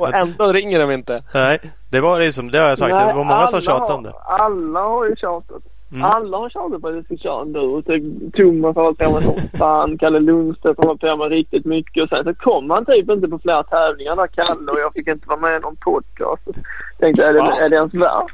Och 0.00 0.14
ändå 0.14 0.52
ringer 0.52 0.78
de 0.80 0.90
inte. 0.90 1.22
Nej, 1.34 1.58
det 1.90 2.00
var 2.00 2.20
det 2.20 2.32
som 2.32 2.50
det 2.50 2.58
har 2.58 2.68
jag 2.68 2.78
sagt. 2.78 2.94
Nej, 2.94 3.06
det 3.06 3.12
var 3.14 3.24
många 3.24 3.46
som 3.46 3.56
alla 3.56 3.62
tjatade 3.62 3.88
har- 3.92 3.96
om 3.96 4.02
det. 4.02 4.12
Alla 4.26 4.80
har 4.80 5.06
ju 5.06 5.16
tjatat. 5.16 5.62
Mm. 5.92 6.04
Alla 6.04 6.36
har 6.36 6.48
tjatat 6.50 6.82
på 6.82 6.88
att 6.88 6.94
jag 6.94 7.04
ska 7.04 7.16
köra 7.16 7.42
enduro. 7.42 7.82
Typ 7.82 8.34
Thomas 8.36 8.76
har 8.76 8.82
hållit 8.82 8.98
på 8.98 9.10
med 9.10 9.22
som 9.22 9.34
fan. 9.58 9.98
Kalle 9.98 10.20
Lundstedt 10.20 10.78
har 10.78 10.84
hållit 10.86 11.00
på 11.00 11.16
med 11.16 11.28
riktigt 11.28 11.64
mycket. 11.64 12.02
Och 12.02 12.08
sen 12.08 12.24
så 12.24 12.34
kom 12.34 12.70
han 12.70 12.84
typ 12.84 13.10
inte 13.10 13.28
på 13.28 13.38
flera 13.38 13.62
tävlingar 13.62 14.16
där 14.16 14.26
Kalle 14.26 14.70
och 14.72 14.80
jag 14.80 14.92
fick 14.92 15.08
inte 15.08 15.28
vara 15.28 15.40
med 15.40 15.56
i 15.56 15.60
någon 15.60 15.76
podcast. 15.76 16.46
Och 16.48 16.54
tänkte 16.98 17.24
är 17.26 17.32
det, 17.32 17.40
är 17.40 17.70
det 17.70 17.76
ens 17.76 17.94
värt? 17.94 18.24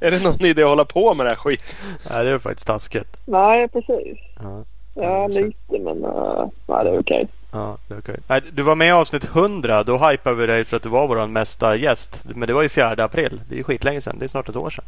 Är 0.00 0.10
det 0.10 0.22
någon 0.22 0.44
idé 0.46 0.62
att 0.62 0.68
hålla 0.68 0.84
på 0.84 1.14
med 1.14 1.26
det 1.26 1.30
här 1.30 1.36
skit? 1.36 1.62
Nej, 2.10 2.24
det 2.24 2.30
är 2.30 2.38
faktiskt 2.38 2.66
taskigt. 2.66 3.16
Nej, 3.24 3.68
precis. 3.68 4.18
Ja, 4.42 4.64
Ja, 4.96 5.26
lite 5.26 5.54
men 5.68 6.04
uh, 6.04 6.48
nej, 6.66 6.84
det 6.84 6.90
är 6.90 6.98
okej. 7.00 7.28
ja, 7.52 7.76
det 7.88 7.94
är 7.94 7.98
okej. 7.98 8.16
Nej, 8.28 8.40
du 8.52 8.62
var 8.62 8.74
med 8.76 8.88
i 8.88 8.90
avsnitt 8.90 9.24
100. 9.24 9.82
Då 9.82 9.98
hypade 9.98 10.36
vi 10.36 10.46
dig 10.46 10.64
för 10.64 10.76
att 10.76 10.82
du 10.82 10.88
var 10.88 11.08
vår 11.08 11.26
mesta 11.26 11.76
gäst. 11.76 12.24
Men 12.34 12.48
det 12.48 12.54
var 12.54 12.62
ju 12.62 12.68
4 12.68 13.04
april. 13.04 13.40
Det 13.48 13.54
är 13.54 13.56
ju 13.56 13.64
skitlänge 13.64 14.00
sedan. 14.00 14.16
Det 14.18 14.24
är 14.24 14.28
snart 14.28 14.48
ett 14.48 14.56
år 14.56 14.70
sedan. 14.70 14.84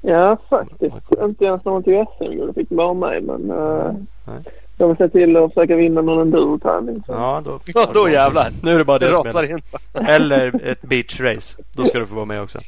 Ja, 0.00 0.36
faktiskt. 0.50 0.94
Inte 1.22 1.44
ens 1.44 1.64
när 1.64 1.72
man 1.72 1.82
tog 1.82 2.06
SM-guld 2.16 2.54
fick 2.54 2.70
vara 2.70 2.94
med 2.94 3.22
men 3.22 3.50
uh, 3.50 3.92
Nej. 4.24 4.42
Jag 4.78 4.88
vill 4.88 4.96
se 4.96 5.08
till 5.08 5.36
att 5.36 5.54
försöka 5.54 5.76
vinna 5.76 6.00
någon 6.00 6.20
enduro-tävling. 6.20 7.02
Ja, 7.08 7.42
då, 7.44 7.60
Ja, 7.74 7.90
då 7.94 8.08
jävlar. 8.08 8.48
Nu 8.62 8.74
är 8.74 8.78
det 8.78 8.84
bara 8.84 8.98
Det 8.98 9.22
det 9.22 9.32
som 9.32 9.44
in. 9.44 9.62
Eller 10.08 10.60
ett 10.70 10.82
beach 10.82 11.20
race. 11.20 11.62
Då 11.72 11.84
ska 11.84 11.98
du 11.98 12.06
få 12.06 12.14
vara 12.14 12.24
med 12.24 12.42
också. 12.42 12.58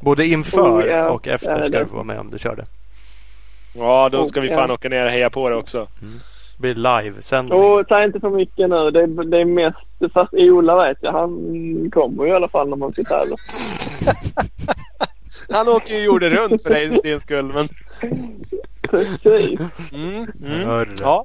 Både 0.00 0.26
inför 0.26 0.82
Oh, 0.82 0.86
ja. 0.86 1.08
och 1.10 1.28
efter 1.28 1.68
ska 1.68 1.78
du 1.78 1.86
få 1.86 1.94
vara 1.94 2.04
med 2.04 2.20
om 2.20 2.30
du 2.30 2.38
kör 2.38 2.56
det. 2.56 2.64
Ja, 3.76 4.08
då 4.12 4.24
ska 4.24 4.40
vi 4.40 4.48
Ja. 4.48 4.54
fan 4.56 4.70
åka 4.70 4.88
ner 4.88 5.04
och 5.04 5.10
heja 5.10 5.30
på 5.30 5.48
det 5.50 5.56
också. 5.56 5.86
Det 6.56 6.60
blir 6.62 6.74
live-sändning. 6.74 7.58
Och 7.58 7.88
ta 7.88 8.04
inte 8.04 8.20
för 8.20 8.30
mycket 8.30 8.70
nu. 8.70 8.90
Det 8.90 9.00
är, 9.02 9.24
det 9.30 9.40
är 9.40 9.44
mest, 9.44 10.12
fast 10.14 10.34
Ola 10.34 10.86
vet 10.88 10.98
jag, 11.00 11.12
han 11.12 11.30
kommer 11.94 12.24
ju 12.24 12.30
i 12.30 12.34
alla 12.34 12.48
fall 12.48 12.68
när 12.68 12.76
man 12.76 12.92
ska 12.92 13.02
tävla. 13.02 13.36
Han 15.50 15.68
åker 15.68 15.94
ju 15.94 16.04
jorden 16.04 16.30
runt 16.30 16.62
för 16.62 16.70
dig, 16.70 17.00
din 17.02 17.20
skull. 17.20 17.44
Men... 17.54 17.68
Precis. 18.90 19.60
Mm, 19.92 20.26
mm. 20.44 20.88
Ja, 21.00 21.24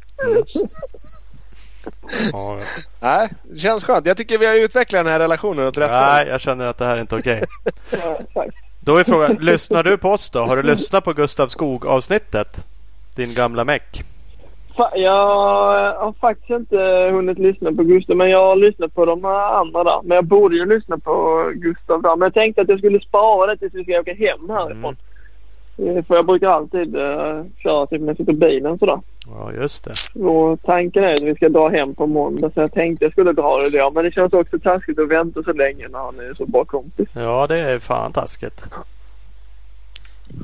Ja, 2.31 2.59
nej, 3.01 3.29
det 3.43 3.59
känns 3.59 3.83
skönt. 3.83 4.05
Jag 4.05 4.17
tycker 4.17 4.37
vi 4.37 4.45
har 4.45 4.55
utvecklat 4.55 5.05
den 5.05 5.11
här 5.13 5.19
relationen 5.19 5.67
åt 5.67 5.77
rätt 5.77 5.89
Nej, 5.91 6.23
håll. 6.23 6.27
jag 6.31 6.41
känner 6.41 6.65
att 6.67 6.77
det 6.77 6.85
här 6.85 6.95
är 6.97 7.01
inte 7.01 7.15
okej. 7.15 7.43
Ja, 7.91 8.17
exakt. 8.19 8.55
Då 8.79 8.97
är 8.97 9.03
frågan, 9.03 9.35
lyssnar 9.39 9.83
du 9.83 9.97
på 9.97 10.09
oss 10.09 10.29
då? 10.29 10.39
Har 10.39 10.55
du 10.57 10.63
lyssnat 10.63 11.03
på 11.03 11.13
Gustav 11.13 11.47
Skog 11.47 11.85
avsnittet? 11.85 12.65
Din 13.15 13.33
gamla 13.33 13.63
meck. 13.65 14.03
Jag 14.95 15.25
har 15.95 16.13
faktiskt 16.21 16.49
inte 16.49 17.09
hunnit 17.13 17.39
lyssna 17.39 17.71
på 17.71 17.83
Gustav, 17.83 18.15
men 18.17 18.29
jag 18.29 18.45
har 18.47 18.55
lyssnat 18.55 18.93
på 18.95 19.05
de 19.05 19.25
andra 19.25 19.83
där. 19.83 20.01
Men 20.03 20.15
jag 20.15 20.25
borde 20.25 20.55
ju 20.55 20.65
lyssna 20.65 20.97
på 20.97 21.43
Gustav 21.55 22.01
där. 22.01 22.15
Men 22.15 22.25
jag 22.25 22.33
tänkte 22.33 22.61
att 22.61 22.69
jag 22.69 22.77
skulle 22.79 22.99
spara 22.99 23.51
det 23.51 23.57
tills 23.57 23.73
vi 23.73 23.83
ska 23.83 23.99
åka 23.99 24.13
hem 24.13 24.49
härifrån. 24.49 24.93
Eh, 24.93 25.12
För 25.75 26.15
jag 26.15 26.25
brukar 26.25 26.49
alltid 26.49 26.95
uh, 26.95 27.43
köra 27.57 27.85
typ 27.85 28.01
när 28.01 28.07
jag 28.07 28.17
sitter 28.17 28.33
i 28.33 28.35
bilen 28.35 28.79
sådär. 28.79 28.99
Ja, 29.27 29.51
just 29.53 29.83
det. 29.85 30.19
Och 30.19 30.59
tanken 30.63 31.03
är 31.03 31.15
att 31.15 31.21
vi 31.23 31.35
ska 31.35 31.49
dra 31.49 31.69
hem 31.69 31.95
på 31.95 32.07
måndag 32.07 32.51
så 32.53 32.59
jag 32.61 32.71
tänkte 32.71 33.05
jag 33.05 33.11
skulle 33.11 33.31
dra 33.33 33.57
det 33.59 33.69
då. 33.79 33.91
Men 33.91 34.03
det 34.03 34.11
känns 34.11 34.33
också 34.33 34.59
taskigt 34.59 34.99
att 34.99 35.07
vänta 35.07 35.43
så 35.43 35.53
länge 35.53 35.87
när 35.87 35.99
han 35.99 36.19
är 36.19 36.33
så 36.33 36.45
bra 36.45 36.65
kompis. 36.65 37.09
Ja, 37.13 37.47
det 37.47 37.59
är 37.59 37.79
fan 37.79 38.11
taskigt. 38.13 38.63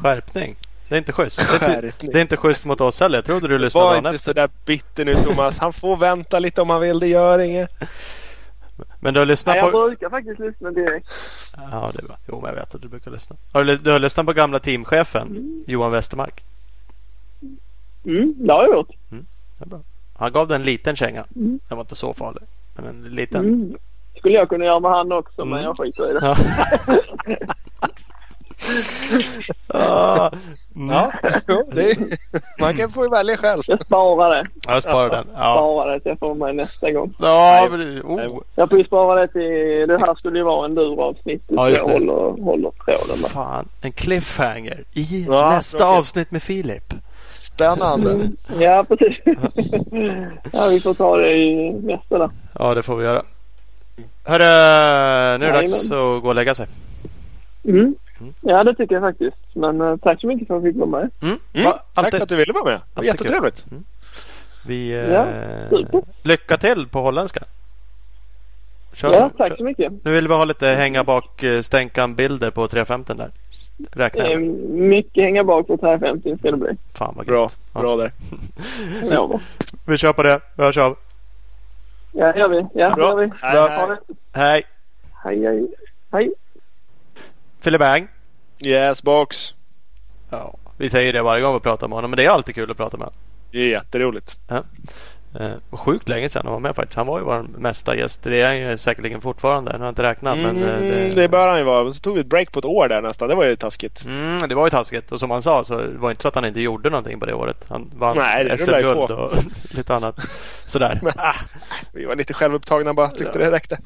Skärpning. 0.01 0.55
Det 0.89 0.95
är 0.95 0.99
inte 0.99 1.11
schysst. 1.11 1.37
Det 1.37 1.43
är 1.43 1.53
inte, 1.53 1.81
Skärpning. 1.81 2.11
det 2.11 2.19
är 2.19 2.21
inte 2.21 2.37
schysst 2.37 2.65
mot 2.65 2.81
oss 2.81 2.99
heller. 2.99 3.17
Jag 3.17 3.25
trodde 3.25 3.47
du 3.47 3.57
lyssnade 3.59 3.85
Var 3.85 3.97
inte 3.97 4.09
efter. 4.09 4.19
så 4.19 4.33
där 4.33 4.49
bitter 4.65 5.05
nu 5.05 5.15
Thomas. 5.15 5.59
Han 5.59 5.73
får 5.73 5.97
vänta 5.97 6.39
lite 6.39 6.61
om 6.61 6.69
han 6.69 6.81
vill. 6.81 6.99
Det 6.99 7.07
gör 7.07 7.39
inget. 7.39 7.69
Men 8.99 9.13
du 9.13 9.19
har 9.19 9.25
lyssnat 9.25 9.55
Nej, 9.55 9.63
jag 9.63 9.71
på... 9.71 9.87
brukar 9.87 10.09
faktiskt 10.09 10.39
lyssna 10.39 10.71
direkt. 10.71 11.09
Ja, 11.57 11.91
det 11.95 12.03
var... 12.07 12.17
Jo, 12.27 12.41
men 12.41 12.49
jag 12.49 12.55
vet 12.55 12.75
att 12.75 12.81
du 12.81 12.87
brukar 12.87 13.11
lyssna. 13.11 13.35
Har 13.53 13.63
du, 13.63 13.77
du 13.77 13.91
har 13.91 13.99
lyssnat 13.99 14.25
på 14.25 14.33
gamla 14.33 14.59
teamchefen 14.59 15.63
Johan 15.67 15.91
Westermark? 15.91 16.43
Mm, 18.05 18.33
det 18.37 18.53
har 18.53 18.63
jag 18.63 18.73
gjort. 18.75 18.89
Det 19.09 19.65
är 19.65 19.69
bra. 19.69 19.79
Han 20.17 20.31
gav 20.31 20.47
den 20.47 20.61
en 20.61 20.65
liten 20.65 20.95
känga. 20.95 21.25
Den 21.29 21.59
var 21.69 21.79
inte 21.81 21.95
så 21.95 22.13
farlig. 22.13 22.43
Men 22.75 22.85
en 22.85 23.03
liten. 23.15 23.45
Mm. 23.45 23.77
Skulle 24.17 24.35
jag 24.35 24.49
kunna 24.49 24.65
göra 24.65 24.79
med 24.79 24.91
han 24.91 25.11
också, 25.11 25.45
men 25.45 25.53
Mm. 25.53 25.63
jag 25.63 25.77
skiter 25.77 26.09
i 26.11 26.13
det. 26.13 26.25
Ja. 26.25 26.37
Ah. 29.67 30.31
Ja, 30.89 31.11
det 31.73 31.91
är, 31.91 31.97
man 32.61 32.77
kan 32.77 32.91
få 32.91 33.09
välja 33.09 33.37
själv. 33.37 33.61
Jag 33.67 33.81
sparar 33.85 34.35
det. 34.35 34.49
Jag 34.67 34.81
sparar 34.83 35.09
den. 35.09 35.27
Ja, 35.33 35.53
Sparar 35.55 35.93
det 35.93 35.99
till 35.99 36.09
jag 36.09 36.19
får 36.19 36.35
med 36.35 36.55
nästa 36.55 36.91
gång. 36.91 37.13
ja 37.19 37.67
men 37.71 38.01
oh. 38.01 38.41
Jag 38.55 38.69
får 38.69 38.77
ju 38.79 38.85
spara 38.85 39.19
det 39.21 39.27
till... 39.27 39.87
Det 39.87 39.97
här 39.99 40.15
skulle 40.15 40.37
ju 40.37 40.43
vara 40.43 40.65
en 40.65 40.75
duravsnitt. 40.75 41.43
Ja, 41.47 41.69
just 41.69 41.81
jag 41.87 42.01
det. 42.01 42.11
håller, 42.11 42.43
håller 42.43 42.71
tråden 42.85 43.21
där. 43.21 43.29
Fan, 43.29 43.67
en 43.81 43.91
cliffhanger 43.91 44.83
i 44.93 45.25
Ja, 45.29 45.49
nästa 45.49 45.77
tråkigt. 45.77 45.99
avsnitt 45.99 46.31
med 46.31 46.43
Filip. 46.43 46.93
Spännande. 47.27 48.11
Mm. 48.11 48.37
Ja, 48.59 48.85
precis. 48.87 49.17
ja, 50.53 50.67
vi 50.69 50.79
får 50.79 50.93
ta 50.93 51.17
det 51.17 51.37
i 51.37 51.71
nästa 51.71 52.17
där. 52.17 52.29
Ja, 52.59 52.73
det 52.73 52.83
får 52.83 52.95
vi 52.95 53.05
göra. 53.05 53.23
Hörru, 54.23 54.43
nu 55.37 55.45
är 55.45 55.51
det 55.53 55.59
dags 55.61 55.83
att 55.83 55.89
gå 56.21 56.27
och 56.27 56.35
lägga 56.35 56.55
sig. 56.55 56.67
Mm. 57.65 57.95
Mm. 58.21 58.33
Ja, 58.41 58.63
det 58.63 58.75
tycker 58.75 58.95
jag 58.95 59.01
faktiskt. 59.03 59.37
Men 59.53 59.81
eh, 59.81 59.97
tack 59.97 60.21
så 60.21 60.27
mycket 60.27 60.47
för 60.47 60.57
att 60.57 60.63
jag 60.63 60.73
fick 60.73 60.79
vara 60.79 60.89
med. 60.89 61.09
Mm. 61.21 61.39
Mm, 61.53 61.65
Va, 61.65 61.79
tack 61.93 62.15
för 62.15 62.21
att 62.23 62.29
du 62.29 62.35
ville 62.35 62.53
vara 62.53 62.63
med. 62.63 62.73
Det 62.73 62.81
var 62.95 63.03
jättetrevligt. 63.03 63.65
Vi, 64.67 64.91
Ja, 65.13 65.25
eh, 65.25 65.69
super. 65.69 66.01
lycka 66.23 66.57
till 66.57 66.87
på 66.87 66.99
holländska. 67.01 67.43
Kör, 68.93 69.13
Ja, 69.13 69.29
tack 69.37 69.47
kör. 69.47 69.57
så 69.57 69.63
mycket. 69.63 69.93
Nu 70.05 70.11
vill 70.11 70.27
vi 70.27 70.33
ha 70.33 70.45
lite 70.45 70.67
hänga 70.67 71.03
bak 71.03 71.43
eh, 71.43 71.61
stänkan 71.61 72.15
bilder 72.15 72.51
på 72.51 72.67
350 72.67 73.13
där. 73.13 73.31
Räkna 73.91 74.25
Eh, 74.27 74.37
mycket 74.69 75.23
hänga 75.23 75.43
bak 75.43 75.67
på 75.67 75.77
350 75.77 76.37
ska 76.39 76.51
det 76.51 76.57
bli. 76.57 76.69
Fan 76.93 77.13
vad 77.17 77.25
Bra. 77.25 77.49
Ja. 77.73 77.79
bra 77.81 77.95
där. 77.95 78.11
Lovar. 79.15 79.39
Vi 79.87 79.97
kör 79.97 80.13
på 80.13 80.23
det. 80.23 80.39
Vi 80.55 80.63
hörs 80.63 80.77
av. 80.77 80.97
Ja, 82.11 82.31
det 82.33 82.39
gör 82.39 82.47
vi. 82.49 82.65
Ja, 82.73 82.95
Bra. 82.95 83.09
gör 83.09 83.15
vi. 83.17 83.27
Bra. 83.27 83.67
hej. 83.77 83.97
Hej! 84.31 84.63
Hej, 85.23 85.43
hej. 85.45 85.67
Hej. 86.11 86.33
Filip 87.61 87.79
Bang. 87.79 88.07
Yes 88.59 89.03
box. 89.03 89.55
Ja, 90.29 90.57
vi 90.77 90.89
säger 90.89 91.13
det 91.13 91.21
varje 91.21 91.41
gång 91.41 91.53
vi 91.53 91.59
pratar 91.59 91.87
med 91.87 91.95
honom. 91.95 92.11
Men 92.11 92.17
det 92.17 92.25
är 92.25 92.29
alltid 92.29 92.55
kul 92.55 92.71
att 92.71 92.77
prata 92.77 92.97
med 92.97 93.05
honom. 93.05 93.19
Det 93.51 93.59
är 93.59 93.67
jätteroligt. 93.69 94.37
Eh, 95.39 95.51
sjukt 95.71 96.09
länge 96.09 96.29
sedan 96.29 96.41
han 96.45 96.53
var 96.53 96.59
med 96.59 96.75
faktiskt. 96.75 96.97
Han 96.97 97.07
var 97.07 97.19
ju 97.19 97.25
vår 97.25 97.45
mesta 97.57 97.95
gäst. 97.95 98.23
Det 98.23 98.41
är 98.41 98.45
han 98.47 98.57
ju 98.57 98.77
säkerligen 98.77 99.21
fortfarande. 99.21 99.71
Nu 99.71 99.77
har 99.77 99.85
jag 99.85 99.91
inte 99.91 100.03
räknat. 100.03 100.37
Mm, 100.37 100.55
men, 100.55 100.69
eh, 100.69 100.79
det, 100.79 101.09
det 101.21 101.27
bör 101.29 101.47
han 101.47 101.57
ju 101.57 101.63
vara. 101.63 101.91
Så 101.91 101.99
tog 102.01 102.15
vi 102.15 102.21
ett 102.21 102.27
break 102.27 102.51
på 102.51 102.59
ett 102.59 102.65
år 102.65 102.87
där 102.87 103.01
nästan. 103.01 103.29
Det 103.29 103.35
var 103.35 103.45
ju 103.45 103.55
taskigt. 103.55 104.05
Mm, 104.05 104.49
det 104.49 104.55
var 104.55 104.65
ju 104.65 104.69
taskigt. 104.69 105.11
Och 105.11 105.19
som 105.19 105.31
han 105.31 105.41
sa 105.43 105.63
så 105.63 105.75
var 105.75 106.09
det 106.09 106.11
inte 106.11 106.21
så 106.21 106.27
att 106.27 106.35
han 106.35 106.45
inte 106.45 106.61
gjorde 106.61 106.89
någonting 106.89 107.19
på 107.19 107.25
det 107.25 107.33
året. 107.33 107.65
Han 107.69 107.91
vann 107.95 108.17
Nej, 108.17 108.57
SM-guld 108.57 109.11
och 109.11 109.31
lite 109.75 109.95
annat. 109.95 110.19
Sådär. 110.65 111.01
ah, 111.17 111.35
Vi 111.93 112.05
var 112.05 112.15
lite 112.15 112.33
självupptagna 112.33 112.93
bara. 112.93 113.07
Tyckte 113.07 113.39
det 113.39 113.51
räckte. 113.51 113.77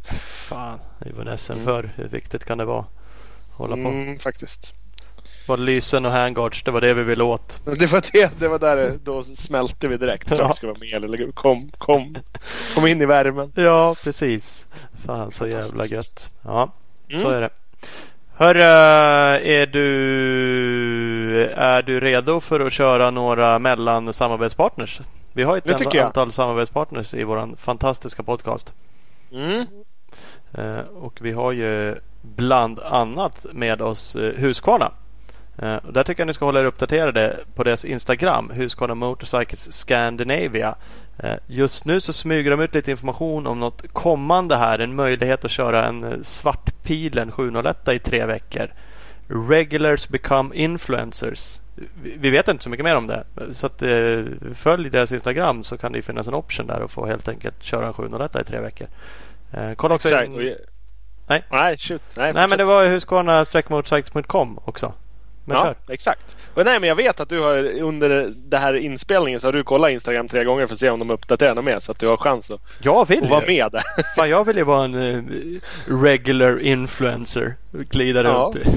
fan, 0.49 0.80
det 0.99 1.11
var 1.13 1.26
en 1.26 1.38
SM 1.38 1.51
Mm. 1.53 1.65
för 1.65 1.89
Hur 1.95 2.07
viktigt 2.07 2.45
kan 2.45 2.57
det 2.57 2.65
vara? 2.65 2.86
Hålla 3.54 3.76
på. 3.76 3.82
Mm, 3.82 4.20
faktiskt. 4.20 4.74
Var 5.47 5.58
lysen 5.58 6.06
och 6.06 6.12
handguards, 6.12 6.64
det 6.64 6.72
var 6.72 6.82
det 6.82 6.93
vi 6.93 7.04
ville 7.04 7.24
åt. 7.24 7.62
Det 7.80 7.86
var 7.91 8.04
det. 8.14 8.39
Det 8.39 8.47
var 8.47 8.60
där 8.60 8.93
då 9.04 9.24
smälte 9.24 9.88
vi 9.88 9.97
direkt. 9.97 10.32
Ja. 10.38 10.54
ska 10.54 10.68
vara 10.68 10.78
med. 10.80 11.04
Eller 11.04 11.32
kom, 11.32 11.72
kom, 11.78 12.16
kom 12.76 12.88
in 12.88 13.01
i 13.01 13.06
värmen. 13.06 13.51
Ja, 13.56 13.95
precis. 14.04 14.68
Fan 15.06 15.32
så 15.32 15.47
jävla 15.47 15.86
gött. 15.86 16.30
Ja, 16.41 16.72
så 17.10 17.16
Mm. 17.16 17.28
är 17.34 17.41
det. 17.41 17.49
Hörru, 18.36 18.62
är 18.62 19.66
du, 19.66 21.45
är 21.47 21.82
du 21.82 21.99
redo 21.99 22.39
för 22.39 22.60
att 22.60 22.74
köra 22.74 23.10
några 23.12 23.60
mellan 23.60 24.14
samarbetspartners? 24.14 25.01
Vi 25.34 25.43
har 25.43 25.58
ett 25.58 25.64
jag. 25.93 25.97
antal 25.97 26.32
samarbetspartners 26.32 27.14
i 27.14 27.24
vår 27.24 27.56
fantastiska 27.58 28.24
podcast. 28.24 28.74
Mm. 29.32 29.66
Eh, 30.54 30.80
och 30.80 31.20
vi 31.22 31.32
har 31.32 31.51
ju 31.51 31.95
bland 32.22 32.80
annat 32.80 33.45
med 33.51 33.82
oss 33.82 34.16
eh, 34.16 34.34
Husqvarna. 34.34 34.91
Eh, 35.58 35.78
där 35.93 36.04
tycker 36.04 36.22
jag 36.22 36.28
ni 36.28 36.34
ska 36.34 36.45
hålla 36.45 36.60
er 36.60 36.66
uppdaterade 36.66 37.38
på 37.56 37.64
deras 37.64 37.86
Instagram, 37.86 38.49
Husqvarna 38.49 38.95
Motorcycles 38.95 39.72
Scandinavia. 39.72 40.76
Just 41.47 41.86
nu 41.86 41.99
så 41.99 42.14
smyger 42.14 42.51
de 42.51 42.60
ut 42.60 42.74
lite 42.74 42.91
information 42.91 43.47
om 43.47 43.60
något 43.60 43.93
kommande 43.93 44.56
här. 44.56 44.80
En 44.80 44.95
möjlighet 44.95 45.45
att 45.45 45.51
köra 45.51 45.86
en 45.86 46.24
Svartpilen 46.24 47.32
701 47.32 47.88
i 47.88 47.99
tre 47.99 48.26
veckor. 48.26 48.68
Regulars 49.28 50.08
become 50.08 50.56
influencers. 50.56 51.62
Vi 52.04 52.30
vet 52.30 52.47
inte 52.47 52.64
så 52.64 52.70
mycket 52.70 52.84
mer 52.84 52.95
om 52.95 53.08
det. 53.08 53.24
Så 53.54 53.66
att, 53.66 53.84
följ 54.56 54.89
deras 54.89 55.12
Instagram 55.12 55.64
så 55.64 55.78
kan 55.78 55.91
det 55.91 56.01
finnas 56.01 56.28
en 56.28 56.34
option 56.34 56.68
där 56.68 56.82
och 56.82 56.91
få 56.91 57.06
helt 57.06 57.28
enkelt 57.28 57.64
köra 57.64 57.88
en 57.88 57.93
701 57.93 58.36
i 58.36 58.43
tre 58.43 58.60
veckor. 58.60 58.88
Eh, 59.54 59.74
kolla 59.76 59.95
också 59.95 60.08
Exakt. 60.08 60.28
in- 60.30 60.56
Nej. 61.28 61.43
Nej, 61.51 61.78
shoot. 61.78 62.01
Nej, 62.18 62.34
Nej 62.34 62.47
men 62.47 62.58
det 62.58 62.66
var 62.66 62.86
Husqvarna-motorcycles.com 62.88 64.60
också. 64.66 64.93
Men 65.45 65.58
ja, 65.58 65.64
kör. 65.66 65.93
exakt. 65.93 66.38
Och 66.54 66.66
nej, 66.66 66.80
men 66.80 66.89
jag 66.89 66.95
vet 66.95 67.20
att 67.20 67.30
du 67.30 67.39
har 67.39 67.80
under 67.82 68.34
den 68.36 68.62
här 68.62 68.74
inspelningen 68.74 69.39
så 69.39 69.47
har 69.47 69.54
du 69.54 69.64
kollat 69.64 69.91
Instagram 69.91 70.28
tre 70.28 70.43
gånger 70.43 70.68
för 70.68 70.74
att 70.74 70.80
se 70.80 70.89
om 70.89 70.99
de 70.99 71.10
uppdaterar 71.12 71.56
något 71.56 71.66
mer. 71.66 71.80
Så 71.80 71.91
att 71.91 71.99
du 71.99 72.08
har 72.08 72.18
chans 72.18 72.51
att, 72.51 72.62
Jag 72.82 73.08
vill 73.08 73.24
att 73.24 73.30
vara 73.30 73.45
med 73.47 73.72
där. 73.72 73.82
Fan, 74.16 74.30
jag 74.30 74.43
vill 74.45 74.58
ju 74.58 74.64
vara 74.64 74.86
en 74.86 74.95
eh, 74.95 75.60
regular 76.01 76.60
influencer. 76.62 77.56
Glida 77.72 78.24
Ja. 78.24 78.51
runt. 78.56 78.68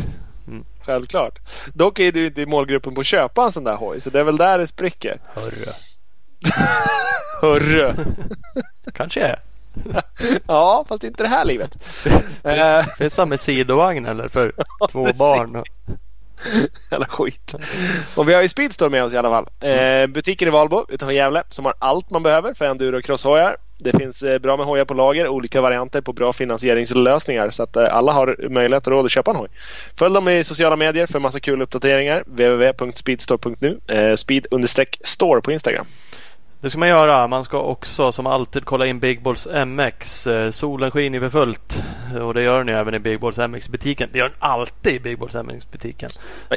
Självklart. 0.87 1.39
Dock 1.74 1.99
är 1.99 2.12
du 2.12 2.27
inte 2.27 2.43
i 2.43 2.47
målgruppen 2.47 2.95
på 2.95 3.01
att 3.01 3.07
köpa 3.07 3.45
en 3.45 3.53
sån 3.53 3.64
där 3.64 3.77
hoj. 3.77 4.01
Så 4.01 4.11
det 4.11 4.20
är 4.20 4.24
väl 4.24 4.37
där 4.37 4.59
det 4.59 4.66
spricker. 4.66 5.18
Hörru. 5.35 5.66
Hörru! 7.41 7.93
Kanske 8.95 9.20
jag 9.20 9.29
är. 9.31 9.39
Ja, 10.47 10.85
fast 10.89 11.05
inte 11.05 11.22
det 11.22 11.29
här 11.29 11.45
livet. 11.45 11.79
Eh, 12.07 12.85
Det 12.99 13.05
är 13.05 13.09
samma 13.09 13.37
sidovagn 13.37 14.07
eller 14.07 14.29
för 14.29 14.53
två 14.91 15.09
barn. 15.12 15.57
Och, 15.57 15.66
Jävla 16.91 17.07
skit. 17.07 17.55
Och 18.14 18.29
vi 18.29 18.35
har 18.35 18.43
ju 18.43 18.49
Speedstore 18.49 18.91
med 18.91 19.05
oss 19.05 19.12
i 19.12 19.16
alla 19.16 19.31
fall. 19.31 19.70
Eh, 19.70 20.07
butiken 20.07 20.49
i 20.49 20.51
Valbo 20.51 20.87
utanför 20.89 21.12
Gävle 21.12 21.43
som 21.51 21.64
har 21.64 21.74
allt 21.79 22.11
man 22.11 22.22
behöver 22.22 22.55
för 22.55 22.64
enduro 22.64 22.99
och 22.99 23.05
crosshojar. 23.05 23.57
Det 23.79 23.97
finns 23.99 24.22
eh, 24.22 24.39
bra 24.39 24.57
med 24.57 24.66
hojar 24.66 24.85
på 24.85 24.95
lager, 24.95 25.29
olika 25.29 25.61
varianter 25.61 26.01
på 26.01 26.12
bra 26.12 26.33
finansieringslösningar 26.33 27.51
så 27.51 27.62
att 27.62 27.77
eh, 27.77 27.95
alla 27.95 28.12
har 28.12 28.49
möjlighet 28.49 28.87
och 28.87 28.93
råd 28.93 29.05
att 29.05 29.11
köpa 29.11 29.31
en 29.31 29.37
hoj. 29.37 29.49
Följ 29.99 30.14
dem 30.14 30.29
i 30.29 30.45
sociala 30.45 30.77
medier 30.77 31.07
för 31.07 31.18
massa 31.20 31.41
kul 31.41 31.62
uppdateringar. 31.62 32.24
www.speedstore.nu 32.27 33.79
eh, 33.87 34.14
speed-store 34.14 35.41
på 35.41 35.53
Instagram. 35.53 35.87
Det 36.66 36.70
ska 36.70 36.78
man 36.78 36.88
göra. 36.88 37.26
Man 37.26 37.44
ska 37.44 37.58
också 37.58 38.12
som 38.12 38.26
alltid 38.26 38.64
kolla 38.64 38.86
in 38.86 38.98
Big 38.98 39.22
Balls 39.22 39.48
MX. 39.66 40.26
Eh, 40.26 40.50
Solen 40.50 40.90
skiner 40.90 41.20
för 41.20 41.30
fullt. 41.30 41.82
Och 42.20 42.34
det 42.34 42.42
gör 42.42 42.58
den 42.58 42.68
ju 42.68 42.74
även 42.74 42.94
i 42.94 42.98
Big 42.98 43.20
Balls 43.20 43.38
MX-butiken. 43.38 44.08
Det 44.12 44.18
gör 44.18 44.28
den 44.28 44.38
alltid 44.38 44.94
i 44.94 45.00
Big 45.00 45.18
Balls 45.18 45.34
MX-butiken. 45.34 46.10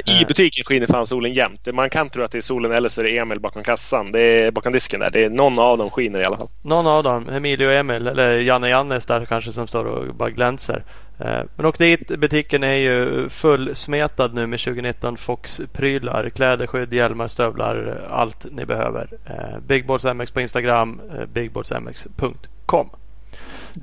I 0.06 0.24
butiken 0.24 0.64
skiner 0.64 0.86
fan 0.86 1.06
solen 1.06 1.32
jämt. 1.32 1.74
Man 1.74 1.90
kan 1.90 2.10
tro 2.10 2.22
att 2.22 2.32
det 2.32 2.38
är 2.38 2.42
solen 2.42 2.72
eller 2.72 2.88
så 2.88 3.00
är 3.00 3.04
det 3.04 3.18
Emil 3.18 3.40
bakom 3.40 3.62
kassan. 3.62 4.12
Det 4.12 4.20
är 4.20 4.50
bakom 4.50 4.72
disken 4.72 5.00
där. 5.00 5.10
Det 5.10 5.24
är 5.24 5.30
någon 5.30 5.58
av 5.58 5.78
dem 5.78 5.90
skiner 5.90 6.20
i 6.20 6.24
alla 6.24 6.36
fall. 6.36 6.48
Någon 6.62 6.86
av 6.86 7.02
dem, 7.02 7.28
Emilio 7.28 7.66
och 7.66 7.72
Emil 7.72 8.06
eller 8.06 8.32
Janne 8.32 8.68
Jannes 8.68 9.06
där 9.06 9.24
kanske 9.24 9.52
som 9.52 9.66
står 9.66 9.84
och 9.84 10.14
bara 10.14 10.30
glänser. 10.30 10.84
Eh, 11.20 11.42
Men 11.56 11.66
åk 11.66 11.78
dit. 11.78 12.08
Butiken 12.18 12.62
är 12.64 12.74
ju 12.74 13.28
fullsmetad 13.28 14.34
nu 14.34 14.46
med 14.46 14.60
2019 14.60 15.16
Fox-prylar. 15.16 16.30
Kläder, 16.30 16.66
skydd, 16.66 16.92
hjälmar, 16.92 17.28
stövlar. 17.28 18.06
Allt 18.10 18.46
ni 18.52 18.66
behöver. 18.66 19.08
Eh, 19.26 19.58
Big 19.66 19.86
Balls 19.86 20.04
MX 20.04 20.30
på 20.30 20.40
Instagram. 20.40 21.00
eh, 21.18 21.26
bigballsmx.com 21.26 22.90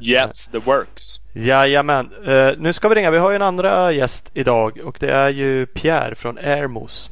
Yes, 0.02 0.48
the 0.48 0.58
works. 0.58 1.22
Jajamän. 1.34 2.10
Nu 2.58 2.74
ska 2.74 2.90
vi 2.90 2.96
ringa. 2.96 3.12
Vi 3.12 3.18
har 3.18 3.30
ju 3.30 3.36
en 3.36 3.42
andra 3.42 3.92
gäst 3.92 4.32
idag 4.34 4.80
och 4.84 4.98
det 5.00 5.10
är 5.12 5.30
ju 5.30 5.66
Pierre 5.66 6.16
från 6.16 6.38
Airmos. 6.38 7.10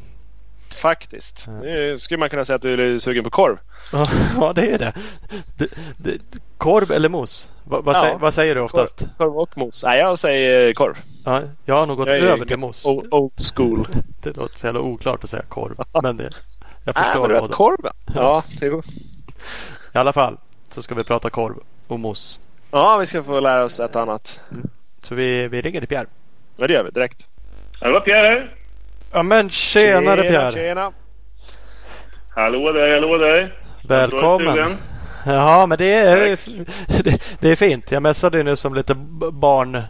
Faktiskt. 0.75 1.47
Nu 1.61 1.97
skulle 1.97 2.17
man 2.17 2.29
kunna 2.29 2.45
säga 2.45 2.55
att 2.55 2.61
du 2.61 2.95
är 2.95 2.99
sugen 2.99 3.23
på 3.23 3.29
korv. 3.29 3.57
ja, 4.39 4.53
det 4.55 4.67
är 4.71 4.77
det. 4.77 4.93
det, 5.57 5.67
det 5.97 6.19
korv 6.57 6.91
eller 6.91 7.09
mos? 7.09 7.49
Va, 7.63 7.81
vad, 7.81 7.95
Ja. 7.95 8.01
säger, 8.01 8.17
vad 8.17 8.33
säger 8.33 8.55
du 8.55 8.61
oftast? 8.61 9.05
Korv 9.17 9.37
och 9.37 9.57
mos. 9.57 9.83
Nej, 9.83 9.99
jag 9.99 10.19
säger 10.19 10.73
korv. 10.73 10.97
Ja, 11.25 11.41
jag 11.65 11.75
har 11.75 11.85
nog 11.85 11.97
gått 11.97 12.07
över 12.07 12.45
till 12.45 12.57
mos. 12.57 12.85
Old, 12.85 13.33
school. 13.55 13.87
Det 14.23 14.37
låter 14.37 14.59
så 14.59 14.67
jävla 14.67 14.79
oklart 14.81 15.23
att 15.23 15.29
säga 15.29 15.43
korv. 15.49 15.75
Men 16.03 16.17
det, 16.17 16.29
jag 16.83 16.95
Nej, 16.95 17.03
förstår 17.03 17.21
men 17.21 17.29
du 17.29 17.35
vet 17.35 17.43
det 17.43 17.53
korven. 17.53 17.93
Ja, 18.15 18.41
jo. 18.61 18.81
I 19.93 19.97
alla 19.97 20.13
fall 20.13 20.37
så 20.69 20.81
ska 20.83 20.95
vi 20.95 21.03
prata 21.03 21.29
korv 21.29 21.55
och 21.87 21.99
mos. 21.99 22.39
ja, 22.71 22.97
vi 22.97 23.05
ska 23.05 23.23
få 23.23 23.39
lära 23.39 23.63
oss 23.63 23.79
ett 23.79 23.95
annat. 23.95 24.39
Så 25.03 25.15
vi, 25.15 25.47
vi 25.47 25.61
ringer 25.61 25.79
till 25.79 25.87
Pierre. 25.89 26.07
Ja, 26.57 26.67
det 26.67 26.73
gör 26.73 26.83
vi 26.83 26.91
direkt. 26.91 27.27
Hallå 27.81 27.99
Pierre. 28.01 28.49
Ja 29.15 29.23
men 29.23 29.49
tjenare 29.49 30.21
Pierre! 30.21 30.51
Tjena. 30.51 30.91
Hallå 32.29 32.71
där, 32.71 32.93
hallå 32.93 33.17
där. 33.17 33.53
Välkommen! 33.87 34.77
Ja 35.25 35.65
men 35.67 35.77
det 35.77 35.93
är, 35.93 36.37
det, 37.03 37.21
det 37.39 37.49
är 37.49 37.55
fint. 37.55 37.91
Jag 37.91 38.03
messade 38.03 38.37
ju 38.37 38.43
nu 38.43 38.55
som 38.55 38.75
lite 38.75 38.95
barn 39.31 39.81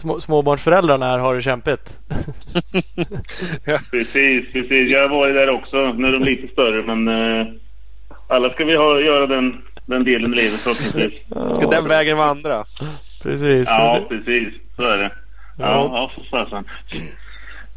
små, 0.00 0.20
småbarnsföräldrarna 0.20 1.06
här 1.06 1.18
har 1.18 1.34
det 1.34 1.42
kämpigt. 1.42 1.98
Precis, 3.90 4.52
precis. 4.52 4.90
Jag 4.90 5.08
har 5.08 5.08
varit 5.08 5.34
där 5.34 5.50
också. 5.50 5.92
Nu 5.92 6.08
är 6.08 6.12
de 6.12 6.24
lite 6.24 6.52
större 6.52 6.94
men 6.94 7.08
eh, 7.08 7.46
alla 8.28 8.50
ska 8.50 8.64
vi 8.64 8.76
ha, 8.76 9.00
göra 9.00 9.26
den, 9.26 9.62
den 9.86 10.04
delen 10.04 10.32
i 10.32 10.36
livet 10.36 10.60
förhoppningsvis. 10.60 11.22
Ska 11.56 11.70
den 11.70 11.88
vägen 11.88 12.16
vandra? 12.16 12.64
Precis. 13.22 13.68
Ja, 13.68 14.06
precis. 14.08 14.54
Så 14.76 14.82
är 14.82 14.98
det. 14.98 15.10
Ja. 15.58 15.64
Ja, 15.66 15.90
ja 15.92 16.10
för 16.14 16.30
fasen. 16.30 16.64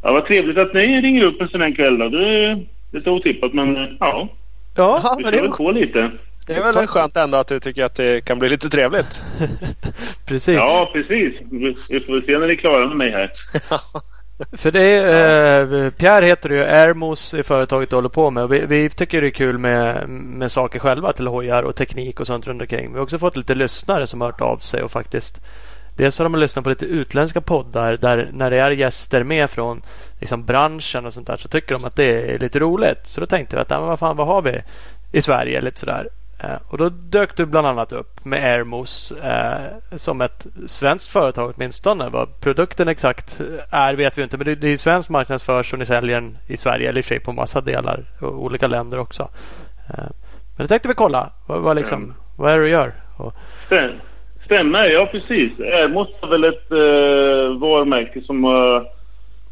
Ja, 0.07 0.13
vad 0.13 0.25
trevligt 0.25 0.57
att 0.57 0.73
ni 0.73 1.01
ringer 1.01 1.23
upp 1.23 1.41
en 1.41 1.47
sån 1.47 1.61
här 1.61 1.75
kväll 1.75 1.97
då. 1.97 2.09
Det 2.09 2.27
är 2.45 2.65
lite 2.91 3.09
otippat 3.11 3.53
men 3.53 3.75
eh, 3.77 3.83
ja, 3.99 4.27
Ja, 4.75 5.15
vi 5.17 5.23
det 5.23 5.31
kör 5.31 5.37
är, 5.37 5.41
väl 5.41 5.51
på 5.51 5.71
lite. 5.71 6.11
det 6.47 6.53
är 6.53 6.73
väl 6.73 6.87
skönt 6.87 7.17
ändå 7.17 7.37
att 7.37 7.47
du 7.47 7.59
tycker 7.59 7.83
att 7.83 7.95
det 7.95 8.25
kan 8.25 8.39
bli 8.39 8.49
lite 8.49 8.69
trevligt. 8.69 9.21
precis. 10.27 10.55
Ja, 10.55 10.89
precis. 10.93 11.33
Vi 11.89 11.99
får 11.99 12.21
se 12.25 12.37
när 12.37 12.47
ni 12.47 12.53
är 12.53 12.57
klara 12.57 12.87
med 12.87 12.97
mig 12.97 13.11
här. 13.11 13.31
För 14.57 14.71
det 14.71 14.83
är, 14.83 15.85
eh, 15.85 15.89
Pierre 15.89 16.25
heter 16.25 16.49
ju 16.49 16.63
Airmos 16.63 17.33
i 17.33 17.43
företaget 17.43 17.89
du 17.89 17.95
håller 17.95 18.09
på 18.09 18.31
med. 18.31 18.49
Vi, 18.49 18.65
vi 18.65 18.89
tycker 18.89 19.21
det 19.21 19.27
är 19.27 19.31
kul 19.31 19.57
med, 19.57 20.09
med 20.09 20.51
saker 20.51 20.79
själva 20.79 21.13
till 21.13 21.27
hojar 21.27 21.63
och 21.63 21.75
teknik 21.75 22.19
och 22.19 22.27
sånt 22.27 22.47
runt 22.47 22.61
omkring. 22.61 22.91
Vi 22.91 22.97
har 22.97 23.03
också 23.03 23.19
fått 23.19 23.37
lite 23.37 23.55
lyssnare 23.55 24.07
som 24.07 24.21
har 24.21 24.27
hört 24.27 24.41
av 24.41 24.57
sig 24.57 24.83
och 24.83 24.91
faktiskt 24.91 25.41
Dels 25.97 26.17
har 26.17 26.25
de 26.25 26.35
lyssnat 26.35 26.63
på 26.63 26.69
lite 26.69 26.85
utländska 26.85 27.41
poddar 27.41 27.97
där 27.97 28.29
när 28.33 28.51
det 28.51 28.57
är 28.57 28.71
gäster 28.71 29.23
med 29.23 29.49
från 29.49 29.81
liksom 30.19 30.45
branschen 30.45 31.05
och 31.05 31.13
sånt 31.13 31.27
där 31.27 31.37
så 31.37 31.47
tycker 31.47 31.75
de 31.75 31.85
att 31.85 31.95
det 31.95 32.33
är 32.33 32.39
lite 32.39 32.59
roligt. 32.59 32.99
Så 33.03 33.21
då 33.21 33.27
tänkte 33.27 33.55
vi 33.55 33.61
att 33.61 33.69
men 33.69 33.81
vad 33.81 33.99
fan 33.99 34.17
vad 34.17 34.27
har 34.27 34.41
vi 34.41 34.61
i 35.11 35.21
Sverige 35.21 35.61
lite 35.61 35.79
sådär. 35.79 36.09
Eh, 36.39 36.55
och 36.67 36.77
då 36.77 36.89
dök 36.89 37.37
du 37.37 37.45
bland 37.45 37.67
annat 37.67 37.91
upp 37.91 38.25
med 38.25 38.43
Airmos 38.43 39.11
eh, 39.11 39.97
som 39.97 40.21
ett 40.21 40.47
svenskt 40.67 41.11
företag 41.11 41.53
åtminstone. 41.55 42.09
Vad 42.09 42.39
produkten 42.39 42.87
exakt 42.87 43.41
är 43.69 43.93
vet 43.93 44.17
vi 44.17 44.23
inte 44.23 44.37
men 44.37 44.45
det, 44.45 44.55
det 44.55 44.67
är 44.67 44.77
svensk 44.77 45.09
marknadsförs 45.09 45.73
och 45.73 45.79
ni 45.79 45.85
säljer 45.85 46.15
den 46.15 46.37
i 46.47 46.57
Sverige 46.57 46.89
eller 46.89 46.99
i 46.99 47.01
och 47.01 47.05
för 47.05 47.15
sig 47.15 47.19
på 47.19 47.33
massa 47.33 47.61
delar 47.61 48.05
och 48.19 48.43
olika 48.43 48.67
länder 48.67 48.99
också. 48.99 49.29
Eh, 49.89 50.05
men 50.57 50.65
då 50.65 50.67
tänkte 50.67 50.87
vi 50.87 50.93
kolla 50.93 51.31
vad, 51.47 51.61
vad, 51.61 51.75
liksom, 51.75 52.13
vad 52.35 52.51
är 52.51 52.57
det 52.57 52.63
du 52.63 52.69
gör? 52.69 52.93
Och, 53.17 53.33
Stämmer, 54.47 54.89
ja 54.89 55.05
precis. 55.05 55.59
Airmos 55.59 56.07
är 56.21 56.27
väl 56.27 56.43
ett 56.43 56.71
eh, 56.71 57.59
varumärke 57.59 58.21
som, 58.21 58.45
uh, 58.45 58.81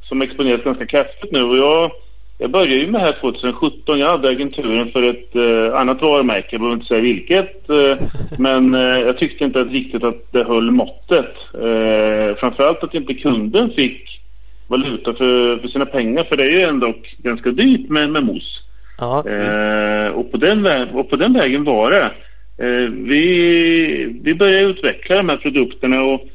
som 0.04 0.22
exponeras 0.22 0.64
ganska 0.64 0.86
kraftigt 0.86 1.32
nu. 1.32 1.44
Och 1.44 1.58
jag, 1.58 1.92
jag 2.38 2.52
började 2.52 2.76
ju 2.76 2.88
med 2.88 3.02
det 3.02 3.06
här 3.06 3.18
2017. 3.22 4.00
Jag 4.00 4.08
hade 4.08 4.30
agenturen 4.30 4.92
för 4.92 5.04
ett 5.04 5.36
eh, 5.36 5.80
annat 5.80 6.02
varumärke. 6.02 6.48
Jag 6.52 6.62
behöver 6.62 6.76
inte 6.76 6.88
säga 6.88 7.02
vilket. 7.02 7.70
eh, 7.70 7.98
men 8.40 8.76
eh, 8.76 9.00
jag 9.00 9.18
tyckte 9.18 9.44
inte 9.44 9.62
att 9.62 9.72
riktigt 9.72 10.04
att 10.04 10.32
det 10.32 10.44
höll 10.44 10.72
måttet. 10.72 11.36
Uh, 11.56 12.36
framförallt 12.36 12.84
att 12.84 12.94
inte 12.94 13.14
kunden 13.14 13.70
fick 13.70 14.22
valuta 14.68 15.14
för, 15.14 15.58
för 15.58 15.68
sina 15.68 15.86
pengar. 15.86 16.24
För 16.24 16.38
det 16.38 16.44
är 16.44 16.52
ju 16.52 16.62
ändå 16.62 16.94
ganska 17.18 17.52
dyrt 17.52 17.90
med, 17.90 18.10
med 18.10 18.24
mos. 18.24 18.62
ja, 19.00 19.30
Eh, 19.30 20.08
och, 20.08 20.32
på 20.32 20.38
den 20.38 20.90
och 20.90 21.10
på 21.10 21.16
den 21.16 21.34
vägen 21.34 21.64
var 21.64 21.92
det. 21.92 22.12
Eh, 22.58 22.90
vi, 22.90 24.20
vi 24.22 24.36
började 24.36 24.66
utveckla 24.66 25.16
de 25.16 25.30
här 25.30 25.38
produkterna 25.38 26.04
och, 26.04 26.28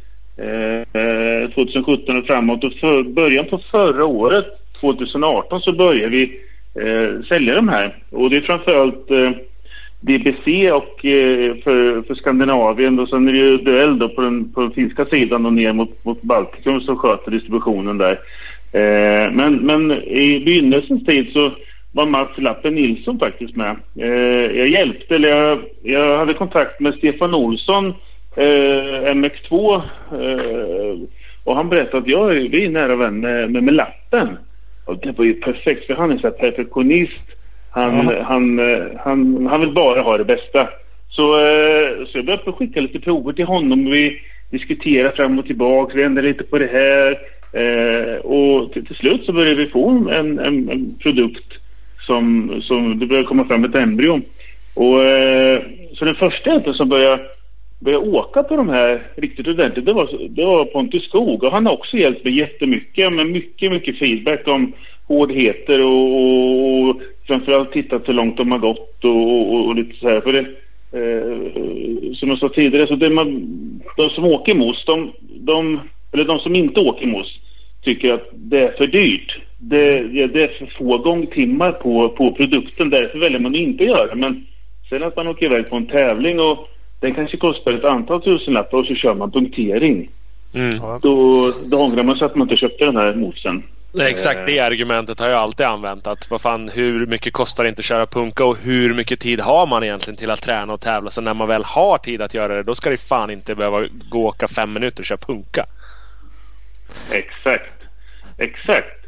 eh, 0.44 1.02
eh 1.02 1.50
2017 1.50 2.18
och 2.18 2.26
framåt. 2.26 2.64
Och 2.64 2.72
för, 2.72 3.02
början 3.02 3.46
på 3.46 3.58
förra 3.58 4.04
året, 4.04 4.46
2018, 4.80 5.60
så 5.60 5.72
började 5.72 6.08
vi 6.08 6.40
eh, 6.74 7.22
sälja 7.28 7.54
de 7.54 7.68
här. 7.68 7.96
Och 8.10 8.30
det 8.30 8.36
är 8.36 8.40
framförallt 8.40 9.10
eh, 9.10 9.30
DBC 10.00 10.72
och 10.72 11.04
eh, 11.04 11.56
för, 11.64 12.02
för 12.02 12.14
Skandinavien 12.14 12.98
och 12.98 13.08
sen 13.08 13.28
är 13.28 13.32
det 13.32 13.38
ju 13.38 13.56
Duell 13.56 13.98
då 13.98 14.08
på 14.08 14.20
den, 14.20 14.52
på 14.52 14.60
den 14.60 14.70
finska 14.70 15.06
sidan 15.06 15.46
och 15.46 15.52
ner 15.52 15.72
mot, 15.72 16.04
mot 16.04 16.22
Baltikum 16.22 16.80
som 16.80 16.96
sköter 16.96 17.30
distributionen 17.30 17.98
där. 17.98 18.18
Eh, 18.72 19.32
men, 19.32 19.54
men 19.54 19.92
i 19.92 20.42
begynnelsens 20.44 21.04
tid 21.04 21.32
så 21.32 21.52
var 21.92 22.06
Mats 22.06 22.30
Lappen 22.36 22.74
Nilsson 22.74 23.18
faktiskt 23.18 23.56
med. 23.56 23.76
Eh, 23.98 24.58
jag 24.58 24.68
hjälpte, 24.68 25.14
eller 25.14 25.28
jag, 25.28 25.58
jag 25.82 26.18
hade 26.18 26.34
kontakt 26.34 26.80
med 26.80 26.94
Stefan 26.94 27.34
Olsson, 27.34 27.86
eh, 28.36 29.14
MX2 29.14 29.74
eh, 30.12 30.98
och 31.44 31.56
han 31.56 31.68
berättade 31.68 31.98
att 31.98 32.08
jag 32.08 32.28
vi 32.28 32.64
är 32.64 32.70
nära 32.70 32.96
vän 32.96 33.20
med, 33.20 33.50
med, 33.50 33.62
med 33.62 33.74
Lappen. 33.74 34.28
Och 34.84 34.98
det 34.98 35.18
var 35.18 35.24
ju 35.24 35.34
perfekt 35.34 35.86
för 35.86 35.94
han 35.94 36.10
är 36.10 36.16
så 36.16 36.26
här 36.26 36.50
perfektionist. 36.50 37.26
Han, 37.70 38.08
Ja. 38.08 38.22
han, 38.22 38.58
eh, 38.58 38.86
han, 38.98 39.46
han 39.46 39.60
vill 39.60 39.72
bara 39.72 40.00
ha 40.02 40.18
det 40.18 40.24
bästa. 40.24 40.68
Så, 41.08 41.38
eh, 41.40 42.06
så 42.06 42.18
jag 42.18 42.24
började 42.24 42.52
skicka 42.52 42.80
lite 42.80 43.00
prover 43.00 43.32
till 43.32 43.44
honom. 43.44 43.84
Vi 43.84 44.20
diskuterade 44.50 45.16
fram 45.16 45.38
och 45.38 45.46
tillbaka, 45.46 45.96
vi 45.96 46.02
ändrade 46.02 46.28
lite 46.28 46.44
på 46.44 46.58
det 46.58 46.70
här. 46.72 47.18
Eh, 47.52 48.16
och 48.16 48.72
till, 48.72 48.86
till 48.86 48.96
slut 48.96 49.24
så 49.24 49.32
började 49.32 49.64
vi 49.64 49.70
få 49.70 49.88
en, 50.10 50.38
en, 50.38 50.68
en 50.68 50.98
produkt 51.02 51.59
som, 52.06 52.52
som 52.62 52.98
det 52.98 53.06
började 53.06 53.28
komma 53.28 53.44
fram 53.44 53.64
ett 53.64 53.74
embryo. 53.74 54.20
Och, 54.74 55.04
eh, 55.04 55.62
så 55.94 56.04
den 56.04 56.14
första 56.14 56.50
egentligen 56.50 56.74
som 56.74 56.88
började, 56.88 57.22
började 57.78 58.06
åka 58.06 58.42
på 58.42 58.56
de 58.56 58.68
här 58.68 59.02
riktigt 59.16 59.48
ordentligt 59.48 59.86
det 59.86 59.92
var, 59.92 60.28
det 60.28 60.44
var 60.44 60.64
Pontus 60.64 61.04
Skog 61.04 61.44
och 61.44 61.52
han 61.52 61.66
har 61.66 61.72
också 61.72 61.96
hjälpt 61.96 62.24
mig 62.24 62.38
jättemycket 62.38 63.12
med 63.12 63.26
mycket, 63.26 63.72
mycket 63.72 63.98
feedback 63.98 64.48
om, 64.48 64.72
hårdheter 65.10 65.80
och, 65.84 66.14
och, 66.14 66.88
och 66.88 67.00
framförallt 67.26 67.72
tittat 67.72 68.08
hur 68.08 68.14
långt 68.14 68.36
de 68.36 68.52
har 68.52 68.58
gått 68.58 69.04
och, 69.04 69.52
och, 69.54 69.66
och 69.66 69.74
lite 69.74 69.96
så 69.96 70.08
här. 70.08 70.20
För 70.20 70.32
det, 70.32 70.46
eh, 70.92 72.12
som 72.14 72.28
jag 72.28 72.38
sa 72.38 72.48
tidigare, 72.48 72.86
så 72.86 72.94
det 72.94 73.10
man, 73.10 73.50
de 73.96 74.10
som 74.10 74.24
åker 74.24 74.54
mos, 74.54 74.84
de, 74.84 75.12
de, 75.20 75.80
eller 76.12 76.24
de 76.24 76.38
som 76.38 76.54
inte 76.54 76.80
åker 76.80 77.06
mos 77.06 77.38
tycker 77.82 78.12
att 78.12 78.28
det 78.32 78.58
är 78.58 78.72
för 78.72 78.86
dyrt. 78.86 79.38
Det, 79.62 80.02
det 80.26 80.42
är 80.42 80.58
för 80.58 80.66
få 80.66 80.98
gångtimmar 80.98 81.72
på, 81.72 82.08
på 82.08 82.32
produkten, 82.32 82.90
därför 82.90 83.18
väljer 83.18 83.38
man 83.38 83.52
att 83.52 83.58
inte 83.58 83.84
göra 83.84 84.06
det. 84.06 84.14
Men 84.14 84.46
sen 84.88 85.02
att 85.02 85.16
man 85.16 85.28
åker 85.28 85.46
iväg 85.46 85.70
på 85.70 85.76
en 85.76 85.86
tävling 85.86 86.40
och 86.40 86.68
den 87.00 87.14
kanske 87.14 87.36
kostar 87.36 87.72
ett 87.72 87.84
antal 87.84 88.22
tusenlappar 88.22 88.78
och 88.78 88.86
så 88.86 88.94
kör 88.94 89.14
man 89.14 89.30
punktering. 89.30 90.08
Mm. 90.54 90.78
Då, 91.02 91.52
då 91.70 91.78
ångrar 91.78 92.02
man 92.02 92.16
sig 92.16 92.26
att 92.26 92.34
man 92.34 92.42
inte 92.42 92.56
köpte 92.56 92.84
den 92.84 92.96
här 92.96 93.14
mosen. 93.14 93.62
exakt 94.00 94.46
det 94.46 94.58
argumentet 94.58 95.20
har 95.20 95.28
jag 95.28 95.38
alltid 95.38 95.66
använt. 95.66 96.06
Att 96.06 96.30
vad 96.30 96.40
fan, 96.40 96.68
hur 96.68 97.06
mycket 97.06 97.32
kostar 97.32 97.64
det 97.64 97.68
inte 97.68 97.80
att 97.80 97.84
köra 97.84 98.06
punka 98.06 98.44
och 98.44 98.56
hur 98.56 98.94
mycket 98.94 99.20
tid 99.20 99.40
har 99.40 99.66
man 99.66 99.84
egentligen 99.84 100.16
till 100.16 100.30
att 100.30 100.42
träna 100.42 100.72
och 100.72 100.80
tävla? 100.80 101.10
Så 101.10 101.20
när 101.20 101.34
man 101.34 101.48
väl 101.48 101.64
har 101.64 101.98
tid 101.98 102.22
att 102.22 102.34
göra 102.34 102.54
det, 102.54 102.62
då 102.62 102.74
ska 102.74 102.90
det 102.90 102.96
fan 102.96 103.30
inte 103.30 103.54
behöva 103.54 103.86
gå 104.10 104.20
och 104.20 104.28
åka 104.28 104.48
fem 104.48 104.72
minuter 104.72 105.02
och 105.02 105.06
köra 105.06 105.18
punka. 105.18 105.66
Exakt. 107.10 107.84
Exakt. 108.38 108.99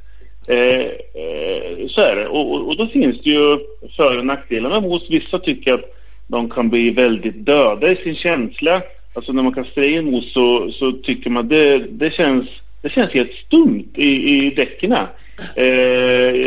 Eh, 0.49 0.87
eh, 1.23 1.87
så 1.89 2.01
är 2.01 2.17
det. 2.17 2.29
Och, 2.29 2.69
och, 2.69 2.77
då 2.77 2.87
finns 2.87 3.23
det 3.23 3.31
ju 3.31 3.59
för 3.97 4.19
och 4.19 4.27
nackdelar 4.27 4.71
med 4.71 4.83
mos. 4.83 5.11
Vissa 5.11 5.39
tycker 5.39 5.75
att 5.75 5.95
de 6.27 6.51
kan 6.51 6.69
bli 6.69 6.91
väldigt 6.91 7.47
döda 7.47 7.93
i 7.93 7.97
sin 7.97 8.15
känsla. 8.15 8.83
Alltså 9.15 9.33
när 9.33 9.43
man 9.43 9.55
kastar 9.55 9.83
in 9.83 10.11
mos 10.11 10.33
så, 10.33 10.71
så 10.71 10.93
tycker 10.93 11.31
man 11.31 11.49
det, 11.49 11.79
det, 11.79 12.11
känns, 12.11 12.49
det 12.83 12.89
känns 12.89 13.11
helt 13.11 13.33
stumt 13.33 13.89
i, 13.95 14.37
i 14.37 14.51
däcken. 14.51 14.93
Eh, 15.57 15.65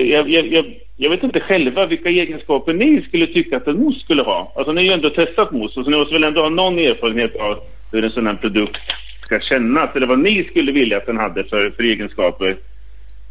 jag, 0.09 0.29
jag, 0.29 0.47
jag, 0.47 0.65
jag, 0.97 1.09
vet 1.09 1.23
inte 1.23 1.39
själva 1.39 1.85
vilka 1.85 2.09
egenskaper 2.09 2.73
ni 2.73 3.01
skulle 3.01 3.27
tycka 3.27 3.57
att 3.57 3.67
en 3.67 3.79
mos 3.79 4.01
skulle 4.01 4.21
ha. 4.21 4.53
Alltså 4.55 4.71
ni 4.71 4.81
har 4.81 4.85
ju 4.85 4.93
ändå 4.93 5.09
testat 5.09 5.51
mos 5.51 5.73
så 5.73 5.81
ni 5.81 5.97
måste 5.97 6.13
väl 6.13 6.23
ändå 6.23 6.41
ha 6.41 6.49
någon 6.49 6.79
erfarenhet 6.79 7.35
av 7.35 7.59
hur 7.91 8.03
en 8.03 8.11
sån 8.11 8.27
här 8.27 8.35
produkt 8.35 8.81
ska 9.21 9.39
kännas. 9.39 9.95
Eller 9.95 10.07
vad 10.07 10.19
ni 10.19 10.43
skulle 10.43 10.71
vilja 10.71 10.97
att 10.97 11.05
den 11.05 11.17
hade 11.17 11.43
för, 11.43 11.69
för 11.69 11.83
egenskaper. 11.83 12.55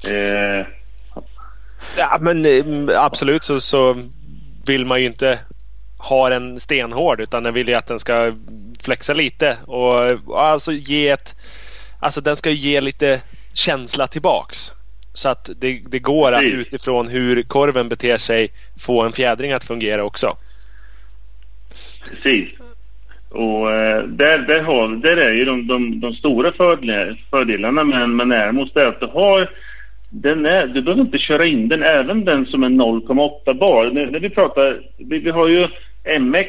Eh. 0.09 0.67
Ja 1.99 2.19
men 2.21 2.47
eh, 2.47 3.03
absolut 3.03 3.45
så, 3.45 3.61
så 3.61 4.09
vill 4.67 4.87
man 4.87 5.01
ju 5.01 5.07
inte 5.07 5.39
ha 5.99 6.29
den 6.29 6.61
stenhård 6.61 7.21
utan 7.21 7.43
den 7.43 7.55
vill 7.55 7.69
ju 7.69 7.75
att 7.75 7.87
den 7.87 8.01
ska 8.01 8.35
flexa 8.83 9.15
lite 9.15 9.59
och 9.67 10.41
alltså 10.41 10.73
ge 10.73 11.09
ett 11.09 11.35
Alltså 12.05 12.21
den 12.21 12.37
ska 12.37 12.51
ge 12.51 12.81
lite 12.81 13.21
känsla 13.55 14.07
tillbaks. 14.07 14.73
Så 15.13 15.29
att 15.29 15.51
det, 15.57 15.83
det 15.89 15.99
går 15.99 16.33
att 16.33 16.45
utifrån 16.45 17.09
hur 17.09 17.43
korven 17.43 17.89
beter 17.89 18.19
sig 18.19 18.49
få 18.87 19.03
en 19.03 19.13
fjädring 19.13 19.53
att 19.53 19.65
fungera 19.65 20.05
också. 20.05 20.37
Precis. 22.09 22.49
Och 23.29 23.73
eh, 23.73 24.03
där, 24.03 24.39
där, 24.39 24.63
har, 24.63 24.89
där 24.89 25.17
är 25.17 25.33
ju 25.33 25.45
de, 25.45 25.67
de, 25.67 26.01
de 26.01 26.15
stora 26.15 26.53
fördelarna 27.31 27.85
med 27.85 28.29
Närmos 28.29 28.73
det 28.73 28.83
är 28.83 28.87
att 28.87 29.01
du 29.01 29.07
har 29.07 29.51
den 30.23 30.47
är, 30.47 30.67
du 30.67 30.83
behöver 30.83 31.03
inte 31.03 31.19
köra 31.19 31.47
in 31.47 31.69
den, 31.69 31.83
även 31.83 32.25
den 32.25 32.47
som 32.47 32.63
är 32.63 32.69
0,8 32.69 33.59
bar. 33.59 33.91
När, 33.93 34.07
när, 34.07 34.21
vi 34.21 34.31
pratar, 34.31 34.81
vi, 34.97 35.19
vi 35.19 35.31
har 35.31 35.49
ju 35.49 35.69
MX 36.21 36.49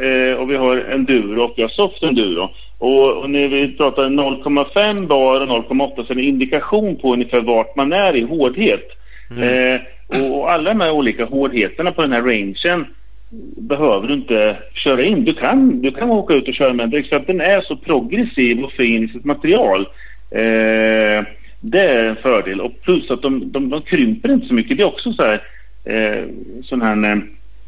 eh, 0.00 0.34
och 0.38 0.50
vi 0.50 0.56
har 0.56 0.76
enduro 0.76 1.42
och 1.42 1.54
vi 1.56 1.62
har 1.62 1.68
soft 1.68 2.02
enduro. 2.02 2.50
Och, 2.78 3.16
och 3.16 3.30
när 3.30 3.48
vi 3.48 3.76
pratar 3.76 4.04
0,5 4.04 5.06
bar 5.06 5.40
och 5.40 5.68
0,8 5.68 5.94
så 5.94 6.12
är 6.12 6.14
det 6.14 6.22
en 6.22 6.28
indikation 6.28 6.96
på 6.96 7.12
ungefär 7.12 7.40
vart 7.40 7.76
man 7.76 7.92
är 7.92 8.16
i 8.16 8.22
hårdhet. 8.22 8.88
Mm. 9.30 9.74
Eh, 9.74 9.80
och, 10.06 10.38
och, 10.38 10.52
alla 10.52 10.70
de 10.70 10.80
här 10.80 10.90
olika 10.90 11.24
hårdheterna 11.24 11.92
på 11.92 12.02
den 12.02 12.12
här 12.12 12.22
rangen 12.22 12.86
behöver 13.56 14.08
du 14.08 14.14
inte 14.14 14.56
köra 14.74 15.02
in. 15.02 15.24
Du 15.24 15.34
kan, 15.34 15.82
du 15.82 15.90
kan 15.90 16.10
åka 16.10 16.34
ut 16.34 16.48
och 16.48 16.54
köra 16.54 16.72
med 16.72 16.90
den 16.90 17.22
den 17.26 17.40
är 17.40 17.60
så 17.60 17.76
progressiv 17.76 18.64
och 18.64 18.72
fin 18.72 19.04
i 19.04 19.08
sitt 19.08 19.24
material. 19.24 19.88
Eh, 20.30 21.24
det 21.70 21.80
är 21.80 22.04
en 22.04 22.16
fördel. 22.16 22.60
Och 22.60 22.80
plus 22.82 23.10
att 23.10 23.22
de, 23.22 23.52
de, 23.52 23.70
de 23.70 23.82
krymper 23.82 24.32
inte 24.32 24.46
så 24.46 24.54
mycket. 24.54 24.76
Det 24.76 24.82
är 24.82 24.86
också 24.86 25.12
så 25.12 25.22
här, 25.22 25.42
eh, 25.84 26.24
sån 26.62 26.82
här 26.82 27.04
eh, 27.04 27.12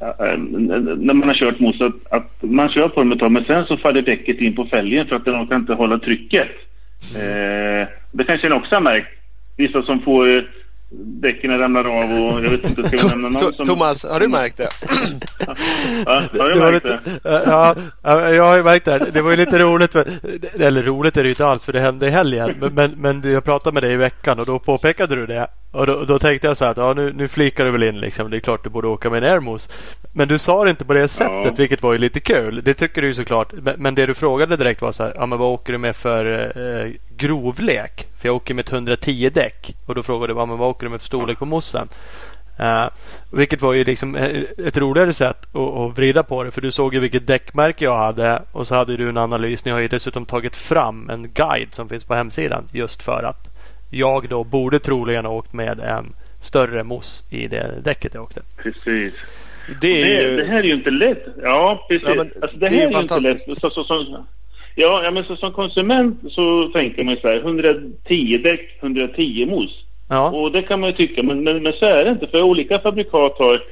eh 0.01 0.39
när 0.39 1.15
man 1.15 1.29
har 1.29 1.35
kört 1.35 1.61
mos 1.61 1.81
att, 1.81 2.13
att, 2.13 2.33
man 2.41 2.69
kör 2.69 2.89
på 2.89 3.01
dem 3.01 3.13
ett 3.13 3.19
tag 3.19 3.33
men 3.33 3.45
sen 3.45 3.65
så 3.65 3.77
faller 3.77 4.03
däcket 4.03 4.41
in 4.41 4.55
på 4.57 4.65
fälgen 4.65 5.07
för 5.07 5.17
att 5.17 5.25
den 5.25 5.47
kan 5.47 5.61
inte 5.61 5.75
hålla 5.75 5.99
trycket. 5.99 6.49
Eh, 7.17 7.89
det 8.13 8.25
kanske 8.27 8.49
ni 8.49 8.55
också 8.55 8.75
har 8.75 8.81
märkt. 8.81 9.09
Vissa 9.57 9.83
som 9.83 10.01
får 10.01 10.49
däcken 10.91 11.59
ramlar 11.59 11.85
av 11.85 12.23
och 12.23 12.45
jag 12.45 12.51
vet 12.51 12.65
inte, 12.65 12.89
ska 12.89 12.97
jag 12.97 13.07
nämna 13.11 13.29
någon 13.29 13.53
som... 13.53 13.67
Thomas, 13.67 14.05
har 14.05 14.21
du 14.21 14.29
märkt 14.29 14.57
det? 14.57 14.69
ja, 16.07 16.23
har 16.39 16.49
du 16.49 16.61
märkt 16.61 16.87
det? 16.87 17.01
Ja, 17.25 17.75
jag 18.33 18.45
har 18.45 18.57
ju 18.57 18.63
märkt 18.63 18.85
det. 18.85 19.11
Det 19.13 19.23
var 19.23 19.31
ju 19.31 19.37
lite 19.37 19.59
roligt. 19.59 19.97
Eller 20.59 20.83
roligt 20.83 21.17
är 21.17 21.23
det 21.23 21.27
ju 21.27 21.33
inte 21.33 21.47
alls 21.47 21.65
för 21.65 21.73
det 21.73 21.81
hände 21.81 22.07
i 22.07 22.11
helgen. 22.11 22.55
Men, 22.61 22.75
men, 22.75 22.91
men 22.91 23.33
jag 23.33 23.45
pratade 23.45 23.75
med 23.75 23.83
dig 23.83 23.93
i 23.93 23.97
veckan 23.97 24.39
och 24.39 24.47
då 24.47 24.59
påpekade 24.59 25.17
du 25.17 25.27
det. 25.27 25.47
Och 25.71 25.87
då, 25.87 26.05
då, 26.05 26.19
tänkte 26.19 26.47
jag 26.47 26.57
så 26.57 26.65
här 26.65 26.71
att 26.71 26.77
ja, 26.77 26.95
nu, 26.95 27.13
nu 27.13 27.29
flikar 27.29 27.65
du 27.65 27.71
väl 27.71 27.83
in 27.83 28.01
liksom. 28.01 28.31
Det 28.31 28.37
är 28.37 28.41
klart 28.41 28.65
du 28.65 28.71
borde 28.71 28.89
åka 28.89 29.11
med 29.11 29.25
en 29.25 29.33
Airmos. 29.33 29.69
Men 30.13 30.29
du 30.29 30.39
sa 30.39 30.65
det 30.65 30.71
inte 30.71 30.85
på 30.85 30.95
det 30.95 31.09
sättet 31.09 31.45
ja. 31.45 31.53
vilket 31.57 31.83
var 31.83 31.93
ju 31.93 31.99
lite 31.99 32.21
kul. 32.21 32.63
Det 32.65 32.75
tycker 32.75 33.03
du 33.03 33.09
ju 33.09 33.15
såklart. 33.15 33.53
Men, 33.53 33.75
men 33.79 33.95
det 33.95 34.07
du 34.07 34.15
frågade 34.15 34.57
direkt 34.57 34.83
var 34.83 34.93
så 34.93 35.03
här. 35.03 35.13
Ja, 35.17 35.27
men 35.27 35.39
vad 35.39 35.49
åker 35.49 35.73
du 35.73 35.79
med 35.79 35.97
för 35.97 36.53
eh, 36.57 36.93
grovlek? 37.19 38.07
För 38.21 38.29
jag 38.29 38.37
åker 38.37 38.55
med 38.55 38.65
ett 38.67 38.73
110 38.73 39.31
däck. 39.35 39.77
Och 39.87 39.95
då 39.95 40.03
frågade 40.03 40.33
du 40.33 40.39
ja, 40.39 40.47
men 40.47 40.59
vad 40.59 40.69
åker 40.69 40.87
du 40.87 40.91
med 40.91 41.01
för 41.01 41.07
storlek 41.07 41.39
på 41.39 41.47
mossen? 41.47 41.89
Uh, 42.61 42.89
vilket 43.33 43.63
var 43.63 43.73
ju 43.73 43.85
liksom 43.85 44.15
ett 44.59 44.77
roligare 44.77 45.13
sätt 45.13 45.57
att, 45.57 45.77
att 45.77 45.97
vrida 45.99 46.23
på 46.23 46.45
det. 46.45 46.51
För 46.51 46.61
du 46.61 46.71
såg 46.71 46.95
ju 46.95 47.01
vilket 47.01 47.27
däckmärke 47.27 47.85
jag 47.85 47.97
hade 47.97 48.43
och 48.53 48.67
så 48.67 48.75
hade 48.75 48.97
du 48.97 49.09
en 49.09 49.17
analys. 49.17 49.65
Ni 49.65 49.71
har 49.71 49.79
ju 49.79 49.89
dessutom 49.89 50.27
tagit 50.27 50.57
fram 50.57 51.11
en 51.11 51.31
guide 51.33 51.75
som 51.75 51.89
finns 51.89 52.05
på 52.05 52.15
hemsidan 52.15 52.65
just 52.73 53.03
för 53.03 53.23
att 53.23 53.59
jag 53.91 54.29
då 54.29 54.45
borde 54.45 54.79
troligen 54.79 55.25
ha 55.25 55.33
åkt 55.33 55.53
med 55.53 55.81
en 55.81 56.15
större 56.41 56.85
moss 56.85 57.25
i 57.31 57.47
det 57.49 57.75
däcket 57.85 58.15
jag 58.15 58.23
åkte. 58.23 58.41
Precis. 58.57 59.15
Det, 59.81 60.03
det, 60.03 60.23
ju... 60.23 60.37
det 60.37 60.45
här 60.45 60.59
är 60.59 60.63
ju 60.63 60.75
inte 60.75 60.91
lätt. 60.91 61.25
Ja, 61.43 61.87
precis. 61.89 62.09
Ja, 62.09 62.15
men, 62.15 62.31
alltså, 62.43 62.59
det, 62.59 62.69
det 62.69 62.77
här 62.77 62.87
är, 62.87 62.91
ju 62.91 63.01
inte 63.01 63.21
lätt. 63.21 63.41
Så, 63.41 63.71
så, 63.71 63.85
så, 63.85 64.25
ja, 64.79 65.05
ja, 65.05 65.11
men 65.11 65.25
så, 65.25 65.37
som 65.37 65.53
konsument 65.53 66.21
så 66.29 66.69
tänker 66.69 67.05
man 67.05 67.17
så 67.17 67.29
här 67.29 67.37
110 67.37 68.39
däck, 68.39 68.79
110 68.81 69.47
mos. 69.47 69.85
Ja. 70.09 70.31
Och 70.31 70.53
det 70.53 70.63
kan 70.63 70.81
man 70.81 70.91
ju 70.91 70.97
tycka, 70.97 71.23
men, 71.23 71.45
men, 71.45 71.63
men 71.63 71.73
så 71.73 71.85
är 71.85 72.05
det 72.05 72.11
inte. 72.11 72.27
För 72.27 72.43
olika 72.43 72.79
fabrikat 72.79 73.39
har 73.39 73.63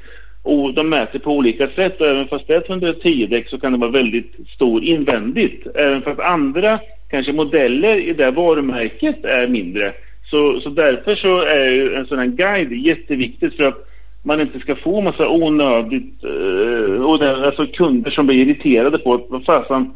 och 0.42 0.74
de 0.74 0.88
mäter 0.88 1.18
på 1.18 1.30
olika 1.30 1.68
sätt 1.68 2.00
och 2.00 2.06
även 2.06 2.28
fast 2.28 2.46
det 2.46 2.54
är 2.54 2.58
ett 2.58 2.70
110 2.70 3.26
däck 3.26 3.48
så 3.48 3.58
kan 3.58 3.72
det 3.72 3.78
vara 3.78 3.90
väldigt 3.90 4.32
stor 4.48 4.84
invändigt. 4.84 5.66
Även 5.74 6.02
fast 6.02 6.20
andra 6.20 6.78
kanske 7.10 7.32
modeller 7.32 7.96
i 7.96 8.12
det 8.12 8.30
varumärket 8.30 9.24
är 9.24 9.48
mindre 9.48 9.92
så, 10.30 10.60
så 10.60 10.68
därför 10.68 11.14
så 11.14 11.40
är 11.40 11.70
ju 11.70 11.94
en 11.94 12.06
sån 12.06 12.18
här 12.18 12.26
guide 12.26 12.72
jätteviktigt 12.72 13.56
för 13.56 13.64
att 13.64 13.86
man 14.22 14.40
inte 14.40 14.58
ska 14.58 14.76
få 14.76 15.00
massa 15.00 15.28
onödigt, 15.28 16.24
eh, 16.24 17.04
och 17.04 17.18
det, 17.18 17.46
alltså 17.46 17.66
kunder 17.66 18.10
som 18.10 18.26
blir 18.26 18.36
irriterade 18.36 18.98
på 18.98 19.14
att 19.14 19.26
vad 19.28 19.44
fasen, 19.44 19.90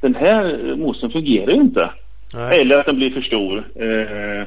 den 0.00 0.14
här 0.14 0.74
mosen 0.76 1.10
fungerar 1.10 1.50
ju 1.50 1.60
inte. 1.60 1.90
Nej. 2.34 2.60
Eller 2.60 2.78
att 2.78 2.86
den 2.86 2.96
blir 2.96 3.10
för 3.10 3.20
stor. 3.20 3.58
Eh, 3.58 4.46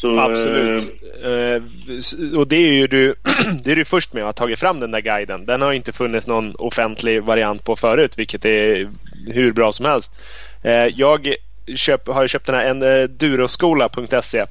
så, 0.00 0.18
Absolut. 0.18 0.82
Eh, 1.22 2.38
och 2.38 2.48
det 2.48 2.56
är 2.56 2.72
ju 2.72 2.86
du, 2.86 3.14
det 3.64 3.72
är 3.72 3.76
du 3.76 3.84
först 3.84 4.12
med 4.12 4.20
att 4.22 4.38
ha 4.38 4.44
tagit 4.44 4.58
fram 4.58 4.80
den 4.80 4.90
där 4.90 5.00
guiden. 5.00 5.46
Den 5.46 5.62
har 5.62 5.72
inte 5.72 5.92
funnits 5.92 6.26
någon 6.26 6.54
offentlig 6.54 7.22
variant 7.22 7.64
på 7.64 7.76
förut, 7.76 8.18
vilket 8.18 8.44
är 8.44 8.90
hur 9.26 9.52
bra 9.52 9.72
som 9.72 9.86
helst. 9.86 10.12
Eh, 10.62 10.86
jag 10.86 11.34
köp, 11.76 12.08
har 12.08 12.26
köpt 12.26 12.46
den 12.46 12.54
här 12.54 12.64
enduroskola.se. 12.64 14.44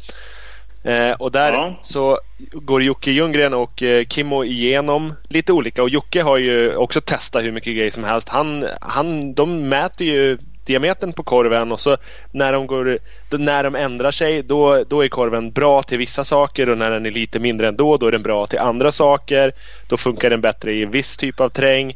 Eh, 0.90 1.12
och 1.12 1.32
där 1.32 1.54
ja. 1.54 1.78
så 1.82 2.20
går 2.52 2.84
Jocke 2.84 3.12
Ljunggren 3.12 3.54
och 3.54 3.84
eh, 3.84 4.06
Kimmo 4.06 4.44
igenom 4.44 5.14
lite 5.28 5.54
olika. 5.54 5.84
Och 5.84 5.90
Jocke 5.90 6.24
har 6.24 6.38
ju 6.38 6.76
också 6.76 7.02
testat 7.02 7.44
hur 7.44 7.52
mycket 7.52 7.76
grejer 7.76 7.92
som 7.92 8.04
helst. 8.04 8.30
Han, 8.30 8.66
han, 8.82 9.34
de 9.34 9.70
mäter 9.70 10.08
ju 10.08 10.38
diametern 10.66 11.14
på 11.14 11.24
korven 11.24 11.72
och 11.72 11.80
så 11.80 11.98
när 12.32 12.54
de, 12.54 12.68
går, 12.68 13.00
när 13.38 13.64
de 13.64 13.76
ändrar 13.76 14.12
sig 14.12 14.44
då, 14.44 14.84
då 14.84 15.04
är 15.04 15.10
korven 15.10 15.52
bra 15.52 15.84
till 15.84 15.98
vissa 15.98 16.24
saker 16.24 16.70
och 16.70 16.78
när 16.78 16.92
den 16.92 17.06
är 17.06 17.12
lite 17.12 17.40
mindre 17.40 17.68
ändå 17.68 17.98
då 17.98 18.08
är 18.08 18.12
den 18.12 18.24
bra 18.24 18.48
till 18.48 18.60
andra 18.60 18.92
saker. 18.92 19.52
Då 19.88 19.98
funkar 19.98 20.30
den 20.30 20.42
bättre 20.42 20.74
i 20.74 20.84
en 20.84 20.92
viss 20.92 21.18
typ 21.18 21.40
av 21.40 21.50
terräng. 21.50 21.96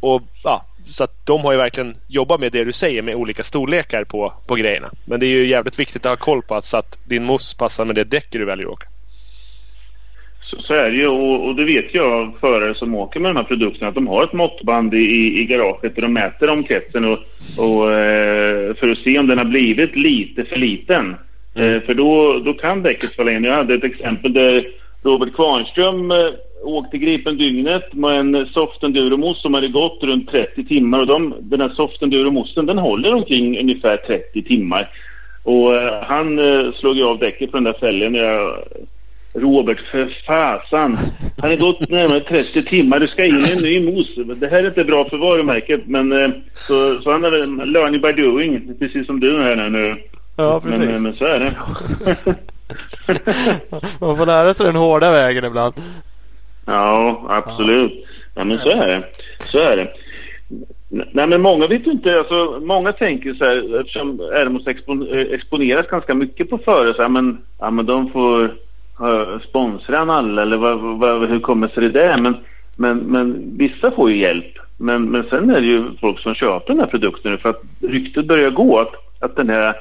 Och 0.00 0.22
ja, 0.44 0.64
så 0.86 1.04
att 1.04 1.26
de 1.26 1.40
har 1.40 1.52
ju 1.52 1.58
verkligen 1.58 1.96
jobbat 2.08 2.40
med 2.40 2.52
det 2.52 2.64
du 2.64 2.72
säger 2.72 3.02
med 3.02 3.14
olika 3.14 3.42
storlekar 3.42 4.04
på, 4.04 4.32
på 4.46 4.54
grejerna. 4.54 4.90
Men 5.04 5.20
det 5.20 5.26
är 5.26 5.30
ju 5.30 5.46
jävligt 5.46 5.78
viktigt 5.78 6.06
att 6.06 6.10
ha 6.10 6.16
koll 6.16 6.42
på 6.42 6.54
att, 6.54 6.64
så 6.64 6.76
att 6.76 6.98
din 7.08 7.24
moss 7.24 7.54
passar 7.54 7.84
med 7.84 7.94
det 7.94 8.04
däck 8.04 8.26
du 8.30 8.44
väljer 8.44 8.66
att 8.66 8.72
åka. 8.72 8.88
Så, 10.40 10.62
så 10.62 10.74
är 10.74 10.90
det 10.90 10.96
ju 10.96 11.06
och, 11.06 11.46
och 11.46 11.54
det 11.54 11.64
vet 11.64 11.94
jag 11.94 12.32
förare 12.40 12.74
som 12.74 12.94
åker 12.94 13.20
med 13.20 13.30
de 13.30 13.36
här 13.36 13.44
produkterna 13.44 13.88
att 13.88 13.94
de 13.94 14.06
har 14.06 14.24
ett 14.24 14.32
måttband 14.32 14.94
i, 14.94 15.40
i 15.40 15.44
garaget 15.44 15.94
där 15.94 16.02
de 16.02 16.12
mäter 16.12 16.50
omkretsen 16.50 17.04
och, 17.04 17.18
och, 17.58 17.92
eh, 17.92 18.74
för 18.74 18.88
att 18.88 18.98
se 18.98 19.18
om 19.18 19.26
den 19.26 19.38
har 19.38 19.44
blivit 19.44 19.96
lite 19.96 20.44
för 20.44 20.56
liten. 20.56 21.16
Mm. 21.54 21.74
Eh, 21.74 21.82
för 21.82 21.94
då, 21.94 22.38
då 22.44 22.52
kan 22.52 22.82
däcket 22.82 23.16
falla 23.16 23.32
in. 23.32 23.44
Jag 23.44 23.54
hade 23.54 23.74
ett 23.74 23.84
exempel 23.84 24.32
där 24.32 24.66
Robert 25.02 25.34
Kvarnström 25.34 26.12
eh, 26.62 26.66
åkte 26.66 26.98
Gripen-dygnet 26.98 27.94
med 27.94 28.20
en 28.20 28.46
soft 28.46 28.82
enduro-mousse 28.82 29.40
som 29.40 29.54
hade 29.54 29.68
gått 29.68 30.02
runt 30.02 30.30
30 30.30 30.64
timmar. 30.64 31.00
Och 31.00 31.06
de, 31.06 31.34
den 31.40 31.60
här 31.60 31.68
soft 31.68 32.02
enduro-moussen 32.02 32.66
den 32.66 32.78
håller 32.78 33.14
omkring 33.14 33.58
ungefär 33.60 33.96
30 33.96 34.42
timmar. 34.42 34.90
Och 35.42 35.74
eh, 35.74 36.02
han 36.02 36.38
eh, 36.38 36.72
slog 36.72 36.96
ju 36.96 37.04
av 37.04 37.18
däcket 37.18 37.50
på 37.50 37.56
den 37.56 37.64
där 37.64 37.72
fälgen. 37.80 38.14
Jag, 38.14 38.58
Robert, 39.34 39.80
för 39.90 40.06
fasan. 40.26 40.98
Han 41.38 41.50
har 41.50 41.56
gått 41.56 41.90
närmare 41.90 42.20
30 42.20 42.62
timmar. 42.62 42.98
Du 42.98 43.08
ska 43.08 43.24
in 43.24 43.44
i 43.46 43.52
en 43.52 43.62
ny 43.62 43.80
mousse. 43.80 44.24
Det 44.34 44.48
här 44.48 44.58
är 44.58 44.68
inte 44.68 44.84
bra 44.84 45.08
för 45.08 45.16
varumärket. 45.16 45.86
Men 45.86 46.12
eh, 46.12 46.30
så, 46.54 47.00
så 47.02 47.12
han 47.12 47.24
har 47.24 47.66
learning 47.66 48.00
by 48.00 48.12
doing. 48.12 48.74
Precis 48.78 49.06
som 49.06 49.20
du 49.20 49.42
är 49.42 49.70
nu. 49.70 49.96
Ja, 50.36 50.60
precis. 50.60 50.78
Men, 50.78 51.02
men 51.02 51.16
så 51.16 51.24
är 51.24 51.38
det. 51.38 51.54
Man 54.00 54.16
får 54.16 54.26
lära 54.26 54.54
sig 54.54 54.66
den 54.66 54.76
hårda 54.76 55.10
vägen 55.10 55.44
ibland. 55.44 55.74
Ja, 56.66 57.24
absolut. 57.28 58.06
Ja, 58.34 58.44
men 58.44 58.58
så 58.58 58.70
är 58.70 58.86
det. 58.86 59.04
Så 59.38 59.58
är 59.58 59.76
det. 59.76 59.88
Nej, 60.88 61.26
men 61.26 61.42
många 61.42 61.66
vet 61.66 61.86
inte. 61.86 62.18
Alltså, 62.18 62.60
många 62.62 62.92
tänker 62.92 63.34
så 63.34 63.44
här, 63.44 63.80
eftersom 63.80 64.20
Ärmos 64.20 64.66
expon 64.66 65.08
exponeras 65.30 65.86
ganska 65.86 66.14
mycket 66.14 66.50
på 66.50 66.58
före, 66.58 66.94
så 66.94 67.02
här, 67.02 67.08
men, 67.08 67.38
ja, 67.58 67.70
men 67.70 67.86
de 67.86 68.10
får 68.10 68.42
uh, 69.00 69.38
sponsra 69.48 69.98
alla 69.98 70.42
eller 70.42 70.56
vad, 70.56 70.80
vad, 70.80 71.28
hur 71.28 71.40
kommer 71.40 71.68
sig 71.68 71.88
det? 71.88 72.16
Men, 72.20 72.36
men, 72.76 72.98
men 72.98 73.56
vissa 73.56 73.90
får 73.90 74.10
ju 74.10 74.20
hjälp. 74.20 74.58
Men, 74.78 75.04
men 75.04 75.24
sen 75.30 75.50
är 75.50 75.60
det 75.60 75.66
ju 75.66 75.84
folk 76.00 76.20
som 76.20 76.34
köper 76.34 76.72
den 76.72 76.80
här 76.80 76.86
produkten 76.86 77.38
för 77.38 77.48
att 77.48 77.62
ryktet 77.80 78.26
börjar 78.26 78.50
gå 78.50 78.78
att, 78.80 78.92
att 79.20 79.36
den 79.36 79.48
här 79.48 79.74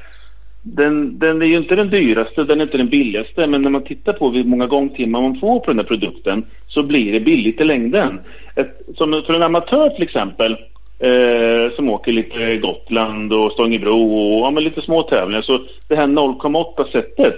den, 0.68 1.20
den 1.20 1.42
är 1.42 1.46
ju 1.46 1.58
inte 1.58 1.76
den 1.76 1.90
dyraste, 1.90 2.44
den 2.44 2.60
är 2.60 2.66
inte 2.66 2.78
den 2.78 2.90
billigaste 2.90 3.48
men 3.48 3.62
när 3.62 3.70
man 3.70 3.84
tittar 3.84 4.14
på 4.14 4.32
hur 4.32 4.44
många 4.44 4.66
gångtimmar 4.66 5.22
man 5.22 5.40
får 5.40 5.60
på 5.60 5.66
den 5.72 5.80
här 5.80 5.86
produkten 5.86 6.46
så 6.68 6.84
blir 6.84 7.12
det 7.12 7.20
billigt 7.20 7.62
i 7.62 7.64
längden. 7.64 8.20
Ett, 8.56 8.82
som 8.98 9.24
för 9.26 9.34
en 9.34 9.44
amatör 9.44 9.90
till 9.90 10.04
exempel 10.04 10.52
eh, 11.00 11.76
som 11.76 11.90
åker 11.90 12.12
lite 12.12 12.58
Gotland 12.58 13.34
och 13.34 13.52
Stångebro 13.52 14.14
och 14.16 14.54
ja, 14.54 14.60
lite 14.60 14.82
små 14.82 15.02
tävlingar 15.02 15.42
så 15.42 15.60
det 15.88 15.96
här 15.96 16.08
0,8 16.08 16.92
sättet 16.92 17.36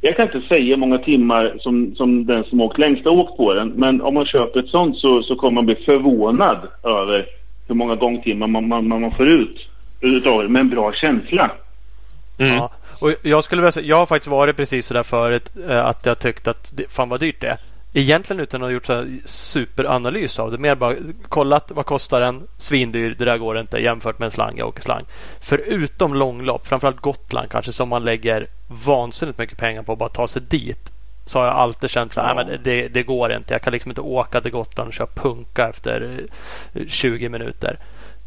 jag 0.00 0.16
kan 0.16 0.26
inte 0.26 0.48
säga 0.48 0.74
hur 0.74 0.76
många 0.76 0.98
timmar 0.98 1.56
som, 1.60 1.94
som 1.94 2.26
den 2.26 2.44
som 2.44 2.60
åkt 2.60 2.78
längst 2.78 3.04
har 3.04 3.12
åkt 3.12 3.36
på 3.36 3.54
den 3.54 3.68
men 3.68 4.02
om 4.02 4.14
man 4.14 4.26
köper 4.26 4.60
ett 4.60 4.68
sånt 4.68 4.98
så, 4.98 5.22
så 5.22 5.36
kommer 5.36 5.54
man 5.54 5.66
bli 5.66 5.74
förvånad 5.74 6.58
över 6.82 7.26
hur 7.68 7.74
många 7.74 7.94
gångtimmar 7.94 8.46
man, 8.46 8.68
man, 8.68 8.88
man 8.88 9.10
får 9.10 9.28
ut 9.28 9.68
utav 10.00 10.42
det 10.42 10.48
med 10.48 10.60
en 10.60 10.70
bra 10.70 10.92
känsla. 10.92 11.50
Mm. 12.38 12.54
Ja. 12.54 12.70
Och 13.00 13.12
jag 13.22 13.44
skulle 13.44 13.62
vilja 13.62 13.72
säga, 13.72 13.86
jag 13.86 13.96
har 13.96 14.06
faktiskt 14.06 14.30
varit 14.30 14.56
precis 14.56 14.86
sådär 14.86 15.02
förut 15.02 15.50
eh, 15.68 15.86
att 15.86 16.06
jag 16.06 16.18
tyckt 16.18 16.48
att 16.48 16.68
det, 16.70 16.90
fan 16.90 17.08
vad 17.08 17.20
dyrt 17.20 17.40
det 17.40 17.48
är. 17.48 17.58
Egentligen 17.92 18.40
utan 18.40 18.62
att 18.62 18.66
ha 18.66 18.72
gjort 18.72 18.86
så 18.86 19.06
superanalys 19.24 20.38
av 20.38 20.50
det. 20.50 20.58
Mer 20.58 20.74
bara 20.74 20.96
kollat 21.28 21.70
vad 21.70 21.86
kostar 21.86 22.20
den? 22.20 22.42
Svindyr, 22.58 23.14
det 23.18 23.24
där 23.24 23.38
går 23.38 23.58
inte 23.58 23.78
jämfört 23.78 24.18
med 24.18 24.26
en 24.26 24.32
slang. 24.32 24.58
Jag 24.58 24.68
åker 24.68 24.82
slang. 24.82 25.04
Förutom 25.40 26.14
långlopp, 26.14 26.66
framförallt 26.66 27.00
Gotland 27.00 27.50
kanske 27.50 27.72
som 27.72 27.88
man 27.88 28.04
lägger 28.04 28.46
vansinnigt 28.84 29.38
mycket 29.38 29.58
pengar 29.58 29.82
på 29.82 29.92
att 29.92 29.98
bara 29.98 30.08
ta 30.08 30.28
sig 30.28 30.42
dit. 30.42 30.90
Så 31.24 31.38
har 31.38 31.46
jag 31.46 31.54
alltid 31.54 31.90
känt 31.90 32.12
så 32.12 32.20
här, 32.20 32.28
ja. 32.28 32.34
men 32.34 32.62
det, 32.62 32.88
det 32.88 33.02
går 33.02 33.32
inte. 33.32 33.54
Jag 33.54 33.62
kan 33.62 33.72
liksom 33.72 33.90
inte 33.90 34.00
åka 34.00 34.40
till 34.40 34.52
Gotland 34.52 34.88
och 34.88 34.94
köra 34.94 35.08
punka 35.14 35.68
efter 35.68 36.26
20 36.88 37.28
minuter. 37.28 37.78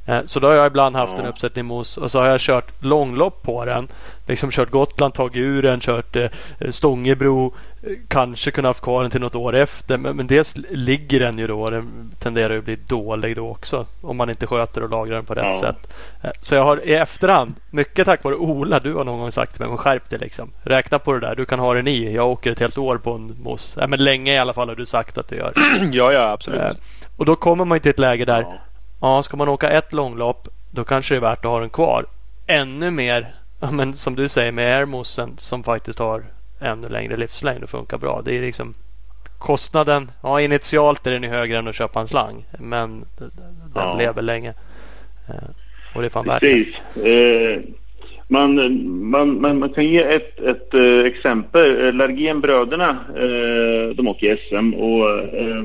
Eh, 0.10 0.24
så 0.26 0.40
då 0.40 0.48
har 0.48 0.54
jag 0.54 0.68
ibland 0.68 0.96
haft 0.96 1.14
ja. 1.16 1.24
en 1.24 1.30
uppsättning 1.30 1.66
mos 1.66 1.98
och 1.98 2.12
så 2.12 2.20
har 2.20 2.28
jag 2.28 2.40
kört 2.40 2.84
långlopp 2.84 3.44
på 3.44 3.66
den. 3.66 3.88
Liksom 4.28 4.52
kört 4.52 4.72
Gotland, 4.72 5.14
tagit 5.14 5.36
ur 5.36 5.62
den, 5.62 5.80
kört 5.80 6.16
eh, 6.16 6.30
Stångebro. 6.70 7.54
Eh, 7.84 7.92
kanske 8.08 8.52
kunnat 8.52 8.70
haft 8.70 8.82
kvar 8.82 9.02
den 9.02 9.12
till 9.12 9.22
något 9.22 9.36
år 9.36 9.56
efter. 9.56 9.98
Men, 9.98 10.16
men 10.16 10.28
dels 10.28 10.54
ligger 10.70 11.20
den 11.20 11.38
ju 11.38 11.48
då 11.48 11.62
och 11.62 11.72
den 11.72 12.12
tenderar 12.20 12.58
att 12.58 12.64
bli 12.64 12.78
dålig 12.88 13.36
då 13.36 13.50
också. 13.50 13.86
Om 14.02 14.18
man 14.18 14.30
inte 14.30 14.48
sköter 14.48 14.84
och 14.84 14.90
lagrar 14.90 15.16
den 15.16 15.26
på 15.26 15.34
rätt 15.34 15.58
ja. 15.62 15.62
sätt. 15.62 15.94
Så 16.42 16.56
jag 16.56 16.64
har 16.64 16.88
i 16.88 16.94
efterhand, 16.94 17.56
mycket 17.70 18.06
tack 18.06 18.24
vare 18.24 18.36
Ola, 18.36 18.80
du 18.80 18.94
har 18.94 19.04
någon 19.04 19.20
gång 19.20 19.32
sagt 19.32 19.54
till 19.54 19.62
mig, 19.62 19.70
men 19.70 19.78
skärp 19.78 20.10
dig 20.10 20.20
liksom. 20.20 20.52
Räkna 20.64 21.00
på 21.00 21.14
det 21.14 21.20
där, 21.20 21.36
du 21.36 21.46
kan 21.46 21.60
ha 21.60 21.74
den 21.74 21.88
i. 21.88 22.14
Jag 22.14 22.30
åker 22.30 22.52
ett 22.52 22.60
helt 22.60 22.78
år 22.78 22.98
på 22.98 23.12
en 23.12 23.36
mos. 23.44 23.78
Äh, 23.78 23.88
men 23.88 24.04
länge 24.04 24.34
i 24.34 24.38
alla 24.38 24.54
fall 24.54 24.70
har 24.70 24.76
du 24.76 24.86
sagt 24.86 25.18
att 25.18 25.28
du 25.28 25.36
gör. 25.36 25.54
ja, 25.92 26.12
ja 26.12 26.32
absolut. 26.32 26.78
Och 27.18 27.26
då 27.26 27.36
kommer 27.36 27.66
man 27.66 27.80
till 27.80 27.92
ett 27.92 28.00
läge 28.00 28.26
där 28.26 28.42
ja 28.42 28.54
Ja, 29.02 29.24
ska 29.24 29.38
man 29.38 29.50
åka 29.50 29.70
ett 29.70 29.94
långlopp 29.94 30.48
då 30.72 30.84
kanske 30.84 31.14
det 31.14 31.18
är 31.18 31.22
värt 31.22 31.46
att 31.46 31.52
ha 31.52 31.60
den 31.60 31.70
kvar. 31.70 32.06
Ännu 32.48 32.92
mer, 32.92 33.28
men 33.72 33.94
som 33.94 34.16
du 34.16 34.30
säger 34.30 34.52
med 34.52 34.78
airmossen 34.78 35.34
som 35.38 35.64
faktiskt 35.64 36.00
har 36.00 36.24
ännu 36.62 36.90
längre 36.90 37.18
livslängd 37.18 37.64
och 37.64 37.70
funkar 37.70 37.98
bra. 37.98 38.22
Det 38.26 38.38
är 38.38 38.42
liksom 38.42 38.74
kostnaden. 39.38 40.12
Ja, 40.24 40.42
initialt 40.42 41.08
är 41.08 41.12
den 41.12 41.24
högre 41.24 41.58
än 41.58 41.68
att 41.68 41.76
köpa 41.76 42.00
en 42.00 42.08
slang, 42.08 42.46
men 42.60 43.06
den 43.18 43.32
ja. 43.76 43.98
lever 43.98 44.22
länge. 44.22 44.54
Eh, 45.30 45.50
och 45.96 46.02
det 46.02 46.08
är 46.08 46.10
fan 46.10 46.26
värt 46.26 46.42
det. 46.42 47.54
Eh, 47.54 47.62
man, 48.32 48.56
man, 49.10 49.42
man, 49.42 49.60
man, 49.60 49.70
kan 49.70 49.86
ge 49.86 50.04
ett, 50.04 50.40
ett 50.40 50.74
uh, 50.74 51.06
exempel. 51.06 51.96
Largenbröderna, 51.96 52.98
uh, 53.18 53.96
de 53.96 54.08
åker 54.08 54.34
i 54.34 54.38
SM 54.50 54.74
och 54.74 55.06
uh, 55.42 55.64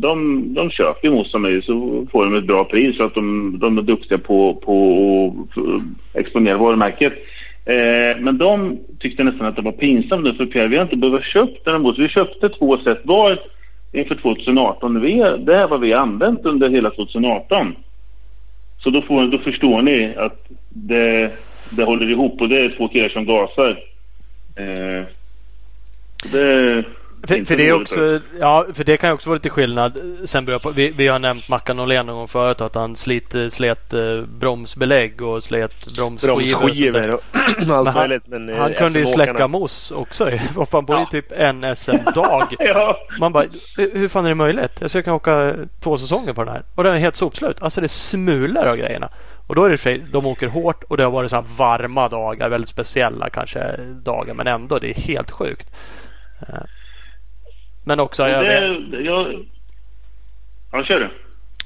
de, 0.00 0.54
de 0.54 0.70
köper 0.70 1.08
ju 1.08 1.24
av 1.34 1.40
mig 1.40 1.62
så 1.62 2.06
får 2.12 2.24
de 2.24 2.34
ett 2.34 2.46
bra 2.46 2.64
pris 2.64 2.96
för 2.96 3.04
att 3.04 3.14
de, 3.14 3.58
de 3.58 3.78
är 3.78 3.82
duktiga 3.82 4.18
på, 4.18 4.54
på 4.54 5.34
att 5.54 6.20
exponera 6.20 6.56
varumärket. 6.56 7.12
Eh, 7.64 8.20
men 8.20 8.38
de 8.38 8.78
tyckte 8.98 9.24
nästan 9.24 9.46
att 9.46 9.56
det 9.56 9.62
var 9.62 9.72
pinsamt 9.72 10.24
nu 10.24 10.34
för 10.34 10.46
Pierre, 10.46 10.68
vi 10.68 10.76
har 10.76 10.82
inte 10.82 10.96
behövt 10.96 11.24
köpa 11.24 11.72
den 11.72 11.94
Vi 11.98 12.08
köpte 12.08 12.48
två 12.48 12.78
set 12.78 13.00
var 13.04 13.38
inför 13.92 14.14
2018. 14.14 15.00
Vi, 15.00 15.14
det 15.38 15.56
här 15.56 15.68
var 15.68 15.78
vi 15.78 15.94
använt 15.94 16.44
under 16.44 16.68
hela 16.68 16.90
2018. 16.90 17.76
Så 18.82 18.90
då, 18.90 19.02
får, 19.02 19.26
då 19.26 19.38
förstår 19.38 19.82
ni 19.82 20.14
att 20.16 20.46
det, 20.68 21.32
det 21.70 21.84
håller 21.84 22.10
ihop 22.10 22.40
och 22.40 22.48
det 22.48 22.60
är 22.60 22.74
två 22.76 22.88
killar 22.88 23.08
som 23.08 23.24
gasar. 23.24 23.78
Eh, 24.56 25.04
det, 26.32 26.84
för, 27.22 27.44
för, 27.44 27.56
det 27.56 27.72
också, 27.72 28.20
ja, 28.40 28.66
för 28.74 28.84
det 28.84 28.96
kan 28.96 29.10
ju 29.10 29.14
också 29.14 29.28
vara 29.28 29.36
lite 29.36 29.50
skillnad. 29.50 29.98
Sen 30.24 30.46
på, 30.46 30.70
vi, 30.70 30.90
vi 30.90 31.08
har 31.08 31.18
nämnt 31.18 31.48
Mackan 31.48 31.80
Åhlén 31.80 32.06
någon 32.06 32.16
gång 32.16 32.28
förut 32.28 32.60
att 32.60 32.74
han 32.74 32.96
slit, 32.96 33.34
slet 33.50 33.92
eh, 33.92 34.22
bromsbelägg 34.22 35.22
och 35.22 35.42
slet 35.42 35.96
bromsskivor. 35.96 36.58
Bromsskivor 36.60 37.10
och, 37.10 37.22
allt 37.70 37.94
möjligt. 37.94 38.26
Men, 38.26 38.48
eh, 38.48 38.56
han 38.56 38.74
kunde 38.74 38.98
ju 38.98 39.06
släcka 39.06 39.48
mos 39.48 39.90
också. 39.90 40.30
Vad 40.54 40.68
fan, 40.68 40.84
både 40.84 41.00
ja. 41.00 41.08
typ 41.10 41.32
en 41.32 41.76
SM-dag. 41.76 42.54
ja. 42.58 42.96
Man 43.20 43.32
bara, 43.32 43.44
hur 43.76 44.08
fan 44.08 44.24
är 44.24 44.28
det 44.28 44.34
möjligt? 44.34 44.72
Jag 44.80 44.90
ska 44.90 45.02
kunna 45.02 45.16
åka 45.16 45.54
två 45.80 45.98
säsonger 45.98 46.32
på 46.32 46.44
den 46.44 46.52
här. 46.52 46.62
Och 46.74 46.84
den 46.84 46.94
är 46.94 46.98
helt 46.98 47.16
sopslut. 47.16 47.62
Alltså 47.62 47.80
det 47.80 47.88
smular 47.88 48.66
av 48.66 48.76
grejerna. 48.76 49.08
Och 49.46 49.54
då 49.54 49.64
är 49.64 49.70
det 49.70 49.78
för 49.78 49.98
de 50.12 50.26
åker 50.26 50.48
hårt 50.48 50.82
och 50.82 50.96
det 50.96 51.02
har 51.02 51.10
varit 51.10 51.30
så 51.30 51.44
varma 51.56 52.08
dagar. 52.08 52.48
Väldigt 52.48 52.70
speciella 52.70 53.30
kanske 53.30 53.76
dagar. 54.04 54.34
Men 54.34 54.46
ändå, 54.46 54.78
det 54.78 54.90
är 54.90 54.94
helt 54.94 55.30
sjukt. 55.30 55.66
Men 57.84 58.00
också... 58.00 58.28
Jag, 58.28 58.44
det, 58.44 59.00
jag... 59.00 59.46
Ja, 60.72 60.84
kör 60.84 61.00
du. 61.00 61.10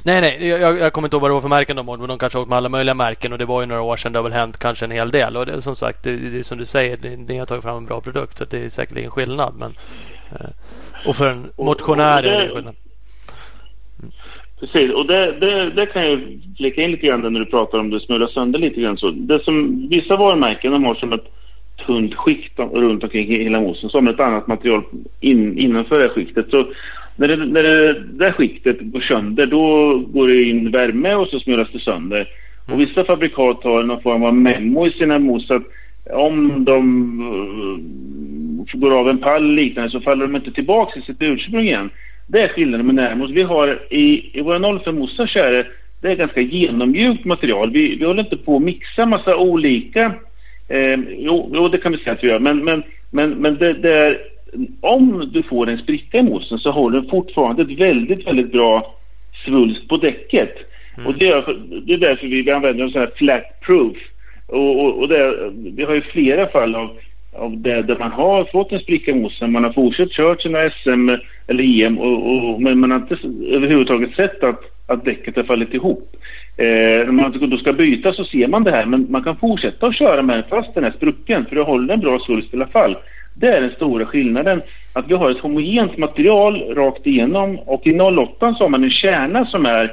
Nej, 0.06 0.20
nej, 0.20 0.48
jag, 0.48 0.78
jag 0.78 0.92
kommer 0.92 1.06
inte 1.06 1.16
ihåg 1.16 1.22
vad 1.22 1.30
det 1.30 1.34
var 1.34 1.40
för 1.40 1.48
märken 1.48 1.76
de 1.76 1.88
åkte. 1.88 2.00
Men 2.00 2.08
de 2.08 2.18
kanske 2.18 2.38
åkt 2.38 2.48
med 2.48 2.56
alla 2.56 2.68
möjliga 2.68 2.94
märken 2.94 3.32
och 3.32 3.38
det 3.38 3.44
var 3.44 3.60
ju 3.60 3.66
några 3.66 3.82
år 3.82 3.96
sedan. 3.96 4.12
Det 4.12 4.18
har 4.18 4.22
väl 4.24 4.32
hänt 4.32 4.58
kanske 4.58 4.84
en 4.84 4.90
hel 4.90 5.10
del. 5.10 5.36
Och 5.36 5.46
det, 5.46 5.62
som 5.62 5.76
sagt, 5.76 6.04
det, 6.04 6.16
det 6.16 6.38
är 6.38 6.42
som 6.42 6.58
du 6.58 6.64
säger, 6.64 6.96
det, 6.96 7.16
ni 7.16 7.38
har 7.38 7.46
tagit 7.46 7.62
fram 7.62 7.76
en 7.76 7.86
bra 7.86 8.00
produkt. 8.00 8.38
Så 8.38 8.44
det 8.44 8.64
är 8.64 8.68
säkert 8.68 8.98
ingen 8.98 9.10
skillnad. 9.10 9.54
Men, 9.58 9.72
eh, 10.32 10.46
och 11.06 11.16
för 11.16 11.26
en 11.26 11.50
motionär 11.56 12.24
och, 12.24 12.30
och 12.30 12.30
det, 12.30 12.36
är 12.36 12.48
det 12.48 12.54
skillnad. 12.54 12.74
Mm. 13.98 14.12
Precis, 14.60 14.94
och 14.94 15.06
det, 15.06 15.32
det, 15.32 15.70
det 15.70 15.86
kan 15.86 16.10
jag 16.10 16.40
flika 16.56 16.82
in 16.82 16.90
lite 16.90 17.06
grann 17.06 17.20
när 17.20 17.40
du 17.40 17.46
pratar 17.46 17.78
om 17.78 17.90
det 17.90 18.00
smular 18.00 18.26
sönder 18.26 18.58
lite 18.58 18.80
grann. 18.80 18.98
Så 18.98 19.10
det 19.10 19.44
som 19.44 19.88
vissa 19.88 20.16
varumärken 20.16 20.72
de 20.72 20.84
har 20.84 20.94
som 20.94 21.12
ett 21.12 21.33
tunt 21.86 22.14
skikt 22.14 22.58
runt 22.58 23.04
omkring 23.04 23.26
hela 23.26 23.60
mosen 23.60 23.90
som 23.90 24.08
ett 24.08 24.20
annat 24.20 24.46
material 24.46 24.82
in, 25.20 25.58
innanför 25.58 25.98
det 25.98 26.08
skiktet. 26.08 26.50
Så 26.50 26.66
när 27.16 27.28
det, 27.28 27.36
när 27.36 27.62
det 27.62 27.92
där 27.92 28.32
skiktet 28.32 28.76
går 28.80 29.00
sönder 29.00 29.46
då 29.46 29.98
går 29.98 30.28
det 30.28 30.42
in 30.42 30.70
värme 30.70 31.14
och 31.14 31.28
så 31.28 31.40
smulas 31.40 31.68
det 31.72 31.80
sönder. 31.80 32.28
Och 32.66 32.80
vissa 32.80 33.04
fabrikat 33.04 33.64
har 33.64 33.82
någon 33.82 34.02
form 34.02 34.22
av 34.22 34.34
memo 34.34 34.86
i 34.86 34.90
sina 34.90 35.18
mos 35.18 35.50
att 35.50 35.62
om 36.12 36.64
de 36.64 37.20
uh, 37.20 38.80
går 38.80 39.00
av 39.00 39.08
en 39.08 39.18
pall 39.18 39.54
liknande 39.54 39.90
så 39.90 40.00
faller 40.00 40.26
de 40.26 40.36
inte 40.36 40.52
tillbaka 40.52 41.00
i 41.00 41.02
sitt 41.02 41.22
ursprung 41.22 41.64
igen. 41.64 41.90
Det 42.26 42.40
är 42.40 42.48
skillnaden 42.48 42.86
med 42.86 42.94
närmos. 42.94 43.30
Vi 43.30 43.42
har 43.42 43.82
i, 43.90 44.38
i 44.38 44.40
våra 44.40 44.78
05 44.78 44.98
mosar 44.98 45.26
så 45.26 45.38
är 45.38 45.52
det, 45.52 45.66
det 46.00 46.10
är 46.10 46.16
ganska 46.16 46.40
genommjukt 46.40 47.24
material. 47.24 47.70
Vi, 47.70 47.96
vi 47.96 48.04
håller 48.04 48.22
inte 48.22 48.36
på 48.36 48.56
att 48.56 48.62
mixa 48.62 49.06
massa 49.06 49.36
olika 49.36 50.12
Eh, 50.68 50.98
jo, 51.18 51.50
jo, 51.54 51.68
det 51.68 51.78
kan 51.78 51.92
vi 51.92 51.98
säga 51.98 52.12
att 52.12 52.24
vi 52.24 52.28
gör. 52.28 52.38
Men, 52.38 52.64
men, 52.64 52.82
men, 53.10 53.30
men 53.30 53.56
det, 53.58 53.72
det 53.72 53.92
är, 53.92 54.18
om 54.80 55.30
du 55.32 55.42
får 55.42 55.68
en 55.68 55.78
spricka 55.78 56.18
i 56.18 56.22
mosen 56.22 56.58
så 56.58 56.70
har 56.70 56.90
den 56.90 57.10
fortfarande 57.10 57.62
ett 57.62 57.80
väldigt, 57.80 58.26
väldigt 58.26 58.52
bra 58.52 58.94
svulst 59.44 59.88
på 59.88 59.96
däcket. 59.96 60.54
Mm. 60.96 61.06
Och 61.06 61.14
det 61.18 61.28
är, 61.28 61.58
det 61.86 61.94
är 61.94 61.98
därför 61.98 62.26
vi 62.26 62.50
använder 62.50 62.84
en 62.84 62.90
sån 62.90 63.00
här 63.00 63.10
flat 63.16 63.60
proof. 63.60 63.96
Och, 64.46 64.80
och, 64.80 64.98
och 64.98 65.08
det, 65.08 65.52
vi 65.52 65.84
har 65.84 65.94
ju 65.94 66.00
flera 66.00 66.46
fall 66.46 66.74
av 66.74 66.90
av 67.36 67.58
det 67.58 67.82
där 67.82 67.96
man 67.98 68.12
har 68.12 68.44
fått 68.44 68.72
en 68.72 68.78
spricka 68.78 69.10
i 69.10 69.14
mossen. 69.14 69.52
Man 69.52 69.64
har 69.64 69.72
fortsatt 69.72 70.10
kört 70.10 70.42
sina 70.42 70.70
SM 70.70 71.10
eller 71.46 71.82
EM 71.82 71.98
och, 71.98 72.50
och, 72.50 72.62
men 72.62 72.78
man 72.78 72.90
har 72.90 72.98
inte 72.98 73.18
överhuvudtaget 73.56 74.14
sett 74.14 74.44
att, 74.44 74.60
att 74.86 75.04
däcket 75.04 75.36
har 75.36 75.42
fallit 75.42 75.74
ihop. 75.74 76.16
Eh, 76.56 76.66
när 76.66 77.12
man 77.12 77.50
då 77.50 77.56
ska 77.56 77.72
byta 77.72 78.12
så 78.12 78.24
ser 78.24 78.48
man 78.48 78.64
det 78.64 78.70
här 78.70 78.86
men 78.86 79.06
man 79.10 79.22
kan 79.22 79.36
fortsätta 79.36 79.86
att 79.86 79.96
köra 79.96 80.22
med 80.22 80.36
den 80.36 80.44
fast 80.44 80.74
den 80.74 80.84
är 80.84 80.90
sprucken 80.90 81.46
för 81.46 81.56
det 81.56 81.62
håller 81.62 81.94
en 81.94 82.00
bra 82.00 82.18
svulst 82.18 82.54
i 82.54 82.56
alla 82.56 82.66
fall. 82.66 82.96
Det 83.34 83.46
är 83.46 83.60
den 83.60 83.70
stora 83.70 84.06
skillnaden. 84.06 84.62
Att 84.92 85.08
vi 85.08 85.14
har 85.14 85.30
ett 85.30 85.40
homogent 85.40 85.98
material 85.98 86.74
rakt 86.74 87.06
igenom 87.06 87.58
och 87.58 87.86
i 87.86 88.00
08 88.00 88.54
så 88.54 88.64
har 88.64 88.68
man 88.68 88.84
en 88.84 88.90
kärna 88.90 89.46
som 89.46 89.66
är 89.66 89.84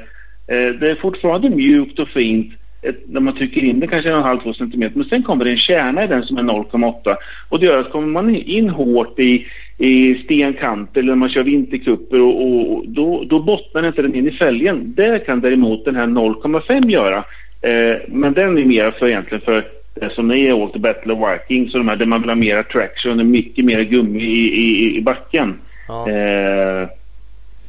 eh, 0.47 0.68
det 0.80 0.89
är 0.89 1.01
fortfarande 1.01 1.49
mjukt 1.49 1.99
och 1.99 2.07
fint 2.07 2.53
ett, 2.81 2.99
när 3.07 3.22
man 3.22 3.35
trycker 3.35 3.63
in 3.63 3.80
den 3.80 3.89
kanske 3.89 4.13
en 4.13 4.23
halv, 4.23 4.39
två 4.39 4.53
centimeter. 4.53 4.97
Men 4.97 5.09
sen 5.09 5.23
kommer 5.23 5.45
det 5.45 5.51
en 5.51 5.57
kärna 5.57 6.03
i 6.03 6.07
den 6.07 6.23
som 6.23 6.38
är 6.38 6.43
0,8. 6.43 7.15
Och 7.49 7.59
det 7.59 7.65
gör 7.65 7.80
att 7.80 7.91
kommer 7.91 8.07
man 8.07 8.35
in 8.35 8.69
hårt 8.69 9.19
i, 9.19 9.47
i 9.82 10.22
stenkant 10.24 10.98
eller 10.98 11.08
när 11.08 11.16
man 11.16 11.30
kör 11.30 11.44
vinterkupper 11.44 12.22
och, 12.22 12.74
och, 12.74 12.84
då, 12.88 13.24
då 13.24 13.40
bottnar 13.40 13.88
inte 13.88 14.02
den 14.02 14.16
in 14.16 14.28
i 14.28 14.32
fälgen. 14.32 14.94
Det 14.95 15.26
kan 15.26 15.41
däremot 15.41 15.86
den 15.86 15.95
här 15.95 16.08
0,5 16.08 16.90
göra. 16.90 17.18
Eh, 17.62 17.98
men 18.08 18.34
den 18.34 18.58
är 18.58 18.66
mer 18.66 18.91
för 18.91 19.08
egentligen 19.08 19.41
för 19.41 19.66
det 19.94 20.10
som 20.10 20.28
ni 20.28 20.49
har 20.49 20.58
åkt 20.58 20.78
Battle 20.78 21.14
of 21.14 21.20
Vikings 21.20 21.74
och 21.74 21.80
de 21.80 21.88
här 21.88 21.95
där 21.95 22.06
man 22.06 22.22
vill 22.22 22.30
ha 22.30 22.36
mera 22.36 22.64
traction 22.64 23.20
och 23.20 23.26
mycket 23.26 23.66
mer 23.66 23.82
gummi 23.82 24.24
i, 24.24 24.62
i, 24.62 24.98
i 24.98 25.02
backen. 25.02 25.53
Ja. 25.88 26.10
Eh, 26.10 26.88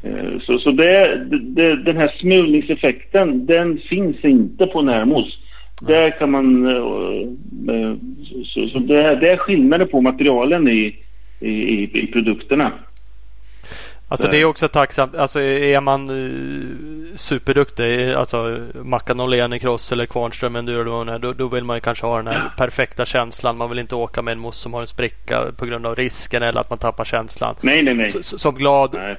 Eh, 0.03 0.41
så, 0.41 0.59
så 0.59 0.71
det, 0.71 1.25
det, 1.41 1.77
den 1.77 1.97
här 1.97 2.13
smulningseffekten 2.21 3.47
den 3.47 3.79
finns 3.79 4.25
inte 4.25 4.67
på 4.67 4.83
Närmos. 4.83 5.39
Där 5.81 6.11
kan 6.11 6.31
man... 6.31 6.67
Eh, 6.67 7.75
eh, 7.75 7.95
så, 8.45 8.69
så 8.69 8.79
det, 8.79 9.17
det, 9.17 9.31
är 9.31 9.37
skillnader 9.37 9.85
på 9.85 10.01
materialen 10.01 10.69
i, 10.69 10.97
i, 11.43 11.91
i 12.03 12.07
produkterna. 12.13 12.73
Alltså 14.09 14.29
det 14.29 14.41
är 14.41 14.45
också 14.45 14.69
tacksamt. 14.69 15.17
Alltså 15.17 15.41
är 15.41 15.81
man 15.81 16.11
uh, 16.11 17.17
superduktig, 17.17 18.13
alltså 18.13 18.59
Mackan 18.75 19.21
Åhlén 19.21 19.53
i 19.53 19.59
cross 19.59 19.93
eller 19.93 20.07
Kvarnström 20.07 20.57
enduro, 20.57 21.19
då, 21.19 21.33
då 21.33 21.49
vill 21.49 21.65
man 21.65 21.81
kanske 21.81 22.07
ha 22.07 22.17
den 22.17 22.27
här 22.27 22.53
perfekta 22.57 23.05
känslan. 23.05 23.57
Man 23.57 23.69
vill 23.69 23.79
inte 23.79 23.95
åka 23.95 24.23
med 24.23 24.33
en 24.33 24.39
moss 24.39 24.57
som 24.57 24.75
har 24.75 24.81
en 24.81 24.87
spricka 24.87 25.45
på 25.57 25.67
grund 25.67 25.87
av 25.87 25.97
risken 25.97 26.43
eller 26.43 26.61
att 26.61 26.71
man 26.71 26.79
tappar 26.79 27.05
känslan. 27.05 27.55
Nej, 27.61 27.83
nej, 27.83 27.95
nej. 27.95 28.23
Som 28.23 28.55
glad 28.55 28.95
nej, 28.95 29.17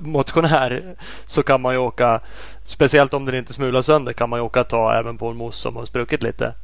motionär 0.00 0.94
så 1.26 1.42
kan 1.42 1.60
man 1.60 1.74
ju 1.74 1.78
åka, 1.78 2.20
speciellt 2.64 3.14
om 3.14 3.24
den 3.24 3.34
inte 3.34 3.52
smular 3.52 3.82
sönder, 3.82 4.12
kan 4.12 4.30
man 4.30 4.38
ju 4.38 4.44
åka 4.44 4.64
ta 4.64 4.94
även 4.94 5.18
på 5.18 5.28
en 5.28 5.36
moss 5.36 5.56
som 5.56 5.76
har 5.76 5.84
spruckit 5.84 6.22
lite. 6.22 6.54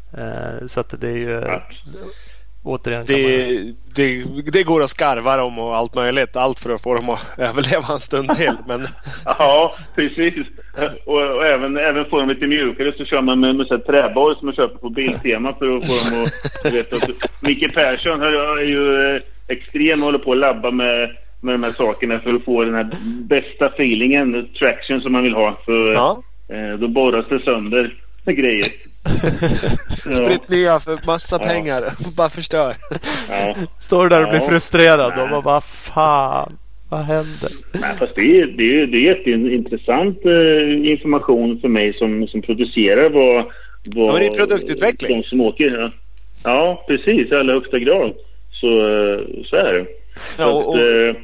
Så 0.66 0.80
att 0.80 1.00
det 1.00 1.08
är 1.08 1.16
ju... 1.16 1.30
Ja. 1.30 1.62
Återigen 2.62 3.04
det, 3.06 3.74
det, 3.94 4.24
det, 4.52 4.62
går 4.62 4.82
att 4.82 4.90
skarva 4.90 5.36
dem 5.36 5.58
och 5.58 5.76
allt 5.76 5.94
möjligt. 5.94 6.36
Allt 6.36 6.58
för 6.58 6.70
att 6.70 6.82
få 6.82 6.94
dem 6.94 7.08
att 7.08 7.26
överleva 7.38 7.92
en 7.92 8.00
stund 8.00 8.34
till. 8.34 8.52
Men... 8.66 8.86
ja, 9.24 9.74
precis. 9.94 10.46
Och, 11.06 11.36
och, 11.36 11.46
även, 11.46 11.76
även 11.76 12.04
få 12.04 12.20
dem 12.20 12.28
lite 12.28 12.46
mjukare 12.46 12.92
så 12.96 13.04
kör 13.04 13.22
man 13.22 13.40
med, 13.40 13.56
med 13.56 13.86
träborr 13.86 14.34
som 14.34 14.46
man 14.46 14.54
köper 14.54 14.78
på 14.78 14.88
Biltema 14.88 15.54
för 15.54 15.76
att 15.76 15.86
få 15.86 16.10
dem 16.10 16.22
att... 16.22 16.72
Vet, 16.72 16.92
och, 16.92 17.02
Micke 17.40 17.74
Persson 17.74 18.22
är 18.22 18.62
ju 18.62 19.14
eh, 19.16 19.22
extrem 19.48 20.00
och 20.00 20.06
håller 20.06 20.18
på 20.18 20.32
att 20.32 20.38
labba 20.38 20.70
med, 20.70 21.10
med 21.40 21.54
de 21.54 21.62
här 21.62 21.72
sakerna 21.72 22.20
för 22.20 22.34
att 22.34 22.44
få 22.44 22.64
den 22.64 22.74
här 22.74 22.90
bästa 23.04 23.66
feelingen, 23.66 24.48
traction 24.58 25.00
som 25.00 25.12
man 25.12 25.22
vill 25.22 25.34
ha. 25.34 25.58
För, 25.64 25.92
ja. 25.92 26.22
eh, 26.48 26.78
då 26.78 26.88
borras 26.88 27.26
det 27.28 27.40
sönder 27.40 27.94
grejer. 28.26 28.66
Spritt 30.24 30.48
nya 30.48 30.80
för 30.80 31.06
massa 31.06 31.38
ja. 31.40 31.46
pengar. 31.46 31.84
bara 32.16 32.28
förstör. 32.28 32.74
Ja. 33.30 33.54
Står 33.80 34.08
där 34.08 34.22
och 34.22 34.30
blir 34.30 34.40
frustrerad 34.40 35.12
Nej. 35.16 35.22
och 35.22 35.30
bara 35.30 35.40
vad 35.40 35.64
fan. 35.64 36.58
Vad 36.90 37.00
händer? 37.00 37.50
Nej, 37.72 37.96
fast 37.98 38.14
det 38.16 38.40
är, 38.40 38.46
det 38.46 38.80
är, 38.80 38.86
det 38.86 38.96
är 38.96 39.02
jätteintressant 39.02 40.26
eh, 40.26 40.90
information 40.90 41.60
för 41.60 41.68
mig 41.68 41.92
som, 41.94 42.28
som 42.28 42.42
producerar 42.42 43.10
vad, 43.10 43.44
vad 43.84 44.14
ja, 44.14 44.18
det 44.18 44.26
är 44.26 44.46
produktutveckling. 44.46 45.20
De 45.20 45.28
som 45.28 45.40
åker. 45.40 45.78
Ja, 45.80 45.90
ja 46.44 46.84
precis. 46.88 47.32
I 47.32 47.34
allra 47.34 47.52
högsta 47.52 47.78
grad. 47.78 48.14
Så, 48.52 48.66
eh, 48.66 49.20
så 49.44 49.56
är 49.56 49.72
det. 49.72 49.86
Ja, 50.38 50.46
och, 50.46 50.68
och, 50.68 50.74
att, 50.74 51.16
eh, 51.16 51.22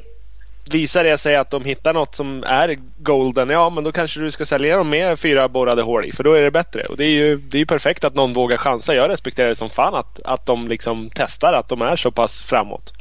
visar 0.70 1.04
det 1.04 1.18
sig 1.18 1.36
att 1.36 1.50
de 1.50 1.64
hittar 1.64 1.94
något 1.94 2.14
som 2.14 2.44
är 2.46 2.78
golden, 2.98 3.50
ja 3.50 3.70
men 3.70 3.84
då 3.84 3.92
kanske 3.92 4.20
du 4.20 4.30
ska 4.30 4.44
sälja 4.44 4.76
dem 4.76 4.90
med 4.90 5.18
fyra 5.18 5.48
borrade 5.48 5.82
hål 5.82 6.04
i 6.04 6.12
för 6.12 6.24
då 6.24 6.32
är 6.32 6.42
det 6.42 6.50
bättre. 6.50 6.82
Och 6.82 6.96
det 6.96 7.04
är 7.04 7.10
ju, 7.10 7.36
det 7.36 7.56
är 7.56 7.58
ju 7.58 7.66
perfekt 7.66 8.04
att 8.04 8.14
någon 8.14 8.32
vågar 8.32 8.56
chansa. 8.56 8.94
Jag 8.94 9.10
respekterar 9.10 9.48
det 9.48 9.54
som 9.54 9.70
fan 9.70 9.94
att, 9.94 10.20
att 10.24 10.46
de 10.46 10.68
liksom 10.68 11.10
testar 11.14 11.52
att 11.52 11.68
de 11.68 11.82
är 11.82 11.96
så 11.96 12.10
pass 12.10 12.42
framåt. 12.42 12.92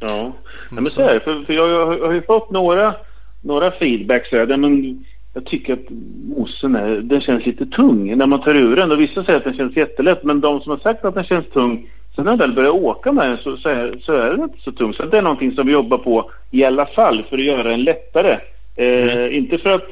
Ja, 0.00 0.32
ja 0.70 0.80
men 0.80 0.90
så 0.90 1.00
är 1.00 1.14
det. 1.14 1.20
För, 1.20 1.44
för 1.44 1.52
jag, 1.52 1.70
jag, 1.70 2.06
har 2.06 2.12
ju 2.12 2.22
fått 2.22 2.50
några, 2.50 2.94
några 3.40 3.70
feedbacks 3.70 4.30
där, 4.30 4.56
men 4.56 5.04
jag 5.34 5.46
tycker 5.46 5.72
att 5.72 5.90
mossen 6.36 6.76
är, 6.76 6.96
den 6.96 7.20
känns 7.20 7.46
lite 7.46 7.66
tung 7.66 8.16
när 8.16 8.26
man 8.26 8.42
tar 8.42 8.54
ur 8.54 8.76
den. 8.76 8.92
Och 8.92 9.00
vissa 9.00 9.24
säger 9.24 9.38
att 9.38 9.44
den 9.44 9.56
känns 9.56 9.76
jättelätt 9.76 10.22
men 10.22 10.40
de 10.40 10.60
som 10.60 10.70
har 10.70 10.78
sagt 10.78 11.04
att 11.04 11.14
den 11.14 11.24
känns 11.24 11.50
tung 11.50 11.90
Sen 12.18 12.24
när 12.24 12.32
jag 12.32 12.38
väl 12.38 12.52
börjar 12.52 12.70
åka 12.70 13.12
med 13.12 13.28
den 13.28 13.38
så, 13.38 13.56
så, 13.56 13.68
är, 13.68 13.94
så 14.00 14.12
är 14.12 14.30
den 14.30 14.42
inte 14.42 14.60
så 14.60 14.72
tung. 14.72 14.94
Så 14.94 15.04
det 15.04 15.18
är 15.18 15.22
någonting 15.22 15.52
som 15.52 15.66
vi 15.66 15.72
jobbar 15.72 15.98
på 15.98 16.30
i 16.50 16.64
alla 16.64 16.86
fall 16.86 17.24
för 17.30 17.38
att 17.38 17.44
göra 17.44 17.62
den 17.62 17.84
lättare. 17.84 18.38
Eh, 18.76 19.12
mm. 19.12 19.32
Inte 19.32 19.58
för 19.58 19.74
att 19.74 19.88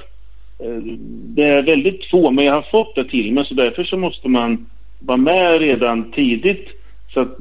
eh, 0.58 0.82
det 1.08 1.42
är 1.42 1.62
väldigt 1.62 2.04
få, 2.04 2.30
men 2.30 2.44
jag 2.44 2.52
har 2.52 2.62
fått 2.62 2.94
det 2.94 3.04
till 3.04 3.32
mig 3.32 3.44
så 3.44 3.54
därför 3.54 3.84
så 3.84 3.96
måste 3.96 4.28
man 4.28 4.66
vara 5.00 5.16
med 5.16 5.60
redan 5.60 6.12
tidigt 6.12 6.68
så 7.14 7.20
att 7.20 7.36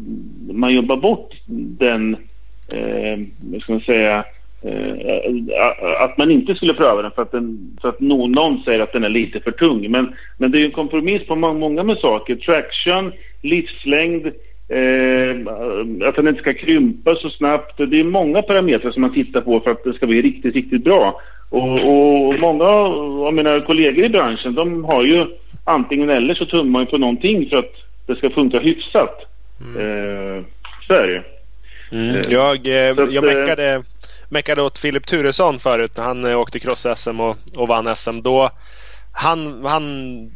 man 0.52 0.74
jobbar 0.74 0.98
bort 0.98 1.34
den, 1.80 2.16
eh, 2.72 3.20
vad 3.52 3.62
ska 3.62 3.72
man 3.72 3.82
säga, 3.82 4.24
eh, 4.62 6.04
att 6.04 6.18
man 6.18 6.32
inte 6.32 6.56
skulle 6.56 6.74
pröva 6.74 7.02
den 7.02 7.12
för 7.12 7.22
att, 7.22 7.32
den, 7.32 7.78
för 7.82 7.90
att 7.90 8.00
någon, 8.00 8.32
någon 8.32 8.64
säger 8.64 8.80
att 8.80 8.94
den 8.94 9.04
är 9.04 9.10
lite 9.10 9.40
för 9.40 9.52
tung. 9.52 9.92
Men, 9.92 10.16
men 10.38 10.52
det 10.52 10.62
är 10.62 10.66
en 10.66 10.72
kompromiss 10.72 11.28
på 11.28 11.36
många 11.36 11.84
med 11.84 11.98
saker. 11.98 12.36
Traction, 12.36 13.12
livslängd, 13.42 14.32
Eh, 14.70 15.36
att 16.08 16.16
den 16.16 16.28
inte 16.28 16.42
ska 16.42 16.54
krympa 16.54 17.16
så 17.16 17.30
snabbt. 17.30 17.78
Det 17.78 18.00
är 18.00 18.04
många 18.04 18.42
parametrar 18.42 18.92
som 18.92 19.02
man 19.02 19.14
tittar 19.14 19.42
på 19.42 19.60
för 19.60 19.72
att 19.72 19.84
det 19.84 19.94
ska 19.94 20.08
bli 20.08 20.22
riktigt, 20.22 20.56
riktigt 20.56 20.84
bra. 20.84 21.22
Och, 21.50 21.72
och 21.72 22.40
många 22.40 22.66
av 23.28 23.34
mina 23.34 23.60
kollegor 23.60 24.06
i 24.06 24.10
branschen 24.10 24.56
de 24.56 24.86
har 24.86 25.04
ju 25.04 25.26
antingen 25.64 26.10
eller 26.10 26.34
så 26.34 26.46
tummar 26.46 26.80
man 26.80 26.86
på 26.86 26.98
någonting 26.98 27.50
för 27.50 27.58
att 27.58 27.74
det 28.06 28.16
ska 28.16 28.30
funka 28.30 28.60
hyfsat. 28.60 29.26
Mm. 29.62 29.76
Eh, 29.82 30.44
så 30.88 30.94
är 30.94 31.08
det 31.08 31.24
mm. 31.98 32.16
Eh, 32.16 32.22
jag, 32.30 32.68
eh, 32.68 32.74
jag 32.74 33.16
eh, 33.16 33.22
meckade, 33.22 33.84
meckade 34.30 34.62
åt 34.62 34.80
Filip 34.80 35.08
Turesson 35.08 35.60
förut 35.60 35.92
när 35.98 36.04
han 36.04 36.26
åkte 36.26 36.60
cross-SM 36.60 37.20
och, 37.20 37.38
och 37.56 37.68
vann 37.68 37.96
SM. 37.96 38.22
Då 38.22 38.50
han, 39.18 39.66
han 39.66 40.32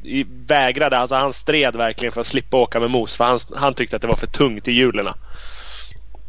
vägrade, 0.48 0.98
alltså 0.98 1.16
han 1.16 1.34
stred 1.34 1.76
verkligen 1.76 2.14
för 2.14 2.22
att 2.22 2.28
slippa 2.28 2.58
åka 2.58 2.80
med 2.80 2.90
mos 2.90 3.18
för 3.18 3.24
han, 3.24 3.40
han 3.56 3.74
tyckte 3.74 3.96
att 3.96 4.02
det 4.02 4.08
var 4.08 4.16
för 4.16 4.28
tungt 4.28 4.68
i 4.68 4.72
hjulen. 4.72 5.08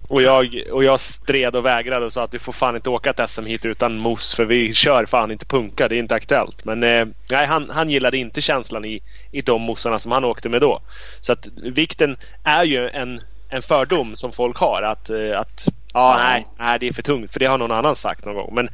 Och 0.08 0.22
jag, 0.22 0.62
och 0.72 0.84
jag 0.84 1.00
stred 1.00 1.56
och 1.56 1.64
vägrade 1.64 2.06
och 2.06 2.12
sa 2.12 2.24
att 2.24 2.30
du 2.30 2.38
får 2.38 2.52
fan 2.52 2.76
inte 2.76 2.90
åka 2.90 3.10
ett 3.10 3.30
SM 3.30 3.44
hit 3.44 3.64
utan 3.64 3.98
mos 3.98 4.34
för 4.34 4.44
vi 4.44 4.72
kör 4.72 5.06
fan 5.06 5.30
inte 5.30 5.46
punka, 5.46 5.88
det 5.88 5.96
är 5.96 5.98
inte 5.98 6.14
aktuellt. 6.14 6.64
Men 6.64 6.82
eh, 6.82 7.06
nej, 7.30 7.46
han, 7.46 7.70
han 7.70 7.90
gillade 7.90 8.18
inte 8.18 8.40
känslan 8.40 8.84
i, 8.84 9.00
i 9.30 9.40
de 9.40 9.62
mossarna 9.62 9.98
som 9.98 10.12
han 10.12 10.24
åkte 10.24 10.48
med 10.48 10.60
då. 10.60 10.80
Så 11.20 11.32
att 11.32 11.46
vikten 11.56 12.16
är 12.44 12.64
ju 12.64 12.88
en, 12.88 13.20
en 13.48 13.62
fördom 13.62 14.16
som 14.16 14.32
folk 14.32 14.56
har 14.56 14.82
att, 14.82 15.10
eh, 15.10 15.38
att 15.38 15.68
ja, 15.92 16.16
nej, 16.18 16.46
nej, 16.58 16.78
det 16.78 16.88
är 16.88 16.92
för 16.92 17.02
tungt 17.02 17.32
för 17.32 17.40
det 17.40 17.46
har 17.46 17.58
någon 17.58 17.72
annan 17.72 17.96
sagt 17.96 18.24
någon 18.24 18.34
gång. 18.34 18.54
Men 18.54 18.68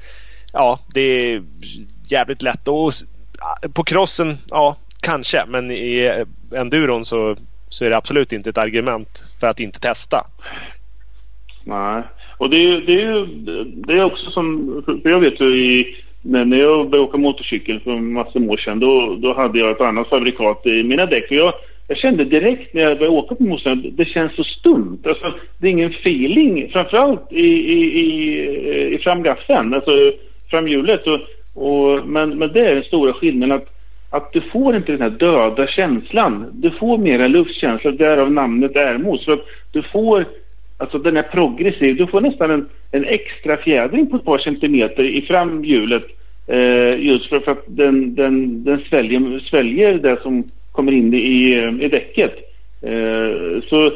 ja, 0.53 0.81
det 0.95 1.01
är 1.01 1.43
jävligt 2.09 2.43
lätt. 2.43 2.69
Och 2.69 2.93
på 3.73 3.85
crossen, 3.85 4.39
ja 4.51 4.77
kanske. 5.07 5.45
Men 5.49 5.71
i 5.71 6.25
enduron 6.57 7.05
så, 7.05 7.37
så 7.69 7.85
är 7.85 7.91
det 7.91 7.97
absolut 7.97 8.33
inte 8.33 8.51
ett 8.51 8.59
argument 8.59 9.25
för 9.41 9.47
att 9.47 9.61
inte 9.61 9.81
testa. 9.81 10.27
Nej, 11.65 12.03
och 12.39 12.51
det 12.51 12.57
är, 12.57 12.81
det 12.81 13.03
är, 13.03 13.27
det 13.87 13.93
är 13.93 14.05
också 14.05 14.31
som... 14.31 14.83
För 15.03 15.11
jag 15.11 15.21
vet 15.21 15.41
ju 15.41 15.57
i, 15.65 15.97
när 16.23 16.57
jag 16.57 16.91
började 16.91 17.09
åka 17.09 17.19
motorcykel 17.19 17.81
för 17.81 17.97
massor 17.97 18.43
av 18.43 18.51
år 18.51 18.57
sedan 18.57 18.81
då, 18.81 19.17
då 19.19 19.35
hade 19.35 19.59
jag 19.59 19.71
ett 19.71 19.81
annat 19.81 20.09
fabrikat 20.09 20.67
i 20.67 20.83
mina 20.83 21.07
däck. 21.07 21.31
Och 21.31 21.37
jag, 21.37 21.53
jag 21.89 21.99
kände 21.99 22.25
direkt 22.25 22.75
när 22.75 22.83
jag 22.83 22.99
började 22.99 23.17
åka 23.17 23.35
på 23.35 23.43
motorcykel 23.43 23.97
det 23.97 24.05
känns 24.05 24.37
så 24.37 24.45
stumt. 24.45 24.99
Alltså, 25.05 25.35
det 25.59 25.67
är 25.67 25.71
ingen 25.71 25.91
feeling, 25.91 26.71
framförallt 26.73 27.33
i, 27.33 27.47
i, 27.47 28.01
i, 28.01 28.95
i 28.95 28.99
framgaffeln, 28.99 29.75
alltså 29.75 30.13
framhjulet. 30.51 31.07
Och, 31.07 31.21
och, 31.57 32.09
men, 32.09 32.39
men 32.39 32.53
det 32.53 32.61
är 32.61 32.75
den 32.75 32.85
stora 32.85 33.13
skillnaden 33.13 33.57
att, 33.57 33.69
att 34.11 34.33
du 34.33 34.41
får 34.41 34.77
inte 34.77 34.93
den 34.93 35.01
här 35.01 35.11
döda 35.11 35.67
känslan. 35.67 36.47
Du 36.53 36.71
får 36.71 36.99
mer 36.99 37.21
en 37.21 37.33
luftkänsla, 37.33 37.91
därav 37.91 38.33
namnet 38.33 38.77
Ärmos. 38.77 39.25
Så 39.25 39.33
att 39.33 39.45
du 39.73 39.83
får, 39.83 40.25
alltså 40.79 40.99
den 40.99 41.17
är 41.17 41.23
progressiv, 41.23 41.97
du 41.97 42.07
får 42.07 42.21
nästan 42.21 42.51
en, 42.51 42.69
en 42.93 43.05
extra 43.05 43.57
fjädring 43.57 44.07
på 44.07 44.17
ett 44.17 44.25
par 44.25 44.39
centimeter 44.39 45.05
i 45.05 45.23
framhjulet. 45.23 46.05
Eh, 46.47 47.01
just 47.01 47.27
för, 47.29 47.41
för, 47.41 47.53
att 47.53 47.65
den, 47.67 48.15
den, 48.15 48.65
den 48.65 48.81
sväljer, 48.89 49.39
sväljer 49.39 49.95
det 49.95 50.23
som 50.23 50.45
kommer 50.73 50.93
in 50.93 51.15
i, 51.15 51.55
i 51.81 51.89
däcket. 51.89 52.35
Eh, 52.83 53.63
så 53.69 53.93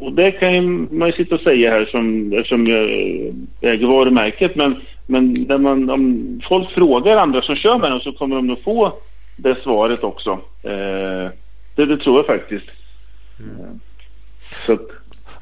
och 0.00 0.12
det 0.12 0.30
kan 0.30 0.54
ju 0.54 0.60
man 0.90 1.08
ju 1.08 1.12
sitta 1.12 1.34
och 1.34 1.40
säga 1.40 1.70
här 1.70 1.84
som, 1.84 2.32
eftersom 2.32 2.66
jag 2.66 2.82
eh, 2.82 3.32
äger 3.60 3.86
varumärket. 3.86 4.56
Men, 4.56 4.76
men 5.10 5.32
när 5.48 5.58
man, 5.58 5.90
om 5.90 6.40
folk 6.48 6.70
frågar 6.70 7.16
andra 7.16 7.42
som 7.42 7.56
kör 7.56 7.78
med 7.78 7.90
dem 7.90 8.00
så 8.00 8.12
kommer 8.12 8.36
de 8.36 8.50
att 8.50 8.62
få 8.62 8.92
det 9.36 9.62
svaret 9.62 10.04
också. 10.04 10.30
Eh, 10.62 11.30
det, 11.76 11.86
det 11.86 11.96
tror 11.96 12.16
jag 12.16 12.26
faktiskt. 12.26 12.66
Mm. 13.40 13.80
Så 14.66 14.72
att, 14.72 14.80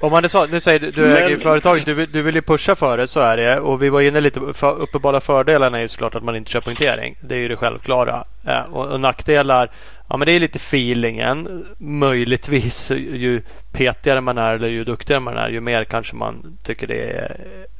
om 0.01 0.13
man 0.13 0.29
så, 0.29 0.47
nu 0.47 0.61
säger 0.61 0.81
du, 0.81 0.91
du 0.91 1.17
äger 1.17 1.29
ju 1.29 1.39
företaget, 1.39 1.85
du, 1.87 2.07
du 2.07 2.23
vill 2.23 2.35
ju 2.35 2.43
pusha 2.43 2.75
för 2.75 2.99
det, 2.99 3.07
så 3.07 3.21
är 3.21 3.37
det. 3.37 3.61
Och 3.61 3.83
vi 3.83 3.89
var 3.89 4.01
inne 4.01 4.21
lite 4.21 4.41
på 4.41 4.53
för, 4.53 4.79
uppenbara 4.79 5.21
fördelarna 5.21 5.79
är 5.79 5.83
ju 5.83 5.89
såklart 5.89 6.15
att 6.15 6.25
man 6.25 6.37
inte 6.37 6.51
kör 6.51 6.61
punktering. 6.61 7.17
Det 7.21 7.35
är 7.35 7.39
ju 7.39 7.49
det 7.49 7.57
självklara. 7.57 8.25
Ja, 8.45 8.65
och, 8.65 8.87
och, 8.87 9.01
nackdelar, 9.01 9.71
ja 10.09 10.17
men 10.17 10.27
det 10.27 10.33
är 10.33 10.41
lite 10.41 10.57
feelingen. 10.57 11.65
Möjligtvis 11.79 12.91
ju 12.91 13.43
petigare 13.73 14.21
man 14.21 14.39
är 14.39 14.55
eller 14.55 14.69
ju 14.69 14.85
duktigare 14.85 15.21
man 15.21 15.37
är, 15.37 15.49
ju 15.49 15.61
mer 15.61 15.85
kanske 15.85 16.17
man 16.17 16.59
tycker 16.65 16.87
det 16.87 17.03
är 17.03 17.37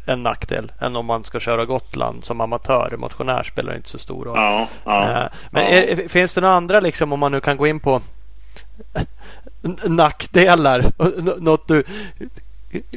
en 0.07 0.23
nackdel 0.23 0.73
än 0.81 0.97
om 0.97 1.07
man 1.07 1.25
ska 1.25 1.41
köra 1.41 1.65
Gotland 1.65 2.25
som 2.25 2.41
amatör. 2.41 2.97
Motionär 2.97 3.43
spelar 3.43 3.77
inte 3.77 3.89
så 3.89 3.99
stor 3.99 4.25
roll. 4.25 4.37
Ja, 4.37 4.69
ja, 4.85 5.29
men 5.51 5.63
är, 5.63 6.09
finns 6.09 6.35
det 6.35 6.41
några 6.41 6.55
andra, 6.55 6.81
liksom, 6.81 7.13
om 7.13 7.21
man 7.21 7.33
nu 7.33 7.41
kan 7.41 7.57
gå 7.57 7.67
in 7.67 7.81
på 7.81 8.01
nackdelar? 9.87 10.85
Något 11.41 11.69
du 11.69 11.85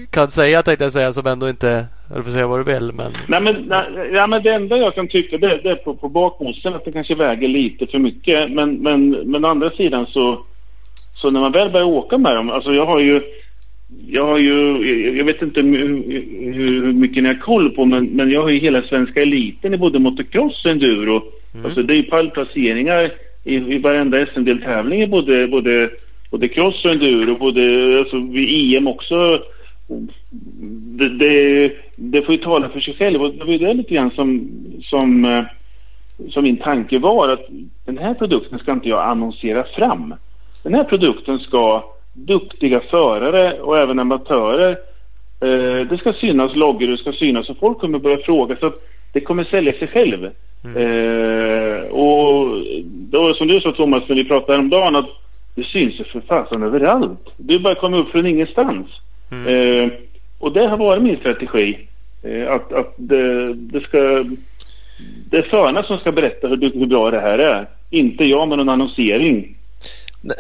kan 0.10 0.32
säga 0.32 0.64
tänkte 0.64 0.86
jag 0.86 0.94
säga 0.94 1.14
som 1.14 1.28
ändå 1.28 1.50
inte, 1.50 1.86
eller 2.12 2.24
får 2.24 2.32
säga 2.32 2.48
vad 2.48 2.60
du 2.60 2.74
vill. 2.74 2.92
Men... 2.92 3.18
Nej, 3.28 3.42
men, 3.42 3.56
nej, 3.56 4.10
ja, 4.14 4.28
men 4.28 4.44
det 4.44 4.50
enda 4.50 4.78
jag 4.78 4.96
kan 4.96 5.08
tycka 5.08 5.38
det, 5.38 5.60
det 5.64 5.70
är 5.70 5.76
på, 5.76 5.96
på 5.96 6.10
bakmosten 6.10 6.74
att 6.76 6.86
det 6.86 6.92
kanske 6.92 7.16
väger 7.16 7.48
lite 7.48 7.88
för 7.88 8.00
mycket. 8.00 8.52
Men, 8.52 8.76
men, 8.76 9.10
men 9.10 9.46
å 9.46 9.48
andra 9.48 9.70
sidan 9.70 10.06
så, 10.06 10.40
så 11.16 11.30
när 11.30 11.40
man 11.40 11.52
väl 11.52 11.72
börjar 11.72 11.86
åka 11.86 12.18
med 12.18 12.36
dem, 12.36 12.50
alltså 12.50 12.74
jag 12.74 12.86
har 12.86 13.00
ju 13.00 13.22
jag 14.08 14.26
har 14.26 14.38
ju, 14.38 15.18
jag 15.18 15.26
vet 15.26 15.42
inte 15.42 15.62
hur 15.62 16.94
mycket 16.94 17.24
ni 17.24 17.30
har 17.30 17.40
koll 17.40 17.70
på 17.70 17.86
men, 17.86 18.06
men 18.06 18.32
jag 18.32 18.42
har 18.42 18.50
ju 18.50 18.60
hela 18.60 18.82
svenska 18.82 19.22
eliten 19.22 19.74
i 19.74 19.78
både 19.78 20.00
motocross 20.00 20.66
och 20.66 20.72
enduro. 20.72 21.24
Mm. 21.54 21.66
Alltså 21.66 21.84
det 21.84 21.94
är 21.94 21.96
ju 21.96 22.04
pallplaceringar 22.04 23.12
i, 23.44 23.56
i 23.56 23.78
varenda 23.78 24.26
SM-deltävling 24.26 25.02
i 25.02 25.08
både, 25.08 25.48
både, 25.48 25.90
både 26.32 26.48
cross 26.48 26.86
och 26.86 26.92
enduro, 26.92 27.38
både 27.38 27.62
alltså, 28.00 28.20
vid 28.20 28.76
EM 28.76 28.88
också. 28.88 29.42
Det, 30.98 31.10
det, 31.10 31.72
det, 31.96 32.22
får 32.22 32.36
ju 32.36 32.42
tala 32.42 32.70
för 32.70 32.80
sig 32.80 32.94
själv 32.94 33.22
och 33.22 33.34
det 33.34 33.44
var 33.44 33.52
ju 33.52 33.58
det 33.58 33.74
lite 33.74 33.94
grann 33.94 34.12
som, 34.12 34.50
som, 34.84 35.26
eh, 35.26 35.44
som 36.30 36.44
min 36.44 36.58
tanke 36.58 37.00
var 37.00 37.30
att 37.30 37.46
den 37.86 37.98
här 37.98 38.14
produkten 38.14 38.60
ska 38.60 38.72
inte 38.72 38.90
jag 38.90 39.10
annonsera 39.10 39.64
fram. 39.64 40.14
Den 40.64 40.74
här 40.74 40.84
produkten 40.84 41.40
ska 41.40 41.84
duktiga 42.14 42.80
förare 42.80 43.62
och 43.62 43.78
även 43.78 44.00
amatörer 44.00 44.72
eh, 45.42 45.88
det 45.90 45.98
ska 46.00 46.14
synas 46.14 46.56
loggor, 46.56 46.88
det 46.88 46.98
ska 46.98 47.12
synas 47.12 47.50
och 47.50 47.58
folk 47.58 47.78
kommer 47.80 48.00
börja 48.00 48.18
fråga 48.18 48.56
så 48.56 48.66
att 48.66 48.82
det 49.14 49.22
kommer 49.22 49.44
sälja 49.44 49.74
sig 49.74 49.88
själv. 49.88 50.30
Mm. 50.64 50.78
Eh, 50.78 51.82
och 51.84 52.64
då, 52.86 53.34
som 53.34 53.48
du 53.48 53.62
sa 53.62 53.72
Thomas 53.72 54.04
när 54.08 54.16
vi 54.16 54.26
pratade 54.26 54.54
häromdagen 54.54 54.96
att 54.96 55.10
det 55.56 55.64
syns 55.64 56.00
ju 56.00 56.04
för 56.04 56.20
fasen 56.20 56.64
överallt. 56.64 57.30
Det 57.38 57.54
är 57.54 57.60
bara 57.60 57.76
komma 57.76 57.98
upp 57.98 58.10
från 58.10 58.26
ingenstans. 58.26 58.88
Mm. 59.32 59.48
Eh, 59.48 59.92
och 60.40 60.54
det 60.54 60.68
har 60.68 60.78
varit 60.78 61.04
min 61.04 61.18
strategi. 61.18 61.78
Eh, 62.24 62.52
att 62.52 62.74
att 62.74 62.94
det, 62.98 63.54
det, 63.54 63.82
ska... 63.82 64.26
Det 65.30 65.38
är 65.38 65.42
förarna 65.42 65.84
som 65.84 65.98
ska 65.98 66.12
berätta 66.12 66.48
hur, 66.48 66.80
hur 66.80 66.86
bra 66.86 67.12
det 67.12 67.20
här 67.20 67.40
är. 67.40 67.68
Inte 67.90 68.26
jag 68.26 68.48
med 68.48 68.58
någon 68.58 68.70
annonsering. 68.70 69.56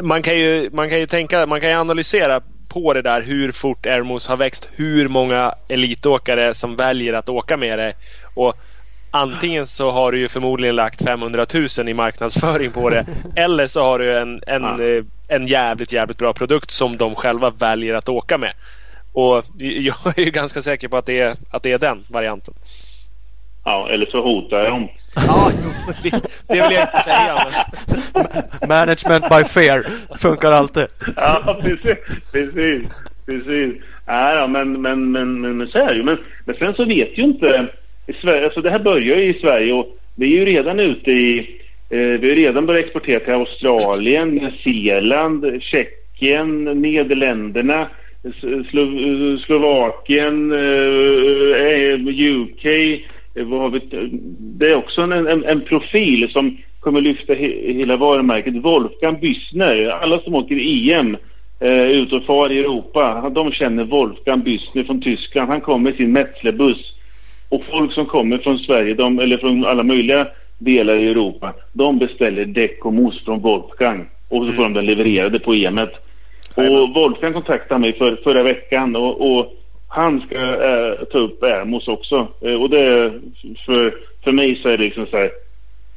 Man 0.01 0.21
kan 0.21 0.37
ju, 0.37 0.69
man 0.73 0.89
kan 0.89 0.99
ju 0.99 1.07
tänka, 1.07 1.45
man 1.45 1.61
kan 1.61 1.69
ju 1.69 1.75
analysera 1.75 2.41
på 2.67 2.93
det 2.93 3.01
där 3.01 3.21
hur 3.21 3.51
fort 3.51 3.85
Airmos 3.85 4.27
har 4.27 4.37
växt. 4.37 4.69
Hur 4.75 5.07
många 5.07 5.53
elitåkare 5.67 6.53
som 6.53 6.75
väljer 6.75 7.13
att 7.13 7.29
åka 7.29 7.57
med 7.57 7.79
det. 7.79 7.93
Och 8.33 8.53
antingen 9.11 9.65
så 9.65 9.91
har 9.91 10.11
du 10.11 10.19
ju 10.19 10.27
förmodligen 10.27 10.75
lagt 10.75 11.03
500 11.03 11.45
000 11.53 11.89
i 11.89 11.93
marknadsföring 11.93 12.71
på 12.71 12.89
det. 12.89 13.05
eller 13.35 13.67
så 13.67 13.83
har 13.83 13.99
du 13.99 14.17
en, 14.17 14.41
en, 14.47 14.63
ja. 14.63 14.83
Eh, 14.83 15.03
en 15.27 15.47
jävligt, 15.47 15.93
jävligt 15.93 16.17
bra 16.17 16.33
produkt 16.33 16.71
som 16.71 16.97
de 16.97 17.15
själva 17.15 17.49
väljer 17.49 17.93
att 17.93 18.09
åka 18.09 18.37
med. 18.37 18.53
Och 19.13 19.43
jag 19.57 20.17
är 20.17 20.21
ju 20.21 20.31
ganska 20.31 20.61
säker 20.61 20.87
på 20.87 20.97
att 20.97 21.05
det 21.05 21.19
är, 21.19 21.35
att 21.49 21.63
det 21.63 21.71
är 21.71 21.79
den 21.79 22.05
varianten. 22.07 22.53
Ja, 23.65 23.89
eller 23.89 24.05
så 24.05 24.21
hotar 24.21 24.57
jag 24.57 24.71
dem. 24.71 24.87
Ja, 25.15 25.51
det, 26.03 26.09
det 26.47 26.53
vill 26.53 26.77
jag 26.77 26.87
inte 26.87 27.03
säga. 27.03 27.47
Men... 28.13 28.69
Management 28.69 29.29
by 29.29 29.43
fear 29.43 29.85
funkar 30.19 30.51
alltid. 30.51 30.85
Ja, 31.15 31.59
precis. 31.61 31.97
Precis. 32.31 32.83
precis. 33.25 33.73
Ja, 34.05 34.47
men, 34.47 34.81
men, 34.81 35.11
men, 35.11 35.41
men, 35.41 35.57
men 35.57 35.67
så 35.67 35.77
är 35.77 35.87
det 35.87 35.95
ju. 35.95 36.03
Men, 36.03 36.17
men 36.45 36.55
sen 36.55 36.73
så 36.73 36.85
vet 36.85 37.17
ju 37.17 37.23
inte 37.23 37.67
i 38.07 38.13
Sverige, 38.13 38.45
alltså 38.45 38.61
det 38.61 38.69
här 38.69 38.79
börjar 38.79 39.17
ju 39.17 39.23
i 39.23 39.39
Sverige 39.39 39.73
och 39.73 39.97
vi 40.15 40.33
är 40.33 40.39
ju 40.39 40.45
redan 40.45 40.79
ute 40.79 41.11
i... 41.11 41.55
Eh, 41.89 41.97
vi 41.99 42.29
har 42.29 42.35
redan 42.35 42.65
börjat 42.65 42.85
exportera 42.85 43.19
till 43.19 43.33
Australien, 43.33 44.29
Nya 44.29 44.51
Zeeland, 44.63 45.61
Tjeckien, 45.61 46.63
Nederländerna, 46.63 47.87
Slo 48.69 49.37
Slovakien, 49.37 50.51
eh, 50.51 51.93
UK. 52.07 52.65
Eh? 53.35 53.73
Det 54.39 54.69
är 54.69 54.75
också 54.75 55.01
en, 55.01 55.11
en, 55.11 55.45
en 55.45 55.61
profil 55.61 56.29
som 56.31 56.57
kommer 56.79 57.01
lyfta 57.01 57.33
he, 57.33 57.73
hela 57.73 57.97
varumärket. 57.97 58.55
Wolfgang 58.55 59.19
Büssner, 59.19 59.89
alla 59.89 60.19
som 60.19 60.35
åker 60.35 60.55
EM 60.89 61.17
eh, 61.59 61.83
ut 61.83 62.13
och 62.13 62.23
far 62.23 62.51
i 62.51 62.59
Europa, 62.59 63.29
de 63.35 63.51
känner 63.51 63.83
Wolfgang 63.83 64.43
Büssner 64.43 64.83
från 64.83 65.01
Tyskland. 65.01 65.49
Han 65.49 65.61
kommer 65.61 65.89
med 65.89 65.97
sin 65.97 66.11
Metzlerbuss 66.11 66.93
och 67.49 67.63
folk 67.71 67.91
som 67.91 68.05
kommer 68.05 68.37
från 68.37 68.59
Sverige, 68.59 68.93
de, 68.93 69.19
eller 69.19 69.37
från 69.37 69.65
alla 69.65 69.83
möjliga 69.83 70.27
delar 70.57 70.95
i 70.95 71.07
Europa, 71.07 71.53
de 71.73 71.99
beställer 71.99 72.45
däck 72.45 72.85
och 72.85 72.93
mos 72.93 73.25
från 73.25 73.41
Wolfgang 73.41 74.09
och 74.29 74.45
så 74.45 74.53
får 74.53 74.65
mm. 74.65 74.73
de 74.73 74.73
den 74.73 74.85
levererade 74.85 75.39
på 75.39 75.53
EMet. 75.53 75.91
Och 76.55 76.93
Wolfgang 76.93 77.33
kontaktade 77.33 77.79
mig 77.79 77.93
för, 77.93 78.15
förra 78.23 78.43
veckan 78.43 78.95
och, 78.95 79.31
och 79.31 79.53
han 79.91 80.21
ska 80.21 80.35
äh, 80.35 81.05
ta 81.11 81.17
upp 81.17 81.43
Ärmos 81.43 81.87
också. 81.87 82.27
Äh, 82.41 82.53
och 82.53 82.69
det 82.69 83.13
för, 83.65 83.95
för 84.23 84.31
mig 84.31 84.55
så 84.55 84.69
är 84.69 84.77
det 84.77 84.83
liksom 84.83 85.05
så 85.05 85.17
här 85.17 85.31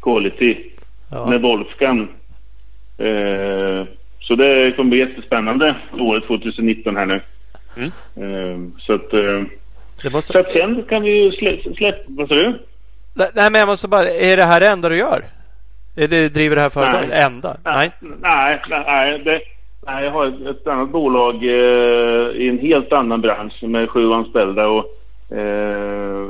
quality 0.03 0.57
ja. 1.11 1.27
med 1.27 1.41
Wolfgang. 1.41 2.09
Äh, 2.99 3.85
så 4.21 4.35
det 4.35 4.77
kommer 4.77 4.91
bli 4.91 4.99
jättespännande 4.99 5.75
året 5.99 6.27
2019 6.27 6.97
här 6.97 7.07
nu. 7.07 7.21
Mm. 8.17 8.73
så 8.79 8.93
att 8.93 9.13
Måste... 10.13 10.33
Så 10.33 10.39
att 10.39 10.53
sen 10.53 10.83
kan 10.89 11.03
vi 11.03 11.11
ju 11.11 11.33
släppa... 11.33 11.75
Släpp, 11.75 11.97
vad 12.07 12.29
sa 12.29 12.35
du? 12.35 12.59
Nej, 13.15 13.31
men 13.35 13.55
jag 13.55 13.67
måste 13.67 13.89
bara... 13.89 14.11
Är 14.11 14.37
det 14.37 14.45
här 14.45 14.61
det 14.61 14.69
enda 14.69 14.89
du 14.89 14.97
gör? 14.97 15.25
Är 15.97 16.09
det 16.09 16.29
driver 16.29 16.57
det 16.57 16.63
här 16.63 16.71
företaget? 16.71 17.11
Nej. 17.11 17.23
Enda? 17.23 17.57
Nej. 17.65 17.93
Nej, 18.01 18.61
nej, 18.69 19.19
det, 19.19 19.41
nej, 19.87 20.05
jag 20.05 20.11
har 20.11 20.27
ett, 20.27 20.47
ett 20.47 20.67
annat 20.67 20.91
bolag 20.91 21.35
eh, 21.45 22.31
i 22.43 22.49
en 22.49 22.59
helt 22.59 22.93
annan 22.93 23.21
bransch 23.21 23.63
med 23.63 23.91
sju 23.91 24.13
anställda. 24.13 24.69
Och, 24.69 24.85
eh, 25.37 26.29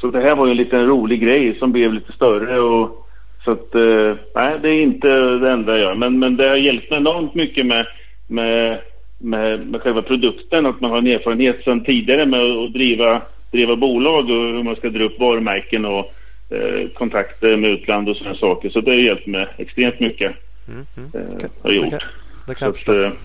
så 0.00 0.10
det 0.10 0.20
här 0.20 0.36
var 0.36 0.46
ju 0.46 0.50
en 0.50 0.56
liten 0.56 0.86
rolig 0.86 1.20
grej 1.20 1.58
som 1.58 1.72
blev 1.72 1.94
lite 1.94 2.12
större. 2.12 2.60
Och, 2.60 3.08
så 3.44 3.50
att, 3.50 3.74
eh, 3.74 4.16
nej, 4.34 4.58
det 4.62 4.68
är 4.68 4.82
inte 4.82 5.08
det 5.18 5.50
enda 5.50 5.72
jag 5.72 5.80
gör. 5.80 5.94
Men, 5.94 6.18
men 6.18 6.36
det 6.36 6.48
har 6.48 6.56
hjälpt 6.56 6.90
mig 6.90 6.98
enormt 6.98 7.34
mycket 7.34 7.66
med, 7.66 7.86
med 8.26 8.80
med, 9.24 9.66
med 9.66 9.82
själva 9.82 10.02
produkten, 10.02 10.66
att 10.66 10.80
man 10.80 10.90
har 10.90 10.98
en 10.98 11.06
erfarenhet 11.06 11.64
sedan 11.64 11.84
tidigare 11.84 12.26
med 12.26 12.40
att 12.40 12.72
driva, 12.72 13.22
driva 13.50 13.76
bolag 13.76 14.24
och 14.24 14.46
hur 14.46 14.62
man 14.62 14.76
ska 14.76 14.90
dra 14.90 15.04
upp 15.04 15.20
varumärken 15.20 15.84
och 15.84 16.12
eh, 16.50 16.88
kontakter 16.88 17.56
med 17.56 17.70
utland 17.70 18.08
och 18.08 18.16
sådana 18.16 18.36
saker. 18.36 18.70
Så 18.70 18.80
det 18.80 18.90
har 18.90 18.98
hjälpt 18.98 19.26
mig 19.26 19.46
extremt 19.56 20.00
mycket. 20.00 20.32
Mm, 20.68 20.86
mm. 20.96 21.10
Eh, 21.14 21.50
har 21.62 21.72
gjort. 21.72 21.84
Det 21.84 21.98
kan, 21.98 22.08
det 22.46 22.54
kan 22.54 22.66
jag, 22.66 23.04
att, 23.04 23.12
eh, 23.12 23.18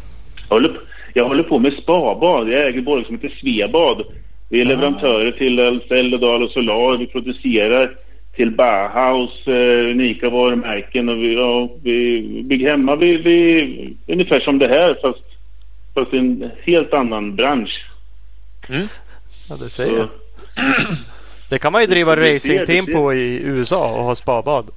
jag, 0.49 0.56
håller, 0.56 0.72
jag 1.14 1.28
håller 1.28 1.44
på 1.44 1.60
med 1.60 1.74
spabad. 1.74 2.49
Jag 2.49 2.68
äger 2.68 2.82
bolag 2.82 3.06
som 3.06 3.16
heter 3.16 3.38
Svebad. 3.41 4.03
Vi 4.49 4.61
är 4.61 4.66
ah. 4.66 4.70
leverantörer 4.70 5.32
till 5.32 5.60
Eldadal 5.90 6.44
och 6.44 6.52
Solar. 6.52 6.98
Vi 6.98 7.07
producerar 7.07 7.95
till 8.36 8.52
Bauhaus, 8.52 9.48
eh, 9.48 9.91
unika 9.91 10.30
varumärken 10.30 11.10
och 11.10 11.18
vi, 11.18 11.36
ja, 11.36 11.70
vi 11.84 12.22
bygger 12.44 12.70
hemma. 12.70 12.95
Vi, 12.95 13.18
vi, 13.18 13.95
ungefär 14.07 14.40
som 14.40 14.60
det 14.60 14.68
här 14.68 14.98
fast 15.02 15.30
fast 15.94 16.14
i 16.14 16.18
en 16.18 16.52
helt 16.64 16.94
annan 16.94 17.36
bransch. 17.36 17.86
Mm. 18.70 18.88
Ja, 19.49 19.56
det 19.56 19.70
säger 19.70 19.98
jag. 19.98 20.07
Det 21.49 21.60
kan 21.60 21.72
man 21.72 21.82
ju 21.82 21.88
driva 21.88 22.16
racingteam 22.16 22.86
på 22.86 23.14
i 23.14 23.41
USA 23.44 23.98
och 23.98 24.06
ha 24.06 24.16
spabad. 24.16 24.70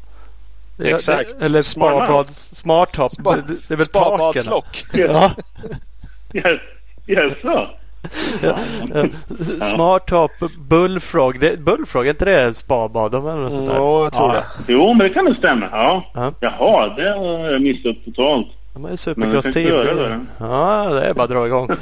Exakt. 0.85 1.43
Eller 1.43 1.63
spabad, 1.63 2.31
smart 2.31 2.93
top. 2.93 3.13
Spa, 3.13 3.37
det, 3.37 3.43
det 3.69 3.75
är 3.75 3.77
väl 3.77 3.87
taken. 3.87 4.43
Ja. 4.93 5.31
yes. 6.35 6.61
Yes, 7.07 7.33
ja. 7.43 7.75
Ja. 8.43 8.57
Smart 9.75 10.07
top, 10.07 10.31
bullfrog. 10.69 11.41
Det, 11.41 11.59
bullfrog, 11.61 12.07
är 12.07 12.11
inte 12.11 12.25
det 12.25 12.55
spabad? 12.55 13.13
De 13.13 13.27
eller 13.27 13.41
något 13.41 13.53
sånt 13.53 13.71
där? 13.71 13.77
Jo, 13.77 14.03
jag 14.03 14.13
tror 14.13 14.29
ja. 14.29 14.35
det. 14.35 14.73
Jo, 14.73 14.95
men 14.95 14.99
det 15.09 15.15
kan 15.15 15.25
nog 15.25 15.37
stämma. 15.37 15.69
Ja. 15.73 16.05
ja. 16.15 16.33
Jaha, 16.41 16.95
det 16.97 17.11
har 17.11 17.51
jag 17.53 17.63
missat 17.63 17.97
totalt. 18.05 18.47
De 18.75 18.85
är 18.85 18.97
supercross-team. 18.97 19.71
det. 19.71 20.21
Ja, 20.39 20.89
det 20.91 21.05
är 21.05 21.15
bara 21.15 21.25
att 21.25 21.31
dra 21.31 21.47
igång. 21.47 21.69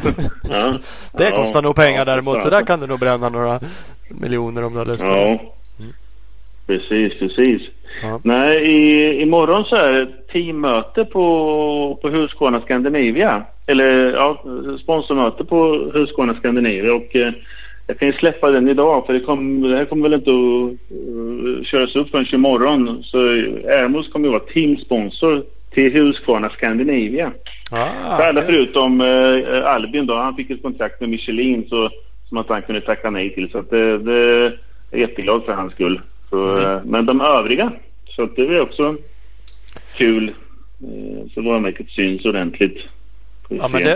Ja. 0.51 0.75
Det 1.13 1.25
Ja. 1.25 1.37
kostar 1.37 1.63
nog 1.63 1.77
pengar 1.77 1.99
Ja, 1.99 2.05
däremot. 2.05 2.43
Så 2.43 2.51
där 2.51 2.63
kan 2.63 2.81
du 2.81 2.87
nog 2.87 3.01
bränna 3.01 3.29
några 3.29 3.61
miljoner 4.11 4.65
om 4.65 4.73
du 4.73 4.79
har 4.79 4.87
lust. 4.87 5.05
Ja. 5.05 5.39
Precis, 6.71 7.19
precis. 7.19 7.63
Ja. 8.03 8.21
Nej, 8.25 8.57
i, 8.57 9.23
imorgon 9.23 9.65
så 9.65 9.77
är 9.77 9.93
det 9.93 10.07
teammöte 10.33 11.05
på, 11.05 11.99
på 12.03 12.09
Husqvarna 12.09 12.61
Scandinavia. 12.61 13.43
Eller 13.67 14.13
ja, 14.13 14.45
sponsormöte 14.83 15.45
på 15.45 15.91
Husqvarna 15.95 16.35
Scandinavia. 16.35 16.95
Och 16.95 17.17
eh, 17.17 17.33
jag 17.87 17.99
kan 17.99 18.09
ju 18.09 18.15
släppa 18.15 18.51
den 18.51 18.69
idag 18.69 19.07
för 19.07 19.13
det, 19.13 19.21
kom, 19.21 19.63
det 19.63 19.77
här 19.77 19.85
kommer 19.85 20.09
väl 20.09 20.19
inte 20.19 20.31
att 20.31 20.99
uh, 20.99 21.63
köras 21.63 21.97
upp 21.97 22.11
förrän 22.11 22.35
imorgon. 22.35 23.03
Så 23.03 23.19
Airmos 23.19 24.09
kommer 24.09 24.27
ju 24.27 24.33
vara 24.33 24.53
teamsponsor 24.55 25.43
till 25.71 25.93
Husqvarna 25.93 26.49
Scandinavia. 26.49 27.33
Ah, 27.71 28.17
För 28.17 28.23
alla 28.23 28.43
förutom 28.43 29.01
eh, 29.01 29.67
Albin 29.67 30.07
då. 30.07 30.15
Han 30.15 30.37
fick 30.37 30.51
ett 30.51 30.63
kontrakt 30.63 31.01
med 31.01 31.11
Michelin 31.11 31.67
så, 31.69 31.91
som 32.29 32.39
att 32.39 32.49
han 32.49 32.63
kunde 32.63 32.81
tacka 32.81 33.11
nej 33.11 33.35
till. 33.35 33.51
Så 33.51 33.59
att 33.59 33.71
det, 33.71 33.99
det 33.99 34.19
är 34.91 34.99
jätteglad 34.99 35.45
för 35.45 35.53
hans 35.53 35.73
skull. 35.73 36.01
Så, 36.31 36.59
Mm. 36.59 36.71
eh, 36.71 36.81
Men 36.85 37.07
de 37.07 37.21
övriga. 37.21 37.73
Så 38.17 38.23
att 38.23 38.37
det 38.37 38.43
är 38.43 38.61
också 38.61 38.97
kul. 39.97 40.29
Eh, 40.29 41.33
så 41.35 41.43
varumärket 41.43 41.89
syns 41.91 42.25
ordentligt. 42.25 42.79
Ja 43.49 43.69
men 43.69 43.83
det, 43.85 43.95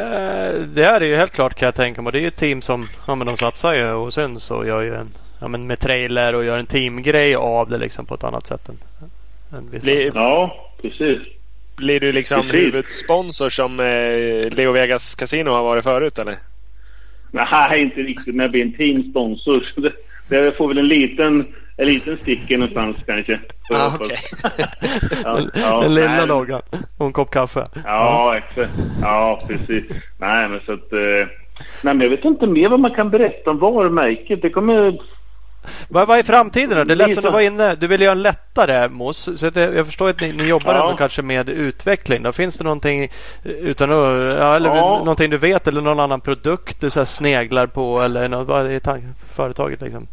det 0.74 0.84
är 0.84 1.00
det 1.00 1.06
ju 1.06 1.16
helt 1.16 1.32
klart 1.32 1.54
kan 1.54 1.66
jag 1.66 1.74
tänka 1.74 2.02
mig. 2.02 2.12
Det 2.12 2.18
är 2.18 2.22
ju 2.22 2.28
ett 2.28 2.36
team 2.36 2.62
som 2.62 2.88
ja, 3.06 3.14
men 3.14 3.26
de 3.26 3.36
satsar 3.36 3.74
ju 3.74 3.90
och 3.92 4.12
syns 4.14 4.50
och 4.50 4.66
gör 4.66 4.80
ju 4.82 4.94
en 4.94 5.08
ja, 5.40 5.48
men 5.48 5.66
med 5.66 5.80
trailer 5.80 6.34
och 6.34 6.44
gör 6.44 6.58
en 6.58 6.66
teamgrej 6.66 7.34
av 7.34 7.70
det 7.70 7.78
liksom 7.78 8.06
på 8.06 8.14
ett 8.14 8.24
annat 8.24 8.46
sätt 8.46 8.68
än, 8.68 8.78
än 9.58 9.70
vissa. 9.70 9.84
Blir- 9.84 10.12
Ja, 10.14 10.70
precis. 10.82 11.18
Blir 11.76 12.00
du 12.00 12.12
liksom 12.12 12.40
Precis. 12.42 12.60
huvudsponsor 12.60 13.48
som 13.48 13.80
eh, 13.80 14.56
Leo 14.56 14.72
Vegas 14.72 15.14
Casino 15.14 15.50
har 15.50 15.62
varit 15.62 15.84
förut 15.84 16.18
eller? 16.18 16.36
Nej, 17.30 17.82
inte 17.82 18.00
riktigt. 18.00 18.34
Men 18.34 18.42
jag 18.44 18.50
blir 18.50 18.62
en 18.62 18.72
teamsponsor. 18.72 19.64
Det, 20.28 20.40
det 20.40 20.52
får 20.56 20.68
väl 20.68 20.78
en 20.78 20.88
liten, 20.88 21.54
en 21.76 21.86
liten 21.86 22.16
sticker 22.16 22.58
någonstans 22.58 22.96
kanske. 23.06 23.40
Ah, 23.74 23.90
okej. 24.00 24.16
Ja, 25.24 25.38
ja, 25.54 25.80
den 25.80 25.94
lilla 25.94 26.14
nej. 26.14 26.26
loggan 26.26 26.62
och 26.98 27.06
en 27.06 27.12
kopp 27.12 27.30
kaffe. 27.30 27.66
Ja, 27.84 28.36
exakt. 28.36 28.70
Ja, 29.02 29.42
precis. 29.48 29.84
Nej, 30.18 30.48
men 30.48 30.60
så 30.66 30.72
att... 30.72 30.92
Eh, 30.92 30.98
nej, 31.82 31.94
men 31.94 32.00
jag 32.00 32.08
vet 32.10 32.24
inte 32.24 32.46
mer 32.46 32.68
vad 32.68 32.80
man 32.80 32.94
kan 32.94 33.10
berätta 33.10 33.50
om 33.50 33.58
varumärket. 33.58 34.42
Det 34.42 34.50
kommer... 34.50 34.98
Vad, 35.88 36.08
vad 36.08 36.18
är 36.18 36.22
framtiden 36.22 36.78
då? 36.78 36.84
Det 36.84 36.94
lät 36.94 37.14
som 37.14 37.22
du 37.22 37.30
var 37.30 37.40
inne. 37.40 37.74
Du 37.74 37.86
vill 37.86 38.00
göra 38.00 38.12
en 38.12 38.22
lättare 38.22 38.88
mos. 38.88 39.28
Så 39.36 39.46
att 39.46 39.56
jag, 39.56 39.86
förstår 39.86 40.08
att 40.08 40.20
ni, 40.20 40.32
ni 40.32 40.44
jobbar 40.44 40.74
Ja. 40.74 40.96
kanske 40.98 41.22
med 41.22 41.48
utveckling. 41.48 42.22
Då 42.22 42.32
finns 42.32 42.58
det 42.58 42.64
någonting 42.64 43.08
utan 43.44 43.90
ja, 43.90 44.56
eller 44.56 44.68
Ja. 44.68 44.98
någonting 44.98 45.30
du 45.30 45.36
vet 45.38 45.66
eller 45.68 45.80
någon 45.80 46.00
annan 46.00 46.20
produkt 46.20 46.80
du 46.80 46.90
så 46.90 47.06
sneglar 47.06 47.66
på 47.66 48.00
eller 48.02 48.28
något, 48.28 48.48
vad 48.48 48.66
är 48.70 48.80
företaget 49.34 49.80
liksom? 49.80 50.06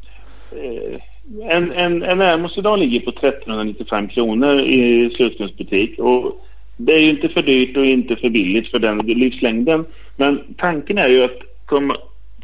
Eh, 0.51 0.99
en, 1.43 1.71
en, 1.71 2.03
en 2.03 2.21
Airmos 2.21 2.57
idag 2.57 2.79
ligger 2.79 2.99
på 2.99 3.09
1395 3.09 4.07
kronor 4.07 4.59
i 4.59 5.09
slutkundsbutik. 5.15 5.99
Och 5.99 6.41
det 6.77 6.93
är 6.93 6.99
ju 6.99 7.09
inte 7.09 7.29
för 7.29 7.41
dyrt 7.41 7.77
och 7.77 7.85
inte 7.85 8.15
för 8.15 8.29
billigt 8.29 8.67
för 8.71 8.79
den 8.79 8.97
livslängden. 8.97 9.85
Men 10.15 10.39
tanken 10.57 10.97
är 10.97 11.07
ju 11.07 11.23
att 11.23 11.39
komma, 11.65 11.95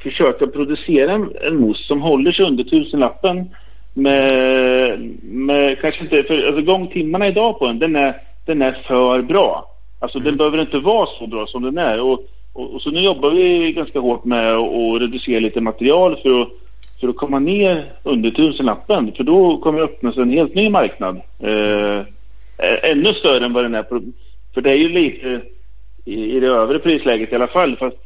försöka 0.03 0.47
producera 0.47 1.11
en, 1.11 1.31
en 1.41 1.57
mousse 1.57 1.83
som 1.83 2.01
håller 2.01 2.31
sig 2.31 2.45
under 2.45 2.63
tusenlappen. 2.63 3.49
Med, 3.93 4.99
med 5.21 5.81
kanske 5.81 6.01
inte, 6.01 6.23
för 6.23 6.47
alltså 6.47 6.61
gångtimmarna 6.61 7.27
idag 7.27 7.59
på 7.59 7.67
den, 7.67 7.79
den 7.79 7.95
är, 7.95 8.15
den 8.45 8.61
är 8.61 8.71
för 8.87 9.21
bra. 9.21 9.65
Alltså 9.99 10.19
den 10.19 10.37
behöver 10.37 10.61
inte 10.61 10.79
vara 10.79 11.07
så 11.19 11.27
bra 11.27 11.47
som 11.47 11.63
den 11.63 11.77
är. 11.77 12.01
Och, 12.01 12.19
och, 12.53 12.73
och 12.73 12.81
så 12.81 12.91
nu 12.91 12.99
jobbar 12.99 13.29
vi 13.29 13.71
ganska 13.71 13.99
hårt 13.99 14.25
med 14.25 14.53
att 14.55 15.01
reducera 15.01 15.39
lite 15.39 15.61
material 15.61 16.19
för 16.23 16.41
att 16.41 16.47
för 16.99 17.07
att 17.07 17.15
komma 17.15 17.39
ner 17.39 17.93
under 18.03 18.31
tusenlappen. 18.31 19.11
För 19.17 19.23
då 19.23 19.57
kommer 19.57 19.79
det 19.79 19.85
öppnas 19.85 20.17
en 20.17 20.31
helt 20.31 20.55
ny 20.55 20.69
marknad. 20.69 21.21
Eh, 21.39 22.01
ännu 22.91 23.13
större 23.13 23.45
än 23.45 23.53
vad 23.53 23.63
den 23.65 23.75
är. 23.75 23.83
På, 23.83 24.01
för 24.53 24.61
det 24.61 24.71
är 24.71 24.75
ju 24.75 24.89
lite 24.89 25.41
i, 26.05 26.35
i 26.35 26.39
det 26.39 26.47
övre 26.47 26.79
prisläget 26.79 27.31
i 27.31 27.35
alla 27.35 27.47
fall. 27.47 27.75
Fast, 27.75 27.97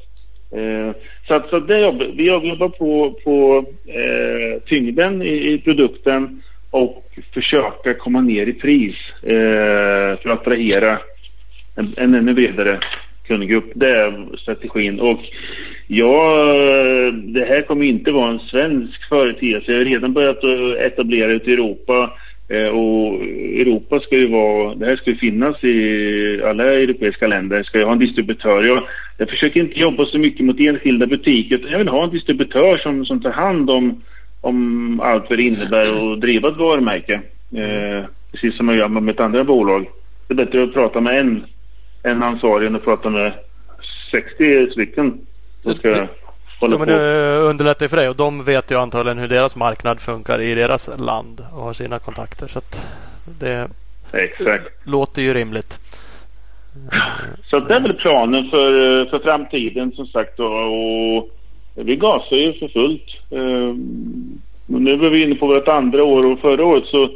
eh, 0.51 0.95
så 1.27 1.33
att, 1.33 1.49
så 1.49 1.55
att 1.55 1.67
det 1.67 1.79
jobb, 1.79 2.03
vi 2.15 2.27
jobbar 2.27 2.69
på, 2.69 3.19
på 3.23 3.65
eh, 3.85 4.61
tyngden 4.65 5.21
i, 5.21 5.53
i 5.53 5.57
produkten 5.57 6.41
och 6.69 7.05
försöka 7.33 7.93
komma 7.93 8.21
ner 8.21 8.47
i 8.47 8.53
pris 8.53 8.95
eh, 9.23 10.19
för 10.21 10.29
att 10.29 10.39
attrahera 10.39 10.99
en, 11.75 11.93
en 11.97 12.13
ännu 12.13 12.33
bredare 12.33 12.79
kundgrupp. 13.27 13.71
Det 13.75 13.89
är 13.89 14.37
strategin. 14.37 14.99
Och 14.99 15.19
ja, 15.93 16.45
det 17.23 17.45
här 17.45 17.61
kommer 17.61 17.85
inte 17.85 18.11
vara 18.11 18.31
en 18.31 18.39
svensk 18.39 19.09
företeelse. 19.09 19.71
Jag 19.71 19.79
har 19.79 19.85
redan 19.85 20.13
börjat 20.13 20.43
etablera 20.79 21.31
ut 21.31 21.47
i 21.47 21.53
Europa. 21.53 22.11
Eh, 22.49 22.67
och 22.67 23.23
Europa 23.61 23.99
ska 23.99 24.15
ju 24.15 24.27
vara, 24.27 24.75
det 24.75 24.85
här 24.85 24.95
ska 24.95 25.09
ju 25.09 25.17
finnas 25.17 25.63
i 25.63 26.41
alla 26.45 26.63
europeiska 26.63 27.27
länder. 27.27 27.63
Ska 27.63 27.77
ju 27.77 27.85
ha 27.85 27.91
en 27.91 27.99
distributör. 27.99 28.63
Jag, 28.63 28.83
jag 29.17 29.29
försöker 29.29 29.59
inte 29.59 29.79
jobba 29.79 30.05
så 30.05 30.19
mycket 30.19 30.45
mot 30.45 30.59
enskilda 30.59 31.07
butiker. 31.07 31.55
utan 31.55 31.71
Jag 31.71 31.77
vill 31.77 31.87
ha 31.87 32.03
en 32.03 32.09
distributör 32.09 32.77
som, 32.77 33.05
som 33.05 33.21
tar 33.21 33.31
hand 33.31 33.69
om, 33.69 34.01
om 34.41 34.99
allt 34.99 35.29
vad 35.29 35.39
det 35.39 35.43
innebär 35.43 36.13
att 36.13 36.21
driva 36.21 36.49
ett 36.49 36.57
varumärke. 36.57 37.21
Eh, 37.55 38.05
precis 38.31 38.57
som 38.57 38.65
man 38.65 38.77
gör 38.77 38.87
med 38.87 39.13
ett 39.13 39.19
andra 39.19 39.43
bolag. 39.43 39.85
Det 40.27 40.33
är 40.33 40.45
bättre 40.45 40.63
att 40.63 40.73
prata 40.73 41.01
med 41.01 41.19
en, 41.19 41.43
en 42.03 42.23
ansvarig 42.23 42.67
än 42.67 42.75
att 42.75 42.83
prata 42.83 43.09
med 43.09 43.33
60 44.11 44.71
stycken 44.71 45.19
ska 45.61 45.89
hålla 45.89 46.07
Ja, 46.75 46.77
på. 46.77 46.85
det 46.85 47.37
underlättar 47.37 47.87
för 47.87 47.97
dig 47.97 48.09
och 48.09 48.15
de 48.15 48.43
vet 48.43 48.71
ju 48.71 48.75
antagligen 48.79 49.17
hur 49.17 49.27
deras 49.27 49.55
marknad 49.55 49.99
funkar 50.01 50.41
i 50.41 50.53
deras 50.55 50.89
land 50.97 51.45
och 51.53 51.63
har 51.63 51.73
sina 51.73 51.99
kontakter. 51.99 52.47
Så 52.47 52.57
att 52.59 52.85
det 53.39 53.67
Exakt. 54.13 54.71
låter 54.87 55.21
ju 55.21 55.33
rimligt. 55.33 55.79
Så 57.49 57.59
det 57.59 57.73
är 57.75 57.79
väl 57.79 57.93
planen 57.93 58.49
för, 58.49 59.05
för 59.05 59.19
framtiden 59.19 59.91
som 59.91 60.07
sagt 60.07 60.37
då, 60.37 60.45
och 60.45 61.29
vi 61.75 61.95
gasar 61.95 62.35
ju 62.35 62.53
för 62.53 62.67
fullt. 62.67 63.05
Eh, 63.31 63.75
Nu 64.65 64.91
är 64.93 65.09
vi 65.09 65.23
inne 65.23 65.35
på 65.35 65.47
vårt 65.47 65.67
andra 65.67 66.03
år 66.03 66.31
och 66.31 66.39
förra 66.39 66.65
året 66.65 66.85
så 66.85 67.09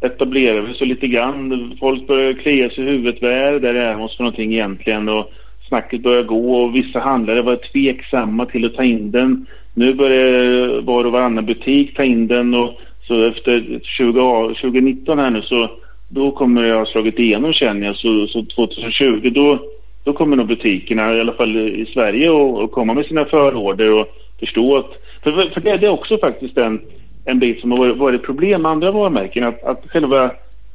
etablerade 0.00 0.60
vi 0.60 0.74
så 0.74 0.84
lite 0.84 1.06
grann. 1.08 1.76
Folk 1.80 2.06
började 2.06 2.34
klia 2.34 2.70
sig 2.70 2.84
i 2.84 2.86
huvudet. 2.90 3.22
Vad 3.22 3.30
är 3.32 3.52
det 3.52 3.58
där 3.72 3.74
Airmos 3.88 4.16
för 4.16 4.24
någonting 4.24 4.52
egentligen? 4.52 5.08
Och 5.08 5.32
snacket 5.68 6.02
började 6.02 6.28
gå 6.28 6.54
och 6.54 6.74
vissa 6.74 6.98
handlare 6.98 7.42
var 7.42 7.56
tveksamma 7.56 8.46
till 8.46 8.64
att 8.64 8.74
ta 8.74 8.84
in 8.84 9.10
den. 9.10 9.46
Nu 9.74 9.94
börjar 9.94 10.80
var 10.80 11.04
och 11.04 11.12
varannan 11.12 11.46
butik 11.46 11.96
ta 11.96 12.04
in 12.04 12.26
den 12.26 12.54
och 12.54 12.80
så 13.06 13.26
efter 13.26 13.80
20, 13.82 14.54
2019 14.54 15.18
här 15.18 15.30
nu 15.30 15.42
så 15.42 15.70
då 16.08 16.30
kommer 16.30 16.62
det 16.62 16.74
ha 16.74 16.86
slagit 16.86 17.18
igenom 17.18 17.52
känner 17.52 17.86
jag. 17.86 17.96
Så, 17.96 18.26
så 18.26 18.44
2020 18.44 19.30
då, 19.34 19.58
då 20.04 20.12
kommer 20.12 20.36
nog 20.36 20.46
butikerna 20.46 21.14
i 21.14 21.20
alla 21.20 21.32
fall 21.32 21.56
i 21.56 21.86
Sverige 21.86 22.30
och, 22.30 22.62
och 22.62 22.72
komma 22.72 22.94
med 22.94 23.06
sina 23.06 23.24
förorder 23.24 23.92
och 23.92 24.06
förstå 24.40 24.76
att 24.76 24.90
för, 25.22 25.50
för 25.50 25.60
det, 25.60 25.76
det 25.76 25.86
är 25.86 25.90
också 25.90 26.18
faktiskt 26.18 26.58
en, 26.58 26.80
en 27.24 27.38
bit 27.38 27.60
som 27.60 27.70
har 27.70 27.78
varit, 27.78 27.96
varit 27.96 28.22
problem 28.22 28.62
med 28.62 28.70
andra 28.70 28.90
varumärken 28.90 29.44
att, 29.44 29.64
att 29.64 29.84
själva 29.88 30.24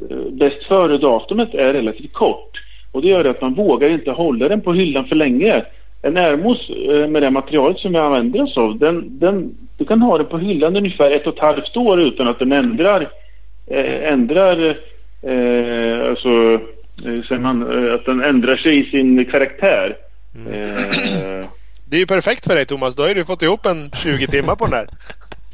eh, 0.09 0.17
bäst 0.31 0.63
före-datumet 0.63 1.53
är 1.53 1.73
relativt 1.73 2.13
kort. 2.13 2.62
Och 2.93 3.01
det 3.01 3.07
gör 3.07 3.25
att 3.25 3.41
man 3.41 3.53
vågar 3.53 3.89
inte 3.89 4.11
hålla 4.11 4.47
den 4.47 4.61
på 4.61 4.73
hyllan 4.73 5.05
för 5.05 5.15
länge. 5.15 5.65
En 6.01 6.17
Airmos 6.17 6.69
eh, 6.69 7.07
med 7.07 7.21
det 7.21 7.29
materialet 7.29 7.79
som 7.79 7.91
vi 7.91 7.97
använder 7.97 8.43
oss 8.43 8.57
av, 8.57 8.79
den, 8.79 9.19
den, 9.19 9.55
du 9.77 9.85
kan 9.85 10.01
ha 10.01 10.17
den 10.17 10.27
på 10.27 10.37
hyllan 10.37 10.75
ungefär 10.75 11.11
ett 11.11 11.27
och 11.27 11.33
ett 11.33 11.41
halvt 11.41 11.77
år 11.77 12.01
utan 12.01 12.27
att 12.27 12.39
den 12.39 12.51
ändrar, 12.51 13.09
eh, 13.67 14.13
ändrar 14.13 14.69
eh, 15.21 16.09
alltså, 16.09 16.59
eh, 17.31 17.39
man, 17.39 17.87
eh, 17.87 17.93
att 17.93 18.05
den 18.05 18.23
ändrar 18.23 18.55
sig 18.55 18.79
i 18.79 18.91
sin 18.91 19.25
karaktär. 19.25 19.95
Eh, 20.51 21.45
Det 21.93 21.97
är 21.97 21.99
ju 21.99 22.05
perfekt 22.05 22.47
för 22.47 22.55
dig 22.55 22.65
Thomas. 22.65 22.95
Då 22.95 23.03
har 23.03 23.15
du 23.15 23.25
fått 23.25 23.41
ihop 23.41 23.65
en 23.65 23.91
20 23.91 24.27
timmar 24.27 24.55
på 24.55 24.65
den 24.65 24.71
där. 24.71 24.87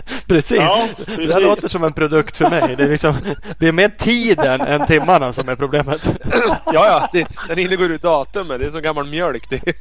Precis. 0.28 0.58
Ja, 0.58 0.88
Det 0.98 1.12
här 1.12 1.18
precis. 1.18 1.42
låter 1.42 1.68
som 1.68 1.84
en 1.84 1.94
produkt 1.94 2.38
för 2.38 2.50
mig. 2.50 2.76
Det 2.78 2.84
är, 2.84 2.90
liksom, 2.90 3.14
det 3.60 3.68
är 3.68 3.72
mer 3.72 3.90
tiden 3.90 4.62
än 4.62 4.86
timmarna 4.86 5.34
som 5.34 5.50
är 5.50 5.56
problemet. 5.56 6.20
Ja, 6.66 6.86
ja. 6.86 7.10
Det, 7.14 7.28
den 7.48 7.58
hinner 7.58 7.76
gå 7.76 7.84
ut 7.84 8.02
datumet. 8.02 8.60
Det 8.60 8.66
är 8.66 8.70
som 8.70 8.82
gammal 8.82 9.06
mjölk. 9.06 9.50
Det. 9.50 9.62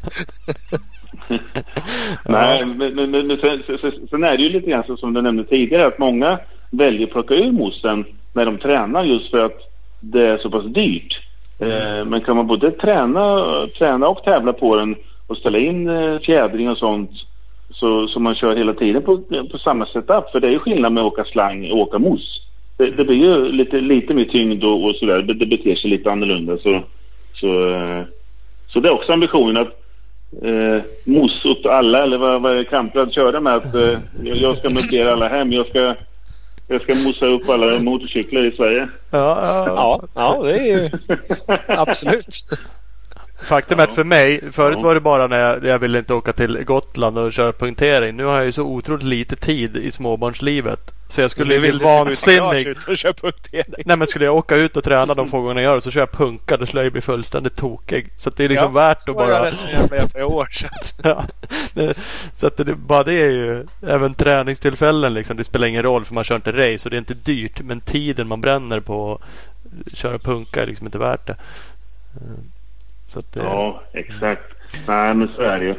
Nej, 2.24 2.66
men, 2.66 2.94
men, 2.94 3.10
men 3.10 3.38
sen, 3.40 3.62
sen, 3.80 3.92
sen 4.10 4.24
är 4.24 4.36
det 4.36 4.42
ju 4.42 4.48
lite 4.48 4.70
grann 4.70 4.96
som 4.98 5.14
du 5.14 5.22
nämnde 5.22 5.44
tidigare 5.44 5.86
att 5.86 5.98
många 5.98 6.38
väljer 6.70 7.06
att 7.06 7.12
plocka 7.12 7.34
ur 7.34 7.52
mossen 7.52 8.04
när 8.32 8.44
de 8.44 8.58
tränar 8.58 9.04
just 9.04 9.30
för 9.30 9.44
att 9.44 9.58
det 10.00 10.26
är 10.26 10.38
så 10.38 10.50
pass 10.50 10.64
dyrt. 10.64 11.20
Eh, 11.58 12.04
men 12.04 12.20
kan 12.20 12.36
man 12.36 12.46
både 12.46 12.70
träna, 12.70 13.36
träna 13.78 14.08
och 14.08 14.24
tävla 14.24 14.52
på 14.52 14.76
den 14.76 14.96
och 15.26 15.36
ställa 15.36 15.58
in 15.58 15.88
eh, 15.88 16.18
fjädring 16.18 16.70
och 16.70 16.78
sånt 16.78 17.10
så, 17.80 18.08
så 18.08 18.20
man 18.20 18.34
kör 18.34 18.56
hela 18.56 18.74
tiden 18.74 19.02
på, 19.02 19.18
på 19.52 19.58
samma 19.58 19.86
setup. 19.86 20.30
För 20.32 20.40
det 20.40 20.46
är 20.46 20.50
ju 20.50 20.58
skillnad 20.58 20.92
med 20.92 21.00
att 21.00 21.12
åka 21.12 21.24
slang 21.24 21.70
och 21.70 21.78
åka 21.78 21.98
mos. 21.98 22.42
Det, 22.76 22.90
det 22.90 23.04
blir 23.04 23.16
ju 23.16 23.52
lite, 23.52 23.80
lite 23.80 24.14
mer 24.14 24.24
tyngd 24.24 24.64
och, 24.64 24.84
och 24.84 24.94
sådär. 24.94 25.22
Det, 25.22 25.34
det 25.34 25.46
beter 25.46 25.74
sig 25.74 25.90
lite 25.90 26.10
annorlunda. 26.10 26.56
Så, 26.56 26.82
så, 27.34 27.70
eh, 27.70 28.02
så 28.68 28.80
det 28.80 28.88
är 28.88 28.92
också 28.92 29.12
ambitionen 29.12 29.56
att 29.56 29.78
eh, 30.42 30.82
mos 31.04 31.44
upp 31.44 31.66
alla, 31.66 32.02
eller 32.02 32.18
vad, 32.18 32.42
vad 32.42 32.68
Kamprad 32.68 33.12
körde 33.12 33.40
med 33.40 33.54
att 33.54 33.74
eh, 33.74 33.98
jag 34.22 34.58
ska 34.58 34.68
möblera 34.68 35.12
alla 35.12 35.28
hem. 35.28 35.52
Jag 35.52 35.66
ska, 35.66 35.94
jag 36.68 36.82
ska 36.82 36.94
mosa 36.94 37.26
upp 37.26 37.48
alla 37.48 37.78
motorcyklar 37.78 38.44
i 38.44 38.56
Sverige. 38.56 38.88
Ja, 39.10 39.18
ja. 39.42 39.64
Ja, 39.66 40.00
ja 40.14 40.42
det 40.42 40.58
är 40.58 40.66
ju 40.66 40.90
absolut. 41.66 42.26
Faktum 43.44 43.78
är 43.80 43.84
att 43.84 43.94
för 43.94 44.04
mig, 44.04 44.52
förut 44.52 44.76
Ja. 44.80 44.84
var 44.84 44.94
det 44.94 45.00
bara 45.00 45.26
när 45.26 45.40
jag, 45.40 45.64
jag 45.64 45.78
ville 45.78 45.98
inte 45.98 46.14
åka 46.14 46.32
till 46.32 46.64
Gotland 46.64 47.18
och 47.18 47.32
köra 47.32 47.52
punktering. 47.52 48.16
Nu 48.16 48.24
har 48.24 48.36
jag 48.36 48.46
ju 48.46 48.52
så 48.52 48.62
otroligt 48.62 49.04
lite 49.04 49.36
tid 49.36 49.76
i 49.76 49.92
småbarnslivet. 49.92 50.94
Så 51.08 51.20
jag 51.20 51.30
skulle 51.30 51.58
bli 51.60 51.70
vansinnig. 51.70 52.76
Nej 53.86 53.96
men 53.96 54.06
skulle 54.06 54.24
jag 54.24 54.36
åka 54.36 54.56
ut 54.56 54.76
och 54.76 54.84
träna 54.84 55.14
de 55.14 55.30
få 55.30 55.40
gånger 55.40 55.62
jag 55.62 55.70
gör 55.70 55.74
det 55.74 55.80
så 55.80 55.90
kör 55.90 56.00
jag 56.00 56.12
punka. 56.12 56.56
Då 56.56 56.66
skulle 56.66 56.82
jag 56.82 56.92
bli 56.92 57.00
fullständigt 57.00 57.56
tokig. 57.56 58.10
Så 58.16 58.30
det 58.30 58.44
är 58.44 58.48
liksom 58.48 58.74
värt 58.74 59.08
att 59.08 59.14
var 59.14 59.30
jag 59.30 59.40
bara... 59.40 59.50
resonerat 59.50 59.90
med 59.90 60.10
för 60.12 60.22
år. 60.22 60.48
Att, 60.70 60.94
Ja, 61.04 61.24
så 62.34 62.46
att 62.46 62.56
det, 62.56 62.74
bara 62.74 63.04
det 63.04 63.14
är 63.14 63.30
ju 63.30 63.66
även 63.86 64.14
träningstillfällen 64.14 65.14
liksom. 65.14 65.36
Det 65.36 65.44
spelar 65.44 65.66
ingen 65.66 65.82
roll 65.82 66.04
för 66.04 66.14
man 66.14 66.24
kör 66.24 66.36
inte 66.36 66.52
race 66.52 66.86
och 66.86 66.90
det 66.90 66.96
är 66.96 66.98
inte 66.98 67.14
dyrt. 67.14 67.60
Men 67.60 67.80
tiden 67.80 68.28
man 68.28 68.40
bränner 68.40 68.80
på 68.80 69.20
att 69.86 69.98
köra 69.98 70.18
punka 70.18 70.62
är 70.62 70.66
liksom 70.66 70.86
inte 70.86 70.98
värt 70.98 71.26
det. 71.26 71.36
Eh, 73.16 73.18
att 73.18 73.32
det, 73.32 73.40
Ja, 73.40 73.82
exakt. 73.92 74.42
Nej, 74.88 75.14
men 75.14 75.28
så 75.36 75.42
är 75.42 75.58
det 75.58 75.64
ju. 75.64 75.74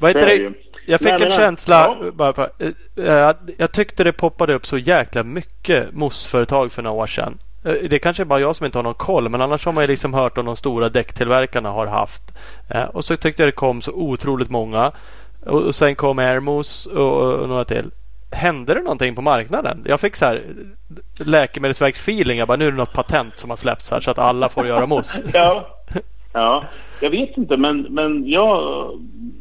Vad 0.00 0.10
heter 0.16 0.26
det? 0.26 0.52
Jag 0.86 0.98
fick 1.00 1.08
Nej, 1.08 1.22
en 1.22 1.28
men, 1.28 1.38
känsla. 1.38 1.96
ja. 2.00 2.10
Bara 2.12 2.32
för, 2.32 2.50
eh, 2.58 3.04
eh, 3.28 3.34
jag 3.58 3.72
tyckte 3.72 4.04
det 4.04 4.12
poppade 4.12 4.54
upp 4.54 4.66
så 4.66 4.78
jäkla 4.78 5.22
mycket 5.22 5.92
mossföretag 5.94 6.72
för 6.72 6.82
några 6.82 6.96
år 7.02 7.06
sedan. 7.06 7.38
Eh, 7.64 7.72
Det 7.90 7.98
kanske 7.98 8.22
är 8.22 8.24
bara 8.24 8.40
jag 8.40 8.56
som 8.56 8.66
inte 8.66 8.78
har 8.78 8.82
någon 8.82 8.94
koll 8.94 9.28
men 9.28 9.42
annars 9.42 9.64
har 9.64 9.72
man 9.72 9.84
ju 9.84 9.88
liksom 9.88 10.14
hört 10.14 10.38
om 10.38 10.46
de 10.46 10.56
stora 10.56 10.88
däcktillverkarna 10.88 11.70
har 11.70 11.86
haft. 11.86 12.22
Eh, 12.70 12.82
Och 12.84 13.04
så 13.04 13.16
tyckte 13.16 13.42
jag 13.42 13.48
det 13.48 13.52
kom 13.52 13.82
så 13.82 13.92
otroligt 13.92 14.50
många. 14.50 14.92
Och 15.46 15.62
och 15.62 15.74
sen 15.74 15.94
kom 15.94 16.18
Airmos 16.18 16.86
och, 16.86 17.22
och 17.40 17.48
några 17.48 17.64
till. 17.64 17.90
Hände 18.32 18.74
det 18.74 18.80
någonting 18.80 19.14
på 19.14 19.22
marknaden? 19.22 19.82
Jag 19.86 20.00
fick 20.00 20.16
så 20.16 20.24
här 20.24 20.42
läkemedelsverk-feeling. 21.16 22.38
Jag 22.38 22.48
bara 22.48 22.56
nu 22.56 22.66
är 22.66 22.70
det 22.70 22.76
något 22.76 22.92
patent 22.92 23.38
som 23.38 23.50
har 23.50 23.56
släppts 23.56 23.90
här 23.90 24.00
så 24.00 24.10
att 24.10 24.18
alla 24.18 24.48
får 24.48 24.66
göra 24.66 24.86
mousse. 24.86 25.22
Ja. 25.34 25.66
ja, 26.32 26.64
jag 27.00 27.10
vet 27.10 27.36
inte 27.36 27.56
men, 27.56 27.80
men 27.80 28.28
jag, 28.28 28.60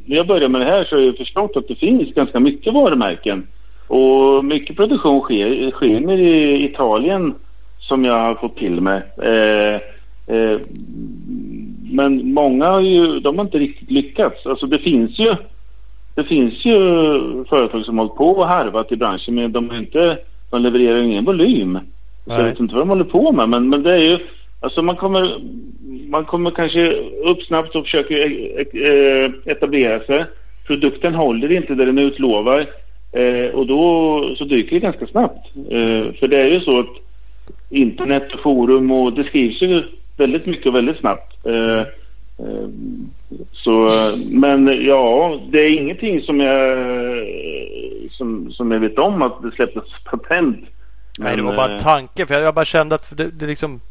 när 0.06 0.18
jag 0.18 0.28
började 0.28 0.50
med 0.50 0.62
det 0.62 0.68
här 0.68 0.84
så 0.84 0.96
har 0.96 1.04
jag 1.04 1.18
förstått 1.18 1.58
att 1.58 1.68
det 1.68 1.76
finns 1.76 2.14
ganska 2.14 2.40
mycket 2.40 2.74
varumärken. 2.74 3.48
Och 3.88 4.46
mycket 4.46 4.76
produktion 4.76 5.22
sker, 5.22 5.72
sker 5.72 6.12
i 6.12 6.66
Italien 6.66 7.34
som 7.80 8.06
jag 8.06 8.20
har 8.20 8.36
fått 8.36 8.58
till 8.58 8.82
med. 8.82 9.02
Eh, 9.18 9.76
eh, 10.36 10.60
men 11.92 12.34
många 12.34 12.70
har 12.70 12.82
ju, 12.82 13.20
de 13.20 13.38
har 13.38 13.46
inte 13.46 13.60
riktigt 13.60 13.92
lyckats. 13.92 14.46
Alltså 14.46 14.68
det 14.68 14.80
finns 14.80 15.20
ju 15.20 15.36
det 16.16 16.24
finns 16.24 16.66
ju 16.66 16.74
företag 17.50 17.86
som 17.86 17.98
har 17.98 18.06
hållit 18.06 18.18
på 18.18 18.30
och 18.30 18.48
harvat 18.48 18.92
i 18.92 18.96
branschen 18.96 19.36
men 19.36 19.52
de, 19.52 19.70
har 19.70 19.78
inte, 19.78 20.18
de 20.50 20.62
levererar 20.62 21.02
ingen 21.02 21.26
volym. 21.26 21.80
Så 22.26 22.32
jag 22.32 22.44
vet 22.44 22.60
inte 22.60 22.76
vad 22.76 22.82
de 22.82 22.90
håller 22.90 23.04
på 23.04 23.32
med 23.32 23.50
men, 23.50 23.70
men 23.70 23.84
det 23.84 23.92
är 23.92 23.98
ju 23.98 24.20
Alltså 24.60 24.82
man 24.82 24.96
kommer, 24.96 25.42
man 26.10 26.26
kommer 26.26 26.52
kanske 26.52 26.92
upp 27.24 27.44
snabbt 27.44 27.76
och 27.76 27.84
försöker 27.84 28.16
eh, 28.16 28.84
eh, 28.84 29.32
etablera 29.46 30.00
sig. 30.00 30.26
Produkten 30.68 31.16
håller 31.16 31.52
inte 31.52 31.76
där 31.76 31.86
den 31.86 31.98
utlovar. 31.98 32.68
Eh, 33.12 33.56
och 33.56 33.68
då 33.68 34.36
så 34.38 34.44
dyker 34.44 34.72
det 34.72 34.80
ganska 34.80 35.08
snabbt. 35.08 35.48
För 36.20 36.28
det 36.28 36.38
är 36.38 36.48
ju 36.48 36.60
så 36.60 36.80
att 36.80 36.96
internet 37.70 38.34
och 38.34 38.40
forum 38.40 38.92
och 38.92 39.14
det 39.14 39.24
skrivs 39.24 39.62
ju 39.62 39.84
väldigt 40.18 40.46
mycket 40.46 40.66
och 40.66 40.76
väldigt 40.76 40.98
snabbt. 40.98 41.36
Så, 43.52 43.92
men 44.32 44.86
ja, 44.86 45.40
det 45.50 45.60
är 45.60 45.70
ingenting 45.70 46.22
som 46.22 46.40
jag, 46.40 46.78
som, 48.12 48.52
som 48.52 48.72
jag 48.72 48.80
vet 48.80 49.00
om 49.00 49.22
att 49.22 49.42
det 49.42 49.52
släpptes 49.52 49.84
patent. 50.06 50.60
Nej, 51.20 51.36
det 51.36 51.42
var 51.42 51.56
bara 51.56 51.74
en 51.74 51.80
tanke. 51.80 52.26
För 52.26 52.34
jag, 52.34 52.44
jag 52.44 52.54
bara 52.54 52.66
kände 52.66 52.96
att 52.96 53.18
det, 53.18 53.32
det 53.32 53.46
liksom 53.46 53.82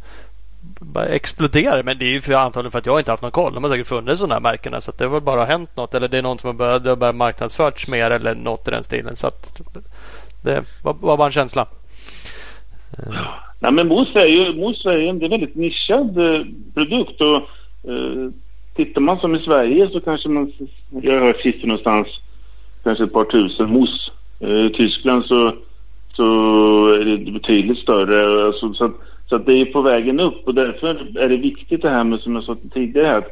bara 0.80 1.06
exploderar. 1.06 1.82
Men 1.82 1.98
det 1.98 2.04
är 2.04 2.10
ju 2.10 2.20
för, 2.20 2.32
antagligen 2.32 2.70
för 2.70 2.78
att 2.78 2.86
jag 2.86 3.00
inte 3.00 3.10
haft 3.10 3.22
någon 3.22 3.30
koll. 3.30 3.54
De 3.54 3.64
har 3.64 3.70
säkert 3.70 3.86
funnits 3.86 4.20
sådana 4.20 4.34
här 4.34 4.40
märken. 4.40 4.82
Så 4.82 4.90
att 4.90 4.98
det 4.98 5.04
har 5.04 5.12
väl 5.12 5.22
bara 5.22 5.44
hänt 5.44 5.76
något. 5.76 5.94
Eller 5.94 6.08
det 6.08 6.18
är 6.18 6.22
någon 6.22 6.38
som 6.38 6.48
har 6.48 6.54
börjat, 6.54 6.86
har 6.86 6.96
börjat 6.96 7.16
marknadsförts 7.16 7.88
mer 7.88 8.10
eller 8.10 8.34
något 8.34 8.68
i 8.68 8.70
den 8.70 8.84
stilen. 8.84 9.16
Så 9.16 9.26
att 9.26 9.60
det 10.42 10.64
var, 10.84 10.96
var 11.00 11.16
bara 11.16 11.26
en 11.26 11.32
känsla. 11.32 11.66
Eh. 12.98 13.12
Nej, 13.60 13.72
men 13.72 13.88
mousse 13.88 14.20
är 14.20 14.26
ju, 14.26 14.54
mousse 14.54 14.92
är 14.92 14.98
en 14.98 15.18
det 15.18 15.26
är 15.26 15.30
väldigt 15.30 15.54
nischad 15.54 16.18
eh, 16.18 16.40
produkt. 16.74 17.20
Och, 17.20 17.36
eh, 17.90 18.30
tittar 18.76 19.00
man 19.00 19.18
som 19.18 19.34
i 19.34 19.38
Sverige 19.38 19.88
så 19.88 20.00
kanske 20.00 20.28
man, 20.28 20.52
jag 21.02 21.12
har 21.12 21.26
hört 21.26 21.40
siffror 21.40 21.66
någonstans, 21.66 22.08
kanske 22.84 23.04
ett 23.04 23.12
par 23.12 23.24
tusen 23.24 23.70
mousse. 23.70 24.10
Eh, 24.40 24.66
I 24.66 24.70
Tyskland 24.70 25.24
så, 25.24 25.54
så 26.12 26.24
är 26.94 27.04
det 27.04 27.32
betydligt 27.32 27.78
större. 27.78 28.46
Alltså, 28.46 28.74
så, 28.74 28.84
att, 28.84 28.92
så 29.28 29.38
det 29.38 29.52
är 29.52 29.64
på 29.64 29.80
vägen 29.82 30.20
upp 30.20 30.46
och 30.46 30.54
därför 30.54 31.18
är 31.18 31.28
det 31.28 31.36
viktigt 31.36 31.82
det 31.82 31.90
här 31.90 32.04
med, 32.04 32.20
som 32.20 32.34
jag 32.34 32.44
sa 32.44 32.56
tidigare, 32.72 33.16
att 33.16 33.28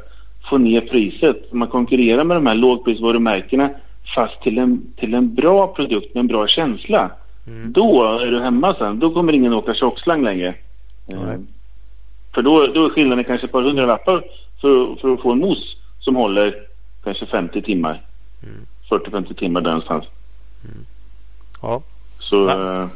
få 0.51 0.59
ner 0.59 0.81
priset. 0.81 1.53
Man 1.53 1.69
konkurrerar 1.69 2.25
med 2.25 2.37
de 2.37 2.47
här 2.47 2.55
lågprisvarumärkena 2.55 3.71
fast 4.15 4.43
till 4.43 4.59
en, 4.59 4.95
till 4.97 5.15
en 5.15 5.35
bra 5.35 5.67
produkt 5.67 6.15
med 6.15 6.21
en 6.21 6.27
bra 6.27 6.47
känsla. 6.47 7.11
Då 7.73 8.19
är 8.21 8.27
du 8.27 8.41
hemma 8.41 8.75
sen. 8.75 8.99
Då 8.99 9.11
kommer 9.11 9.33
ingen 9.33 9.53
åka 9.55 9.75
tjockslang 9.75 10.25
längre. 10.25 10.55
Eh, 11.13 11.17
För 12.35 12.43
då, 12.43 12.67
då 12.67 12.85
är 12.85 12.91
skillnaden 12.91 13.25
kanske 13.25 13.47
ett 13.47 13.53
par 13.53 13.63
hundralappar 13.63 14.23
för, 14.61 14.95
för 15.01 15.15
att 15.15 15.21
få 15.23 15.33
en 15.33 15.39
mousse 15.39 15.77
som 16.01 16.17
håller 16.17 16.55
kanske 17.05 17.27
50 17.27 17.63
timmar. 17.63 18.01
40-50 18.91 19.35
timmar 19.35 19.61
där 19.61 19.71
någonstans. 19.71 20.05
Ja, 21.63 21.83
Så 22.19 22.37
Ja. 22.37 22.89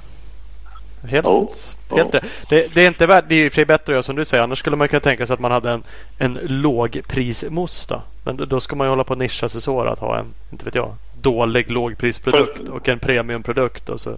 Helt, 1.08 1.26
Ja. 1.26 1.48
helt 1.96 2.14
rätt. 2.14 2.46
Det, 2.48 2.74
det 2.74 2.84
är 2.84 2.88
inte 2.88 3.06
värt, 3.06 3.24
det 3.28 3.34
är 3.34 3.46
och 3.46 3.52
sig 3.52 3.64
bättre 3.64 3.84
att 3.84 3.94
göra 3.94 4.02
som 4.02 4.16
du 4.16 4.24
säger. 4.24 4.42
Annars 4.44 4.58
skulle 4.58 4.76
man 4.76 4.88
kunna 4.88 5.00
tänka 5.00 5.26
sig 5.26 5.34
att 5.34 5.40
man 5.40 5.52
hade 5.52 5.70
en, 5.70 5.82
en 6.18 6.38
lågprismousse 6.46 7.86
då. 7.88 8.02
Men 8.24 8.36
då, 8.36 8.60
ska 8.60 8.76
man 8.76 8.86
ju 8.86 8.88
hålla 8.88 9.04
på 9.04 9.12
att 9.12 9.18
nischa 9.18 9.48
sig 9.48 9.62
så 9.62 9.80
att 9.80 9.98
ha 9.98 10.18
en, 10.18 10.26
inte 10.52 10.64
vet 10.64 10.74
jag, 10.74 10.94
dålig 11.22 11.70
lågprisprodukt 11.70 12.68
och 12.68 12.88
en 12.88 12.98
premiumprodukt. 12.98 13.88
Och 13.88 14.00
så. 14.00 14.16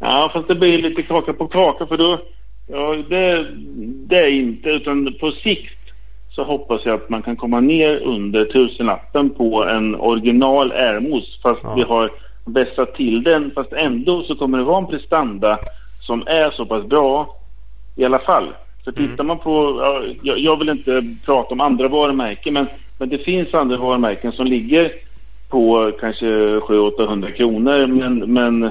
Ja, 0.00 0.30
fast 0.32 0.48
det 0.48 0.54
blir 0.54 0.78
lite 0.82 1.02
kaka 1.02 1.32
på 1.32 1.46
kaka 1.46 1.86
för 1.86 1.96
då... 1.96 2.20
Ja, 2.72 2.96
det, 3.08 3.46
det 4.06 4.16
är 4.18 4.30
inte, 4.30 4.68
utan 4.68 5.14
på 5.20 5.30
sikt 5.30 5.76
så 6.30 6.44
hoppas 6.44 6.80
jag 6.84 6.94
att 6.94 7.08
man 7.08 7.22
kan 7.22 7.36
komma 7.36 7.60
ner 7.60 7.96
under 7.96 8.44
tusenlappen 8.44 9.30
på 9.30 9.64
en 9.64 9.94
original 9.94 10.72
Airmos 10.72 11.40
fast 11.42 11.60
Ja. 11.62 11.74
vi 11.74 11.82
har 11.82 12.10
vässat 12.52 12.94
till 12.94 13.22
den. 13.22 13.50
Fast 13.54 13.72
ändå 13.72 14.22
så 14.22 14.34
kommer 14.34 14.58
det 14.58 14.64
vara 14.64 14.78
en 14.78 14.86
prestanda 14.86 15.58
som 16.00 16.22
är 16.26 16.50
så 16.50 16.66
pass 16.66 16.84
bra 16.84 17.36
i 17.96 18.04
alla 18.04 18.18
fall. 18.18 18.48
För 18.84 18.92
tittar 18.92 19.24
man 19.24 19.38
på, 19.38 19.78
ja, 19.80 20.02
jag, 20.22 20.38
jag 20.38 20.58
vill 20.58 20.68
inte 20.68 21.02
prata 21.26 21.54
om 21.54 21.60
andra 21.60 21.88
varumärken 21.88 22.54
men, 22.54 22.66
men 22.98 23.08
det 23.08 23.18
finns 23.18 23.54
andra 23.54 23.76
varumärken 23.76 24.32
som 24.32 24.46
ligger 24.46 24.90
på 25.48 25.92
kanske 26.00 26.26
700-800 26.26 27.30
kronor 27.30 27.86
men, 27.86 28.18
men 28.18 28.70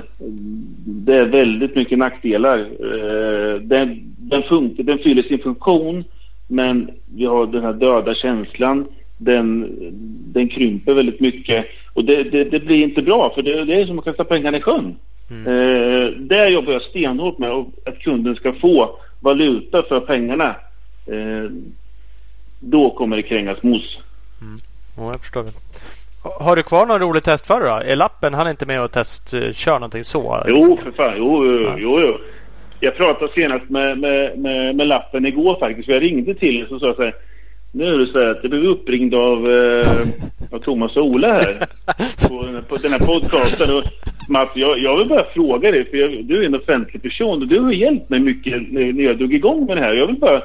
det 0.86 1.16
är 1.16 1.26
väldigt 1.26 1.76
mycket 1.76 1.98
nackdelar. 1.98 2.60
Eh, 2.60 3.62
den, 3.62 4.00
den, 4.18 4.44
funkar, 4.44 4.84
den 4.84 4.98
fyller 4.98 5.24
sin 5.24 5.40
funktion 5.40 6.04
men 6.48 6.90
vi 7.16 7.26
har 7.26 7.46
den 7.46 7.64
här 7.64 7.74
döda 7.74 8.16
känslan. 8.16 8.86
Den, 9.18 9.76
den 10.34 10.48
krymper 10.48 10.94
väldigt 10.94 11.20
mycket 11.20 11.66
och 12.00 12.06
det, 12.06 12.24
det, 12.24 12.44
det 12.44 12.60
blir 12.60 12.84
inte 12.84 13.02
bra 13.02 13.32
för 13.36 13.42
det, 13.42 13.66
det 13.66 13.82
är 13.82 13.86
som 13.86 14.00
att 14.00 14.06
kasta 14.06 14.24
pengarna 14.24 14.58
i 14.58 14.62
sjön. 14.62 14.96
Eh, 15.30 16.12
där 16.18 16.48
jobbar 16.48 16.74
jag 16.74 16.82
stenhårt 16.82 17.38
med 17.38 17.50
att 17.86 18.00
kunden 18.00 18.36
ska 18.36 18.54
få 18.54 19.00
valuta 19.20 19.84
för 19.84 20.00
pengarna. 20.00 20.56
Eh, 21.08 21.52
då 22.60 22.90
kommer 22.90 23.16
det 23.16 23.24
krängas 23.24 23.64
mos. 23.64 24.00
Ja, 24.98 25.12
jag 25.12 25.22
förstår 25.22 25.44
det. 25.44 25.52
Har 26.24 26.56
du 26.56 26.64
kvar 26.64 26.86
någon 26.86 27.00
rolig 27.00 27.24
testförare 27.24 27.84
då? 27.84 27.92
Är 27.92 27.96
lappen 27.96 28.34
han 28.34 28.48
är 28.48 28.52
inte 28.52 28.66
med 28.66 28.82
och 28.82 28.92
testkör 28.92 29.74
någonting 29.74 30.04
så? 30.04 30.44
Jo, 30.48 30.80
för 30.84 30.92
fan. 30.92 31.14
Jo, 31.18 31.46
jo, 31.46 31.74
jo. 31.78 32.00
jo. 32.02 32.18
Jag 32.80 32.96
pratade 32.96 33.34
senast 33.34 33.70
med, 33.70 33.98
med, 33.98 34.40
med, 34.40 34.76
med 34.76 34.88
lappen 34.88 35.26
igår 35.26 35.60
faktiskt. 35.60 35.88
Jag 35.88 36.04
ringde 36.04 36.34
till 36.34 36.64
och 36.64 36.70
så 36.70 36.80
sa 36.80 36.86
jag 36.86 36.96
så 36.96 37.04
här. 37.04 37.14
Nu 37.72 37.86
är 37.86 37.98
det 37.98 38.08
så 38.08 38.20
här 38.20 38.26
att 38.30 38.40
jag 38.42 38.52
blev 38.52 38.64
uppringd 38.64 39.16
av, 39.16 39.52
eh, 39.52 39.88
av 40.52 40.60
Thomas 40.60 40.96
och 40.98 41.06
Ola 41.06 41.28
här. 41.34 41.54
På, 42.30 42.44
den 42.46 42.56
här- 42.56 42.62
på 42.62 42.76
den 42.76 42.92
här 42.92 43.00
podcasten. 43.00 43.78
Och, 43.78 43.84
Mats, 44.30 44.52
jag, 44.56 44.80
jag 44.80 44.98
vill 44.98 45.08
bara 45.08 45.24
fråga 45.34 45.72
dig. 45.72 45.86
För 45.90 45.98
jag, 45.98 46.26
du 46.26 46.42
är 46.42 46.46
en 46.46 46.56
offentlig 46.56 47.02
person 47.04 47.42
och 47.42 47.48
du 47.48 47.60
har 47.60 47.72
hjälpt 47.72 48.10
mig 48.10 48.20
mycket 48.20 48.72
när, 48.72 49.02
jag 49.04 49.18
drog 49.18 49.34
igång 49.34 49.66
med 49.66 49.78
det 49.78 49.82
här. 49.82 49.94
Jag 49.94 50.08
vill 50.08 50.16
bara 50.20 50.42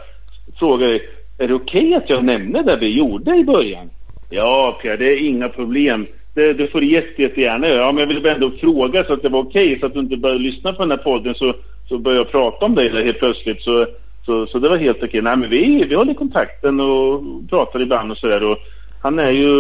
fråga 0.58 0.86
dig. 0.86 1.00
Är 1.38 1.48
det 1.48 1.54
okej 1.54 1.94
att 1.94 2.10
jag 2.10 2.24
nämner 2.24 2.62
det 2.62 2.76
vi 2.76 2.96
gjorde 2.96 3.36
i 3.36 3.44
början? 3.44 3.90
Ja, 4.30 4.78
Pierre, 4.82 4.96
det 4.96 5.12
är 5.12 5.16
inga 5.28 5.48
problem. 5.48 6.06
Det, 6.34 6.52
det 6.52 6.66
får 6.66 6.80
du 6.80 6.86
jätte, 6.92 7.22
jättegärna 7.22 7.68
göra. 7.68 7.80
Ja, 7.80 7.92
men 7.92 8.00
jag 8.00 8.06
ville 8.06 8.20
bara 8.20 8.34
ändå 8.34 8.50
fråga 8.50 9.04
så 9.04 9.12
att 9.12 9.22
det 9.22 9.28
var 9.28 9.40
okej. 9.40 9.78
så 9.80 9.86
att 9.86 9.94
du 9.94 10.00
inte 10.00 10.16
börjar 10.16 10.38
lyssna 10.38 10.72
på 10.72 10.82
den 10.82 10.90
här 10.90 10.98
podden 10.98 11.34
så, 11.34 11.54
så 11.88 11.98
börjar 11.98 12.18
jag 12.18 12.30
prata 12.30 12.66
om 12.66 12.74
dig 12.74 13.04
helt 13.04 13.18
plötsligt. 13.18 13.62
Så, 13.62 13.86
så, 14.26 14.46
så 14.46 14.58
det 14.58 14.68
var 14.68 14.76
helt 14.76 15.02
okej. 15.02 15.22
Nej 15.22 15.36
men 15.36 15.50
vi, 15.50 15.84
vi 15.84 15.94
håller 15.94 16.14
kontakten 16.14 16.80
och 16.80 17.22
pratar 17.50 17.82
ibland 17.82 18.10
och 18.10 18.18
sådär. 18.18 18.56
Han 19.02 19.18
är 19.18 19.30
ju... 19.30 19.52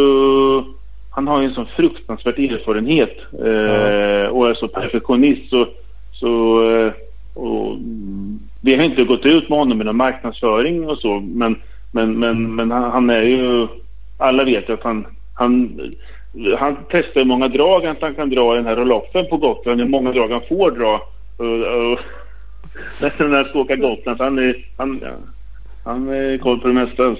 Han 1.10 1.28
har 1.28 1.40
ju 1.40 1.46
en 1.46 1.54
sån 1.54 1.66
fruktansvärd 1.76 2.38
erfarenhet 2.38 3.16
eh, 3.32 4.32
och 4.32 4.50
är 4.50 4.54
så 4.54 4.68
perfektionist 4.68 5.50
så... 5.50 5.66
så 6.12 6.62
eh, 6.70 6.92
och, 7.34 7.76
vi 8.60 8.76
har 8.76 8.84
inte 8.84 9.04
gått 9.04 9.26
ut 9.26 9.48
med 9.48 9.58
honom 9.58 9.78
med 9.78 9.86
någon 9.86 9.96
marknadsföring 9.96 10.88
och 10.88 10.98
så 10.98 11.20
men, 11.20 11.56
men, 11.92 12.18
men, 12.18 12.54
men 12.54 12.70
han, 12.70 12.90
han 12.90 13.10
är 13.10 13.22
ju... 13.22 13.66
Alla 14.18 14.44
vet 14.44 14.68
ju 14.68 14.72
att 14.72 14.82
han, 14.82 15.06
han 15.34 15.80
han 16.58 16.76
testar 16.90 17.20
hur 17.20 17.24
många 17.24 17.48
drag 17.48 17.96
han 18.00 18.14
kan 18.14 18.30
dra 18.30 18.54
i 18.54 18.56
den 18.56 18.66
här 18.66 18.76
roloffen 18.76 19.26
på 19.30 19.36
Gotland, 19.36 19.80
hur 19.80 19.88
många 19.88 20.12
drag 20.12 20.28
han 20.28 20.40
får 20.48 20.70
dra. 20.70 21.00
Och, 21.36 21.92
och, 21.92 21.98
när 23.00 23.36
han 23.36 23.44
ska 23.44 23.58
åka 23.58 23.76
Gotland, 23.76 24.20
han 24.20 24.38
är, 24.38 24.56
han, 24.76 25.00
han 25.84 26.08
är 26.08 26.38
koll 26.38 26.60
på 26.60 26.68
det 26.68 26.74
mesta. 26.74 27.16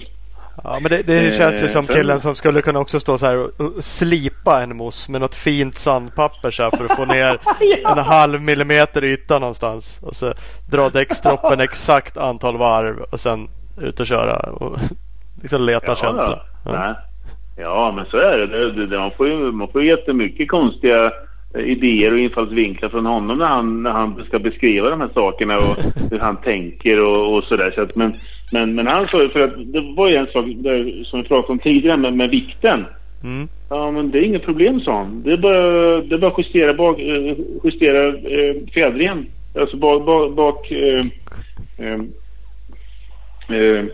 Ja 0.64 0.78
men 0.80 0.90
det, 0.90 1.02
det 1.02 1.36
känns 1.36 1.62
ju 1.62 1.68
som 1.68 1.86
killen 1.86 2.20
som 2.20 2.34
skulle 2.34 2.62
kunna 2.62 2.78
också 2.78 3.00
stå 3.00 3.18
så 3.18 3.26
här 3.26 3.36
och, 3.36 3.50
slipa 3.84 4.62
en 4.62 4.76
mousse 4.76 5.12
med 5.12 5.20
något 5.20 5.34
fint 5.34 5.78
sandpapper 5.78 6.50
så 6.50 6.70
för 6.70 6.84
att 6.84 6.96
få 6.96 7.04
ner 7.04 7.38
ja. 7.82 7.92
en 7.92 8.04
halv 8.04 8.40
millimeter 8.42 9.04
yta 9.04 9.38
någonstans. 9.38 10.00
Och 10.02 10.16
så 10.16 10.32
dra 10.70 10.88
däckstroppen 10.88 11.60
exakt 11.60 12.16
antal 12.16 12.56
varv 12.56 13.00
och 13.10 13.20
sen 13.20 13.48
ut 13.80 14.00
och 14.00 14.06
köra 14.06 14.36
och 14.36 14.78
liksom 15.42 15.62
leta 15.62 15.86
ja, 15.86 15.96
känsla. 15.96 16.42
Ja. 16.64 16.96
Ja, 17.56 17.92
men 17.96 18.06
så 18.06 18.16
är 18.16 18.38
det. 18.38 18.72
det, 18.72 18.86
det 18.86 18.98
man, 18.98 19.10
får 19.10 19.28
ju, 19.28 19.52
man 19.52 19.68
får 19.68 19.84
jättemycket 19.84 20.48
konstiga 20.48 21.04
eh, 21.04 21.12
idéer 21.60 22.12
och 22.12 22.18
infallsvinklar 22.18 22.88
från 22.88 23.06
honom 23.06 23.38
när 23.38 23.46
han, 23.46 23.82
när 23.82 23.90
han 23.90 24.24
ska 24.26 24.38
beskriva 24.38 24.90
de 24.90 25.00
här 25.00 25.10
sakerna 25.14 25.56
och 25.58 25.76
hur 26.10 26.18
han 26.18 26.36
tänker 26.36 27.00
och, 27.00 27.36
och 27.36 27.44
sådär. 27.44 27.72
Så 27.74 27.86
men, 27.94 28.16
men, 28.52 28.74
men 28.74 28.86
han 28.86 29.08
sa 29.08 29.28
för 29.32 29.40
att 29.40 29.72
det 29.72 29.94
var 29.96 30.08
ju 30.08 30.16
en 30.16 30.26
sak 30.26 30.44
där, 30.56 31.04
som 31.04 31.22
vi 31.22 31.28
pratade 31.28 31.52
om 31.52 31.58
tidigare 31.58 31.96
med, 31.96 32.14
med 32.14 32.30
vikten. 32.30 32.84
Mm. 33.24 33.48
Ja, 33.68 33.90
men 33.90 34.10
det 34.10 34.18
är 34.18 34.22
inget 34.22 34.44
problem, 34.44 34.80
sa 34.80 34.98
han. 34.98 35.22
Det 35.22 35.32
är 35.32 35.36
bara, 35.36 36.00
det 36.00 36.14
är 36.14 36.18
bara 36.18 36.30
att 36.30 36.38
justera, 36.38 36.74
bak, 36.74 37.00
eh, 37.00 37.36
justera 37.64 38.06
eh, 38.06 38.54
fjädringen. 38.72 39.26
Alltså 39.58 39.76
bak, 39.76 40.06
bak, 40.06 40.34
bak 40.34 40.70
eh, 40.70 41.04
eh, 41.78 42.00
eh, 43.58 43.84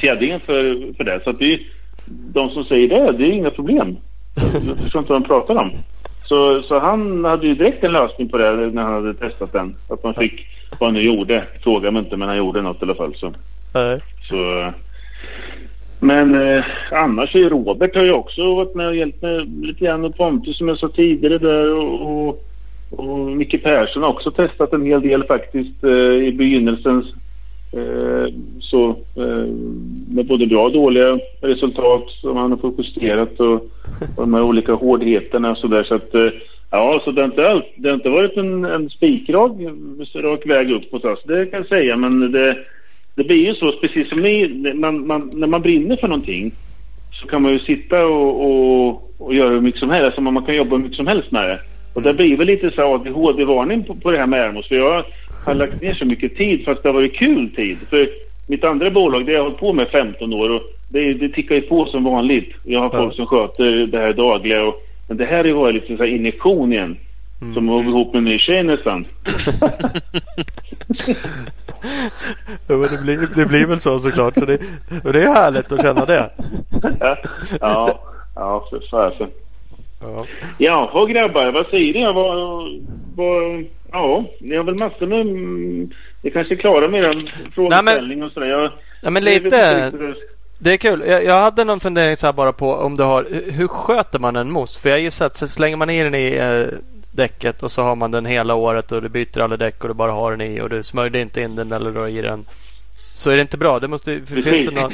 fjädringen 0.00 0.40
för, 0.40 0.94
för 0.96 1.04
det. 1.04 1.20
Så 1.24 1.30
att 1.30 1.40
vi 1.40 1.66
de 2.10 2.50
som 2.50 2.64
säger 2.64 2.88
det, 2.88 3.12
det 3.12 3.24
är 3.24 3.32
inga 3.32 3.50
problem. 3.50 3.96
Jag 4.66 4.78
förstår 4.78 5.00
inte 5.00 5.12
vad 5.12 5.22
de 5.22 5.28
pratar 5.28 5.54
om. 5.54 5.70
Så, 6.28 6.62
så 6.62 6.78
han 6.78 7.24
hade 7.24 7.46
ju 7.46 7.54
direkt 7.54 7.84
en 7.84 7.92
lösning 7.92 8.28
på 8.28 8.38
det 8.38 8.52
när 8.56 8.82
han 8.82 8.92
hade 8.92 9.14
testat 9.14 9.52
den. 9.52 9.76
Att 9.88 10.04
man 10.04 10.14
fick 10.14 10.46
vad 10.78 10.86
han 10.86 10.94
nu 10.94 11.00
gjorde. 11.00 11.44
Fråga 11.62 11.90
mig 11.90 12.02
inte 12.02 12.16
men 12.16 12.28
han 12.28 12.36
gjorde 12.36 12.62
något 12.62 12.82
i 12.82 12.84
alla 12.84 12.94
fall. 12.94 13.14
Så, 13.14 13.26
äh. 13.26 13.98
så, 14.28 14.72
men 16.00 16.34
eh, 16.34 16.64
annars 16.92 17.34
är 17.34 17.50
Robert 17.50 17.96
har 17.96 18.02
ju 18.02 18.12
också 18.12 18.54
varit 18.54 18.74
med 18.74 18.88
och 18.88 18.96
hjälpt 18.96 19.22
mig 19.22 19.46
lite 19.46 19.84
grann 19.84 20.04
och 20.04 20.16
Pontus 20.16 20.58
som 20.58 20.68
jag 20.68 20.78
sa 20.78 20.88
tidigare 20.88 21.38
där 21.38 21.74
och, 21.74 22.28
och, 22.28 22.44
och 22.90 23.18
Micke 23.18 23.62
Persson 23.62 24.02
har 24.02 24.10
också 24.10 24.30
testat 24.30 24.72
en 24.72 24.86
hel 24.86 25.00
del 25.00 25.24
faktiskt 25.24 25.84
eh, 25.84 25.90
i 26.12 26.32
begynnelsens 26.32 27.06
Eh, 27.72 28.32
så 28.60 28.88
eh, 29.16 29.46
med 30.08 30.26
både 30.26 30.46
bra 30.46 30.64
och 30.64 30.72
dåliga 30.72 31.18
resultat 31.40 32.04
som 32.20 32.36
han 32.36 32.50
har 32.50 32.58
fått 32.58 32.78
justerat 32.78 33.40
och, 33.40 33.54
och 34.16 34.16
de 34.16 34.34
här 34.34 34.42
olika 34.42 34.72
hårdheterna 34.72 35.50
och 35.50 35.58
sådär. 35.58 35.82
Så 35.82 35.94
att 35.94 36.14
eh, 36.14 36.28
ja, 36.70 37.00
så 37.04 37.10
det 37.10 37.20
har 37.20 37.26
inte, 37.26 37.62
det 37.76 37.88
har 37.88 37.94
inte 37.94 38.08
varit 38.08 38.36
en, 38.36 38.64
en 38.64 38.90
spikrak 38.90 39.52
rak 40.14 40.46
väg 40.46 40.70
uppåt 40.70 41.04
oss, 41.04 41.22
det 41.24 41.46
kan 41.46 41.58
jag 41.60 41.68
säga. 41.68 41.96
Men 41.96 42.32
det, 42.32 42.56
det 43.14 43.24
blir 43.24 43.46
ju 43.46 43.54
så, 43.54 43.72
precis 43.72 44.08
som 44.08 44.20
ni, 44.20 44.48
man, 44.74 45.06
man, 45.06 45.30
när 45.34 45.46
man 45.46 45.62
brinner 45.62 45.96
för 45.96 46.08
någonting 46.08 46.52
så 47.12 47.26
kan 47.26 47.42
man 47.42 47.52
ju 47.52 47.58
sitta 47.58 48.06
och, 48.06 48.50
och, 48.50 49.10
och 49.18 49.34
göra 49.34 49.50
hur 49.50 49.60
mycket 49.60 49.80
som 49.80 49.90
helst. 49.90 50.04
Alltså 50.04 50.20
man 50.20 50.44
kan 50.44 50.56
jobba 50.56 50.76
hur 50.76 50.82
mycket 50.82 50.96
som 50.96 51.06
helst 51.06 51.30
med 51.30 51.48
det. 51.48 51.60
Och 51.94 52.02
det 52.02 52.14
blir 52.14 52.36
väl 52.36 52.46
lite 52.46 52.70
så 52.70 52.94
ADHD-varning 52.94 53.84
på, 53.84 53.94
på 53.94 54.10
det 54.10 54.18
här 54.18 54.26
med 54.26 54.40
Ermos. 54.40 54.68
För 54.68 54.76
jag 54.76 55.04
har 55.48 55.54
lagt 55.54 55.82
ner 55.82 55.94
så 55.94 56.04
mycket 56.04 56.36
tid 56.36 56.64
fast 56.64 56.82
det 56.82 56.88
har 56.88 56.94
varit 56.94 57.16
kul 57.16 57.50
tid. 57.54 57.78
För 57.90 58.08
mitt 58.46 58.64
andra 58.64 58.90
bolag 58.90 59.26
det 59.26 59.32
har 59.32 59.36
jag 59.36 59.42
hållit 59.42 59.58
på 59.58 59.72
med 59.72 59.88
15 59.88 60.32
år 60.32 60.50
och 60.50 60.62
det, 60.88 61.14
det 61.14 61.28
tickar 61.28 61.54
ju 61.54 61.60
på 61.60 61.86
som 61.86 62.04
vanligt. 62.04 62.54
Jag 62.64 62.80
har 62.80 62.90
folk 62.90 63.14
som 63.14 63.26
sköter 63.26 63.86
det 63.86 63.98
här 63.98 64.12
dagliga 64.12 64.64
och, 64.64 64.82
men 65.08 65.16
det 65.16 65.24
här 65.24 65.36
har 65.36 65.44
ju 65.44 65.52
varit 65.52 65.74
lite 65.74 65.96
så 65.96 66.04
injektion 66.04 66.72
igen. 66.72 66.96
Mm. 67.40 67.54
Som 67.54 67.68
att 67.68 67.84
ihop 67.84 68.12
med 68.12 68.18
en 68.18 68.24
ny 68.24 68.38
tjej 68.38 68.62
nästan. 68.62 69.06
ja, 72.66 72.76
men 72.76 72.80
det, 72.80 73.02
blir, 73.02 73.28
det 73.36 73.46
blir 73.46 73.66
väl 73.66 73.80
så 73.80 73.98
såklart. 73.98 74.36
Och 74.36 74.46
det, 74.46 74.58
och 75.04 75.12
det 75.12 75.22
är 75.22 75.34
härligt 75.34 75.72
att 75.72 75.80
känna 75.80 76.04
det. 76.04 76.30
ja, 77.60 78.00
ja, 78.34 78.66
för 78.70 78.80
fasen. 78.90 79.28
Ja. 80.00 80.26
Jaha 80.58 81.06
grabbar, 81.06 81.52
vad 81.52 81.66
säger 81.66 81.94
ni? 81.94 82.12
Vad, 82.12 82.36
vad, 83.14 83.64
ja, 83.92 84.24
ni 84.40 84.56
har 84.56 84.64
väl 84.64 84.78
massor 84.78 85.06
med... 85.06 85.26
Ni 86.22 86.30
kanske 86.30 86.54
är 86.54 86.56
klara 86.56 86.88
med 86.88 87.04
er 87.04 87.34
frågeställning 87.54 88.22
och 88.22 88.32
sådär. 88.32 88.46
Jag, 88.46 88.70
ja, 89.02 89.10
men 89.10 89.24
lite... 89.24 89.92
Det 90.60 90.72
är 90.72 90.76
kul. 90.76 91.04
Jag, 91.06 91.24
jag, 91.24 91.40
hade 91.40 91.64
någon 91.64 91.80
fundering 91.80 92.16
så 92.16 92.26
här 92.26 92.32
bara 92.32 92.52
på 92.52 92.72
om 92.74 92.96
du 92.96 93.02
har... 93.02 93.26
Hur 93.50 93.68
sköter 93.68 94.18
man 94.18 94.36
en 94.36 94.50
mos? 94.50 94.76
För 94.76 94.90
jag 94.90 95.00
gissar 95.00 95.26
att 95.26 95.36
så 95.36 95.48
slänger 95.48 95.76
man 95.76 95.90
i 95.90 96.02
den 96.02 96.14
i 96.14 96.36
eh, 96.36 96.78
däcket 97.12 97.62
och 97.62 97.70
så 97.70 97.82
har 97.82 97.96
man 97.96 98.10
den 98.10 98.26
hela 98.26 98.54
året 98.54 98.92
och 98.92 99.02
du 99.02 99.08
byter 99.08 99.40
alla 99.40 99.56
däck 99.56 99.82
och 99.82 99.88
du 99.88 99.94
bara 99.94 100.12
har 100.12 100.30
den 100.30 100.40
i 100.40 100.60
och 100.60 100.68
du 100.68 100.82
smörjde 100.82 101.20
inte 101.20 101.42
in 101.42 101.54
den 101.54 101.72
eller 101.72 101.90
drar 101.90 102.08
i 102.08 102.22
den. 102.22 102.44
Så 103.14 103.30
är 103.30 103.36
det 103.36 103.42
inte 103.42 103.58
bra. 103.58 103.78
Det 103.78 103.88
måste... 103.88 104.20
Precis. 104.20 104.44
Finns 104.44 104.66
det 104.66 104.82
någon... 104.82 104.92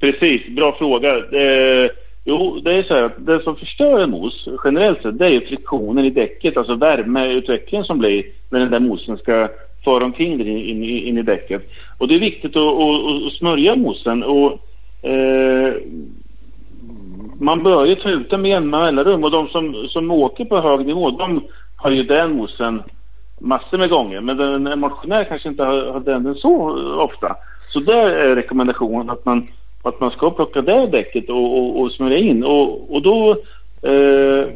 Precis. 0.00 0.56
Bra 0.56 0.76
fråga. 0.78 1.16
Eh, 1.16 1.90
Jo, 2.30 2.60
det 2.64 2.74
är 2.74 2.82
så 2.82 2.94
här 2.94 3.02
att 3.02 3.26
det 3.26 3.42
som 3.42 3.56
förstör 3.56 4.00
en 4.00 4.10
mos 4.10 4.48
generellt 4.64 5.02
sett 5.02 5.18
det 5.18 5.26
är 5.26 5.40
friktionen 5.40 6.04
i 6.04 6.10
däcket, 6.10 6.56
alltså 6.56 6.74
värmeutvecklingen 6.74 7.84
som 7.84 7.98
blir 7.98 8.24
när 8.50 8.60
den 8.60 8.70
där 8.70 8.80
mosen 8.80 9.18
ska 9.18 9.48
fara 9.84 10.04
omkring 10.04 10.40
in, 10.40 10.46
in, 10.48 10.82
in 10.84 11.18
i 11.18 11.22
däcket. 11.22 11.70
Och 11.98 12.08
det 12.08 12.14
är 12.14 12.18
viktigt 12.18 12.56
att, 12.56 12.62
att, 12.62 13.26
att 13.26 13.32
smörja 13.32 13.76
mosen 13.76 14.22
och 14.22 14.52
eh, 15.08 15.74
man 17.40 17.62
bör 17.62 17.86
ju 17.86 17.94
ta 17.94 18.10
ut 18.10 18.30
den 18.30 18.42
med 18.42 18.50
jämna 18.50 18.80
mellanrum 18.80 19.24
och 19.24 19.30
de 19.30 19.48
som, 19.48 19.88
som 19.88 20.10
åker 20.10 20.44
på 20.44 20.60
hög 20.60 20.86
nivå 20.86 21.10
de 21.10 21.40
har 21.76 21.90
ju 21.90 22.02
den 22.02 22.32
mosen 22.32 22.82
massor 23.40 23.78
med 23.78 23.90
gånger 23.90 24.20
men 24.20 24.66
en 24.66 24.80
motionär 24.80 25.24
kanske 25.24 25.48
inte 25.48 25.64
har, 25.64 25.92
har 25.92 26.00
den 26.00 26.34
så 26.34 26.78
ofta. 27.00 27.36
Så 27.72 27.80
där 27.80 28.12
är 28.12 28.34
rekommendationen 28.34 29.10
att 29.10 29.24
man 29.24 29.48
att 29.88 30.00
man 30.00 30.10
ska 30.10 30.30
plocka 30.30 30.62
det 30.62 30.86
däcket 30.86 31.30
och, 31.30 31.58
och, 31.58 31.80
och 31.80 31.92
smörja 31.92 32.18
in. 32.18 32.44
Och, 32.44 32.94
och 32.94 33.02
då... 33.02 33.36
Eh, 33.82 34.46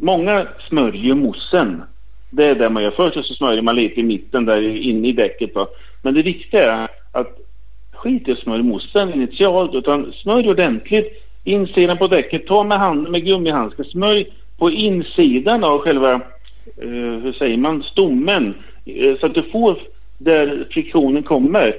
många 0.00 0.46
smörjer 0.68 1.14
mossen. 1.14 1.82
Det 2.30 2.44
är 2.44 2.54
det 2.54 2.68
man 2.68 2.82
gör. 2.82 2.90
Först 2.90 3.26
så 3.26 3.34
smörjer 3.34 3.62
man 3.62 3.76
lite 3.76 4.00
i 4.00 4.02
mitten 4.02 4.44
där 4.44 4.62
inne 4.62 5.08
i 5.08 5.12
däcket. 5.12 5.54
Va? 5.54 5.66
Men 6.02 6.14
det 6.14 6.22
viktiga 6.22 6.72
är 6.72 6.88
att 7.12 7.38
skit 7.92 8.28
i 8.28 8.32
att 8.32 8.38
smörja 8.38 8.62
mossen 8.62 9.14
initialt 9.14 9.74
utan 9.74 10.12
smörj 10.12 10.48
ordentligt 10.48 11.22
insidan 11.44 11.98
på 11.98 12.08
däcket. 12.08 12.46
Ta 12.46 12.62
med, 12.62 12.78
hand, 12.78 13.10
med 13.10 13.24
gummihandskar. 13.24 13.84
Smörj 13.84 14.26
på 14.58 14.70
insidan 14.70 15.64
av 15.64 15.78
själva, 15.78 16.12
eh, 16.76 17.20
hur 17.22 17.32
säger 17.32 17.56
man, 17.56 17.82
stommen. 17.82 18.54
Eh, 18.84 19.18
så 19.20 19.26
att 19.26 19.34
du 19.34 19.42
får 19.42 19.78
där 20.18 20.66
friktionen 20.70 21.22
kommer. 21.22 21.74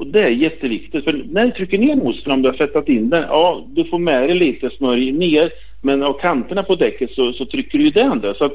Och 0.00 0.06
det 0.06 0.22
är 0.22 0.28
jätteviktigt 0.28 1.04
för 1.04 1.24
när 1.30 1.44
du 1.44 1.50
trycker 1.50 1.78
ner 1.78 1.96
mosten 1.96 2.32
om 2.32 2.42
du 2.42 2.48
har 2.48 2.56
fettat 2.56 2.88
in 2.88 3.10
den, 3.10 3.22
ja 3.22 3.66
du 3.68 3.84
får 3.84 3.98
med 3.98 4.22
dig 4.22 4.34
lite 4.34 4.70
smörj 4.70 5.12
ner 5.12 5.52
men 5.80 6.02
av 6.02 6.12
kanterna 6.12 6.62
på 6.62 6.74
däcket 6.74 7.10
så, 7.10 7.32
så 7.32 7.44
trycker 7.44 7.78
du 7.78 7.84
ju 7.84 7.90
den 7.90 8.20
där. 8.20 8.34
Så 8.34 8.44
att, 8.44 8.52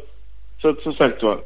så 0.62 0.70
att 0.70 0.82
som 0.82 0.94
sagt 0.94 1.24
var, 1.24 1.40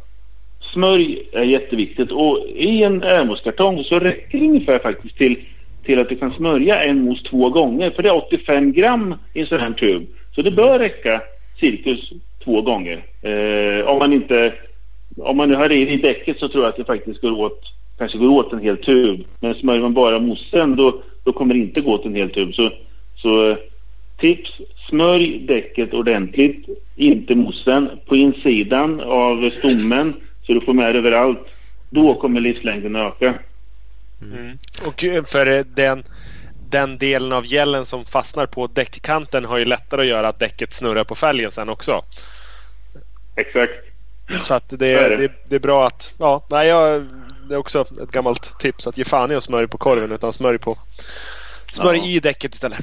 smörj 0.74 1.30
är 1.32 1.44
jätteviktigt 1.44 2.12
och 2.12 2.40
i 2.56 2.84
en 2.84 3.04
ärmoskartong 3.04 3.84
så 3.84 4.00
räcker 4.00 4.40
det 4.40 4.46
ungefär 4.46 4.80
faktiskt 4.80 5.18
till, 5.18 5.40
till 5.84 6.00
att 6.00 6.10
du 6.10 6.16
kan 6.16 6.34
smörja 6.34 6.84
en 6.84 7.04
mos 7.04 7.24
två 7.24 7.50
gånger 7.50 7.90
för 7.90 8.04
det 8.04 8.10
är 8.10 8.28
85 8.28 8.72
gram 8.72 9.16
i 9.34 9.40
en 9.40 9.48
sån 9.48 9.60
här 9.60 9.72
tub. 9.72 10.08
Så 10.36 10.42
det 10.42 10.52
bör 10.52 10.80
räcka 10.80 11.22
cirkus 11.60 12.12
två 12.44 12.62
gånger. 12.62 13.04
Eh, 13.22 13.88
om 13.88 14.00
man 14.00 14.14
inte 14.14 14.54
om 15.18 15.38
man 15.38 15.50
nu 15.50 15.56
har 15.56 15.72
i 15.72 15.98
däcket 15.98 16.40
så 16.40 16.48
tror 16.48 16.64
jag 16.64 16.70
att 16.70 16.78
det 16.78 16.86
faktiskt 16.86 17.22
går 17.22 17.32
åt 17.32 17.79
kanske 18.00 18.18
går 18.18 18.30
åt 18.30 18.54
en 18.54 18.60
hel 18.60 18.78
tub. 18.78 19.26
Men 19.40 19.56
smörjer 19.56 19.82
man 19.82 19.94
bara 19.94 20.20
mossen 20.20 20.76
då, 20.76 21.02
då 21.24 21.34
kommer 21.34 21.54
det 21.54 21.60
inte 21.60 21.82
gå 21.82 21.94
åt 21.94 22.06
en 22.06 22.16
hel 22.16 22.30
tub. 22.30 22.54
Så, 22.54 22.72
så 23.16 23.58
tips, 24.20 24.62
smörj 24.90 25.40
däcket 25.40 25.94
ordentligt, 25.94 26.70
inte 26.96 27.36
mossen, 27.36 27.90
på 28.06 28.16
insidan 28.16 29.02
av 29.02 29.50
stommen 29.50 30.14
så 30.44 30.54
du 30.54 30.62
får 30.62 30.74
med 30.74 30.96
överallt. 30.96 31.40
Då 31.90 32.16
kommer 32.16 32.42
livslängden 32.42 32.96
öka. 32.96 33.34
Mm. 34.22 34.58
Och 34.88 35.30
för 35.30 35.64
den, 35.76 36.04
den 36.70 36.98
delen 36.98 37.32
av 37.32 37.46
gällen 37.46 37.86
som 37.86 38.06
fastnar 38.06 38.46
på 38.46 38.68
däckkanten 38.68 39.46
har 39.46 39.58
ju 39.58 39.66
lättare 39.66 40.02
att 40.02 40.08
göra 40.08 40.28
att 40.28 40.40
däcket 40.40 40.74
snurrar 40.74 41.04
på 41.04 41.16
fälgen 41.16 41.52
sen 41.52 41.70
också. 41.70 42.04
Exakt. 43.36 43.74
Så 44.40 44.54
att 44.54 44.70
det, 44.70 44.78
det. 44.78 45.16
det, 45.16 45.32
det 45.50 45.56
är 45.56 45.60
bra 45.60 45.88
att... 45.88 46.14
Ja, 46.20 46.46
nej, 46.50 46.68
jag 46.68 47.06
det 47.50 47.56
är 47.56 47.60
också 47.60 47.86
ett 48.04 48.12
gammalt 48.12 48.60
tips 48.60 48.88
att 48.88 48.98
ge 48.98 49.04
fan 49.04 49.32
i 49.32 49.36
att 49.36 49.44
smörja 49.44 49.68
på 49.68 49.78
korven 49.78 50.12
utan 50.12 50.34
smörj 50.34 50.58
på 50.58 50.78
Smörj 51.74 51.98
Ja. 51.98 52.06
i 52.06 52.20
däcket 52.20 52.54
istället. 52.54 52.80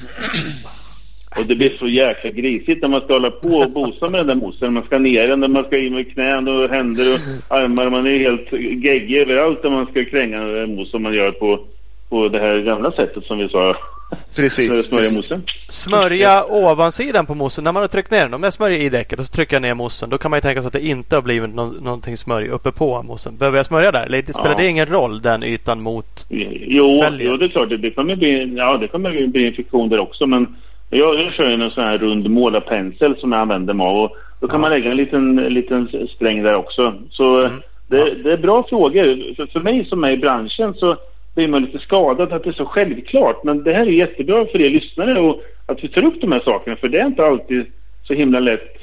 Och 1.37 1.47
det 1.47 1.55
blir 1.55 1.77
så 1.79 1.89
jäkla 1.89 2.31
grisigt 2.31 2.83
när 2.83 2.89
man 2.89 3.01
ska 3.01 3.13
hålla 3.13 3.31
på 3.31 3.49
och 3.49 3.71
bosa 3.71 4.09
med 4.09 4.21
den 4.21 4.27
där 4.27 4.47
mossen. 4.47 4.73
Man 4.73 4.83
ska 4.83 4.99
ner 4.99 5.29
den, 5.29 5.53
man 5.53 5.65
ska 5.65 5.79
in 5.79 5.95
med 5.95 6.13
knän 6.13 6.49
och 6.49 6.69
händer 6.69 7.15
och 7.15 7.21
armar. 7.57 7.91
Man 7.91 8.07
är 8.07 8.19
helt 8.19 8.53
geggig 8.85 9.17
överallt 9.17 9.63
när 9.63 9.71
man 9.71 9.87
ska 9.87 10.05
kränga 10.05 10.39
en 10.39 10.75
mos 10.75 10.91
som 10.91 11.03
man 11.03 11.15
gör 11.15 11.31
på, 11.31 11.65
på 12.09 12.29
det 12.29 12.39
här 12.39 12.59
gamla 12.59 12.93
sättet 12.93 13.25
som 13.25 13.39
vi 13.39 13.49
sa. 13.49 13.77
Precis. 14.37 14.87
Smörja 14.87 15.11
mossen. 15.13 15.43
Smörja 15.69 16.45
ovansidan 16.45 17.27
på 17.27 17.35
mossen. 17.35 17.65
När 17.65 17.73
man 17.73 17.83
har 17.83 17.89
tryckt 17.89 18.11
ner 18.11 18.21
den. 18.21 18.35
Om 18.35 18.43
jag 18.43 18.53
smörjer 18.53 18.81
i 18.81 18.89
däcket 18.89 19.19
och 19.19 19.25
så 19.25 19.33
trycker 19.33 19.55
jag 19.57 19.63
ner 19.63 19.75
mossen. 19.75 20.11
Då 20.11 20.19
kan 20.19 20.31
man 20.31 20.37
ju 20.39 20.41
tänka 20.41 20.61
sig 20.63 20.67
att 20.67 20.73
det 20.73 20.87
inte 20.87 21.15
har 21.15 21.23
blivit 21.23 21.55
nå- 21.55 21.75
någonting 21.83 22.17
smörj 22.17 22.49
uppe 22.49 22.73
på 22.73 23.03
mossen. 23.03 23.37
Behöver 23.37 23.57
jag 23.59 23.67
smörja 23.67 23.93
där? 23.93 24.07
Eller 24.07 24.23
spelar 24.23 24.51
Ja. 24.51 24.57
det 24.57 24.67
ingen 24.67 24.87
roll 24.87 25.23
den 25.23 25.43
ytan 25.43 25.81
mot? 25.81 26.27
Jo, 26.29 27.03
Fälgen. 27.03 27.27
jo 27.31 27.37
det 27.37 27.45
är 27.45 27.49
klart. 27.49 27.69
Det, 27.69 27.77
det 27.77 27.91
kommer 27.91 28.17
bli, 28.17 28.55
ja, 28.57 28.77
det 28.77 28.89
kommer 28.89 29.11
bli- 29.11 29.27
bli 29.29 29.47
infektion 29.47 29.89
där 29.89 29.99
också. 30.01 30.27
Men 30.27 30.57
jag, 30.91 31.21
jag 31.21 31.33
kör 31.33 31.49
ju 31.49 31.55
en 31.65 31.71
sån 31.71 31.85
här 31.85 31.99
rund 31.99 32.31
målarpensel 32.31 33.17
som 33.19 33.33
jag 33.33 33.41
använder 33.41 33.75
mig 33.75 33.87
av. 33.87 33.97
Och 33.97 34.17
då 34.41 34.49
kan 34.49 34.61
man 34.61 34.71
lägga 34.71 34.91
en 34.91 34.97
liten, 34.97 35.37
liten 35.37 35.89
sträng 36.17 36.43
där 36.43 36.55
också. 36.55 36.95
Så 37.11 37.39
Mm. 37.41 37.61
det, 37.89 38.15
det 38.15 38.33
är 38.33 38.37
bra 38.37 38.63
frågor. 38.69 39.35
För, 39.37 39.47
för 39.47 39.61
mig 39.61 39.85
som 39.85 40.05
är 40.05 40.11
i 40.11 40.17
branschen 40.17 40.75
så 40.75 40.97
blir 41.37 41.49
man 41.49 41.63
lite 41.65 41.79
skadad 41.79 42.33
att 42.33 42.43
det 42.45 42.51
är 42.51 42.53
så 42.53 42.67
självklart. 42.67 43.45
Men 43.45 43.65
det 43.65 43.73
här 43.73 43.87
är 43.87 43.91
jättebra 43.91 44.47
för 44.53 44.61
er 44.61 44.71
lyssnare 44.71 45.21
och 45.21 45.43
att 45.67 45.85
vi 45.85 45.89
tar 45.89 46.05
upp 46.05 46.21
de 46.21 46.33
här 46.33 46.41
sakerna. 46.41 46.77
För 46.77 46.89
det 46.89 46.99
är 46.99 47.07
inte 47.07 47.25
alltid 47.27 47.67
så 48.05 48.15
himla 48.15 48.41
lätt 48.41 48.77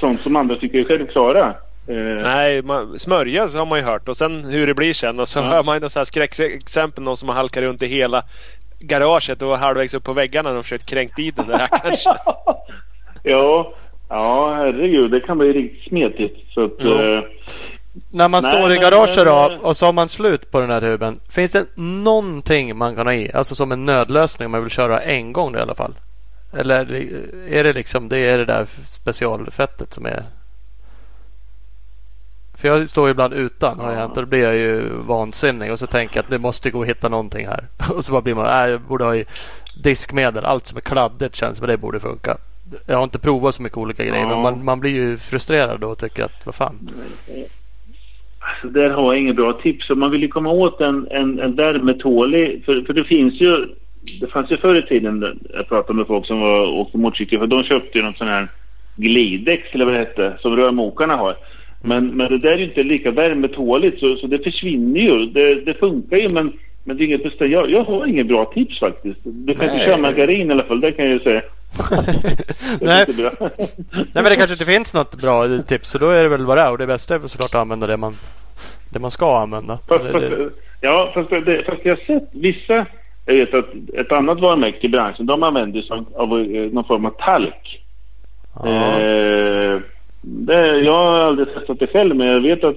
sånt 0.00 0.20
som 0.20 0.36
andra 0.36 0.56
tycker 0.56 0.78
är 0.78 0.84
självklara. 0.84 1.54
Eh, 1.88 2.22
Nej, 2.22 2.62
man, 2.62 2.98
smörja 2.98 3.48
så 3.48 3.58
har 3.58 3.66
man 3.66 3.78
ju 3.78 3.84
hört 3.84 4.08
och 4.08 4.16
sen 4.16 4.44
hur 4.44 4.66
det 4.66 4.74
blir 4.74 4.92
sen 4.92 5.20
och 5.20 5.28
så 5.28 5.40
hör 5.40 5.62
man 5.62 5.80
ju 5.82 5.88
skräckexempel 5.88 7.04
någon 7.04 7.16
som 7.16 7.28
har 7.28 7.36
halkat 7.36 7.62
runt 7.62 7.82
i 7.82 7.86
hela 7.86 8.22
garaget 8.80 9.42
och 9.42 9.58
halvvägs 9.58 9.94
upp 9.94 10.04
på 10.04 10.12
väggarna 10.12 10.50
och 10.58 10.64
försökt 10.64 10.86
kränkt 10.90 11.16
dit 11.16 11.36
den 11.36 11.46
där 11.48 11.66
kanske. 11.82 12.10
ja, 13.22 13.74
ja, 14.08 14.54
herregud. 14.56 15.10
Det 15.10 15.20
kan 15.20 15.38
bli 15.38 15.52
riktigt 15.52 15.88
smetigt. 15.88 16.52
Så 16.54 16.64
att, 16.64 16.84
Ja. 16.84 17.02
eh, 17.02 17.22
När 18.10 18.28
man 18.28 18.42
Nej, 18.42 18.52
står 18.52 18.72
i 18.72 18.76
garaget 18.76 19.16
då 19.16 19.50
eh, 19.52 19.60
och 19.60 19.76
så 19.76 19.86
har 19.86 19.92
man 19.92 20.08
slut 20.08 20.50
på 20.50 20.60
den 20.60 20.70
här 20.70 20.80
tuben. 20.80 21.20
Finns 21.28 21.52
det 21.52 21.66
någonting 21.76 22.76
man 22.76 22.96
kan 22.96 23.06
ha 23.06 23.14
i? 23.14 23.32
Alltså 23.32 23.54
som 23.54 23.72
en 23.72 23.84
nödlösning 23.84 24.46
om 24.46 24.52
man 24.52 24.62
vill 24.62 24.70
köra 24.70 25.00
en 25.00 25.32
gång 25.32 25.52
då 25.52 25.58
i 25.58 25.62
alla 25.62 25.74
fall? 25.74 25.94
Eller 26.52 26.92
är 27.48 27.64
det 27.64 27.72
liksom 27.72 28.08
det 28.08 28.18
är 28.18 28.38
det 28.38 28.44
där 28.44 28.66
specialfettet 28.86 29.94
som 29.94 30.06
är? 30.06 30.24
För 32.54 32.68
jag 32.68 32.90
står 32.90 33.06
ju 33.06 33.10
ibland 33.10 33.32
utan 33.32 33.80
och 33.80 34.14
då 34.14 34.26
blir 34.26 34.42
jag 34.42 34.54
ju 34.54 34.88
vansinnig 34.92 35.72
och 35.72 35.78
så 35.78 35.86
tänker 35.86 36.16
jag 36.16 36.24
att 36.24 36.30
det 36.30 36.38
måste 36.38 36.70
gå 36.70 36.82
att 36.82 36.88
hitta 36.88 37.08
någonting 37.08 37.46
här. 37.46 37.66
Och 37.94 38.04
så 38.04 38.12
bara 38.12 38.20
blir 38.22 38.34
man, 38.34 38.44
nej 38.44 38.70
jag 38.70 38.80
borde 38.80 39.04
ha 39.04 39.16
i 39.16 39.24
diskmedel. 39.82 40.44
Allt 40.44 40.66
som 40.66 40.76
är 40.76 40.80
kladdigt 40.80 41.34
känns 41.36 41.58
som 41.58 41.66
det 41.66 41.76
borde 41.76 42.00
funka. 42.00 42.36
Jag 42.86 42.96
har 42.96 43.04
inte 43.04 43.18
provat 43.18 43.54
så 43.54 43.62
mycket 43.62 43.78
olika 43.78 44.04
grejer 44.04 44.22
Ja. 44.22 44.28
men 44.28 44.40
man, 44.42 44.64
man 44.64 44.80
blir 44.80 44.90
ju 44.90 45.18
frustrerad 45.18 45.80
då 45.80 45.88
och 45.88 45.98
tycker 45.98 46.24
att 46.24 46.46
vad 46.46 46.54
fan. 46.54 46.90
Alltså 48.46 48.68
där 48.68 48.90
har 48.90 49.12
jag 49.12 49.22
inget 49.22 49.36
bra 49.36 49.52
tips. 49.52 49.90
Om 49.90 50.00
man 50.00 50.10
vill 50.10 50.22
ju 50.22 50.28
komma 50.28 50.50
åt 50.50 50.80
en, 50.80 51.08
en, 51.10 51.40
en 51.40 51.54
värmetålig... 51.54 52.62
För, 52.64 52.80
för 52.80 52.92
det 52.92 53.04
finns 53.04 53.40
ju... 53.40 53.66
Det 54.20 54.26
fanns 54.26 54.50
ju 54.50 54.56
förr 54.56 54.74
i 54.74 54.82
tiden, 54.82 55.38
jag 55.54 55.68
pratade 55.68 55.96
med 55.96 56.06
folk 56.06 56.26
som 56.26 56.40
var, 56.40 56.66
åkte 56.66 56.98
motorcykel, 56.98 57.38
för 57.38 57.46
de 57.46 57.62
köpte 57.62 57.98
ju 57.98 58.04
någon 58.04 58.14
sån 58.14 58.28
här 58.28 58.48
glidäx 58.96 59.68
eller 59.72 59.84
vad 59.84 59.94
det 59.94 59.98
hette, 59.98 60.36
som 60.40 60.56
rörmokarna 60.56 61.16
har. 61.16 61.36
Men, 61.82 62.06
men 62.06 62.30
det 62.30 62.38
där 62.38 62.52
är 62.52 62.58
ju 62.58 62.64
inte 62.64 62.82
lika 62.82 63.10
värmetåligt 63.10 64.00
så, 64.00 64.16
så 64.16 64.26
det 64.26 64.38
försvinner 64.38 65.00
ju. 65.00 65.26
Det, 65.26 65.54
det 65.54 65.74
funkar 65.74 66.16
ju 66.16 66.28
men, 66.28 66.52
men 66.84 66.96
det 66.96 67.04
är 67.04 67.06
inget 67.06 67.22
bestämt. 67.22 67.50
Jag, 67.50 67.70
jag 67.70 67.84
har 67.84 68.06
inget 68.06 68.26
bra 68.26 68.44
tips 68.44 68.78
faktiskt. 68.78 69.18
Du 69.22 69.54
kan 69.54 69.64
inte 69.64 69.84
köra 69.84 69.96
margarin 69.96 70.50
i 70.50 70.52
alla 70.52 70.64
fall, 70.64 70.80
det 70.80 70.92
kan 70.92 71.04
jag 71.04 71.14
ju 71.14 71.20
säga. 71.20 71.42
Nej. 72.80 73.04
Nej 73.08 74.06
men 74.14 74.24
det 74.24 74.36
kanske 74.36 74.54
inte 74.54 74.64
finns 74.64 74.94
något 74.94 75.14
bra 75.14 75.44
tips 75.66 75.90
så 75.90 75.98
då 75.98 76.10
är 76.10 76.22
det 76.22 76.28
väl 76.28 76.46
vad 76.46 76.56
det 76.58 76.62
är 76.62 76.70
och 76.70 76.78
det 76.78 76.86
bästa 76.86 77.14
är 77.14 77.18
väl 77.18 77.28
såklart 77.28 77.54
att 77.54 77.60
använda 77.60 77.86
det 77.86 77.96
man, 77.96 78.16
det 78.90 78.98
man 78.98 79.10
ska 79.10 79.38
använda. 79.38 79.78
Fast, 79.88 80.04
Det- 80.04 80.50
ja, 80.80 81.10
fast, 81.14 81.30
det, 81.30 81.62
fast 81.66 81.80
jag 81.84 81.96
har 81.96 82.04
sett 82.06 82.28
vissa... 82.32 82.86
Jag 83.28 83.34
vet 83.34 83.54
att 83.54 83.66
ett 83.94 84.12
annat 84.12 84.40
varumärke 84.40 84.78
i 84.80 84.88
branschen 84.88 85.26
de 85.26 85.42
använder 85.42 85.82
sig 85.82 86.02
av 86.14 86.40
eh, 86.40 86.72
någon 86.72 86.84
form 86.84 87.06
av 87.06 87.10
talk. 87.10 87.80
ja. 88.64 89.00
Eh, 89.00 89.80
det, 90.20 90.76
jag 90.78 90.92
har 90.92 91.18
aldrig 91.18 91.54
testat 91.54 91.78
det 91.78 91.86
själv 91.86 92.16
men 92.16 92.26
jag 92.26 92.40
vet 92.40 92.64
att 92.64 92.76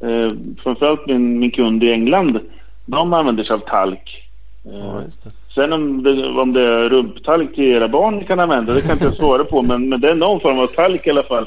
eh, 0.00 0.28
framförallt 0.62 1.06
min, 1.06 1.38
min 1.38 1.50
kund 1.50 1.84
i 1.84 1.92
England 1.92 2.40
de 2.86 3.12
använder 3.12 3.44
sig 3.44 3.54
av 3.54 3.58
talk. 3.58 4.24
Eh, 4.64 4.72
Ja. 4.72 5.02
Sen 5.58 5.72
om 5.72 6.02
det, 6.02 6.28
om 6.28 6.52
det 6.52 6.62
är 6.62 6.88
rumptalk 6.88 7.54
till 7.54 7.64
era 7.64 7.88
barn 7.88 8.18
ni 8.18 8.24
kan 8.24 8.40
använda 8.40 8.72
det 8.72 8.80
kan 8.80 8.98
jag 8.98 9.08
inte 9.08 9.16
svara 9.16 9.44
på 9.44 9.62
men, 9.62 9.88
men 9.88 10.00
det 10.00 10.10
är 10.10 10.14
någon 10.14 10.40
form 10.40 10.58
av 10.58 10.66
talk 10.66 11.06
i 11.06 11.10
alla 11.10 11.22
fall. 11.22 11.46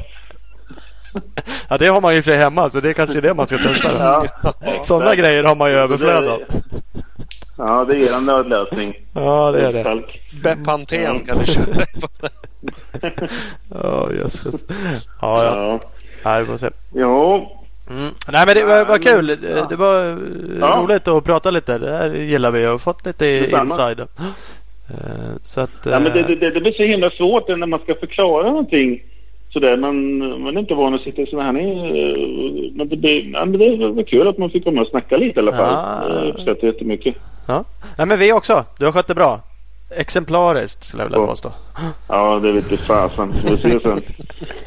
ja 1.70 1.78
det 1.78 1.88
har 1.88 2.02
man 2.02 2.16
ju 2.16 2.22
för 2.22 2.32
hemma 2.32 2.70
så 2.70 2.80
det 2.80 2.90
är 2.90 2.94
kanske 2.94 3.22
det 3.22 3.34
man 3.34 3.48
ska 3.48 3.58
testa. 3.58 3.90
Ja. 4.00 4.26
Sådana 4.84 5.16
grejer 5.16 5.44
har 5.44 5.56
man 5.56 5.70
ju 5.70 5.76
överflöd 5.76 6.28
av. 6.28 6.42
Ja, 7.58 7.86
det 7.86 8.08
är 8.08 8.18
en 8.18 8.26
nödlösning. 8.26 8.94
Ja 9.14 9.52
det 9.52 9.62
är 9.62 9.74
det. 9.74 9.84
Talk. 9.84 10.22
Bepanten 10.44 11.20
kan 11.20 11.38
du 11.38 11.46
köra 11.46 11.86
på. 12.02 12.08
Ja 13.74 14.10
jösses. 14.14 14.66
Ja 15.22 15.44
ja. 15.44 15.54
Ja. 15.56 15.80
Nej, 16.26 16.42
vi 16.42 16.48
får 16.48 16.58
se. 16.58 16.70
Ja, 16.94 17.52
Mm. 17.98 18.14
Nej 18.32 18.44
men 18.48 18.56
det 18.56 18.66
var, 18.66 18.86
var 18.86 18.98
kul. 18.98 19.28
Det- 19.28 19.38
ja. 19.58 19.66
Det 19.70 19.76
var 19.76 20.04
eh, 20.06 20.18
Ja. 20.60 20.68
roligt 20.84 21.08
att 21.08 21.24
prata 21.24 21.52
lite. 21.52 21.78
Det 21.78 21.92
här 21.98 22.10
gillar 22.14 22.52
vi 22.52 22.68
och 22.68 22.82
fått 22.82 23.06
lite 23.06 23.26
inside. 23.62 24.00
Eh, 24.00 25.36
Så 25.44 25.62
att... 25.62 25.70
Ja, 25.84 26.00
men 26.00 26.14
det, 26.14 26.20
eh, 26.20 26.28
det, 26.28 26.36
det, 26.36 26.50
det 26.52 26.62
blir 26.62 26.72
så 26.74 26.84
himla 26.84 27.10
svårt 27.10 27.48
när 27.48 27.66
man 27.68 27.80
ska 27.80 27.96
förklara 27.96 28.44
någonting 28.50 29.04
sådär. 29.54 29.78
Man, 29.78 30.18
man 30.44 30.56
är 30.58 30.60
inte 30.60 30.74
van 30.74 30.94
att 30.94 31.02
sitta 31.02 31.38
här. 31.38 31.50
eh, 31.50 32.72
Men 32.74 32.90
det, 33.02 33.20
ja, 33.20 33.46
men 33.46 33.60
det 33.60 33.76
var 33.88 34.04
kul 34.04 34.28
att 34.28 34.38
man 34.38 34.50
fick 34.50 34.64
komma 34.64 34.82
och 34.82 34.88
snacka 34.88 35.18
lite 35.18 35.40
i 35.40 35.42
alla 35.42 35.52
fall. 35.52 35.74
Ja. 36.10 36.16
Jag 36.20 36.28
uppskattar 36.28 36.68
jättemycket. 36.68 37.16
Ja. 37.48 37.64
Nej 37.98 38.08
men 38.08 38.20
vi 38.20 38.34
också. 38.34 38.66
Du 38.80 38.86
har 38.86 38.92
skött 38.92 39.08
det 39.08 39.16
bra. 39.16 39.40
Exemplariskt 39.96 40.84
skulle 40.84 41.04
jag 41.04 41.10
vilja 41.10 41.22
Ja. 41.24 41.28
påstå. 41.28 41.52
Ja, 42.08 42.40
det 42.40 42.52
vet 42.52 42.72
inte 42.72 42.84
fasen. 42.84 43.32
Vi 43.44 43.50
får 43.50 43.58
se 43.58 43.80
sen. 43.80 44.02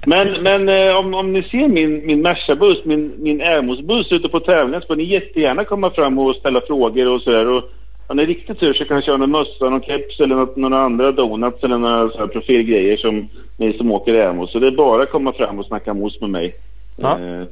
Men, 0.07 0.29
men 0.43 0.69
eh, 0.69 0.97
om, 0.97 1.15
om 1.15 1.33
ni 1.33 1.43
ser 1.43 1.69
min, 1.69 2.07
min 2.07 2.23
Merca-buss, 2.23 2.85
min, 2.85 3.13
min 3.19 3.41
Airmos-buss 3.43 4.13
ute 4.13 4.29
på 4.29 4.41
tävlingen 4.41 4.81
så 4.81 4.87
får 4.87 4.97
ni 4.97 5.05
jättegärna 5.05 5.65
komma 5.65 5.91
fram 5.91 6.19
och 6.19 6.37
ställa 6.37 6.61
frågor 6.61 7.09
och 7.09 7.21
sådär. 7.21 7.49
Och 7.49 7.63
om 8.07 8.17
ni 8.17 8.23
är 8.23 8.27
riktigt 8.27 8.61
tur 8.61 8.73
så 8.75 8.85
kan 8.85 8.95
jag 8.97 9.05
köra 9.05 9.17
någon 9.17 9.31
mössa, 9.31 9.71
någon 9.71 9.83
keps 9.83 10.21
eller 10.21 10.37
något, 10.37 10.57
några 10.57 10.79
andra 10.79 11.13
donuts 11.13 11.65
eller 11.65 11.79
några 11.79 12.09
så 12.11 12.19
här 12.19 12.27
profilgrejer 12.27 12.97
som 12.97 13.29
ni 13.57 13.73
som 13.73 13.91
åker 13.93 14.15
Airmos. 14.15 14.53
Så 14.53 14.59
det 14.59 14.67
är 14.67 14.71
bara 14.71 15.03
att 15.03 15.11
komma 15.11 15.33
fram 15.33 15.59
och 15.59 15.67
snacka 15.67 15.95
mos 15.95 16.21
med 16.21 16.31
mig. 16.31 16.55
Ja. 16.97 17.19
Eh, 17.19 17.45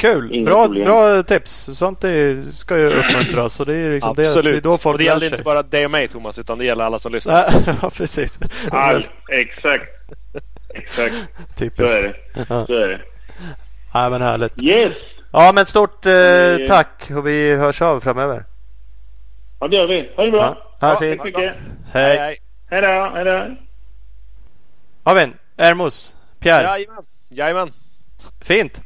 Kul! 0.00 0.32
Inga 0.32 0.44
Bra, 0.50 0.64
problem. 0.64 0.84
bra 0.84 1.22
tips. 1.22 1.68
Sånt 1.74 2.04
är, 2.04 2.42
ska 2.42 2.78
ju 2.78 2.86
uppmuntras. 2.86 3.54
Så 3.54 3.64
det 3.64 3.74
är 3.76 3.90
liksom 3.90 4.14
det, 4.16 4.22
Absolut. 4.22 4.62
det 4.62 4.68
är 4.68 4.70
då 4.70 4.78
folk 4.78 4.94
och 4.94 4.98
det 4.98 5.04
gäller 5.04 5.32
inte 5.32 5.42
bara 5.42 5.62
dig 5.62 5.84
och 5.84 5.90
mig 5.90 6.08
Thomas 6.08 6.38
utan 6.38 6.58
det 6.58 6.64
gäller 6.64 6.84
alla 6.84 6.98
som 6.98 7.12
lyssnar. 7.12 7.52
Ja, 7.82 7.90
precis. 7.96 8.38
allt, 8.70 9.12
exakt. 9.30 9.84
Exakt. 10.74 11.14
Så 11.14 11.54
Typiskt. 11.58 11.96
är 11.96 12.02
det. 12.02 12.14
Ja. 12.48 12.66
Så 12.66 12.74
är 12.74 12.88
det. 12.88 13.00
Nej, 13.94 14.10
men 14.10 14.22
härligt. 14.22 14.62
Yes! 14.62 14.92
Ja, 15.32 15.52
men 15.54 15.66
stort 15.66 16.06
eh, 16.06 16.12
tack 16.68 17.10
och 17.16 17.26
vi 17.26 17.56
hörs 17.56 17.82
av 17.82 18.00
framöver. 18.00 18.44
Ja, 19.60 19.68
det 19.68 19.76
gör 19.76 19.86
vi. 19.86 20.12
Ha 20.16 20.24
det 20.24 20.30
bra. 20.30 20.56
Ja, 20.80 20.88
ha 20.88 21.00
det 21.00 21.16
tack 21.16 21.18
så 21.20 21.24
mycket. 21.24 21.54
Hej! 21.92 22.18
hej. 22.18 22.38
Hej 22.70 22.82
då. 22.82 23.12
Hej 23.14 23.24
då. 23.24 25.16
En? 25.20 25.34
Ermos? 25.56 26.14
Pierre? 26.38 26.62
Jajamän. 26.64 27.04
Jajamän. 27.28 27.72
Fint! 28.40 28.80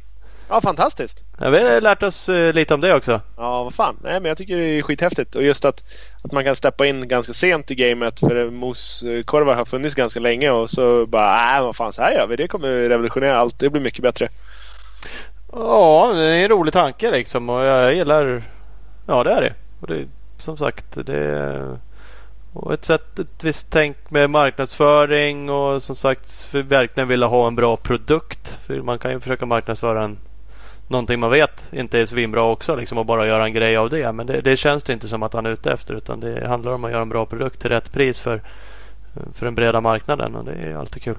Ja, 0.49 0.61
fantastiskt. 0.61 1.23
Ja, 1.39 1.49
vi 1.49 1.59
har 1.59 1.81
lärt 1.81 2.03
oss 2.03 2.29
eh, 2.29 2.53
lite 2.53 2.73
om 2.73 2.81
det 2.81 2.95
också. 2.95 3.21
Ja, 3.37 3.63
vad 3.63 3.73
fan. 3.73 3.97
Nej, 4.03 4.19
men 4.19 4.25
jag 4.25 4.37
tycker 4.37 4.57
det 4.57 4.77
är 4.77 4.81
skithäftigt. 4.81 5.35
Och 5.35 5.43
just 5.43 5.65
att, 5.65 5.83
att 6.21 6.31
man 6.31 6.43
kan 6.43 6.55
steppa 6.55 6.85
in 6.85 7.07
ganska 7.07 7.33
sent 7.33 7.71
i 7.71 7.75
gamet. 7.75 8.19
För 8.19 8.49
moskorvar 8.49 9.55
har 9.55 9.65
funnits 9.65 9.95
ganska 9.95 10.19
länge. 10.19 10.51
Och 10.51 10.69
så 10.69 11.05
bara, 11.05 11.57
äh, 11.57 11.63
vad 11.63 11.75
fan, 11.75 11.93
så 11.93 12.01
här 12.01 12.11
gör 12.11 12.27
vi. 12.27 12.35
Det 12.35 12.47
kommer 12.47 12.67
revolutionera 12.67 13.37
allt. 13.37 13.59
Det 13.59 13.69
blir 13.69 13.81
mycket 13.81 14.03
bättre. 14.03 14.29
Ja, 15.51 16.11
det 16.15 16.23
är 16.23 16.43
en 16.43 16.49
rolig 16.49 16.73
tanke 16.73 17.11
liksom 17.11 17.49
och 17.49 17.63
jag 17.63 17.95
gillar... 17.95 18.43
Ja, 19.07 19.23
det 19.23 19.31
är 19.31 19.41
det. 19.41 19.53
Och 19.79 19.87
det 19.87 20.07
som 20.37 20.57
sagt, 20.57 21.05
det 21.05 21.17
är... 21.17 21.77
Och 22.53 22.73
ett 22.73 22.85
sätt, 22.85 23.19
ett 23.19 23.43
visst 23.43 23.71
tänk 23.71 23.97
med 24.09 24.29
marknadsföring 24.29 25.49
och 25.49 25.83
som 25.83 25.95
sagt 25.95 26.31
för 26.31 26.61
verkligen 26.61 27.07
vilja 27.07 27.27
ha 27.27 27.47
en 27.47 27.55
bra 27.55 27.77
produkt. 27.77 28.59
För 28.67 28.81
man 28.81 28.99
kan 28.99 29.11
ju 29.11 29.19
försöka 29.19 29.45
marknadsföra 29.45 30.03
en, 30.03 30.17
någonting 30.87 31.19
man 31.19 31.31
vet 31.31 31.73
inte 31.73 31.99
är 31.99 32.05
svinbra 32.05 32.43
också 32.43 32.75
liksom 32.75 32.97
och 32.97 33.05
bara 33.05 33.27
göra 33.27 33.45
en 33.45 33.53
grej 33.53 33.77
av 33.77 33.89
det. 33.89 34.11
Men 34.11 34.27
det, 34.27 34.41
det 34.41 34.57
känns 34.57 34.83
det 34.83 34.93
inte 34.93 35.07
som 35.07 35.23
att 35.23 35.33
han 35.33 35.45
är 35.45 35.49
ute 35.49 35.71
efter 35.71 35.93
utan 35.93 36.19
det 36.19 36.47
handlar 36.47 36.71
om 36.71 36.83
att 36.83 36.91
göra 36.91 37.01
en 37.01 37.09
bra 37.09 37.25
produkt 37.25 37.61
till 37.61 37.69
rätt 37.69 37.91
pris 37.91 38.19
för, 38.19 38.41
för 39.33 39.45
den 39.45 39.55
breda 39.55 39.81
marknaden 39.81 40.35
och 40.35 40.45
det 40.45 40.51
är 40.51 40.75
alltid 40.75 41.03
kul. 41.03 41.17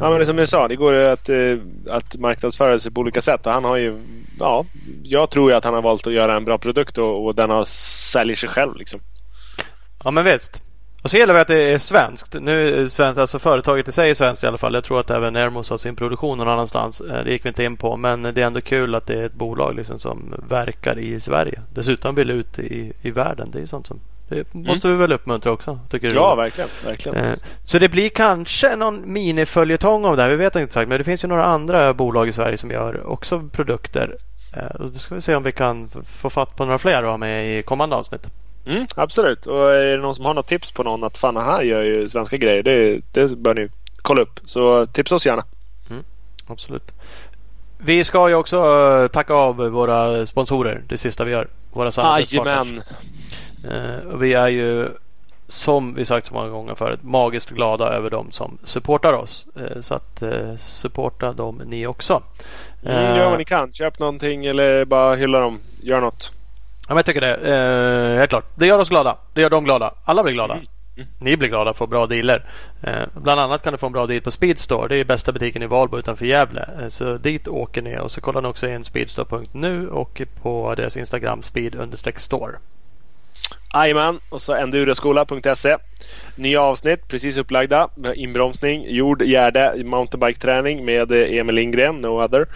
Ja, 0.00 0.10
men 0.10 0.18
det 0.18 0.26
som 0.26 0.38
jag 0.38 0.48
sa, 0.48 0.68
det 0.68 0.76
går 0.76 0.94
att, 0.94 1.28
eh, 1.28 1.56
att 1.90 2.16
marknadsföra 2.16 2.78
sig 2.78 2.92
på 2.92 3.00
olika 3.00 3.20
sätt. 3.20 3.46
Och 3.46 3.52
han 3.52 3.64
har 3.64 3.76
ju, 3.76 4.02
ja, 4.38 4.64
jag 5.02 5.30
tror 5.30 5.50
ju 5.50 5.56
att 5.56 5.64
han 5.64 5.74
har 5.74 5.82
valt 5.82 6.06
att 6.06 6.12
göra 6.12 6.36
en 6.36 6.44
bra 6.44 6.58
produkt 6.58 6.98
och, 6.98 7.26
och 7.26 7.34
den 7.34 7.50
har, 7.50 7.64
säljer 7.64 8.36
sig 8.36 8.48
själv. 8.48 8.76
Liksom. 8.76 9.00
Ja 10.04 10.10
men 10.10 10.24
visst. 10.24 10.62
Och 11.02 11.10
så 11.10 11.16
gäller 11.16 11.34
det 11.34 11.40
att 11.40 11.48
det 11.48 11.62
är 11.72 11.78
svenskt. 11.78 12.34
Nu 12.40 12.82
är 12.82 12.86
svenskt, 12.86 13.18
alltså 13.20 13.38
företaget 13.38 13.88
i 13.88 13.92
sig 13.92 14.10
är 14.10 14.14
svenskt 14.14 14.44
i 14.44 14.46
alla 14.46 14.58
fall. 14.58 14.74
Jag 14.74 14.84
tror 14.84 15.00
att 15.00 15.10
även 15.10 15.36
Airmos 15.36 15.70
har 15.70 15.76
sin 15.76 15.96
produktion 15.96 16.38
någon 16.38 16.48
annanstans. 16.48 17.00
Eh, 17.00 17.24
Det 17.24 17.30
gick 17.30 17.44
vi 17.44 17.48
inte 17.48 17.64
in 17.64 17.76
på. 17.76 17.96
Men 17.96 18.22
det 18.22 18.36
är 18.42 18.46
ändå 18.46 18.60
kul 18.60 18.94
att 18.94 19.06
det 19.06 19.14
är 19.14 19.26
ett 19.26 19.34
bolag 19.34 19.74
liksom 19.74 19.98
som 19.98 20.34
verkar 20.48 20.98
i 20.98 21.20
Sverige. 21.20 21.60
Dessutom 21.74 22.14
vill 22.14 22.30
ut 22.30 22.58
i, 22.58 22.92
i 23.02 23.10
världen. 23.10 23.48
Det 23.52 23.60
är 23.60 23.66
sånt 23.66 23.86
som 23.86 24.00
det 24.28 24.54
måste 24.54 24.88
vi 24.88 24.94
väl 24.94 25.12
uppmuntra 25.12 25.52
också. 25.52 25.78
Tycker 25.90 26.08
du? 26.08 26.14
Ja, 26.14 26.34
verkligen. 26.34 26.70
verkligen. 26.84 27.18
Eh, 27.24 27.32
Så 27.64 27.78
det 27.78 27.88
blir 27.88 28.08
kanske 28.08 28.76
någon 28.76 29.12
miniföljetong 29.12 30.04
av 30.04 30.16
det 30.16 30.22
här. 30.22 30.30
Vi 30.30 30.36
vet 30.36 30.54
inte 30.56 30.64
exakt. 30.64 30.88
Men 30.88 30.98
det 30.98 31.04
finns 31.04 31.24
ju 31.24 31.28
några 31.28 31.44
andra 31.44 31.94
bolag 31.94 32.28
i 32.28 32.32
Sverige 32.32 32.58
som 32.58 32.70
gör 32.70 33.06
också 33.06 33.48
produkter. 33.52 34.16
Eh, 34.56 34.62
då 34.80 34.98
ska 34.98 35.14
vi 35.14 35.20
se 35.20 35.34
om 35.34 35.42
vi 35.42 35.52
kan 35.52 35.90
få 36.16 36.30
fatt 36.30 36.56
på 36.56 36.64
några 36.64 36.78
fler 36.78 37.02
och 37.04 37.10
ha 37.10 37.16
med 37.16 37.58
i 37.58 37.62
kommande 37.62 37.96
avsnitt. 37.96 38.26
Mm, 38.66 38.86
absolut. 38.96 39.46
Och 39.46 39.70
är 39.74 39.96
det 39.96 40.02
någon 40.02 40.14
som 40.14 40.24
har 40.24 40.34
något 40.34 40.46
tips 40.46 40.72
på 40.72 40.82
någon 40.82 41.04
att 41.04 41.18
fan 41.18 41.36
här 41.36 41.62
gör 41.62 41.82
ju 41.82 42.08
svenska 42.08 42.36
grejer. 42.36 42.62
Det, 42.62 43.00
det 43.12 43.36
bör 43.36 43.54
ni 43.54 43.68
kolla 43.96 44.22
upp. 44.22 44.40
Så 44.44 44.86
tipsa 44.86 45.14
oss 45.14 45.26
gärna. 45.26 45.44
Absolut. 46.46 46.92
Vi 47.78 48.04
ska 48.04 48.28
ju 48.28 48.34
också 48.34 48.56
eh, 48.56 49.08
tacka 49.08 49.34
av 49.34 49.56
våra 49.56 50.26
sponsorer. 50.26 50.82
Det 50.88 50.98
sista 50.98 51.24
vi 51.24 51.32
gör. 51.32 51.48
Våra 51.72 51.92
samarbetspartners. 51.92 52.82
Och 54.12 54.22
vi 54.22 54.32
är 54.34 54.48
ju 54.48 54.88
som 55.48 55.94
vi 55.94 56.04
sagt 56.04 56.26
så 56.26 56.34
många 56.34 56.48
gånger 56.48 56.74
förut 56.74 57.02
magiskt 57.02 57.50
glada 57.50 57.88
över 57.88 58.10
dem 58.10 58.30
som 58.30 58.58
supportar 58.64 59.12
oss. 59.12 59.46
Eh, 59.56 59.80
så 59.80 59.94
att 59.94 60.22
supporta 60.58 61.32
dem 61.32 61.62
ni 61.66 61.86
också. 61.86 62.22
Mm, 62.84 63.16
gör 63.16 63.30
vad 63.30 63.38
ni 63.38 63.44
kan. 63.44 63.72
Köp 63.72 63.98
någonting 63.98 64.46
eller 64.46 64.84
bara 64.84 65.14
hylla 65.14 65.40
dem. 65.40 65.60
Gör 65.80 66.00
något. 66.00 66.32
Ja, 66.88 66.88
men 66.88 66.96
jag 66.96 67.06
tycker 67.06 67.20
det. 67.20 67.34
Eh, 67.34 68.18
helt 68.18 68.30
klart. 68.30 68.44
Det 68.54 68.66
gör 68.66 68.78
oss 68.78 68.88
glada. 68.88 69.16
Det 69.34 69.40
gör 69.40 69.50
dem 69.50 69.64
glada. 69.64 69.94
Alla 70.04 70.22
blir 70.22 70.32
glada. 70.32 70.58
Ni 71.18 71.36
blir 71.36 71.48
glada 71.48 71.74
för 71.74 71.86
bra 71.86 72.06
dealer. 72.06 72.44
Eh, 72.82 73.02
bland 73.14 73.40
annat 73.40 73.62
kan 73.62 73.72
du 73.72 73.78
få 73.78 73.86
en 73.86 73.92
bra 73.92 74.06
deal 74.06 74.20
på 74.20 74.30
Speedstore. 74.30 74.88
Det 74.88 74.96
är 74.96 75.04
bästa 75.04 75.32
butiken 75.32 75.62
i 75.62 75.66
Valbo 75.66 75.98
utanför 75.98 76.26
Gävle. 76.26 76.68
Eh, 76.80 76.88
så 76.88 77.16
dit 77.16 77.48
åker 77.48 77.82
ni 77.82 77.98
och 77.98 78.10
så 78.10 78.20
kollar 78.20 78.42
ni 78.42 78.48
också 78.48 78.68
in 78.68 78.84
speedstore.nu 78.84 79.88
och 79.88 80.22
på 80.42 80.74
deras 80.76 80.96
Instagram 80.96 81.42
speed-store. 81.42 82.58
Jajamän. 83.74 84.20
Och 84.28 84.42
så 84.42 84.54
enduroskola.se. 84.54 85.76
Nya 86.36 86.62
avsnitt 86.62 87.08
precis 87.08 87.36
upplagda. 87.36 87.88
Med 87.94 88.16
inbromsning, 88.16 88.84
jord, 88.88 89.22
gärde, 89.22 89.74
mountainbike-träning 89.84 90.84
med 90.84 91.12
eh, 91.12 91.38
Emil 91.38 91.54
Lindgren, 91.54 92.00
no 92.00 92.24
other. 92.24 92.46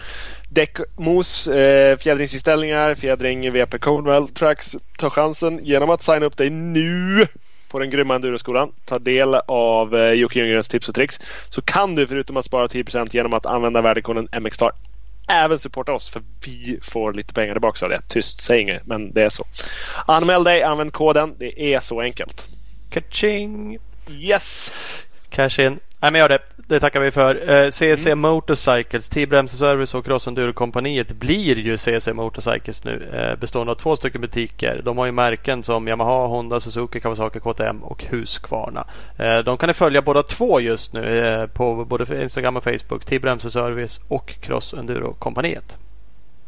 Däckmos, 0.57 1.47
eh, 1.47 1.97
fjädringsinställningar, 1.97 2.95
fjädring 2.95 3.51
VP 3.51 3.79
Coldwell 3.79 4.27
Tracks. 4.27 4.77
Ta 4.97 5.09
chansen 5.09 5.65
genom 5.65 5.89
att 5.89 6.03
signa 6.03 6.25
upp 6.25 6.37
dig 6.37 6.49
nu 6.49 7.27
på 7.69 7.79
den 7.79 7.89
grymma 7.89 8.15
Enduroskolan. 8.15 8.71
Ta 8.85 8.99
del 8.99 9.35
av 9.47 9.95
eh, 9.95 10.11
Jocke 10.11 10.39
Ljunggrens 10.39 10.69
tips 10.69 10.89
och 10.89 10.95
tricks. 10.95 11.19
Så 11.49 11.61
kan 11.61 11.95
du 11.95 12.07
förutom 12.07 12.37
att 12.37 12.45
spara 12.45 12.67
10% 12.67 13.09
genom 13.11 13.33
att 13.33 13.45
använda 13.45 13.81
värdekoden 13.81 14.27
MXSTAR 14.39 14.71
även 15.27 15.59
supporta 15.59 15.93
oss 15.93 16.09
för 16.09 16.21
vi 16.45 16.79
får 16.83 17.13
lite 17.13 17.33
pengar 17.33 17.53
tillbaka 17.53 17.85
av 17.85 17.89
det. 17.89 18.01
Tyst, 18.07 18.41
säg 18.41 18.61
inget, 18.61 18.85
men 18.85 19.13
det 19.13 19.23
är 19.23 19.29
så. 19.29 19.45
Anmäl 20.05 20.43
dig, 20.43 20.63
använd 20.63 20.93
koden. 20.93 21.35
Det 21.37 21.73
är 21.73 21.79
så 21.79 22.01
enkelt. 22.01 22.47
Kaching! 22.89 23.77
Yes! 24.09 24.71
Cash 25.29 25.59
in. 25.59 25.79
Nej 26.01 26.11
men 26.11 26.15
gör 26.21 26.29
det. 26.29 26.39
Det 26.69 26.79
tackar 26.79 26.99
vi 26.99 27.11
för. 27.11 27.49
Eh, 27.49 27.69
CC 27.69 28.15
Motorcycles, 28.15 29.09
T-Bremse 29.09 29.57
Service 29.57 29.93
och 29.93 30.05
Cross 30.05 30.27
Enduro 30.27 30.53
kompaniet 30.53 31.11
blir 31.11 31.57
ju 31.57 31.77
CC 31.77 32.13
Motorcycles 32.13 32.83
nu. 32.83 33.09
Eh, 33.13 33.39
bestående 33.39 33.71
av 33.71 33.75
två 33.75 33.95
stycken 33.95 34.21
butiker. 34.21 34.81
De 34.85 34.97
har 34.97 35.05
ju 35.05 35.11
märken 35.11 35.63
som 35.63 35.87
Yamaha, 35.87 36.27
Honda, 36.27 36.59
Suzuki, 36.59 36.99
Kawasaki, 36.99 37.39
KTM 37.39 37.83
och 37.83 38.03
Husqvarna. 38.03 38.87
Eh, 39.17 39.37
de 39.37 39.57
kan 39.57 39.67
ni 39.67 39.73
följa 39.73 40.01
båda 40.01 40.23
två 40.23 40.59
just 40.59 40.93
nu 40.93 41.49
på 41.53 41.85
både 41.85 42.21
Instagram 42.23 42.57
och 42.57 42.63
Facebook. 42.63 43.05
T-Bremse 43.05 43.51
Service 43.51 43.99
och 44.07 44.33
Cross 44.41 44.73
Enduro 44.73 45.13
kompaniet. 45.13 45.77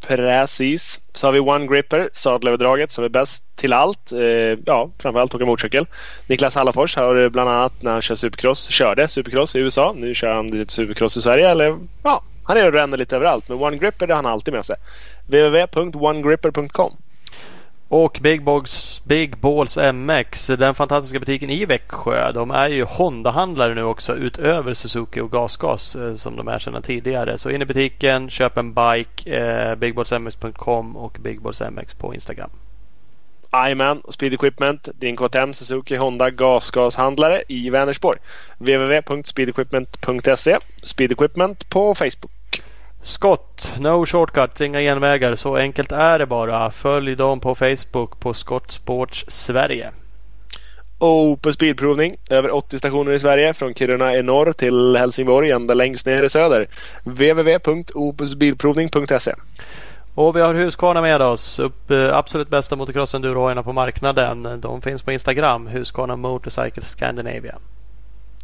Precis. 0.00 1.00
Så 1.14 1.26
har 1.26 1.32
vi 1.32 1.40
One 1.40 1.66
Gripper, 1.66 2.08
sadelöverdraget, 2.12 2.92
som 2.92 3.04
är 3.04 3.08
bäst 3.08 3.44
till 3.56 3.72
allt. 3.72 4.12
Eh, 4.12 4.58
ja, 4.66 4.90
framförallt 4.98 5.34
åka 5.34 5.46
motorcykel. 5.46 5.86
Niklas 6.26 6.54
Hallafors 6.54 6.96
har 6.96 7.22
eh, 7.22 7.28
bland 7.28 7.50
annat 7.50 7.82
när 7.82 7.92
han 7.92 8.02
kör 8.02 8.14
supercross, 8.14 8.68
körde 8.68 9.08
supercross 9.08 9.56
i 9.56 9.58
USA. 9.58 9.94
Nu 9.96 10.14
kör 10.14 10.34
han 10.34 10.48
lite 10.48 10.72
supercross 10.72 11.16
i 11.16 11.22
Sverige. 11.22 11.50
Eller 11.50 11.78
ja, 12.02 12.22
han 12.44 12.56
är 12.56 12.66
och 12.66 12.72
ränner 12.72 12.96
lite 12.96 13.16
överallt. 13.16 13.48
Men 13.48 13.62
One 13.62 13.76
Gripper 13.76 14.06
det 14.06 14.14
har 14.14 14.22
han 14.22 14.32
alltid 14.32 14.54
med 14.54 14.64
sig. 14.66 14.76
www.onegripper.com 15.26 16.92
och 17.92 18.18
Big, 18.22 18.42
Box, 18.42 19.00
Big 19.04 19.36
Balls 19.36 19.78
MX, 19.94 20.46
den 20.46 20.74
fantastiska 20.74 21.18
butiken 21.18 21.50
i 21.50 21.64
Växjö. 21.64 22.32
De 22.32 22.50
är 22.50 22.68
ju 22.68 22.84
Honda-handlare 22.84 23.74
nu 23.74 23.82
också 23.82 24.16
utöver 24.16 24.74
Suzuki 24.74 25.20
och 25.20 25.30
GasGas 25.30 25.96
eh, 25.96 26.14
som 26.14 26.36
de 26.36 26.48
är 26.48 26.58
sedan 26.58 26.82
tidigare. 26.82 27.38
Så 27.38 27.50
in 27.50 27.62
i 27.62 27.64
butiken, 27.64 28.30
köp 28.30 28.56
en 28.56 28.74
bike, 28.74 29.30
eh, 29.30 29.74
bigballsmx.com 29.74 30.96
och 30.96 31.18
bigballsmx 31.20 31.94
på 31.94 32.14
Instagram. 32.14 32.50
Jajamän, 33.52 34.02
Speed 34.08 34.34
Equipment, 34.34 34.88
din 35.00 35.16
KTM, 35.16 35.54
Suzuki, 35.54 35.96
Honda 35.96 36.30
gasgashandlare 36.30 37.42
i 37.48 37.70
Vänersborg. 37.70 38.18
www.speedequipment.se 38.58 40.58
Speed 40.82 41.12
Equipment 41.12 41.70
på 41.70 41.94
Facebook. 41.94 42.39
Skott, 43.02 43.74
no 43.78 44.06
shortcuts, 44.06 44.60
inga 44.60 44.80
genvägar. 44.80 45.34
Så 45.34 45.56
enkelt 45.56 45.92
är 45.92 46.18
det 46.18 46.26
bara. 46.26 46.70
Följ 46.70 47.16
dem 47.16 47.40
på 47.40 47.54
Facebook 47.54 48.20
på 48.20 48.34
Skott 48.34 48.70
Sports 48.70 49.24
Sverige. 49.28 49.90
Opus 50.98 51.58
Bilprovning. 51.58 52.16
Över 52.30 52.54
80 52.54 52.78
stationer 52.78 53.12
i 53.12 53.18
Sverige. 53.18 53.54
Från 53.54 53.74
Kiruna 53.74 54.16
i 54.16 54.22
norr 54.22 54.52
till 54.52 54.96
Helsingborg 54.96 55.50
ända 55.50 55.74
längst 55.74 56.06
ner 56.06 56.22
i 56.22 56.28
söder. 56.28 56.66
www.opusbilprovning.se 57.04 59.34
Och 60.14 60.36
vi 60.36 60.40
har 60.40 60.54
Husqvarna 60.54 61.02
med 61.02 61.22
oss. 61.22 61.58
Upp, 61.58 61.90
eh, 61.90 62.16
absolut 62.16 62.48
bästa 62.48 62.76
motocross 62.76 63.14
endurohojarna 63.14 63.62
på 63.62 63.72
marknaden. 63.72 64.60
De 64.60 64.82
finns 64.82 65.02
på 65.02 65.12
Instagram. 65.12 65.66
Husqvarna 65.66 66.16
Motorcycle 66.16 66.82
Scandinavia. 66.82 67.58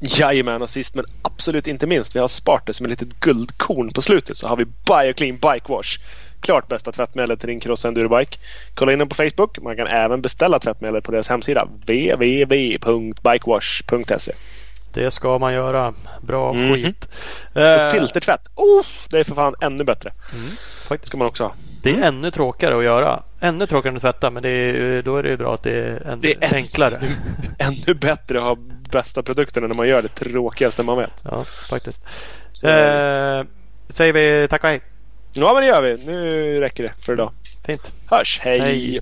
Jajamän 0.01 0.63
och 0.63 0.71
sist 0.71 0.95
men 0.95 1.05
absolut 1.23 1.67
inte 1.67 1.87
minst. 1.87 2.17
Vi 2.17 2.21
har 2.21 2.29
sparat 2.29 2.67
det 2.67 2.75
som 2.75 2.87
ett 2.87 2.91
litet 2.91 3.21
guldkorn 3.21 3.93
på 3.93 4.03
slutet. 4.03 4.37
Så 4.37 4.49
har 4.49 4.57
vi 4.57 4.65
Bioclean 4.65 5.37
Bike 5.37 5.73
Wash. 5.73 5.99
Klart 6.41 6.69
bästa 6.69 6.93
tvättmedlet 6.93 7.41
till 7.41 7.49
din 7.49 7.61
cross 7.61 7.85
endurobike. 7.85 8.39
Kolla 8.75 8.93
in 8.93 8.99
dem 8.99 9.09
på 9.09 9.15
Facebook. 9.15 9.59
Man 9.63 9.77
kan 9.77 9.87
även 9.87 10.23
beställa 10.23 10.59
tvättmedlet 10.59 11.05
på 11.05 11.13
deras 11.13 11.29
hemsida. 11.29 11.65
www.bikewash.se 11.87 14.33
Det 14.93 15.11
ska 15.11 15.39
man 15.39 15.53
göra. 15.55 15.95
Bra 16.23 16.53
Mhm. 16.53 16.75
skit. 16.75 17.09
Och 17.55 17.61
Eh, 17.61 17.91
filtertvätt. 17.91 18.41
Oh, 18.55 18.87
det 19.11 19.19
är 19.19 19.25
för 19.25 19.35
fan 19.35 19.55
ännu 19.61 19.85
bättre. 19.85 20.13
faktiskt. 20.89 21.09
ska 21.09 21.19
man 21.19 21.27
också 21.29 21.45
ha. 21.45 21.55
Det 21.83 21.91
är 21.91 22.03
ännu 22.09 22.31
tråkigare 22.31 22.79
att 22.79 22.85
göra. 22.85 23.23
Ännu 23.41 23.67
tråkigare 23.67 23.93
än 23.93 23.97
att 23.97 24.03
tvätta. 24.03 24.31
Men 24.31 24.45
är, 24.45 25.03
då 25.03 25.17
är 25.17 25.23
det 25.23 25.29
ju 25.29 25.37
bra 25.37 25.55
att 25.55 25.63
det 25.63 25.79
är, 25.79 26.03
ännu 26.07 26.21
Det 26.21 26.45
är 26.45 26.55
enklare. 26.55 26.99
Ännu 27.59 27.95
bättre 27.95 28.39
att 28.39 28.45
ha 28.45 28.57
bästa 28.97 29.23
produkterna 29.23 29.67
när 29.67 29.75
man 29.75 29.89
gör 29.89 30.03
det 30.03 30.09
tråkigaste 30.09 30.83
man 30.83 30.99
vet. 30.99 31.23
Ja, 31.25 31.45
faktiskt. 31.45 32.03
Så- 32.53 32.67
Eh, 32.69 33.45
säger 33.89 34.13
vi 34.13 34.49
tack 34.51 34.65
och 34.65 34.69
hej. 34.71 34.81
Ja 35.33 35.53
men 35.55 35.63
det 35.63 35.69
gör 35.69 35.83
vi. 35.83 36.05
Nu 36.07 36.61
räcker 36.61 36.83
det 36.83 36.93
för 37.01 37.13
idag. 37.13 37.31
Fint. 37.67 37.93
Hörs. 38.11 38.41
Hej. 38.43 38.61
Hej. 38.61 39.01